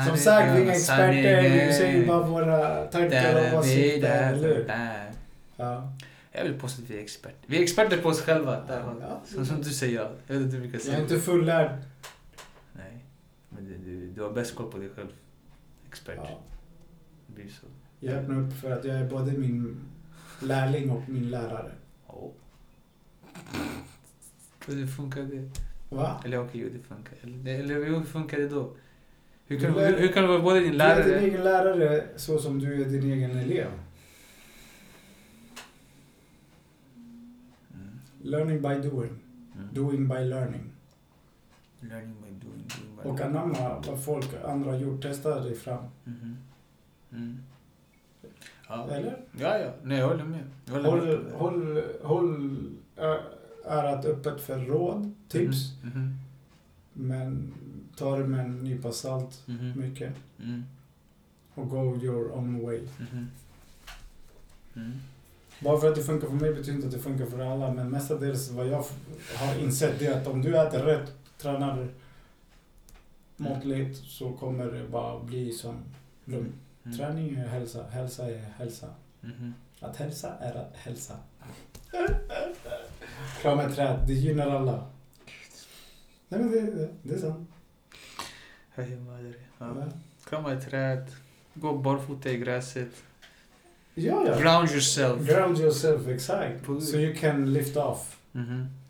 Som 0.08 0.16
sagt, 0.16 0.52
vi 0.52 0.58
är 0.58 0.62
inga 0.62 0.72
experter. 0.72 1.42
Vi 1.66 1.72
säger 1.72 2.06
bara 2.06 2.26
våra 2.26 2.86
tankar 2.86 3.52
och 3.52 3.58
åsikter. 3.58 4.32
Eller 4.32 4.48
hur? 4.48 4.66
Ja. 5.56 5.92
Jag 6.32 6.44
vill 6.44 6.54
påstå 6.60 6.82
att 6.82 6.90
vi 6.90 6.98
är 6.98 7.02
experter. 7.02 7.38
Vi 7.46 7.58
är 7.58 7.62
experter 7.62 7.96
på 7.96 8.08
oss 8.08 8.20
själva. 8.20 8.60
Där. 8.60 8.82
Ja. 9.00 9.22
Som, 9.24 9.46
som 9.46 9.62
du 9.62 9.70
säger, 9.70 10.00
ja. 10.00 10.10
Jag 10.26 10.34
vet 10.34 10.44
inte 10.44 10.56
hur 10.56 10.62
vi 10.62 10.70
kan 10.78 10.80
Jag 10.86 10.94
är 10.94 11.02
inte 11.02 11.18
fullärd. 11.18 11.70
Nej. 12.72 13.04
Men 13.48 13.64
du, 13.64 13.76
du, 13.90 14.06
du 14.06 14.22
har 14.22 14.30
bäst 14.30 14.54
koll 14.54 14.70
på 14.70 14.78
dig 14.78 14.88
själv. 14.96 15.08
Expert. 15.92 16.18
Ja. 16.22 16.40
Det 17.26 17.32
blir 17.34 17.48
så. 17.48 17.66
Jag 18.00 18.14
öppnar 18.14 18.40
upp 18.40 18.52
för 18.52 18.70
att 18.70 18.84
jag 18.84 18.96
är 18.96 19.10
både 19.10 19.32
min 19.32 19.80
lärling 20.42 20.90
och 20.90 21.08
min 21.08 21.30
lärare. 21.30 21.72
Oh. 22.06 22.30
Hur 24.66 24.86
funkar 24.86 25.22
det? 25.22 25.50
Va? 25.88 26.22
Eller 26.24 26.38
okej, 26.44 26.60
jo 26.60 26.68
det 26.72 26.78
funkar. 26.82 27.14
Eller, 27.22 27.58
eller 27.60 27.74
hur 27.84 28.02
funkar 28.02 28.38
det 28.38 28.48
då? 28.48 28.76
Hur 29.46 29.60
kan, 29.60 29.72
Du 29.72 29.78
lär- 29.80 29.90
hur, 29.92 29.98
hur 29.98 30.08
kan 30.12 30.22
du 30.22 30.28
vara 30.28 30.42
både 30.42 30.60
din 30.60 30.72
Du 30.78 30.84
är 30.84 30.96
din 30.96 31.06
lärare... 31.06 31.20
egen 31.26 31.44
lärare 31.44 32.08
så 32.16 32.38
som 32.38 32.58
du 32.58 32.82
är 32.82 32.88
din 32.88 33.12
egen 33.12 33.30
elev. 33.38 33.66
Mm. 37.74 37.88
Learning 38.22 38.62
by 38.62 38.88
doing. 38.88 39.18
Mm. 39.56 39.68
Doing 39.72 40.08
by 40.08 40.14
learning. 40.24 40.70
Learning 41.80 42.14
by 42.22 42.28
Och 43.04 43.20
anamma 43.20 43.82
vad 43.86 44.04
folk 44.04 44.28
andra 44.44 44.70
har 44.70 44.78
gjort. 44.78 45.02
Testa 45.02 45.40
dig 45.40 45.54
fram. 45.54 45.84
Mhm. 46.04 46.36
Mm. 47.12 47.38
Ja. 48.68 48.88
Eller? 48.90 49.16
Ja, 49.38 49.58
ja. 49.58 49.70
Nej, 49.82 49.98
jag 49.98 50.08
håller 50.08 50.24
med. 50.24 50.40
Jag 50.66 50.72
håller 50.72 50.90
med 50.90 51.00
Håll, 51.00 51.24
det. 51.24 51.36
håll, 51.36 51.82
håll 52.02 52.56
ö- 52.96 53.20
örat 53.66 54.04
öppet 54.04 54.40
för 54.40 54.58
råd, 54.58 55.14
tips. 55.28 55.56
Mhm. 55.82 55.92
Mhm. 56.02 56.14
Men 56.92 57.54
ta 57.96 58.16
det 58.18 58.24
med 58.24 58.40
en 58.40 58.58
nypa 58.64 58.92
salt 58.92 59.42
Mhm. 59.46 59.72
mycket. 59.76 60.12
Mm. 60.38 60.62
Och 61.54 61.68
go 61.68 61.96
your 62.02 62.32
own 62.32 62.62
way. 62.66 62.80
Mhm. 62.98 63.26
Mm. 64.76 64.92
Bara 65.60 65.80
för 65.80 65.88
att 65.88 65.94
det 65.94 66.02
funkar 66.02 66.28
för 66.28 66.34
mig 66.34 66.54
betyder 66.54 66.72
inte 66.74 66.86
att 66.86 66.92
det 66.92 66.98
funkar 66.98 67.26
för 67.26 67.38
alla. 67.52 67.72
Men 67.72 67.90
mestadels 67.90 68.50
vad 68.50 68.66
jag 68.66 68.84
har 69.36 69.58
insett 69.60 69.98
det 69.98 70.06
är 70.06 70.20
att 70.20 70.26
om 70.26 70.42
du 70.42 70.56
äter 70.58 70.78
rätt, 70.84 71.12
tränar 71.38 71.88
måttligt 73.42 73.96
så 73.96 74.32
kommer 74.32 74.64
det 74.66 74.88
bara 74.88 75.20
bli 75.24 75.52
som 75.52 75.76
lugn. 76.24 76.52
Mm. 76.84 76.98
Träning 76.98 77.34
är 77.36 77.46
hälsa, 77.46 77.86
hälsa 77.90 78.30
är 78.30 78.38
hälsa. 78.56 78.86
Mhm. 79.20 79.54
Att 79.80 79.96
hälsa 79.96 80.34
är 80.40 80.54
att 80.54 80.76
hälsa. 80.76 81.14
Krama 83.42 83.62
ett 83.62 83.74
träd, 83.74 84.04
det 84.06 84.12
gynnar 84.12 84.50
alla. 84.50 84.86
Nej 86.28 86.40
men 86.40 86.50
det, 86.50 86.88
det, 87.02 87.14
är 87.14 87.18
sant. 87.18 87.50
Ja. 89.58 89.86
Krama 90.24 90.52
ett 90.52 90.70
träd. 90.70 91.06
Gå 91.54 91.78
barfota 91.78 92.30
i 92.30 92.38
gräset. 92.38 93.02
ja. 93.94 94.24
ja. 94.26 94.40
Ground 94.40 94.70
yourself. 94.70 95.28
Ground 95.28 95.58
yourself, 95.58 96.08
exakt. 96.08 96.66
So 96.66 96.96
you 96.96 97.14
can 97.14 97.52
lift 97.52 97.76
off. 97.76 98.18
Mhm. 98.32 98.81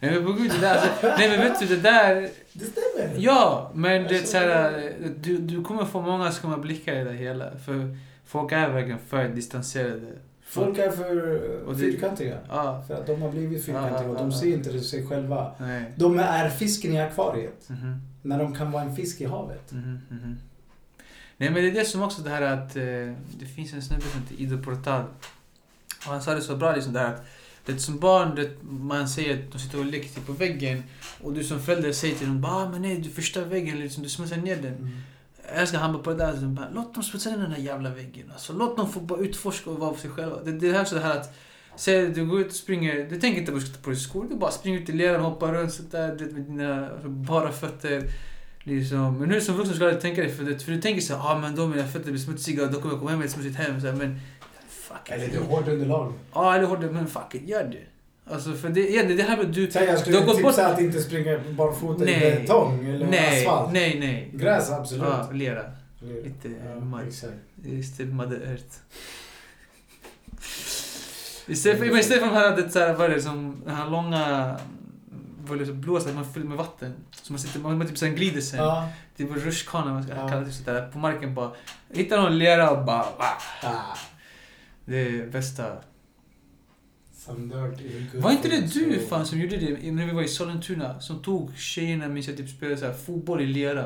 Nej 0.00 0.10
men 0.14 0.24
på 0.24 0.32
gud, 0.32 0.50
det 0.50 0.58
där, 0.60 0.74
alltså, 0.74 1.06
nej 1.18 1.28
men 1.28 1.38
vet 1.40 1.58
du 1.60 1.66
det 1.66 1.76
där, 1.82 2.28
Det 2.52 2.64
stämmer. 2.64 3.14
ja 3.18 3.70
men 3.74 4.02
det 4.04 4.14
är 4.14 4.18
Alltså, 4.18 4.32
så 4.32 4.38
här, 4.38 4.92
du, 5.16 5.38
du 5.38 5.64
kommer 5.64 5.84
få 5.84 6.00
många 6.00 6.32
skumma 6.32 6.58
blickar 6.58 6.94
i 6.94 7.04
det 7.04 7.12
hela. 7.12 7.50
För 7.66 7.96
folk 8.24 8.52
är 8.52 8.68
verkligen 8.68 8.98
för 9.08 9.28
distanserade 9.28 10.06
Folk 10.42 10.78
är 10.78 10.90
för 10.90 11.40
Och 11.66 11.72
det- 11.74 11.78
fyrkantiga. 11.80 12.38
Ja, 12.48 12.84
För 12.88 12.94
att 12.94 13.06
de 13.06 13.22
har 13.22 13.30
blivit 13.30 13.64
fyrkantiga 13.66 14.08
och 14.10 14.16
de 14.16 14.32
ser 14.32 14.46
inte 14.54 14.80
sig 14.80 15.06
själva. 15.06 15.52
nej. 15.58 15.92
De 15.96 16.18
är 16.18 16.48
fisken 16.50 16.92
i 16.92 17.00
akvariet. 17.00 17.68
Mhm. 17.68 18.00
När 18.22 18.38
de 18.38 18.54
kan 18.54 18.70
vara 18.72 18.82
en 18.82 18.96
fisk 18.96 19.20
i 19.20 19.24
havet. 19.24 19.72
Mhm, 19.72 20.00
mhm. 20.08 20.36
Nej 21.36 21.50
men 21.50 21.62
det 21.62 21.68
är 21.68 21.72
det 21.72 21.84
som 21.84 22.02
också 22.02 22.22
det 22.22 22.30
här 22.30 22.42
att 22.42 22.76
eh, 22.76 22.82
det 23.38 23.46
finns 23.56 23.72
en 23.72 23.82
snubbe 23.82 24.02
som 24.02 24.20
heter 24.22 24.42
Ido 24.42 24.62
Portal. 24.62 25.02
Och 26.06 26.12
han 26.12 26.22
sa 26.22 26.34
det 26.34 26.40
så 26.40 26.56
bra 26.56 26.74
liksom 26.74 26.92
där 26.92 27.04
att 27.06 27.24
det 27.66 27.78
som 27.78 27.98
barn, 27.98 28.34
det, 28.34 28.50
man 28.62 29.08
säger 29.08 29.34
att 29.34 29.52
de 29.52 29.58
sitter 29.58 29.78
och 29.78 29.84
leker 29.84 30.08
typ 30.08 30.26
på 30.26 30.32
väggen 30.32 30.82
och 31.22 31.32
du 31.32 31.44
som 31.44 31.60
förälder 31.60 31.92
säger 31.92 32.14
till 32.14 32.26
dem 32.26 32.40
bara 32.40 32.52
ah, 32.52 32.68
men 32.68 32.82
nej 32.82 32.98
du 32.98 33.10
förstör 33.10 33.44
väggen, 33.44 33.78
liksom, 33.78 34.02
du 34.02 34.08
smutsar 34.08 34.36
ner 34.36 34.56
den. 34.56 34.74
Mm. 34.74 34.90
Jag 35.54 35.66
han 35.66 35.92
bara 35.92 36.02
på 36.02 36.10
det 36.10 36.16
där, 36.16 36.36
så 36.36 36.40
bara, 36.40 36.68
låt 36.74 36.94
dem 36.94 37.02
smutsa 37.02 37.30
ner 37.30 37.38
den 37.38 37.52
här 37.52 37.58
jävla 37.58 37.90
väggen. 37.90 38.30
Alltså, 38.32 38.52
låt 38.52 38.76
dem 38.76 38.92
få 38.92 39.00
bara 39.00 39.20
utforska 39.20 39.70
och 39.70 39.78
vara 39.78 39.94
för 39.94 40.00
sig 40.00 40.10
själva. 40.10 40.42
Det, 40.44 40.52
det 40.52 40.68
är 40.68 40.80
också 40.80 40.94
det 40.94 41.00
här 41.00 41.16
att 41.16 41.36
Säg 41.76 42.08
du 42.08 42.26
går 42.26 42.40
ut 42.40 42.46
och 42.46 42.52
springer, 42.52 43.10
du 43.10 43.20
tänker 43.20 43.40
inte 43.40 43.52
på 43.52 43.58
att 43.58 43.64
du 43.64 43.68
ska 43.68 43.76
ta 43.76 43.82
på 43.82 43.90
dig 43.90 43.98
skor, 43.98 44.26
du 44.30 44.36
bara 44.36 44.50
springer 44.50 44.78
ut 44.80 44.88
i 44.88 44.92
leran, 44.92 45.20
hoppar 45.20 45.52
runt 45.52 45.72
sådär 45.72 46.16
med 46.32 46.44
dina 46.44 46.90
alltså, 46.90 47.08
bara 47.08 47.52
fötter. 47.52 48.02
Liksom. 48.64 49.18
Men 49.18 49.28
nu 49.28 49.40
som 49.40 49.56
vuxen 49.56 49.76
ska 49.76 49.86
du 49.86 50.00
tänka 50.00 50.22
det, 50.22 50.28
för, 50.28 50.44
det, 50.44 50.58
för 50.58 50.72
du 50.72 50.80
tänker 50.80 51.00
såhär, 51.00 51.32
ah 51.32 51.38
men 51.38 51.56
då 51.56 51.66
mina 51.66 51.88
fötter 51.88 52.10
blir 52.10 52.20
smutsiga 52.20 52.64
och 52.64 52.72
då 52.72 52.80
kommer 52.80 52.94
jag 52.94 52.98
komma 52.98 53.10
hem 53.10 53.18
med 53.18 53.26
ett 53.26 53.32
smutsigt 53.32 53.56
hem. 53.56 53.80
Så 53.80 53.86
här, 53.86 53.94
men 53.94 54.20
fuck 54.90 55.10
Eller 55.10 55.24
it. 55.24 55.32
det 55.32 55.38
är 55.38 55.42
hårt 55.42 55.68
underlag. 55.68 56.12
Ja, 56.34 56.54
eller 56.54 56.66
hårt, 56.66 56.80
men 56.80 57.06
fuck 57.06 57.34
it, 57.34 57.48
gör 57.48 57.64
det. 57.64 58.32
Alltså 58.32 58.52
för 58.52 58.68
det, 58.68 58.88
igen, 58.88 59.06
det 59.08 59.12
är 59.14 59.16
det 59.16 59.22
här 59.22 59.36
med 59.36 59.46
du... 59.46 59.70
Säg 59.70 59.84
jag 59.86 59.94
du 59.96 60.00
skulle 60.00 60.18
har 60.18 60.26
gått 60.26 60.42
bort... 60.42 60.52
tipsa 60.52 60.66
att 60.66 60.80
inte 60.80 61.00
springa 61.02 61.38
barfota 61.50 62.08
i 62.10 62.40
betong 62.40 62.86
eller 62.86 63.06
Nej, 63.06 63.46
asfalt. 63.46 63.72
nej, 63.72 63.98
nej. 64.00 64.30
Gräs, 64.34 64.70
absolut. 64.70 65.04
Ja, 65.04 65.28
lera. 65.32 65.60
Eller- 66.02 66.22
Lite 66.22 66.48
ja, 66.48 66.80
mud. 66.80 67.14
Just 67.64 67.98
det, 67.98 68.04
Mother 68.04 68.40
Earth. 68.50 68.76
Istället 71.46 71.78
för, 71.78 71.98
istället 71.98 72.22
för 72.22 72.30
de 72.30 72.36
här, 72.36 72.56
det, 72.56 72.70
så 72.70 72.78
här, 72.78 72.94
vad 72.94 73.10
är 73.10 73.14
det, 73.14 73.22
som 73.22 73.62
den 73.66 73.74
här 73.74 73.90
långa 73.90 74.56
blåsa, 75.72 76.12
man 76.12 76.32
fyller 76.32 76.46
med 76.46 76.56
vatten. 76.58 76.94
Så 77.22 77.32
man 77.32 77.40
sitter, 77.40 77.60
man, 77.60 77.78
man 77.78 77.86
typ 77.88 77.98
sen 77.98 78.14
glider 78.14 78.40
sen. 78.40 78.58
Ja. 78.58 78.88
Var 79.16 79.36
rutschkana 79.36 79.92
man 79.92 80.02
ska 80.02 80.12
Ja. 80.14 80.28
kalla 80.28 80.40
det 80.40 80.52
sådär. 80.52 80.88
På 80.92 80.98
marken 80.98 81.34
bara. 81.34 81.50
Hitta 81.92 82.16
någon 82.22 82.38
lera 82.38 82.70
och 82.70 82.84
bara. 82.84 83.06
Ah. 83.62 83.96
Det 84.90 85.32
bästa. 85.32 85.76
Var 88.14 88.30
inte 88.30 88.48
det 88.48 88.74
du 88.74 89.06
fan 89.08 89.26
som 89.26 89.40
gjorde 89.40 89.56
det 89.56 89.92
när 89.92 90.06
vi 90.06 90.12
var 90.12 90.22
i 90.22 90.28
Sollentuna? 90.28 91.00
Som 91.00 91.22
tog 91.22 91.56
tjejerna, 91.56 92.08
minns 92.08 92.28
jag, 92.28 92.36
typ 92.36 92.48
spelade 92.48 92.76
så 92.76 92.86
här, 92.86 92.92
fotboll 92.92 93.40
i 93.40 93.46
lera. 93.46 93.84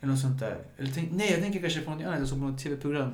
Eller 0.00 0.12
något 0.12 0.20
sånt 0.20 0.40
där. 0.40 0.58
Eller 0.78 0.90
tänk, 0.94 1.12
nej, 1.12 1.30
jag 1.32 1.40
tänker 1.40 1.60
kanske 1.60 1.80
på 1.80 1.90
något 1.90 2.04
annat. 2.04 2.18
Jag 2.18 2.28
såg 2.28 2.38
på 2.38 2.44
något 2.44 2.62
tv-program. 2.62 3.12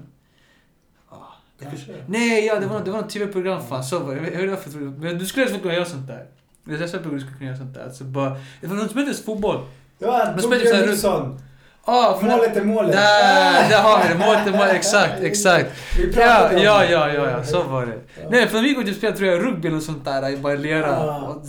Ah, 1.09 1.17
Kanske. 1.63 2.05
Nej, 2.07 2.47
ja, 2.47 2.61
det 2.61 2.67
var, 2.67 2.85
det 2.85 2.91
var 2.91 3.01
något 3.01 3.11
tv-program 3.11 3.67
fan. 3.69 3.85
Så 3.85 3.99
var. 3.99 4.15
Jag 4.15 4.23
vet 4.23 4.35
inte 4.35 4.47
varför 4.47 4.81
jag 4.81 4.99
Men 4.99 5.19
du 5.19 5.27
skulle 5.27 5.47
inte 5.47 5.59
kunna 5.59 5.75
göra 5.75 5.85
sånt 5.85 6.07
där. 6.07 6.27
Det 6.65 6.75
är 6.75 6.79
därför 6.79 7.11
du 7.11 7.21
skulle 7.21 7.37
kunna 7.37 7.47
göra 7.51 7.59
sånt 7.59 7.75
där. 7.75 7.85
Alltså 7.85 8.05
bara, 8.05 8.37
det 8.61 8.67
var 8.67 8.77
något 8.77 8.91
som 8.91 9.01
hette 9.01 9.23
fotboll. 9.23 9.67
Det 9.99 10.07
var 10.07 10.39
Torbjörn 10.39 10.89
Nilsson. 10.89 11.41
Ah, 11.91 12.21
Målet 12.23 12.57
är 12.57 12.65
målet. 12.65 12.93
Där, 12.93 13.69
där 13.69 13.83
har 13.83 14.03
vi 14.03 14.09
det. 14.09 14.19
Målet 14.19 14.47
är 14.47 14.53
målet. 14.53 14.75
Exakt, 14.75 15.23
exakt. 15.23 15.67
Vi 15.99 16.13
Ja, 16.17 16.53
ja, 16.53 16.85
ja, 16.85 17.09
ja, 17.13 17.31
ja, 17.31 17.45
så 17.45 17.63
var 17.63 17.87
det. 17.87 17.99
Ja. 18.23 18.29
Nej, 18.31 18.47
för 18.49 18.61
vi 18.61 18.69
gick 18.69 18.79
och 18.79 18.89
spelade 18.95 19.19
tror 19.19 19.31
jag 19.31 19.45
rugby 19.45 19.71
och 19.71 19.83
sånt 19.83 20.05
där 20.05 20.29
i 20.31 20.37
bara 20.37 20.55
lera. 20.55 20.99
Ah. 20.99 21.43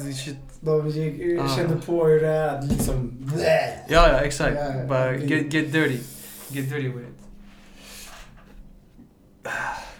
De 0.61 0.89
gick, 0.89 1.39
Ah. 1.41 1.47
kände 1.55 1.75
på 1.85 2.05
hur 2.05 2.21
det 2.21 2.27
är 2.27 2.47
att 2.57 2.65
liksom... 2.65 3.29
Ja, 3.87 4.07
ja, 4.11 4.19
exakt. 4.19 4.57
Ja. 4.57 4.85
Bara 4.87 5.15
get, 5.15 5.53
get 5.53 5.71
dirty. 5.73 5.99
Get 6.47 6.69
dirty 6.69 6.87
with 6.89 6.97
it. 7.09 7.15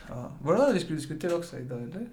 Ja. 0.09 0.31
Var 0.41 0.55
det 0.55 0.65
det 0.67 0.73
vi 0.73 0.79
skulle 0.79 0.97
diskutera 0.99 1.35
också 1.35 1.57
idag, 1.57 1.77
eller? 1.83 2.07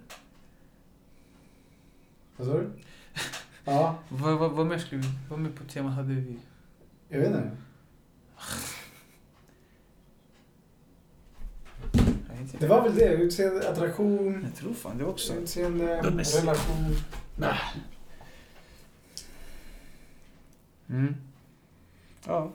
Vad 2.36 2.48
sa 2.48 2.54
du? 2.54 2.70
Ja, 3.64 3.94
Vad, 4.08 4.38
vad, 4.38 4.50
vad 4.50 4.66
mer 4.66 4.78
skulle 4.78 5.00
vi... 5.00 5.08
Vad 5.28 5.38
mer 5.38 5.50
på 5.50 5.64
tema 5.64 5.90
hade 5.90 6.14
vi? 6.14 6.38
jag 7.08 7.18
vet 7.18 7.28
inte. 7.28 7.50
Det 12.58 12.66
var 12.66 12.82
väl 12.82 12.94
det. 12.94 13.08
Utseende, 13.14 13.70
attraktion, 13.70 14.42
jag 14.44 14.54
tror 14.54 14.74
fan 14.74 14.98
det 14.98 15.04
också. 15.04 15.34
utseende, 15.34 16.00
relation. 16.02 16.96
Mm. 20.88 21.14
Ja, 22.26 22.52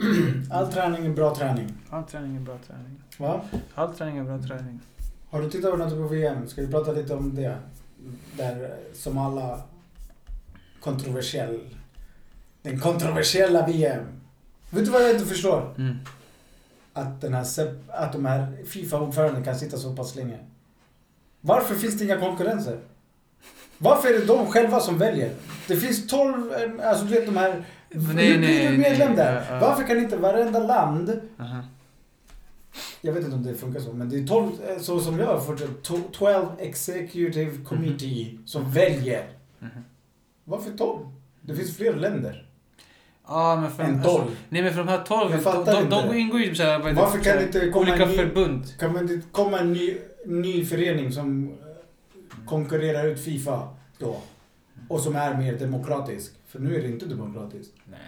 All 0.52 0.72
träning 0.74 1.06
är 1.06 1.10
bra 1.10 1.36
träning. 1.36 1.74
all 1.90 2.04
träning 2.04 2.36
är 2.36 2.40
bra 2.40 2.58
träning. 2.68 3.04
Va? 3.18 3.42
All 3.76 3.96
träning 3.96 4.18
är 4.18 4.24
bra 4.24 4.42
träning. 4.42 4.80
Har 5.30 5.42
du 5.42 5.50
tittat 5.50 5.72
på 5.72 5.78
något 5.78 5.94
på 5.94 6.08
VM? 6.08 6.48
Ska 6.48 6.62
vi 6.62 6.68
prata 6.68 6.92
lite 6.92 7.16
om 7.16 7.36
det? 7.36 7.58
Där 8.38 8.78
som 8.94 9.18
alla 9.18 9.62
kontroversiell... 10.80 11.60
Den 12.62 12.80
kontroversiella 12.80 13.68
VM. 13.68 14.21
Vet 14.72 14.86
du 14.86 14.92
vad 14.92 15.02
jag 15.04 15.12
inte 15.12 15.26
förstår? 15.26 15.74
Mm. 15.78 15.98
Att, 16.94 17.22
den 17.22 17.34
här, 17.34 17.46
att 17.88 18.12
de 18.14 18.26
här 18.26 18.58
Fifa-ordförande 18.66 19.44
kan 19.44 19.56
sitta 19.56 19.78
så 19.78 19.96
pass 19.96 20.16
länge. 20.16 20.38
Varför 21.42 21.76
finns 21.76 21.98
det 21.98 22.06
inga 22.06 22.20
konkurrenser? 22.20 22.80
Varför 23.78 24.10
är 24.10 24.20
det 24.20 24.26
de 24.26 24.48
själva 24.48 24.80
som 24.80 24.98
väljer? 24.98 25.34
Det 25.68 25.76
finns 25.76 26.08
12, 26.08 26.54
eh, 26.54 26.90
alltså 26.90 27.06
du 27.06 27.14
vet 27.14 27.26
de 27.26 27.38
här... 27.38 27.50
Nej, 27.50 27.64
nu 27.90 28.14
blir 28.14 28.38
nej, 28.40 28.72
du 28.72 28.78
medlem 28.78 29.16
där. 29.16 29.36
ja, 29.36 29.54
ja. 29.56 29.60
Varför 29.60 29.84
kan 29.84 29.98
inte 29.98 30.18
varenda 30.18 30.60
land 30.60 31.22
Aha. 31.40 31.64
jag 33.02 33.14
vet 33.14 33.24
inte 33.24 33.36
om 33.36 33.44
det 33.44 33.54
funkar 33.54 33.80
så, 33.80 33.94
men 33.94 34.10
det 34.10 34.20
är 34.20 34.28
12, 34.28 34.52
eh, 34.68 34.80
så 34.80 35.00
som 35.00 35.20
jag 35.20 35.40
to- 35.40 36.12
12 36.12 36.46
Executive 36.60 37.64
Committee 37.66 38.38
som 38.46 38.72
väljer. 38.72 39.30
Mhm. 39.60 39.84
Varför 40.44 40.72
12? 40.78 41.06
Det 41.42 41.56
finns 41.56 41.78
fler 41.78 41.94
länder 41.94 42.51
Ja, 43.28 43.56
men 43.62 43.72
för... 43.72 43.84
än 43.84 43.96
alltså, 43.96 44.18
12. 44.18 44.32
nej, 44.50 44.62
men 44.62 44.72
för 44.74 44.80
de 44.80 44.88
här 44.88 45.04
12, 45.04 45.32
Jag 45.32 45.66
de, 45.66 45.90
de, 45.90 45.90
de 46.10 46.18
ingår 46.18 46.40
ju 46.40 46.56
så 46.56 46.64
här, 46.64 46.80
Varför 46.94 47.18
det, 47.18 47.24
kan 47.24 47.38
det 47.38 47.44
inte 47.44 47.70
komma 47.70 47.82
olika 47.92 48.04
en 48.04 48.10
ny- 48.10 48.16
förbund. 48.18 48.80
Kan 48.80 48.94
man 48.94 49.10
inte 49.10 49.28
komma 49.32 49.60
en 49.60 49.74
ny, 49.74 49.98
ny 50.26 50.66
förening 50.66 51.12
som 51.12 51.48
eh, 51.50 52.46
konkurrerar 52.48 53.08
ut 53.08 53.24
Fifa 53.24 53.68
då? 53.98 54.16
Och 54.88 55.00
som 55.00 55.16
är 55.16 55.38
mer 55.38 55.54
demokratisk? 55.54 56.32
För 56.48 56.60
nu 56.60 56.76
är 56.76 56.82
det 56.82 56.88
inte 56.88 57.06
demokratiskt. 57.06 57.74
Nej. 57.86 58.00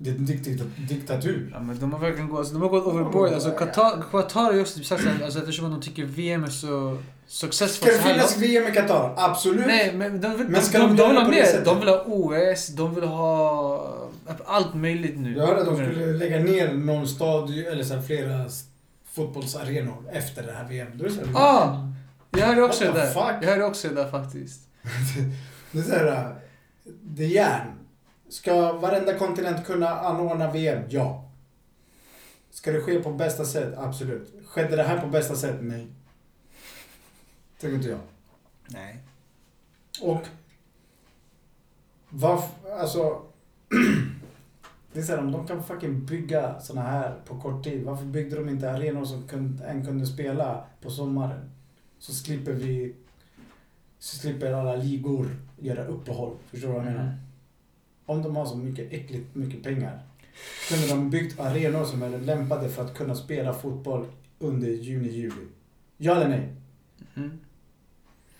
Det 0.00 0.10
är 0.10 0.14
en 0.14 0.26
diktat 0.26 0.66
diktatur. 0.88 1.50
Ja, 1.54 1.60
men 1.60 1.78
de 1.78 1.92
har 1.92 1.98
verkligen 2.00 2.28
gått, 2.28 2.38
alltså, 2.38 2.54
de 2.54 2.62
har 2.62 2.68
gått 2.68 2.86
overboard. 2.86 3.32
Alltså, 3.32 3.50
Qatar, 3.50 4.02
Qatar 4.10 4.42
har 4.42 4.52
ju 4.52 4.60
också 4.60 4.78
typ 4.78 4.86
sagt 4.86 5.02
såhär, 5.02 5.24
alltså, 5.24 5.38
eftersom 5.38 5.70
de 5.70 5.80
tycker 5.80 6.04
VM 6.04 6.44
är 6.44 6.48
så 6.48 6.98
Ska 7.26 7.46
successful 7.46 7.88
det 7.88 7.94
så 7.96 8.02
här 8.02 8.14
finnas 8.14 8.36
långt. 8.36 8.48
VM 8.50 8.72
i 8.72 8.74
Qatar? 8.74 9.14
Absolut. 9.16 9.66
Nej, 9.66 9.94
men 9.94 10.20
de 10.20 10.28
vill, 10.36 10.46
Men 10.46 10.52
de, 10.52 10.60
ska 10.60 10.78
de, 10.78 10.84
de 10.86 10.96
de, 10.96 11.14
göra 11.14 11.24
vill 11.28 11.34
det 11.38 11.42
ha 11.44 11.52
det 11.52 11.58
mer. 11.58 11.64
De 11.64 11.80
vill 11.80 11.88
ha 11.88 12.04
OS, 12.52 12.68
de 12.68 12.94
vill 12.94 13.04
ha 13.04 13.97
allt 14.44 14.74
möjligt 14.74 15.18
nu. 15.18 15.36
Jag 15.36 15.46
hörde 15.46 15.60
att 15.60 15.66
de 15.66 15.76
skulle 15.76 16.12
lägga 16.12 16.38
ner 16.38 16.72
någon 16.74 17.08
stadion, 17.08 17.66
eller 17.72 17.84
så 17.84 18.02
flera 18.02 18.48
fotbollsarenor 19.04 20.04
efter 20.12 20.42
det 20.46 20.52
här 20.52 20.68
VM. 20.68 20.88
Då 20.94 21.04
är 21.04 21.08
det 21.08 21.14
så 21.14 21.20
Ah! 21.34 21.92
Jag 22.30 22.46
hörde 22.46 22.62
också 22.62 22.84
det 22.84 22.92
där. 22.92 23.06
fuck? 23.06 23.42
Jag 23.44 23.48
hörde 23.50 23.64
också 23.64 23.88
det 23.88 23.94
där 23.94 24.10
faktiskt. 24.10 24.60
Det 25.72 25.78
är 25.78 25.82
så 25.82 25.90
här, 25.90 26.06
äh, 26.06 26.32
det 27.02 27.24
är 27.24 27.28
järn. 27.28 27.72
Ska 28.28 28.72
varenda 28.72 29.18
kontinent 29.18 29.66
kunna 29.66 29.88
anordna 29.88 30.52
VM? 30.52 30.82
Ja. 30.88 31.30
Ska 32.50 32.72
det 32.72 32.80
ske 32.80 33.00
på 33.02 33.10
bästa 33.10 33.44
sätt? 33.44 33.74
Absolut. 33.78 34.34
Skedde 34.46 34.76
det 34.76 34.82
här 34.82 35.00
på 35.00 35.06
bästa 35.06 35.36
sätt? 35.36 35.56
Nej. 35.60 35.86
Tycker 37.60 37.74
inte 37.74 37.88
jag. 37.88 37.98
Nej. 38.66 38.98
Och 40.00 40.22
varför, 42.08 42.70
alltså. 42.80 43.22
det 44.98 45.02
är 45.02 45.06
så 45.06 45.12
här, 45.12 45.18
om 45.20 45.32
de 45.32 45.46
kan 45.46 45.64
fucking 45.64 46.04
bygga 46.06 46.60
såna 46.60 46.82
här 46.82 47.14
på 47.24 47.40
kort 47.40 47.64
tid. 47.64 47.84
Varför 47.84 48.04
byggde 48.04 48.36
de 48.36 48.48
inte 48.48 48.70
arenor 48.70 49.04
som 49.04 49.28
kun, 49.28 49.62
en 49.68 49.84
kunde 49.86 50.06
spela 50.06 50.64
på 50.80 50.90
sommaren? 50.90 51.50
Så 51.98 52.12
slipper 52.12 52.52
vi, 52.52 52.94
så 53.98 54.16
slipper 54.16 54.52
alla 54.52 54.76
ligor 54.76 55.26
göra 55.58 55.84
uppehåll. 55.84 56.36
Förstår 56.50 56.68
du 56.68 56.74
vad 56.74 56.86
jag 56.86 56.92
menar? 56.92 57.02
Mm. 57.02 57.14
Om 58.06 58.22
de 58.22 58.36
har 58.36 58.46
så 58.46 58.56
mycket 58.56 58.92
äckligt 58.92 59.34
mycket 59.34 59.62
pengar. 59.62 59.98
Kunde 60.68 60.88
de 60.88 61.10
byggt 61.10 61.40
arenor 61.40 61.84
som 61.84 62.02
är 62.02 62.08
lämpade 62.18 62.68
för 62.68 62.84
att 62.84 62.94
kunna 62.94 63.14
spela 63.14 63.54
fotboll 63.54 64.06
under 64.38 64.68
juni, 64.68 65.08
juli? 65.08 65.46
Ja 65.96 66.14
eller 66.16 66.28
nej? 66.28 66.54
Mm. 67.14 67.38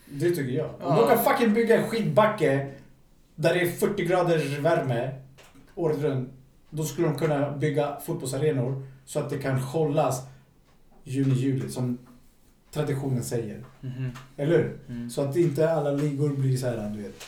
Det 0.05 0.29
tycker 0.29 0.53
jag. 0.57 0.69
Om 0.69 0.75
Ja. 0.81 1.01
de 1.01 1.15
kan 1.15 1.23
fucking 1.23 1.53
bygga 1.53 1.77
en 1.81 1.89
skidbacke 1.89 2.71
där 3.35 3.53
det 3.53 3.61
är 3.61 3.71
40 3.71 4.05
graders 4.05 4.57
värme 4.59 5.11
året 5.75 5.99
runt. 5.99 6.29
Då 6.69 6.83
skulle 6.83 7.07
de 7.07 7.17
kunna 7.17 7.57
bygga 7.57 7.99
fotbollsarenor 8.05 8.87
så 9.05 9.19
att 9.19 9.29
det 9.29 9.37
kan 9.37 9.59
hållas 9.59 10.21
juni, 11.03 11.33
juli 11.35 11.69
som 11.69 11.97
traditionen 12.71 13.23
säger. 13.23 13.63
Mhm. 13.81 14.11
Eller 14.37 14.57
hur? 14.57 14.79
Mm. 14.89 15.09
Så 15.09 15.21
att 15.21 15.35
inte 15.35 15.71
alla 15.71 15.91
ligor 15.91 16.29
blir 16.29 16.57
så 16.57 16.67
här, 16.67 16.89
du 16.89 17.01
vet. 17.01 17.23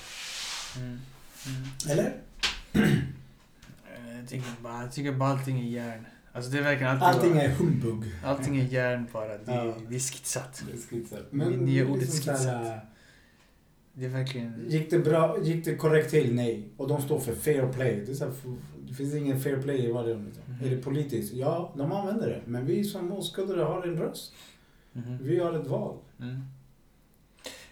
Mm. 0.77 0.99
Mm. 1.47 1.69
Eller? 1.89 2.13
Jag 4.19 4.29
tycker, 4.29 4.63
bara, 4.63 4.81
jag 4.81 4.91
tycker 4.93 5.11
bara 5.11 5.29
allting 5.29 5.59
är 5.59 5.69
järn. 5.69 6.05
Alltså 6.33 6.51
det 6.51 6.57
är 6.57 6.63
verkligen 6.63 6.91
alltid... 6.97 7.07
Allting 7.07 7.37
är 7.41 7.49
humbug. 7.49 8.03
Allting 8.25 8.57
är 8.59 8.65
hjärn 8.65 9.07
bara. 9.13 9.37
Det, 9.37 9.43
Ja. 9.45 9.75
det 9.89 9.95
är 9.95 9.99
skitsat. 9.99 10.63
Det 10.67 10.73
är 10.73 10.77
skitsat. 10.87 11.19
Det 11.31 11.49
nya 11.49 11.85
ordet 11.87 12.01
liksom 12.01 12.33
skitsat. 12.33 12.63
Det 13.93 14.05
är 14.05 14.09
verkligen... 14.09 14.65
Gick 14.67 14.89
det 14.89 14.99
bra? 14.99 15.37
Gick 15.43 15.65
det 15.65 15.75
korrekt 15.75 16.09
till? 16.09 16.35
Nej. 16.35 16.67
Och 16.77 16.87
de 16.87 17.01
står 17.01 17.19
för 17.19 17.35
fair 17.35 17.73
play. 17.73 18.03
Det, 18.05 18.11
är 18.11 18.15
så 18.15 18.25
här, 18.25 18.33
det 18.91 18.95
finns 18.97 19.13
ingen 19.15 19.39
fair 19.41 19.61
play 19.61 19.85
i 19.85 19.91
varje 19.91 20.13
liksom. 20.15 20.43
Mhm. 20.47 20.65
Är 20.65 20.69
det 20.75 20.81
politiskt? 20.81 21.33
Ja, 21.33 21.73
de 21.77 21.91
använder 21.91 22.27
det. 22.29 22.41
Men 22.45 22.65
vi 22.65 22.83
som 22.83 23.11
åskådare 23.11 23.61
har 23.61 23.83
en 23.87 23.97
röst. 23.97 24.33
Mhm. 24.93 25.17
Vi 25.21 25.39
har 25.39 25.53
ett 25.53 25.67
val. 25.67 25.97
Mm. 26.19 26.41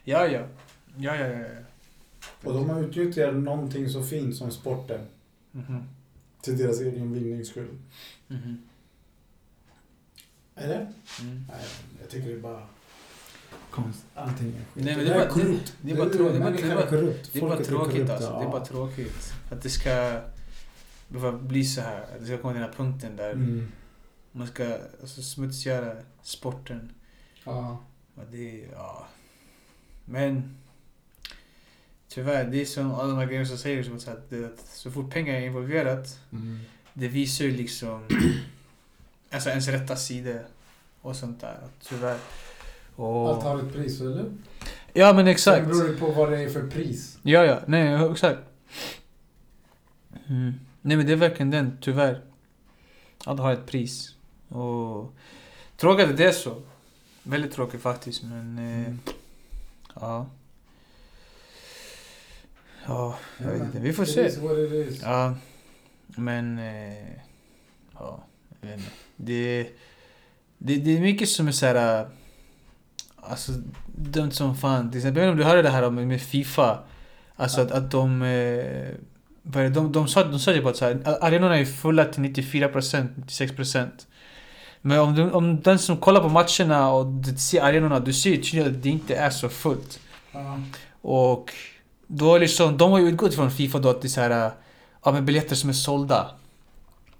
Ja, 0.03 0.28
ja. 0.28 0.45
Ja, 0.97 1.15
ja, 1.15 1.28
ja. 1.28 1.45
Och 2.43 2.53
de 2.53 2.70
har 2.70 2.84
utnyttjat 2.84 3.36
någonting 3.36 3.89
så 3.89 4.03
fint 4.03 4.36
som 4.36 4.51
sporten. 4.51 5.01
Mhm. 5.51 5.84
Till 6.41 6.57
deras 6.57 6.82
egen 6.82 7.13
vinnings 7.13 7.47
skull. 7.49 7.78
Är 10.55 10.67
det? 10.67 10.93
Mm. 11.22 11.45
Nej, 11.49 11.65
jag 12.01 12.09
tycker 12.09 12.28
det 12.30 12.36
är 12.36 12.39
bara 12.39 12.63
konst. 13.72 14.05
Allting 14.15 14.47
är 14.47 14.51
skit. 14.51 14.86
Nej, 14.86 14.95
men 14.97 15.05
det, 15.05 15.11
det 15.11 15.15
är 15.15 15.20
bara- 15.20 15.30
korrupt. 15.30 15.74
det 15.82 15.91
är 15.91 15.95
bara 15.95 16.09
trå- 16.09 16.30
det 16.30 16.38
är 17.39 17.41
bara- 17.41 17.63
tråkigt 17.63 18.09
alltså. 18.09 18.39
Det 18.39 18.45
är 18.45 18.49
bara 18.51 18.65
tråkigt. 18.65 19.34
Att 19.51 19.61
det 19.61 19.70
ska 19.70 20.22
behöva 21.10 21.38
bli 21.38 21.64
så 21.66 21.82
här. 21.82 22.05
Det 22.20 22.26
ska 22.26 22.38
komma 22.38 22.53
till 22.53 22.62
den 22.62 22.70
här 22.70 22.78
punkten 22.78 23.16
där 23.16 23.32
Mm. 23.32 23.72
man 24.32 24.47
ska 24.47 24.78
alltså, 25.01 25.22
smutsgöra 25.22 25.95
sporten. 26.22 26.91
Ja. 27.43 27.84
Och 28.16 28.24
det, 28.32 28.68
ja. 28.74 29.07
Men 30.05 30.57
tyvärr, 32.07 32.45
det 32.45 32.62
är 32.62 32.66
som 32.66 32.93
alla 32.93 33.07
de 33.07 33.18
här 33.18 33.26
grejerna 33.26 33.45
som 33.45 33.57
säger 33.57 33.84
som 33.84 33.95
att, 33.95 34.01
så 34.01 34.12
att, 34.12 34.60
så 34.74 34.91
fort 34.91 35.14
pengar 35.14 35.34
är 35.36 35.41
involverat, 35.45 36.20
Mm. 36.32 36.60
det 36.93 37.07
visar 37.07 37.45
ju 37.45 37.51
liksom 37.51 38.03
alltså 39.32 39.49
ens 39.49 39.68
rätta 39.68 39.95
sida 39.95 40.39
och 41.01 41.16
sånt 41.16 41.41
där. 41.41 41.57
Tyvärr. 41.82 42.18
Och, 42.95 43.30
Allt 43.30 43.43
har 43.43 43.60
ett 43.60 43.74
pris, 43.74 44.01
eller? 44.01 44.26
ja 44.93 45.14
men 45.14 45.28
exakt. 45.28 45.68
beror 45.68 45.88
det 45.88 45.97
på 45.97 46.12
vad 46.12 46.32
det 46.32 46.38
är 46.39 46.49
för 46.49 46.68
pris. 46.68 47.18
Ja, 47.24 47.45
ja. 47.45 47.60
Nej, 47.68 48.12
exakt. 48.12 48.39
Mm. 50.28 50.53
Nej, 50.82 50.97
men 50.97 51.05
det 51.05 51.11
är 51.11 51.15
verkligen 51.17 51.51
den, 51.51 51.77
tyvärr. 51.82 52.21
Allt 53.25 53.39
har 53.39 53.53
ett 53.53 53.65
pris. 53.65 54.15
Och 54.47 55.13
tråkigt 55.77 56.09
att 56.09 56.17
det 56.17 56.25
är 56.25 56.32
så. 56.32 56.61
Väldigt 57.23 57.53
tråkigt 57.53 57.82
faktiskt, 57.82 58.23
men... 58.23 58.57
Eh, 58.57 58.88
Mm. 58.88 58.99
ja. 59.95 60.25
Ja, 62.88 63.17
jag 63.38 63.47
vet 63.51 63.61
inte. 63.61 63.80
Vi 63.80 63.93
får 63.93 64.03
it 64.05 64.11
se. 64.11 64.27
is 64.27 64.38
what 64.38 64.57
it 64.57 64.71
is. 64.71 65.01
Ja, 65.01 65.36
men... 66.07 66.59
Eh, 66.59 67.07
ja, 67.93 68.23
jag 68.61 68.69
vet 68.69 68.77
inte. 68.80 68.91
Det, 69.15 69.69
det, 70.57 70.75
det 70.75 70.97
är 70.97 71.01
mycket 71.01 71.30
som 71.30 71.47
är 71.47 71.51
så 71.51 71.65
här... 71.65 72.09
Alltså, 73.15 73.51
dumt 73.95 74.32
som 74.32 74.55
fan. 74.57 74.91
Till 74.91 74.99
exempel, 74.99 75.30
om 75.30 75.38
du 75.38 75.43
hörde 75.43 75.61
det 75.61 75.69
här 75.69 75.89
med 75.89 76.21
Fifa. 76.21 76.84
Alltså 77.36 77.61
att, 77.61 77.71
att 77.71 77.91
de... 77.91 78.21
Eh, 78.21 78.89
vad 79.52 79.64
är 79.64 79.70
det? 79.70 79.76
De, 79.76 79.91
de, 79.91 80.08
sa, 80.08 80.24
de 80.24 80.39
sa 80.39 80.54
ju 80.54 80.62
bara 80.62 80.72
att 80.72 81.24
arenorna 81.24 81.58
är 81.58 81.66
fulla 81.66 82.06
till 82.06 82.24
94%, 82.24 83.08
96%. 83.28 83.88
Men 84.82 85.00
om, 85.00 85.16
du, 85.16 85.32
om 85.32 85.62
den 85.62 85.80
som 85.80 85.97
kollar 85.97 86.22
på 86.22 86.30
matcherna 86.30 86.91
och 86.91 87.06
du 87.06 87.38
ser 87.38 87.62
arenorna, 87.62 88.00
du 88.00 88.14
ser 88.14 88.36
tydligt 88.36 88.68
att 88.68 88.84
det 88.84 88.89
inte 88.89 89.16
är 89.16 89.30
så 89.30 89.50
fullt. 89.50 90.00
Ja. 90.32 90.60
Och 91.02 91.54
då 92.08 92.38
liksom, 92.38 92.78
de 92.78 92.91
har 92.91 93.00
ju 93.00 93.08
utgått 93.08 93.36
från 93.36 93.52
Fifa 93.52 93.80
då 93.80 93.89
att 93.89 94.02
det 94.02 94.08
är 94.08 94.10
så 94.10 94.22
här, 94.22 94.52
ja 95.06 95.12
men 95.12 95.26
biljetter 95.26 95.56
som 95.56 95.70
är 95.70 95.74
sålda. 95.74 96.32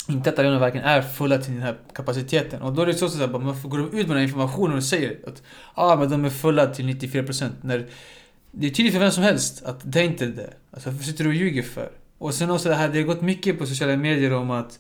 Inte 0.08 0.30
att 0.30 0.40
arenorna 0.40 0.60
verkligen 0.60 0.88
är 0.88 1.02
fulla 1.02 1.38
till 1.38 1.54
den 1.54 1.62
här 1.62 1.78
kapaciteten. 1.94 2.62
Och 2.62 2.74
då 2.74 2.82
är 2.82 2.86
det 2.86 2.94
så 2.94 3.24
att 3.24 3.32
man 3.32 3.62
får 3.62 3.70
gå 3.70 3.78
ut 3.78 3.92
med 3.92 4.08
den 4.08 4.18
här 4.18 4.24
informationen 4.24 4.78
och 4.78 4.84
säger 4.84 5.18
att 5.28 5.44
ja 5.76 5.96
men 5.96 6.10
de 6.10 6.26
är 6.26 6.30
fulla 6.30 6.68
till 6.68 6.86
94% 6.86 7.50
när 7.62 7.88
det 8.52 8.68
är 8.68 8.72
tydligt 8.72 8.94
för 8.94 9.00
vem 9.00 9.12
som 9.12 9.24
helst 9.24 9.64
att 9.64 9.80
det 9.84 10.00
är 10.00 10.04
inte 10.04 10.26
det. 10.26 10.54
Alltså 10.72 10.90
vad 10.90 11.02
sitter 11.02 11.24
du 11.24 11.30
och 11.30 11.36
ljuger 11.36 11.64
för? 11.64 11.90
Och 12.20 12.34
sen 12.34 12.52
också 12.52 12.70
det 12.70 12.76
här, 12.76 12.90
det 12.90 12.98
har 13.00 13.06
gått 13.06 13.22
mycket 13.22 13.60
på 13.60 13.66
sociala 13.66 13.96
medier 13.98 14.34
om 14.34 14.52
att 14.52 14.80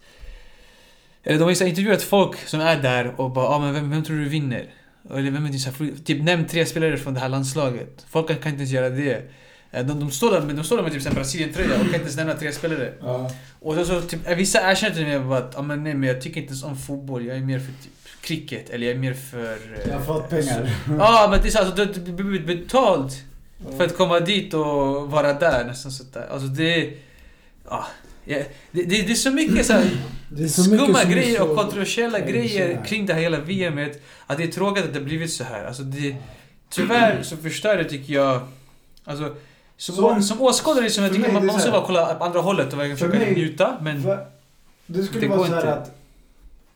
eller 1.24 1.40
de 1.40 1.44
har 1.44 1.52
intervjuat 1.68 2.02
folk 2.02 2.48
som 2.48 2.60
är 2.62 2.82
där 2.82 3.22
och 3.22 3.32
bara 3.32 3.48
ah, 3.48 3.60
men 3.60 3.74
vem, 3.74 3.90
vem 3.90 4.04
tror 4.04 4.18
du 4.18 4.30
vinner? 4.30 4.66
Eller 5.10 5.32
vem 5.32 5.46
är 5.46 5.50
din 5.50 5.60
här, 5.60 6.04
typ 6.06 6.24
nämn 6.24 6.48
tre 6.48 6.66
spelare 6.66 6.98
från 6.98 7.14
det 7.14 7.20
här 7.20 7.30
landslaget. 7.30 8.06
Folk 8.10 8.28
kan, 8.28 8.36
inte 8.36 8.48
ens 8.50 8.72
göra 8.72 8.90
det. 8.90 9.32
Eh, 9.72 9.86
De, 9.86 10.00
de 10.00 10.12
står 10.12 10.32
där 10.32 10.42
med, 10.42 10.56
de 10.56 10.64
står 10.64 10.76
där 10.78 10.84
med 10.84 10.94
typ 10.94 11.06
en 11.06 11.14
Brasilien-tröja 11.14 11.70
och 11.70 11.76
kan 11.76 11.86
inte 11.86 11.98
ens 12.00 12.18
nämna 12.18 12.34
tre 12.34 12.52
spelare. 12.52 12.94
Ja. 13.02 13.32
Och 13.60 13.76
så, 13.76 13.86
så 13.86 14.02
typ, 14.02 14.28
eh, 14.30 14.36
vissa 14.36 14.72
erkänner 14.72 14.96
till 14.96 15.06
mig 15.06 15.38
att 15.38 15.58
ah, 15.58 15.62
men 15.62 15.84
nej, 15.84 15.94
men 15.94 16.10
jag 16.10 16.22
tycker 16.22 16.42
inte 16.42 16.52
ens 16.52 16.64
om 16.64 16.78
fotboll, 16.78 17.26
jag 17.26 17.38
är 17.38 17.42
mer 17.42 17.60
för 17.60 17.68
typ 17.84 18.22
cricket 18.22 18.70
eller 18.70 18.88
jag 18.88 18.96
är 18.96 19.00
mer 19.00 19.14
för... 19.14 19.54
eh, 19.54 19.88
Jag 19.90 19.94
har 19.98 20.06
fått 20.06 20.30
pengar. 20.30 20.70
Ja, 21.00 21.28
men 21.32 21.42
det 21.42 21.48
är 21.48 21.52
så 21.52 21.60
alltså, 21.60 21.86
du 21.86 22.12
du 22.12 22.24
blir 22.24 22.40
betald 22.58 23.12
för 23.78 23.84
att 23.84 23.98
komma 23.98 24.20
dit 24.20 24.54
och 24.54 25.12
vara 25.12 25.34
där 25.34 25.66
nästan 25.66 25.92
sådär. 25.92 26.28
Alltså 26.32 26.48
det... 26.48 26.94
Ja, 27.70 27.86
ja, 28.26 28.38
det, 28.72 28.84
det, 28.84 29.02
det 29.02 29.12
är 29.12 29.16
så 29.16 29.32
mycket 29.32 29.66
så 29.66 29.74
här, 29.74 29.82
är 30.44 30.48
så 30.48 30.70
mycket 30.70 30.80
skumma 30.86 31.02
är 31.02 31.12
grejer 31.12 31.38
så- 31.38 31.48
och 31.50 31.58
kontroversiella 31.58 32.20
grejer 32.20 32.78
så 32.78 32.90
kring 32.90 33.06
det 33.06 33.14
här 33.14 33.22
hela 33.22 33.40
VMet. 33.40 34.02
Att 34.28 34.38
det 34.38 34.44
är 34.44 34.48
tråkigt 34.48 34.86
att 34.86 34.94
det 34.94 35.00
har 35.00 35.06
blivit 35.06 35.34
så 35.34 35.44
här. 35.44 35.66
Alltså 35.66 35.84
det, 35.84 36.16
tyvärr 36.70 37.24
så 37.24 37.38
förstör 37.38 37.78
det 37.78 37.84
tycker 37.84 38.14
jag. 38.14 38.42
Alltså, 39.04 39.36
som, 39.78 39.96
Som- 39.96 40.24
som 40.24 40.42
åskådare 40.42 40.84
liksom, 40.84 41.04
jag 41.04 41.12
för 41.14 41.18
tycker 41.20 41.34
man, 41.34 41.46
man 41.46 41.56
måste 41.56 41.62
så 41.68 41.72
bara 41.72 41.86
kolla 41.86 42.16
på 42.16 42.24
andra 42.24 42.40
hållet 42.40 42.74
och 42.74 42.80
verkligen 42.80 42.98
För 42.98 43.08
försöka 43.10 43.26
mig- 43.26 43.36
njuta. 43.36 43.78
Men 43.82 44.02
Va? 44.02 44.18
Det 44.88 45.04
skulle 45.04 45.22
Det 45.22 45.28
vara 45.28 45.48
så 45.48 45.54
att 45.68 45.96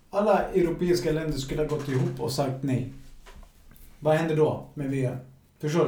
alla 0.09 0.43
europeiska 0.43 1.11
länder 1.11 1.37
skulle 1.37 1.61
ha 1.61 1.67
gått 1.69 1.89
ihop 1.89 2.19
och 2.19 2.31
sagt 2.31 2.55
nej. 2.63 2.89
Vad 3.99 4.15
händer 4.17 4.35
då 4.35 4.65
med 4.73 4.89
VM? 4.89 5.15
Förstår 5.61 5.85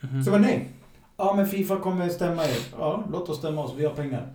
du? 0.00 0.06
Mhm. 0.06 0.24
Så 0.24 0.30
var 0.30 0.38
nej. 0.38 0.68
Ja 1.16 1.34
men 1.36 1.46
Fifa 1.46 1.76
kommer 1.76 2.08
stämma 2.08 2.44
er. 2.44 2.58
Ja, 2.78 3.04
låt 3.12 3.28
oss 3.28 3.38
stämma 3.38 3.64
oss. 3.64 3.72
Vi 3.76 3.84
har 3.84 3.94
pengar. 3.94 4.26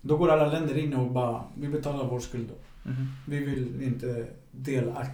Då 0.00 0.16
går 0.16 0.28
alla 0.28 0.46
länder 0.46 0.78
in 0.78 0.94
och 0.94 1.10
bara, 1.10 1.42
vi 1.54 1.68
betalar 1.68 2.06
vår 2.06 2.20
skuld 2.20 2.48
då. 2.48 2.90
Mhm. 2.90 3.06
Vi 3.28 3.38
vill 3.44 3.82
inte 3.82 4.26
delakt, 4.50 5.10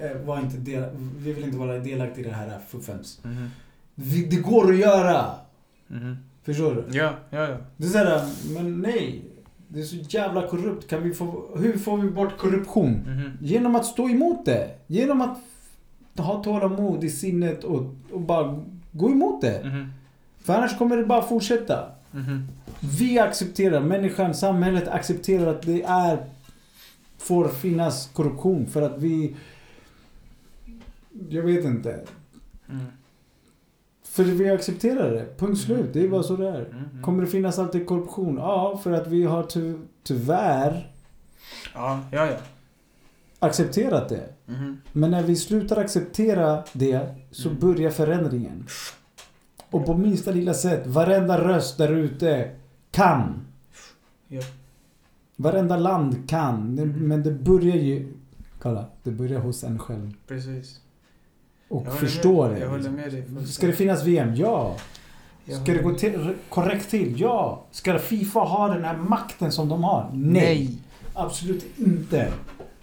eh, 0.00 0.16
var 0.26 0.38
inte 0.38 0.56
del, 0.56 0.84
vi 1.16 1.32
vill 1.32 1.44
inte 1.44 1.56
vara 1.56 1.78
delaktiga 1.78 2.26
i 2.26 2.28
det 2.30 2.36
här 2.36 2.58
fuffens. 2.68 3.20
Mhm. 3.24 3.48
Vi, 3.94 4.24
det 4.24 4.36
går 4.36 4.72
att 4.72 4.78
göra! 4.78 5.24
Mhm. 5.86 6.16
Förstår 6.42 6.74
du? 6.74 6.98
Ja, 6.98 7.12
ja, 7.30 7.48
ja. 7.48 7.56
Det 7.76 7.86
är 7.86 7.90
såhär, 7.90 8.28
men 8.54 8.80
nej. 8.80 9.22
Det 9.68 9.80
är 9.80 9.84
så 9.84 9.96
jävla 9.96 10.46
korrupt. 10.48 10.88
Kan 10.90 11.02
vi 11.02 11.14
få, 11.14 11.48
hur 11.58 11.78
får 11.78 11.98
vi 11.98 12.10
bort 12.10 12.38
korruption? 12.38 12.92
Mhm. 12.92 13.30
Genom 13.40 13.76
att 13.76 13.86
stå 13.86 14.08
emot 14.08 14.44
det. 14.44 14.70
Genom 14.86 15.20
att 15.20 15.38
ha 16.16 16.42
tålamod 16.44 17.04
i 17.04 17.10
sinnet 17.10 17.64
och, 17.64 17.94
och 18.12 18.20
bara 18.20 18.64
gå 18.96 19.10
emot 19.10 19.40
det. 19.40 19.64
Mhm. 19.64 19.92
För 20.38 20.54
annars 20.54 20.78
kommer 20.78 20.96
det 20.96 21.04
bara 21.04 21.22
fortsätta. 21.22 21.88
Mhm. 22.10 22.48
Vi 22.98 23.18
accepterar, 23.18 23.80
människan, 23.80 24.34
samhället 24.34 24.88
accepterar 24.88 25.46
att 25.46 25.62
det 25.62 25.82
är 25.82 26.18
får 27.18 27.48
finnas 27.48 28.10
korruption 28.12 28.66
för 28.66 28.82
att 28.82 28.98
vi... 28.98 29.36
Jag 31.28 31.42
vet 31.42 31.64
inte. 31.64 31.90
Mm. 32.68 32.86
För 34.04 34.24
vi 34.24 34.50
accepterar 34.50 35.10
det. 35.10 35.38
Punkt 35.38 35.60
slut. 35.60 35.92
Det 35.92 36.04
är 36.04 36.08
bara 36.08 36.22
så 36.22 36.36
det 36.36 36.48
är. 36.48 36.68
Mhm. 36.72 37.02
Kommer 37.02 37.22
det 37.22 37.28
finnas 37.30 37.58
alltid 37.58 37.86
korruption? 37.86 38.36
Ja, 38.36 38.80
för 38.82 38.92
att 38.92 39.06
vi 39.06 39.24
har 39.24 39.42
ty 39.42 39.74
tyvärr 40.02 40.90
Ja, 41.74 42.00
ja, 42.12 42.26
ja. 42.26 42.36
Accepterat 43.38 44.08
det. 44.08 44.28
Mhm. 44.46 44.80
Men 44.92 45.10
när 45.10 45.22
vi 45.22 45.36
slutar 45.36 45.76
acceptera 45.76 46.62
det 46.72 47.14
så 47.30 47.48
Mm. 47.48 47.60
börjar 47.60 47.90
förändringen. 47.90 48.66
Och 49.70 49.86
på 49.86 49.94
minsta 49.94 50.30
lilla 50.30 50.54
sätt, 50.54 50.86
varenda 50.86 51.44
röst 51.44 51.78
där 51.78 51.92
ute 51.92 52.50
kan. 52.90 53.46
Ja. 54.28 54.42
Varenda 55.36 55.76
land 55.76 56.28
kan. 56.28 56.78
Mm. 56.78 57.08
Men 57.08 57.22
det 57.22 57.30
börjar 57.32 57.76
ju... 57.76 58.12
Kolla, 58.62 58.84
det 59.02 59.10
börjar 59.10 59.40
hos 59.40 59.64
en 59.64 59.78
själv. 59.78 60.14
Precis. 60.26 60.80
Och 61.68 61.92
förstå 61.92 62.48
det. 62.48 62.58
Jag 62.58 62.68
håller 62.68 62.78
liksom. 62.78 62.94
med 62.94 63.12
dig. 63.12 63.46
Ska 63.46 63.66
det 63.66 63.72
finnas 63.72 64.04
VM? 64.04 64.34
Ja. 64.34 64.76
Ska 65.62 65.72
det 65.72 65.82
gå 65.82 65.94
till, 65.94 66.34
korrekt 66.48 66.90
till? 66.90 67.20
Ja. 67.20 67.64
Ska 67.70 67.98
Fifa 67.98 68.40
ha 68.40 68.68
den 68.68 68.84
här 68.84 68.96
makten 68.96 69.52
som 69.52 69.68
de 69.68 69.84
har? 69.84 70.10
Nej. 70.14 70.78
Absolut 71.14 71.64
inte. 71.78 72.32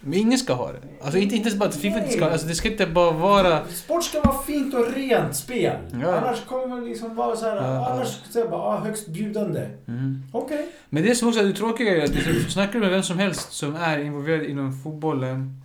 Men 0.04 0.18
ingen 0.18 0.38
ska 0.38 0.52
ha 0.52 0.72
det. 0.72 0.78
Alltså 1.02 1.18
inte, 1.18 1.36
inte 1.36 1.56
bara 1.56 1.68
att 1.68 1.76
Fifa 1.76 1.98
inte 1.98 2.10
ska. 2.10 2.24
Alltså 2.30 2.46
det 2.46 2.54
ska 2.54 2.70
inte 2.70 2.86
bara 2.86 3.10
vara... 3.10 3.68
Sport 3.68 4.04
ska 4.04 4.20
vara 4.20 4.42
fint 4.42 4.74
och 4.74 4.92
rent 4.94 5.36
spel. 5.36 5.76
Ja. 6.02 6.16
Annars 6.16 6.44
kommer 6.44 6.80
det 6.80 6.86
liksom 6.88 7.14
vara 7.14 7.36
så 7.36 7.44
här, 7.44 7.56
Ja. 7.56 7.90
annars 7.92 8.08
ska 8.30 8.38
jag 8.38 8.50
bara, 8.50 8.60
ah, 8.62 8.80
högst 8.80 9.08
bjudande. 9.08 9.68
Mm. 9.88 10.22
Okej. 10.32 10.68
Men 10.88 11.02
det 11.02 11.14
som 11.14 11.28
också 11.28 11.40
är 11.40 11.44
det 11.44 11.52
tråkiga 11.52 11.96
är 11.96 12.04
att 12.04 12.12
du 12.12 12.44
snackar 12.50 12.78
med 12.78 12.90
vem 12.90 13.02
som 13.02 13.18
helst 13.18 13.52
som 13.52 13.76
är 13.76 13.98
involverad 13.98 14.44
inom 14.44 14.72
fotbollen. 14.82 15.60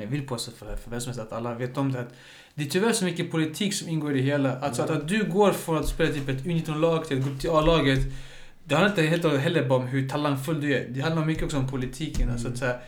Jag 0.00 0.06
vill 0.06 0.26
påstå 0.26 0.52
för, 0.52 0.76
för 0.76 0.90
vem 0.90 1.00
som 1.00 1.10
helst 1.10 1.20
att 1.20 1.32
alla 1.32 1.54
vet 1.54 1.76
om 1.78 1.92
det. 1.92 2.00
Att 2.00 2.14
det 2.54 2.62
är 2.64 2.68
tyvärr 2.68 2.92
så 2.92 3.04
mycket 3.04 3.30
politik 3.30 3.74
som 3.74 3.88
ingår 3.88 4.12
i 4.12 4.20
det 4.20 4.22
hela. 4.26 4.58
Alltså 4.60 4.82
att, 4.82 4.90
att 4.90 5.08
du 5.08 5.24
går 5.24 5.52
från 5.52 5.76
att 5.76 5.88
spela 5.88 6.12
typ 6.12 6.28
ett 6.28 6.44
U19-lag 6.44 7.04
till 7.08 7.18
att 7.18 7.24
gå 7.24 7.30
till 7.38 7.50
A-laget. 7.50 7.98
det 8.64 8.74
handlar 8.74 8.90
inte 8.90 9.02
helt 9.02 9.24
och 9.24 9.38
heller 9.38 9.68
bara 9.68 9.78
om 9.78 9.86
hur 9.86 10.08
talangfull 10.08 10.60
du 10.60 10.74
är. 10.74 10.86
Det 10.88 11.00
handlar 11.00 11.24
mycket 11.24 11.44
också 11.44 11.56
om 11.56 11.68
politiken. 11.68 12.22
Mm. 12.22 12.32
Alltså, 12.34 12.48
att, 12.48 12.58
så 12.58 12.64
här, 12.64 12.78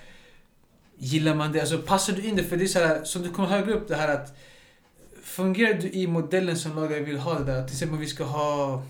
gillar 0.98 1.34
man 1.34 1.52
det? 1.52 1.60
Alltså, 1.60 1.78
passar 1.78 2.12
du 2.12 2.22
in 2.22 2.36
det? 2.36 2.44
För 2.44 2.56
det 2.56 2.64
är 2.64 2.68
så 2.68 2.78
här, 2.78 3.04
som 3.04 3.22
du 3.22 3.30
kommer 3.30 3.48
högre 3.48 3.72
upp, 3.72 3.88
det 3.88 3.96
här 3.96 4.14
att 4.14 4.36
fungerar 5.22 5.74
du 5.74 5.88
i 5.88 6.06
modellen 6.06 6.56
som 6.56 6.76
laget 6.76 7.08
vill 7.08 7.18
ha 7.18 7.38
det 7.38 7.44
där? 7.44 7.64
Till 7.64 7.74
exempel 7.74 7.98
vi 7.98 8.06
ska 8.06 8.24
ha, 8.24 8.82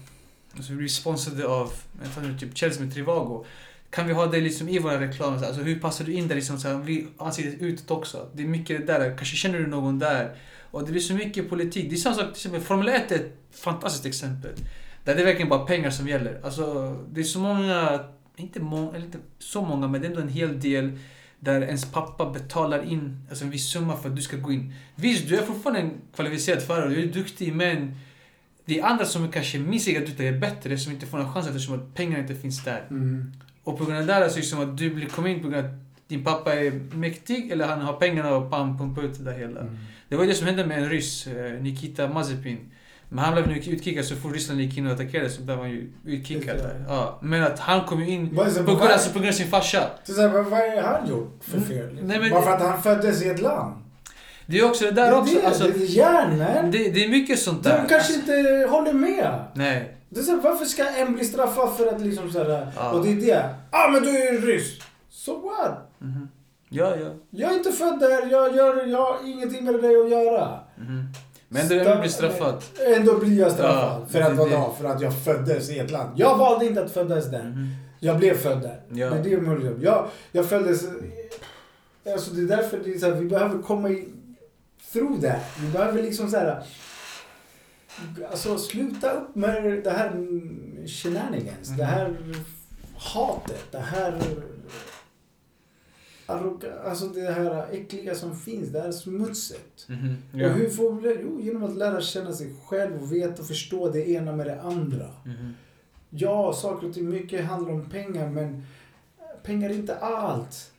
alltså 0.57 0.73
vi 0.73 0.79
blir 0.79 0.89
sponsrade 0.89 1.47
av, 1.47 1.73
vänta 2.01 2.21
nu, 2.21 2.39
typ 2.39 2.57
Chelsea 2.59 2.83
med 2.83 2.95
Trivago. 2.95 3.45
Kan 3.91 4.07
vi 4.07 4.13
ha 4.13 4.27
det 4.27 4.41
liksom 4.41 4.69
i 4.69 4.79
våra 4.79 5.01
reklamer? 5.01 5.47
Alltså 5.47 5.63
hur 5.63 5.81
passar 5.81 6.05
du 6.05 6.13
in 6.13 6.29
där 6.29 6.35
liksom 6.35 6.59
så 6.59 6.69
här, 6.69 6.75
vi 6.75 7.09
ansiktet 7.19 7.61
utåt 7.61 7.91
också? 7.91 8.29
Det 8.35 8.43
är 8.43 8.47
mycket 8.47 8.87
det 8.87 8.93
där, 8.93 9.17
kanske 9.17 9.37
känner 9.37 9.59
du 9.59 9.67
någon 9.67 9.99
där? 9.99 10.37
Och 10.71 10.85
det 10.85 10.91
blir 10.93 11.01
så 11.01 11.15
mycket 11.15 11.49
politik. 11.49 11.91
Det 11.91 11.97
är 11.97 11.99
samma 11.99 12.17
sak, 12.17 12.25
till 12.25 12.33
exempel 12.33 12.61
Formel 12.61 12.89
1 12.89 13.13
är 13.13 13.17
ett 13.17 13.39
fantastiskt 13.53 14.07
exempel. 14.07 14.51
Där 15.05 15.15
det 15.15 15.21
är 15.21 15.25
verkligen 15.25 15.49
bara 15.49 15.67
pengar 15.67 15.91
som 15.91 16.09
gäller. 16.09 16.41
Alltså, 16.45 16.97
det 17.13 17.21
är 17.21 17.25
så 17.25 17.39
många, 17.39 18.05
inte, 18.37 18.61
må, 18.61 18.93
eller 18.93 19.07
inte 19.07 19.19
så 19.39 19.63
många, 19.63 19.89
men 19.89 20.01
det 20.01 20.07
är 20.07 20.09
ändå 20.09 20.21
en 20.21 20.29
hel 20.29 20.61
del 20.61 20.99
där 21.47 21.63
ens 21.63 21.85
pappa 21.85 22.31
betalar 22.31 22.93
in 22.93 23.27
alltså 23.29 23.45
en 23.45 23.51
viss 23.51 23.67
summa 23.67 23.97
för 23.97 24.09
att 24.09 24.17
du 24.17 24.23
ska 24.23 24.37
gå 24.37 24.53
in. 24.53 24.75
Visst, 24.95 25.29
du 25.29 25.37
är 25.37 25.43
fortfarande 25.43 25.81
en 25.81 25.91
kvalificerad 26.15 26.63
förare, 26.63 26.89
du 26.89 27.03
är 27.03 27.07
duktig, 27.07 27.55
men 27.55 27.95
det 28.65 28.81
är 28.81 28.85
andra 28.85 29.05
som 29.05 29.33
kanske 29.33 29.59
minst 29.59 29.87
lika 29.87 30.01
duktiga 30.01 30.29
är 30.29 30.39
bättre, 30.39 30.79
som 30.79 30.93
inte 30.93 31.07
får 31.07 31.19
någon 31.19 31.33
chans 31.33 31.47
eftersom 31.47 31.75
att 31.75 31.95
pengarna 31.95 32.19
inte 32.19 32.35
finns 32.35 32.65
där. 32.65 32.87
Mm. 32.91 33.33
Och 33.65 33.79
på 33.79 33.85
grund 33.85 33.99
av 33.99 34.07
det 34.07 34.13
där 34.13 34.29
så 34.29 34.37
är 34.37 34.41
det 34.41 34.47
som 34.47 34.61
att 34.61 34.79
du 34.79 34.91
blir 34.91 35.07
kom 35.07 35.27
in 35.27 35.43
på 35.43 35.49
grund 35.49 35.67
av 35.67 35.71
att 35.71 35.81
din 36.09 36.25
pappa 36.25 36.55
är 36.55 36.71
mäktig 36.95 37.51
eller 37.51 37.67
han 37.67 37.81
har 37.81 37.93
pengarna 37.93 38.37
och 38.37 38.51
pam, 38.51 38.79
pumpar 38.79 39.03
ut 39.03 39.19
det 39.19 39.25
där 39.25 39.39
hela. 39.39 39.61
Mm. 39.61 39.79
Det 40.09 40.17
var 40.17 40.25
ju 40.25 40.31
det 40.31 40.37
som 40.37 40.47
hände 40.47 40.67
med 40.67 40.83
en 40.83 40.91
ryss, 40.91 41.27
eh, 41.27 41.63
Nikita 41.63 42.09
Mazepin. 42.09 42.59
Men 43.09 43.19
han 43.25 43.35
blev 43.35 43.47
nu 43.49 43.55
utkickad 43.59 44.05
så 44.05 44.17
fort 44.17 44.33
Ryssland 44.35 44.61
gick 44.61 44.79
in 44.79 44.87
och 44.87 44.93
attackerade 44.93 45.31
så 45.31 45.43
blev 45.43 45.59
han 45.59 45.71
ju 45.71 45.91
utkickad 46.05 46.57
det. 46.57 46.85
Ja. 46.89 47.19
Men 47.23 47.43
att 47.43 47.59
han 47.59 47.85
kom 47.85 48.01
ju 48.01 48.09
in 48.09 48.25
det 48.25 48.37
på 48.65 48.75
grund, 48.75 48.83
alltså, 48.83 49.11
på 49.13 49.19
grund 49.19 49.29
av 49.29 49.33
sin 49.33 49.49
farsa. 49.49 49.83
Så 50.05 50.13
så 50.13 50.29
vad, 50.29 50.53
är 50.53 50.83
han 50.83 51.09
gjort 51.09 51.39
för 51.41 51.57
Mm. 51.57 51.69
fel? 51.69 51.89
Liksom? 51.91 52.09
Nej, 52.09 52.19
men- 52.21 52.31
Bara 52.31 52.43
för 52.43 52.51
att 52.53 52.63
han 52.63 52.83
föddes 52.83 53.23
i 53.23 53.29
ett 53.29 53.41
land? 53.43 53.75
Det 54.47 54.59
är 54.59 54.65
också 54.65 54.85
det 54.85 54.91
Det 54.91 55.01
där 55.01 55.09
är 55.13 55.19
också. 55.19 55.35
det, 55.35 55.47
Alltså, 55.47 55.65
det 55.65 55.71
är 55.85 55.87
hjärnan. 55.87 56.71
det, 56.71 56.79
det 56.91 57.05
är 57.05 57.09
mycket 57.09 57.39
sånt 57.39 57.65
där. 57.65 57.83
De 57.83 57.89
kanske 57.89 58.15
inte 58.15 58.67
håller 58.71 58.93
med. 58.93 59.45
Nej. 59.55 59.97
Det 60.09 60.21
är 60.21 60.25
så 60.25 60.31
här, 60.31 60.41
varför 60.41 60.65
ska 60.65 60.89
en 60.89 61.15
bli 61.15 61.25
straffad 61.25 61.77
för 61.77 61.87
att 61.87 62.01
liksom 62.01 62.31
såhär... 62.31 62.69
Ja. 62.77 62.91
Och 62.91 63.05
det 63.07 63.13
är 63.13 63.17
det. 63.17 63.55
Ah 63.71 63.89
men 63.91 64.03
du 64.03 64.09
är 64.09 64.33
ju 64.33 64.41
ryss. 64.47 64.79
So 65.11 65.41
what? 65.49 65.91
Mhm. 65.99 66.29
Ja, 66.69 66.97
ja. 66.97 67.09
Jag 67.31 67.53
är 67.53 67.57
inte 67.57 67.73
född 67.73 67.99
där, 68.01 68.31
jag, 68.31 68.57
gör, 68.57 68.87
jag 68.87 68.99
har 68.99 69.17
ingenting 69.27 69.65
med 69.65 69.75
dig 69.75 69.97
att 70.03 70.11
göra. 70.11 70.59
Mhm. 70.77 71.09
Men 71.49 71.69
det 71.69 71.81
är 71.81 72.01
blir 72.01 72.11
straffad. 72.11 72.63
Ändå 72.97 73.19
blir 73.19 73.39
jag 73.39 73.53
straffad. 73.53 74.03
Ja, 74.03 74.07
för 74.11 74.21
att 74.21 74.31
det- 74.31 74.37
vadå? 74.37 74.75
För 74.81 74.85
att 74.89 75.01
jag 75.01 75.25
föddes 75.25 75.71
i 75.71 75.79
ett 75.79 75.91
land. 75.91 76.11
Jag 76.17 76.39
valde 76.39 76.67
inte 76.67 76.85
att 76.85 76.91
födas 76.93 77.27
där. 77.31 77.45
Mhm. 77.45 77.67
Jag 78.01 78.19
blev 78.19 78.35
född 78.35 78.63
där. 78.63 78.81
Ja. 78.89 79.11
Det 79.11 79.33
är 79.33 79.37
det 79.37 79.41
möjligt. 79.43 79.77
Jag, 79.83 80.09
jag 80.33 80.49
föddes... 80.49 80.85
Alltså 82.13 82.31
det 82.31 82.41
är 82.43 82.57
därför 82.57 82.79
det 82.85 82.95
är 82.95 82.99
så 82.99 83.07
här, 83.07 83.13
vi 83.13 83.27
behöver 83.27 83.63
komma 83.63 83.89
i, 83.91 84.09
through 84.93 85.21
that. 85.21 85.41
Vi 85.61 85.69
behöver 85.73 86.03
liksom 86.03 86.31
så 86.31 86.37
här... 86.37 86.63
Alltså 88.31 88.59
sluta 88.59 89.11
upp 89.13 89.35
med 89.35 89.81
det 89.85 89.91
här 89.91 90.11
shenanigans. 90.87 91.69
Mhm. 91.69 91.77
Det 91.79 91.85
här 91.85 92.17
hatet. 92.97 93.65
Det 93.71 93.79
här... 93.79 94.19
arroga- 96.27 96.83
Alltså 96.85 97.07
det 97.09 97.31
här 97.31 97.67
äckliga 97.73 98.15
som 98.15 98.37
finns. 98.37 98.69
Det 98.69 98.81
här 98.81 98.93
smutset. 98.93 99.87
Mhm. 99.89 100.15
Ja. 100.33 100.47
Och 100.47 100.53
hur 100.53 100.69
får 100.71 100.93
vi 100.93 101.09
det? 101.09 101.21
Jo, 101.23 101.41
genom 101.41 101.65
att 101.65 101.77
lära 101.77 102.01
känna 102.01 102.33
sig 102.33 102.55
själv 102.67 103.03
och 103.03 103.13
veta 103.13 103.43
och 103.43 103.49
förstå 103.49 103.89
det 103.91 104.09
ena 104.11 104.33
med 104.37 104.47
det 104.47 104.63
andra. 104.63 105.11
Mhm. 105.25 105.55
Ja, 106.11 106.53
saker 106.53 106.89
och 106.89 106.95
ting, 106.95 107.09
mycket 107.09 107.45
handlar 107.45 107.73
om 107.73 107.91
pengar 107.91 108.31
men 108.31 108.63
pengar 109.43 109.71
är 109.71 109.75
inte 109.75 109.97
allt. 109.97 110.73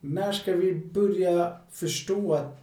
När 0.00 0.32
ska 0.32 0.52
vi 0.52 0.74
börja 0.74 1.56
förstå 1.70 2.34
att 2.34 2.58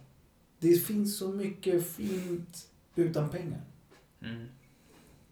det 0.58 0.72
finns 0.74 1.18
så 1.18 1.28
mycket 1.28 1.86
fint 1.88 2.68
utan 2.94 3.28
pengar? 3.28 3.60
Mm. 4.22 4.46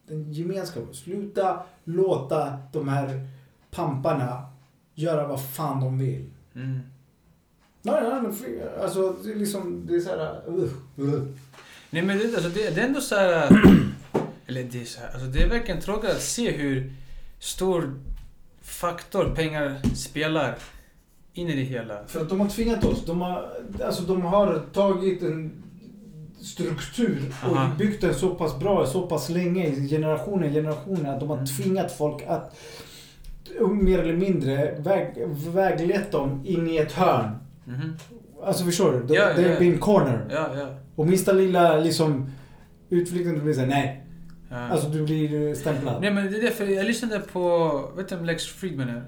Den 0.06 0.32
gemenskapen. 0.32 0.94
Sluta 0.94 1.62
låta 1.84 2.58
de 2.72 2.88
här 2.88 3.28
pamparna 3.70 4.46
göra 4.94 5.28
vad 5.28 5.44
fan 5.54 5.80
de 5.80 5.98
vill. 5.98 6.30
Mm. 6.56 6.80
Nej, 7.82 8.02
nej, 8.22 8.32
fri- 8.32 8.62
Alltså, 8.82 9.16
det 9.24 9.30
är 9.32 9.36
liksom, 9.36 9.86
det 9.86 9.94
är 9.96 10.00
så 10.00 10.08
här... 10.10 10.40
Uh, 10.48 10.68
uh. 10.98 11.22
Nej 11.90 12.02
men 12.02 12.18
det, 12.18 12.24
alltså, 12.34 12.48
det, 12.48 12.70
det 12.74 12.80
är 12.80 12.86
ändå 12.86 13.00
så 13.00 13.14
här. 13.14 13.48
eller 14.46 14.62
det 14.64 14.80
är 14.80 14.84
så 14.84 15.00
här, 15.00 15.08
alltså 15.12 15.26
det 15.26 15.42
är 15.42 15.48
verkligen 15.48 15.80
tråkigt 15.80 16.10
att 16.10 16.22
se 16.22 16.50
hur 16.50 16.92
stor 17.38 17.94
faktor 18.62 19.34
pengar 19.34 19.80
spelar 19.94 20.58
in 21.32 21.48
i 21.48 21.56
det 21.56 21.62
hela. 21.62 22.06
För 22.06 22.20
att 22.20 22.28
de 22.28 22.40
har 22.40 22.48
tvingat 22.48 22.84
oss. 22.84 23.04
De 23.06 23.20
har, 23.20 23.52
alltså, 23.84 24.02
de 24.02 24.22
har 24.22 24.62
tagit 24.72 25.22
en 25.22 25.62
struktur 26.40 27.34
och 27.50 27.56
Aha. 27.56 27.74
byggt 27.78 28.00
den 28.00 28.14
så 28.14 28.34
pass 28.34 28.58
bra, 28.58 28.86
så 28.86 29.06
pass 29.06 29.28
länge, 29.28 29.66
i 29.66 29.88
generationer, 29.88 30.50
generationer, 30.50 31.14
att 31.14 31.20
de 31.20 31.28
har 31.28 31.36
Mm. 31.36 31.46
tvingat 31.46 31.92
folk 31.92 32.22
att 32.26 32.56
mer 33.82 33.98
eller 33.98 34.16
mindre 34.16 34.74
väg, 34.78 35.14
väglett 35.54 36.12
dem 36.12 36.42
in 36.44 36.68
i 36.68 36.76
ett 36.76 36.92
hörn. 36.92 37.30
Mhm. 37.64 37.96
Alltså 38.42 38.64
förstår 38.64 38.92
du? 38.92 39.02
De, 39.02 39.14
Ja, 39.14 39.40
ja. 39.40 39.58
been 39.58 39.78
corner. 39.78 40.26
Ja, 40.30 40.48
ja. 40.58 40.74
Och 40.94 41.06
minsta 41.06 41.32
lilla 41.32 41.76
liksom 41.76 42.30
utflykten, 42.90 43.44
blir 43.44 43.54
såhär, 43.54 43.66
nej. 43.66 44.04
ja. 44.50 44.56
Alltså 44.56 44.88
du 44.88 45.04
blir 45.04 45.54
stämplad. 45.54 46.00
Nej 46.02 46.10
men 46.12 46.32
det 46.32 46.38
är 46.38 46.42
därför 46.42 46.66
jag 46.66 46.86
lyssnade 46.86 47.20
på, 47.20 47.68
vet 47.96 48.08
du 48.08 48.16
vem 48.16 48.24
Lex 48.24 48.46
Friedman 48.46 48.88
är? 48.88 49.02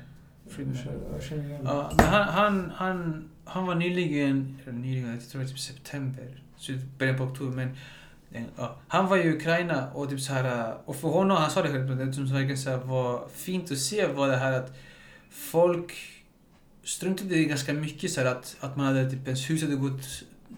Friedman. 0.49 0.77
Jag 1.13 1.23
känner 1.23 1.45
igen 1.45 1.65
det. 1.65 1.71
Ja, 1.71 1.91
men 1.97 2.07
han, 2.07 2.29
han, 2.29 2.73
han, 2.75 3.29
han 3.45 3.67
var 3.67 3.75
nyligen, 3.75 4.59
eller 4.65 4.79
nyligen, 4.79 5.11
jag 5.11 5.21
tror 5.29 5.39
det 5.41 5.45
var 5.45 5.51
typ 5.51 5.59
september, 5.59 6.25
början 6.99 7.17
på 7.19 7.25
oktober, 7.25 7.57
men 7.57 7.69
ja, 8.57 8.77
han 8.89 9.09
var 9.09 9.17
i 9.17 9.33
Ukraina 9.33 9.91
och 9.95 10.11
typ 10.11 10.21
så 10.21 10.33
här, 10.33 10.75
och 10.85 10.97
för 10.97 11.09
honom, 11.09 11.37
han 11.37 11.51
sa 11.51 11.63
det 11.63 11.69
själv, 11.69 11.97
det 11.97 12.13
som 12.13 12.27
verkligen 12.27 12.59
så 12.59 12.71
här 12.71 12.77
var 12.77 13.29
fint 13.35 13.73
att 13.73 13.79
se 13.79 14.07
var 14.07 14.29
det 14.29 14.37
här 14.37 14.53
att 14.53 14.77
folk 15.31 15.93
struntade 16.85 17.35
i 17.35 17.45
ganska 17.45 17.73
mycket 17.73 18.11
så 18.11 18.21
här 18.21 18.29
att, 18.29 18.57
att 18.61 18.77
man 18.77 18.87
hade 18.87 19.11
typ 19.11 19.27
ens 19.27 19.51
hus 19.51 19.63
hade 19.63 19.77
gått 19.77 20.03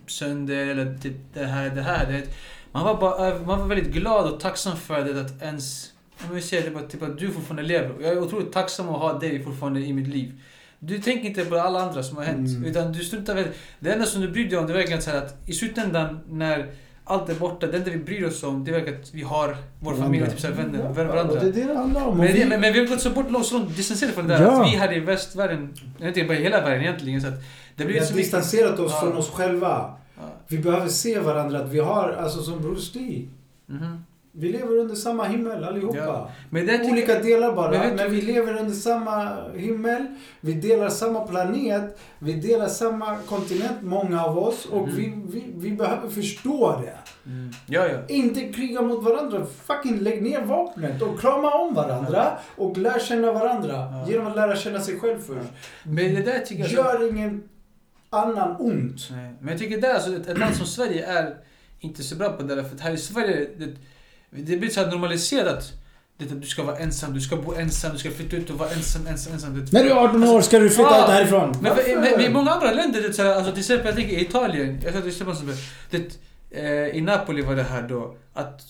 sönder 0.07 0.66
eller 0.66 0.99
typ 0.99 1.16
det 1.35 1.47
här, 1.47 1.70
det 1.70 1.83
här. 1.83 2.12
Det, 2.12 2.22
man 2.72 2.85
var 2.85 3.01
bara 3.01 3.39
man 3.39 3.61
var 3.61 3.66
väldigt 3.66 3.93
glad 3.93 4.33
och 4.33 4.41
tacksam 4.41 4.76
för 4.76 5.05
det 5.05 5.20
att 5.20 5.43
ens, 5.43 5.93
om 6.29 6.35
vi 6.35 6.43
säger 6.43 6.64
det 6.64 6.70
bara, 6.70 6.87
typ 6.87 7.03
att 7.03 7.18
du 7.18 7.31
fortfarande 7.31 7.62
lever. 7.62 7.95
Jag 8.01 8.12
är 8.12 8.22
otroligt 8.22 8.53
tacksam 8.53 8.89
att 8.89 9.01
ha 9.01 9.18
dig 9.18 9.45
fortfarande 9.45 9.81
i 9.81 9.93
mitt 9.93 10.09
liv. 10.09 10.41
Du 10.79 10.99
tänker 10.99 11.29
inte 11.29 11.45
på 11.45 11.57
alla 11.57 11.81
andra 11.81 12.03
som 12.03 12.16
har 12.16 12.24
hänt. 12.24 12.49
Mm. 12.49 12.64
Utan 12.64 12.93
du 12.93 13.05
struntar 13.05 13.35
väl. 13.35 13.49
Det 13.81 13.93
enda 13.93 14.07
som 14.07 14.20
du 14.20 14.29
bryr 14.29 14.51
dig 14.51 14.59
om 14.59 14.66
det 14.66 14.72
är 14.72 14.76
verkligen 14.76 15.03
så 15.03 15.11
här 15.11 15.18
att 15.18 15.49
i 15.49 15.53
slutändan 15.53 16.20
när 16.29 16.74
allt 17.09 17.28
är 17.28 17.34
borta, 17.34 17.66
det 17.66 17.76
enda 17.76 17.90
vi 17.90 17.98
bryr 17.98 18.24
oss 18.26 18.42
om 18.42 18.64
det 18.64 18.70
är 18.70 19.00
att 19.00 19.14
vi 19.14 19.22
har 19.22 19.56
vår 19.80 19.94
familj 19.94 20.22
och 20.24 20.30
typ 20.30 20.40
så 20.40 20.46
här 20.46 20.54
vänner, 20.54 20.78
Ja, 20.84 20.92
varandra. 20.92 21.40
Det 21.40 21.48
är 21.48 21.52
det 21.52 21.64
det 21.72 21.78
handlar 21.78 22.04
om. 22.06 22.18
Men, 22.18 22.26
vi- 22.32 22.44
men, 22.46 22.61
men 22.61 22.72
vi 22.72 22.78
har 22.78 22.86
gått 22.86 23.00
så 23.00 23.11
bort 23.11 23.46
så 23.46 23.59
långt 23.59 23.76
distanserade 23.76 24.14
från 24.14 24.26
det 24.28 24.34
där 24.34 24.42
Ja. 24.44 24.61
att 24.62 24.72
vi 24.72 24.76
här 24.76 24.96
i 24.96 25.00
västvärlden, 25.00 25.74
jag 25.98 26.09
inte, 26.09 26.24
bara 26.24 26.38
i 26.38 26.42
hela 26.42 26.61
världen 26.61 26.80
egentligen, 26.82 27.20
så 27.20 27.28
att 27.28 27.34
det 27.34 27.40
Vi 27.76 27.84
blir 27.84 27.98
har 27.98 28.06
så 28.06 28.14
mycket... 28.14 28.24
distanserat 28.32 28.78
oss 28.78 28.92
Ja. 28.94 29.00
från 29.00 29.16
oss 29.16 29.30
själva. 29.30 29.94
Ja. 30.16 30.22
Vi 30.48 30.59
behöver 30.59 30.88
se 30.88 31.18
varandra, 31.20 31.59
att 31.61 31.68
vi 31.68 31.78
har, 31.80 32.16
alltså 32.22 32.42
som 32.42 32.62
Bruce 32.62 32.98
Lee. 32.98 33.28
Mhm. 33.66 34.04
Vi 34.33 34.53
lever 34.53 34.76
under 34.76 34.95
samma 34.95 35.24
himmel 35.24 35.64
allihopa. 35.64 35.99
Ja. 35.99 36.31
Men 36.51 36.66
det 36.66 36.91
Olika 36.91 37.18
delar 37.18 37.53
bara, 37.55 37.70
Men 37.70 37.97
men, 37.97 38.11
vi 38.11 38.20
lever 38.20 38.57
under 38.61 38.72
samma 38.74 39.37
himmel. 39.55 40.07
Vi 40.41 40.53
delar 40.53 40.89
samma 40.89 41.20
planet. 41.26 41.99
Vi 42.18 42.33
delar 42.33 42.68
samma 42.68 43.16
kontinent, 43.16 43.83
många 43.83 44.24
av 44.24 44.39
oss. 44.39 44.66
Och 44.66 44.89
Mhm. 44.89 44.97
vi, 44.97 45.12
vi, 45.26 45.45
vi 45.57 45.76
behöver 45.76 46.09
förstå 46.09 46.81
det. 46.85 46.99
Mm. 47.31 47.51
Ja, 47.66 47.87
ja. 47.87 47.99
Inte 48.09 48.53
kriga 48.53 48.83
mot 48.83 49.05
varandra. 49.05 49.47
Fucking 49.64 49.99
lägg 49.99 50.22
ner 50.22 50.41
vapnet 50.43 51.03
och 51.03 51.20
krama 51.20 51.51
om 51.51 51.74
varandra. 51.74 52.39
Och 52.57 52.76
lär 52.79 52.99
känna 52.99 53.33
varandra. 53.33 53.72
Ja. 53.72 54.07
Genom 54.11 54.26
att 54.26 54.37
lära 54.37 54.57
känna 54.57 54.81
sig 54.81 55.01
själv 55.01 55.18
först. 55.18 55.51
Men 55.85 56.14
det 56.14 56.22
där 56.22 56.39
tycker 56.39 56.62
jag... 56.62 56.72
Gör 56.72 57.09
ingen 57.11 57.43
annan 58.11 58.57
ont. 58.59 59.09
Nej. 59.11 59.35
Men 59.41 59.49
jag 59.49 59.59
tycker 59.59 59.81
där, 59.81 59.95
alltså, 59.95 60.16
ett, 60.16 60.39
land 60.39 60.57
som 60.57 60.66
Sverige 60.66 61.07
är 61.07 61.37
inte 61.81 62.03
så 62.03 62.16
bra 62.16 62.33
på 62.33 62.43
det 62.43 62.55
där. 62.55 62.62
För 62.62 62.79
här 62.79 62.93
i 62.93 62.97
Sverige, 62.97 63.49
det, 63.59 63.66
det 64.31 64.57
blir 64.57 64.70
så 64.70 64.81
här 64.81 64.91
normaliserat. 64.91 65.72
Det, 66.19 66.32
att 66.32 66.40
du 66.43 66.47
ska 66.47 66.62
vara 66.62 66.78
ensam, 66.78 67.15
du 67.15 67.20
ska 67.20 67.36
bo 67.36 67.55
ensam, 67.55 67.93
du 67.93 67.98
ska 67.98 68.11
flytta 68.11 68.36
ut 68.36 68.51
och 68.51 68.59
vara 68.59 68.70
ensam, 68.70 69.07
ensam, 69.07 69.32
ensam. 69.32 69.65
Det, 69.65 69.73
När 69.73 69.85
du 69.85 69.90
är 69.90 69.94
18 69.94 70.24
år 70.24 70.40
ska 70.40 70.59
du 70.59 70.70
flytta 70.70 70.90
Ja, 70.90 71.05
ut 71.05 71.11
härifrån. 71.11 71.57
Men, 71.62 71.77
men, 71.77 72.01
men 72.01 72.20
i 72.20 72.28
många 72.28 72.51
andra 72.51 72.73
länder, 72.73 73.02
det, 73.02 73.12
så 73.12 73.23
här, 73.23 73.35
alltså, 73.35 73.51
till 73.52 73.61
exempel 73.61 73.86
jag 73.86 73.97
tänker 73.97 74.16
i 74.16 74.20
Italien, 74.20 74.81
jag 74.85 74.93
tror 74.93 75.02
till 75.02 75.11
exempel, 75.11 75.36
det, 75.90 76.19
eh, 76.51 76.97
i 76.97 77.01
Napoli 77.01 77.43
var 77.43 77.57
det 77.57 77.62
här 77.62 77.82
då, 77.82 78.16
att 78.35 78.61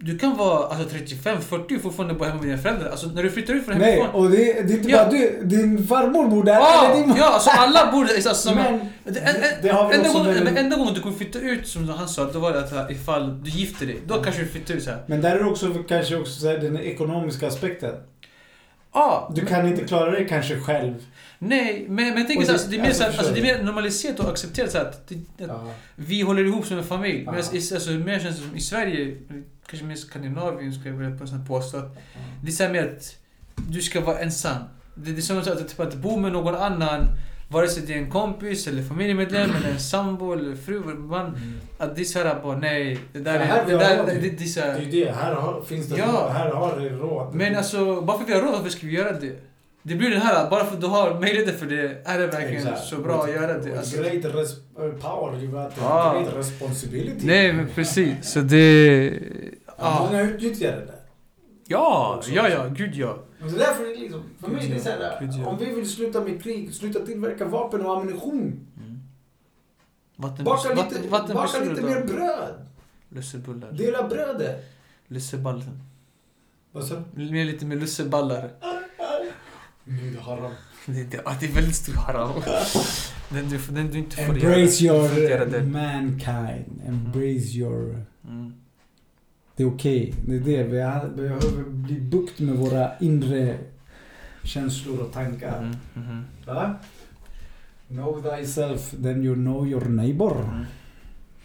du 0.00 0.18
kan 0.18 0.36
vara 0.36 0.66
alltså, 0.66 0.96
35-40 0.96 1.76
och 1.76 1.82
fortfarande 1.82 2.14
bo 2.14 2.24
hemma 2.24 2.36
med 2.40 2.44
dina 2.48 2.58
föräldrar. 2.58 2.90
Alltså 2.90 3.06
när 3.06 3.22
du 3.22 3.30
flyttar 3.30 3.54
ut 3.54 3.64
från 3.64 3.78
Nej, 3.78 3.92
hemifrån. 3.92 4.14
och 4.24 4.30
det, 4.30 4.36
det 4.36 4.72
är 4.72 4.76
inte 4.76 4.88
Ja. 4.90 4.96
bara 5.04 5.10
du. 5.10 5.40
Din 5.44 5.86
farmor 5.86 6.28
bor 6.28 6.44
där. 6.44 6.52
Ja, 6.54 6.94
din 6.96 7.14
ja, 7.16 7.24
alltså 7.34 7.50
alla 7.50 7.92
bor 7.92 8.02
alltså, 8.04 8.34
som, 8.34 8.54
Men 8.54 8.74
en, 8.74 9.16
en, 9.16 9.34
det 9.62 9.68
har 9.68 9.88
vi 9.88 9.94
enda, 9.96 10.08
gången, 10.08 10.26
väldigt- 10.26 10.44
men 10.44 10.56
enda 10.64 10.76
gången 10.76 10.94
du 10.94 11.00
kommer 11.00 11.16
flytta 11.16 11.38
ut, 11.38 11.66
som 11.68 11.88
han 11.88 12.08
sa, 12.08 12.24
då 12.32 12.38
var 12.38 12.52
det 12.52 12.60
att 12.80 12.90
ifall 12.90 13.44
du 13.44 13.50
gifter 13.50 13.86
dig. 13.86 14.00
Då 14.06 14.22
kanske 14.22 14.42
du 14.42 14.48
flyttar 14.48 14.74
ut 14.74 14.82
så 14.82 14.90
här. 14.90 15.02
Men 15.06 15.20
där 15.20 15.36
är 15.36 15.38
det 15.38 15.50
också 15.50 15.74
kanske 15.88 16.16
också 16.16 16.40
så 16.40 16.48
här, 16.48 16.58
den 16.58 16.76
ekonomiska 16.80 17.46
aspekten. 17.46 17.94
Ja. 18.94 19.32
Du 19.34 19.46
kan 19.46 19.68
inte 19.68 19.84
klara 19.84 20.10
det 20.10 20.24
kanske 20.24 20.60
själv. 20.60 20.94
Nej, 21.38 21.84
men, 21.88 21.94
men 22.08 22.18
jag 22.18 22.26
tänker 22.26 22.40
Och 22.40 22.46
så 22.46 22.52
det- 22.52 22.58
här, 22.62 22.70
det 22.70 22.76
är 22.76 22.80
mer 22.80 22.86
alltså, 22.88 23.02
så 23.04 23.10
här, 23.10 23.18
alltså, 23.18 23.34
det 23.34 23.40
är 23.40 23.44
mer 23.58 23.62
normaliserat 23.64 24.20
och 24.20 24.30
accepterat 24.30 24.70
så 24.72 24.78
att, 24.78 25.08
det, 25.08 25.14
att 25.44 25.48
Ja. 25.50 25.70
vi 25.96 26.20
håller 26.20 26.44
ihop 26.44 26.66
som 26.66 26.78
en 26.78 26.84
familj. 26.84 27.22
Ja. 27.26 27.32
Men 27.32 27.40
alltså, 27.40 27.90
mer 27.90 28.18
känns 28.20 28.36
det 28.36 28.42
som 28.42 28.56
i 28.56 28.60
Sverige, 28.60 29.16
kanske 29.66 29.86
mer 29.86 29.94
Skandinavien 29.94 30.72
skulle 30.72 30.88
jag 30.90 30.96
vilja 30.96 31.18
på- 31.18 31.44
påstå 31.54 31.76
att 31.76 31.96
det 32.42 32.48
är 32.48 32.52
så 32.52 32.62
här 32.64 32.72
mer 32.72 32.84
att 32.96 33.16
du 33.68 33.80
ska 33.80 34.00
vara 34.00 34.18
ensam. 34.18 34.56
Det, 34.94 35.12
det 35.12 35.18
är 35.18 35.22
som 35.22 35.38
att, 35.38 35.68
typ, 35.68 35.80
att 35.80 35.94
bo 35.94 36.16
med 36.16 36.32
någon 36.32 36.54
annan, 36.54 37.06
vare 37.50 37.68
sig 37.68 37.82
det 37.86 37.94
är 37.94 37.98
en 37.98 38.10
kompis 38.10 38.66
eller 38.66 38.82
familjemedlem 38.82 39.50
eller 39.50 39.70
en 39.70 39.80
sambo 39.80 40.32
eller 40.32 40.56
fru 40.56 40.80
man. 40.94 41.26
Mm. 41.26 41.60
Att 41.78 41.96
det 41.96 42.02
är 42.02 42.04
såhär 42.04 42.42
bara 42.42 42.56
nej, 42.58 42.98
det 43.12 43.18
där 43.20 43.38
Det 43.38 43.44
är... 43.44 43.66
Det, 43.66 43.78
där, 43.78 44.06
det, 44.06 44.20
det, 44.20 44.30
det 44.38 44.44
är 44.44 44.46
så 44.48 44.60
Det 44.60 44.66
är 44.66 44.72
här, 44.72 44.80
ju 44.80 44.90
det. 45.04 45.12
Här 45.12 45.34
har, 45.34 45.62
finns 45.64 45.86
det 45.86 45.98
Ja. 45.98 46.30
Här 46.32 46.50
har 46.50 46.80
det 46.80 46.88
råd. 46.88 47.34
Men 47.34 47.56
alltså, 47.56 48.00
bara 48.02 48.16
för 48.18 48.24
att 48.24 48.30
vi 48.30 48.34
har 48.34 48.42
råd, 48.42 48.52
varför 48.52 48.68
ska 48.70 48.86
vi 48.86 48.92
göra 48.92 49.12
det? 49.12 49.40
Det 49.82 49.94
blir 49.94 50.10
den 50.10 50.20
här, 50.20 50.50
bara 50.50 50.64
för 50.64 50.74
att 50.74 50.80
du 50.80 50.86
har 50.86 51.20
möjlighet 51.20 51.58
för 51.58 51.66
det, 51.66 52.02
är 52.04 52.18
det 52.18 52.26
verkligen 52.26 52.56
Exakt. 52.68 52.84
så 52.84 52.98
bra 52.98 53.22
att 53.22 53.30
göra 53.30 53.58
det? 53.58 53.78
Alltså, 53.78 54.02
Great 54.02 54.24
uh, 54.24 54.92
power, 55.00 55.42
you 55.42 55.46
got 55.52 55.60
a 55.60 55.70
Ja. 55.78 56.20
great 56.20 56.36
responsibility. 56.36 57.26
nej, 57.26 57.52
men 57.52 57.68
precis. 57.68 58.30
Så 58.32 58.40
det... 58.40 59.20
Ja, 59.78 60.06
Många 60.10 60.22
utnyttjar 60.22 60.72
det 60.72 60.76
där. 60.86 61.00
ja, 61.66 62.14
Också. 62.18 62.30
ja, 62.30 62.48
ja, 62.48 62.66
gud 62.68 62.94
ja. 62.94 63.18
Men 63.38 63.48
det 63.48 63.54
är 63.54 63.58
därför 63.58 63.84
det 63.84 63.94
liksom, 64.00 64.22
för 64.40 64.48
mig 64.48 64.68
det 64.68 64.74
är 64.76 64.80
så 64.80 64.88
här, 64.90 65.20
Gud, 65.20 65.30
ja. 65.34 65.46
om 65.46 65.58
vi 65.58 65.64
vill 65.74 65.90
sluta 65.90 66.20
med 66.20 66.42
krig, 66.42 66.74
sluta 66.74 67.06
tillverka 67.06 67.44
vapen 67.44 67.86
och 67.86 67.96
ammunition. 67.96 68.66
Vatten, 70.16 70.44
Baka 70.44 70.68
lite, 70.68 70.82
vatten, 70.82 71.10
vatten 71.10 71.34
baka 71.34 71.58
lite 71.60 71.82
mer 71.82 72.04
bröd. 72.04 72.54
Lussebullar. 73.08 73.72
Dela 73.72 74.08
brödet. 74.08 74.64
Lusseballen. 75.08 75.82
Vad 76.72 76.84
sa 76.84 77.02
du? 77.14 77.22
Lite 77.44 77.66
mer 77.66 77.76
lusseballar. 77.76 78.50
Nu 79.84 80.16
haram. 80.20 80.52
Det, 80.86 80.92
det, 80.92 81.22
det 81.40 81.46
är 81.46 81.52
väldigt 81.52 81.74
stor 81.74 81.92
haram. 81.94 82.30
Den 83.30 83.48
du, 83.48 83.58
den 83.58 83.90
du 83.90 83.98
inte 83.98 84.16
får 84.16 84.22
Embrace 84.34 84.84
göra. 84.84 85.18
Göra 85.18 85.44
your 85.44 85.60
det. 85.60 85.62
mankind. 85.66 86.82
Embrace 86.86 87.56
your... 87.58 88.04
Mm. 88.28 88.54
Det 89.56 89.62
är 89.62 89.66
okej. 89.74 90.14
Det 90.26 90.34
är 90.36 90.40
det. 90.40 90.62
Vi 90.64 90.80
har- 90.80 91.08
behöver 91.08 91.64
bli 91.70 92.00
bukt 92.00 92.38
med 92.40 92.54
våra 92.56 92.98
inre 92.98 93.58
känslor 94.44 95.00
och 95.00 95.12
tankar. 95.12 95.58
Mm, 95.62 95.76
mhm. 95.94 96.24
Va? 96.46 96.74
Know 97.88 98.22
thyself, 98.22 98.90
then 98.90 99.24
you 99.24 99.34
know 99.34 99.68
your 99.68 99.84
neighbor. 99.84 100.42
Mm. 100.42 100.64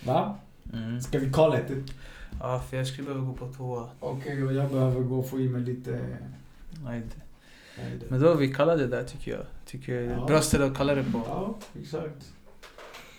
Va? 0.05 0.37
Mm. 0.73 1.01
Ska 1.01 1.19
vi 1.19 1.31
call 1.31 1.55
it? 1.55 1.93
Ja, 2.39 2.63
för 2.69 2.77
jag 2.77 2.87
skulle 2.87 3.05
behöva 3.07 3.25
gå 3.25 3.33
på 3.33 3.47
toa. 3.53 3.89
Okej, 3.99 4.43
och 4.43 4.53
jag 4.53 4.71
behöver 4.71 5.01
gå 5.01 5.19
och 5.19 5.29
få 5.29 5.39
i 5.39 5.49
mig 5.49 5.61
lite... 5.61 5.91
Nej, 5.91 5.99
det- 6.71 6.83
Nej, 6.83 6.99
det- 6.99 7.21
Men 8.09 8.21
då 8.21 8.33
vi 8.33 8.47
kallar 8.53 8.77
det 8.77 8.87
där 8.87 9.03
tycker 9.03 9.31
jag. 9.31 9.41
Tycker 9.65 9.93
jag 9.93 10.03
är 10.03 10.11
Ja. 10.11 10.25
bra 10.27 10.41
ställe 10.41 10.65
att 10.65 10.77
kalla 10.77 10.95
det 10.95 11.03
på. 11.03 11.21
Ja, 11.27 11.55
exakt. 11.81 12.31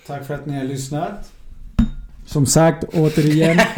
Tack 0.07 0.27
för 0.27 0.35
att 0.35 0.47
ni 0.47 0.57
har 0.57 0.65
lyssnat. 0.65 1.33
Som 2.27 2.47
sagt, 2.47 2.85
återigen. 2.95 3.59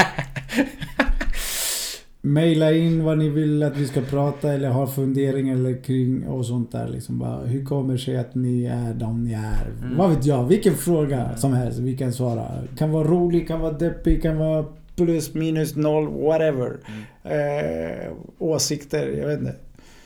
Maila 2.23 2.73
in 2.73 3.05
vad 3.05 3.19
ni 3.19 3.29
vill 3.29 3.63
att 3.63 3.77
vi 3.77 3.87
ska 3.87 4.01
prata 4.01 4.53
eller 4.53 4.69
har 4.69 4.87
funderingar 4.87 5.55
eller 5.55 5.83
kring 5.83 6.27
och 6.27 6.47
sånt 6.47 6.73
där. 6.73 6.89
Liksom 6.89 7.19
bara, 7.19 7.41
hur 7.41 7.65
kommer 7.65 7.93
det 7.93 7.99
sig 7.99 8.17
att 8.17 8.35
ni 8.35 8.65
är 8.65 8.95
de 8.95 9.25
ni 9.25 9.33
är? 9.33 9.67
Mm. 9.83 9.97
Vad 9.97 10.11
vet 10.11 10.27
jag? 10.27 10.45
Vilken 10.47 10.75
fråga 10.75 11.37
som 11.37 11.53
helst 11.53 11.79
vi 11.79 11.97
kan 11.97 12.13
svara. 12.13 12.47
Kan 12.79 12.91
vara 12.91 13.09
rolig, 13.09 13.49
kan 13.49 13.61
vara 13.61 13.73
deppig, 13.73 14.23
kan 14.23 14.37
vara 14.39 14.65
plus, 14.97 15.35
minus, 15.35 15.77
noll, 15.77 16.09
whatever. 16.09 16.77
Mm. 17.23 18.05
Eh, 18.05 18.13
åsikter, 18.39 19.07
jag 19.09 19.27
vet 19.29 19.39
inte. 19.41 19.55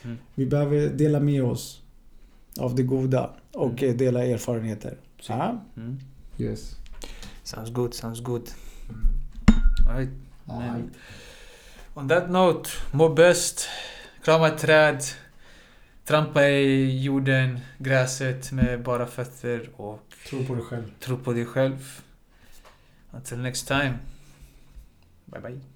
Mm. 0.05 0.17
Vi 0.35 0.45
behöver 0.45 0.89
dela 0.89 1.19
med 1.19 1.43
oss 1.43 1.81
av 2.59 2.75
det 2.75 2.83
goda 2.83 3.29
och 3.53 3.71
Mm. 3.83 3.89
eh, 3.89 3.95
dela 3.97 4.25
erfarenheter. 4.25 4.97
Ja? 5.27 5.63
Mm. 5.77 5.99
Yes. 6.37 6.75
Sounds 7.43 7.69
good, 7.71 7.93
sounds 7.93 8.19
good. 8.21 8.49
Right. 9.95 10.09
Ja. 10.45 10.59
Men, 10.59 10.91
on 11.93 12.09
that 12.09 12.29
note, 12.29 12.69
må 12.91 13.09
bäst. 13.09 13.67
Krama 14.23 14.47
ett 14.47 14.57
träd. 14.57 15.03
Trampa 16.05 16.47
i 16.47 17.01
jorden, 17.03 17.59
gräset 17.77 18.51
med 18.51 18.83
bara 18.83 19.07
fötter 19.07 19.69
och 19.75 19.99
Tro 20.29 20.45
på 20.45 20.55
dig 20.55 20.63
själv. 20.63 20.83
tro 20.99 21.17
på 21.17 21.33
dig 21.33 21.45
själv. 21.45 22.01
Until 23.11 23.37
next 23.39 23.67
time. 23.67 23.93
Bye 25.25 25.41
bye. 25.41 25.74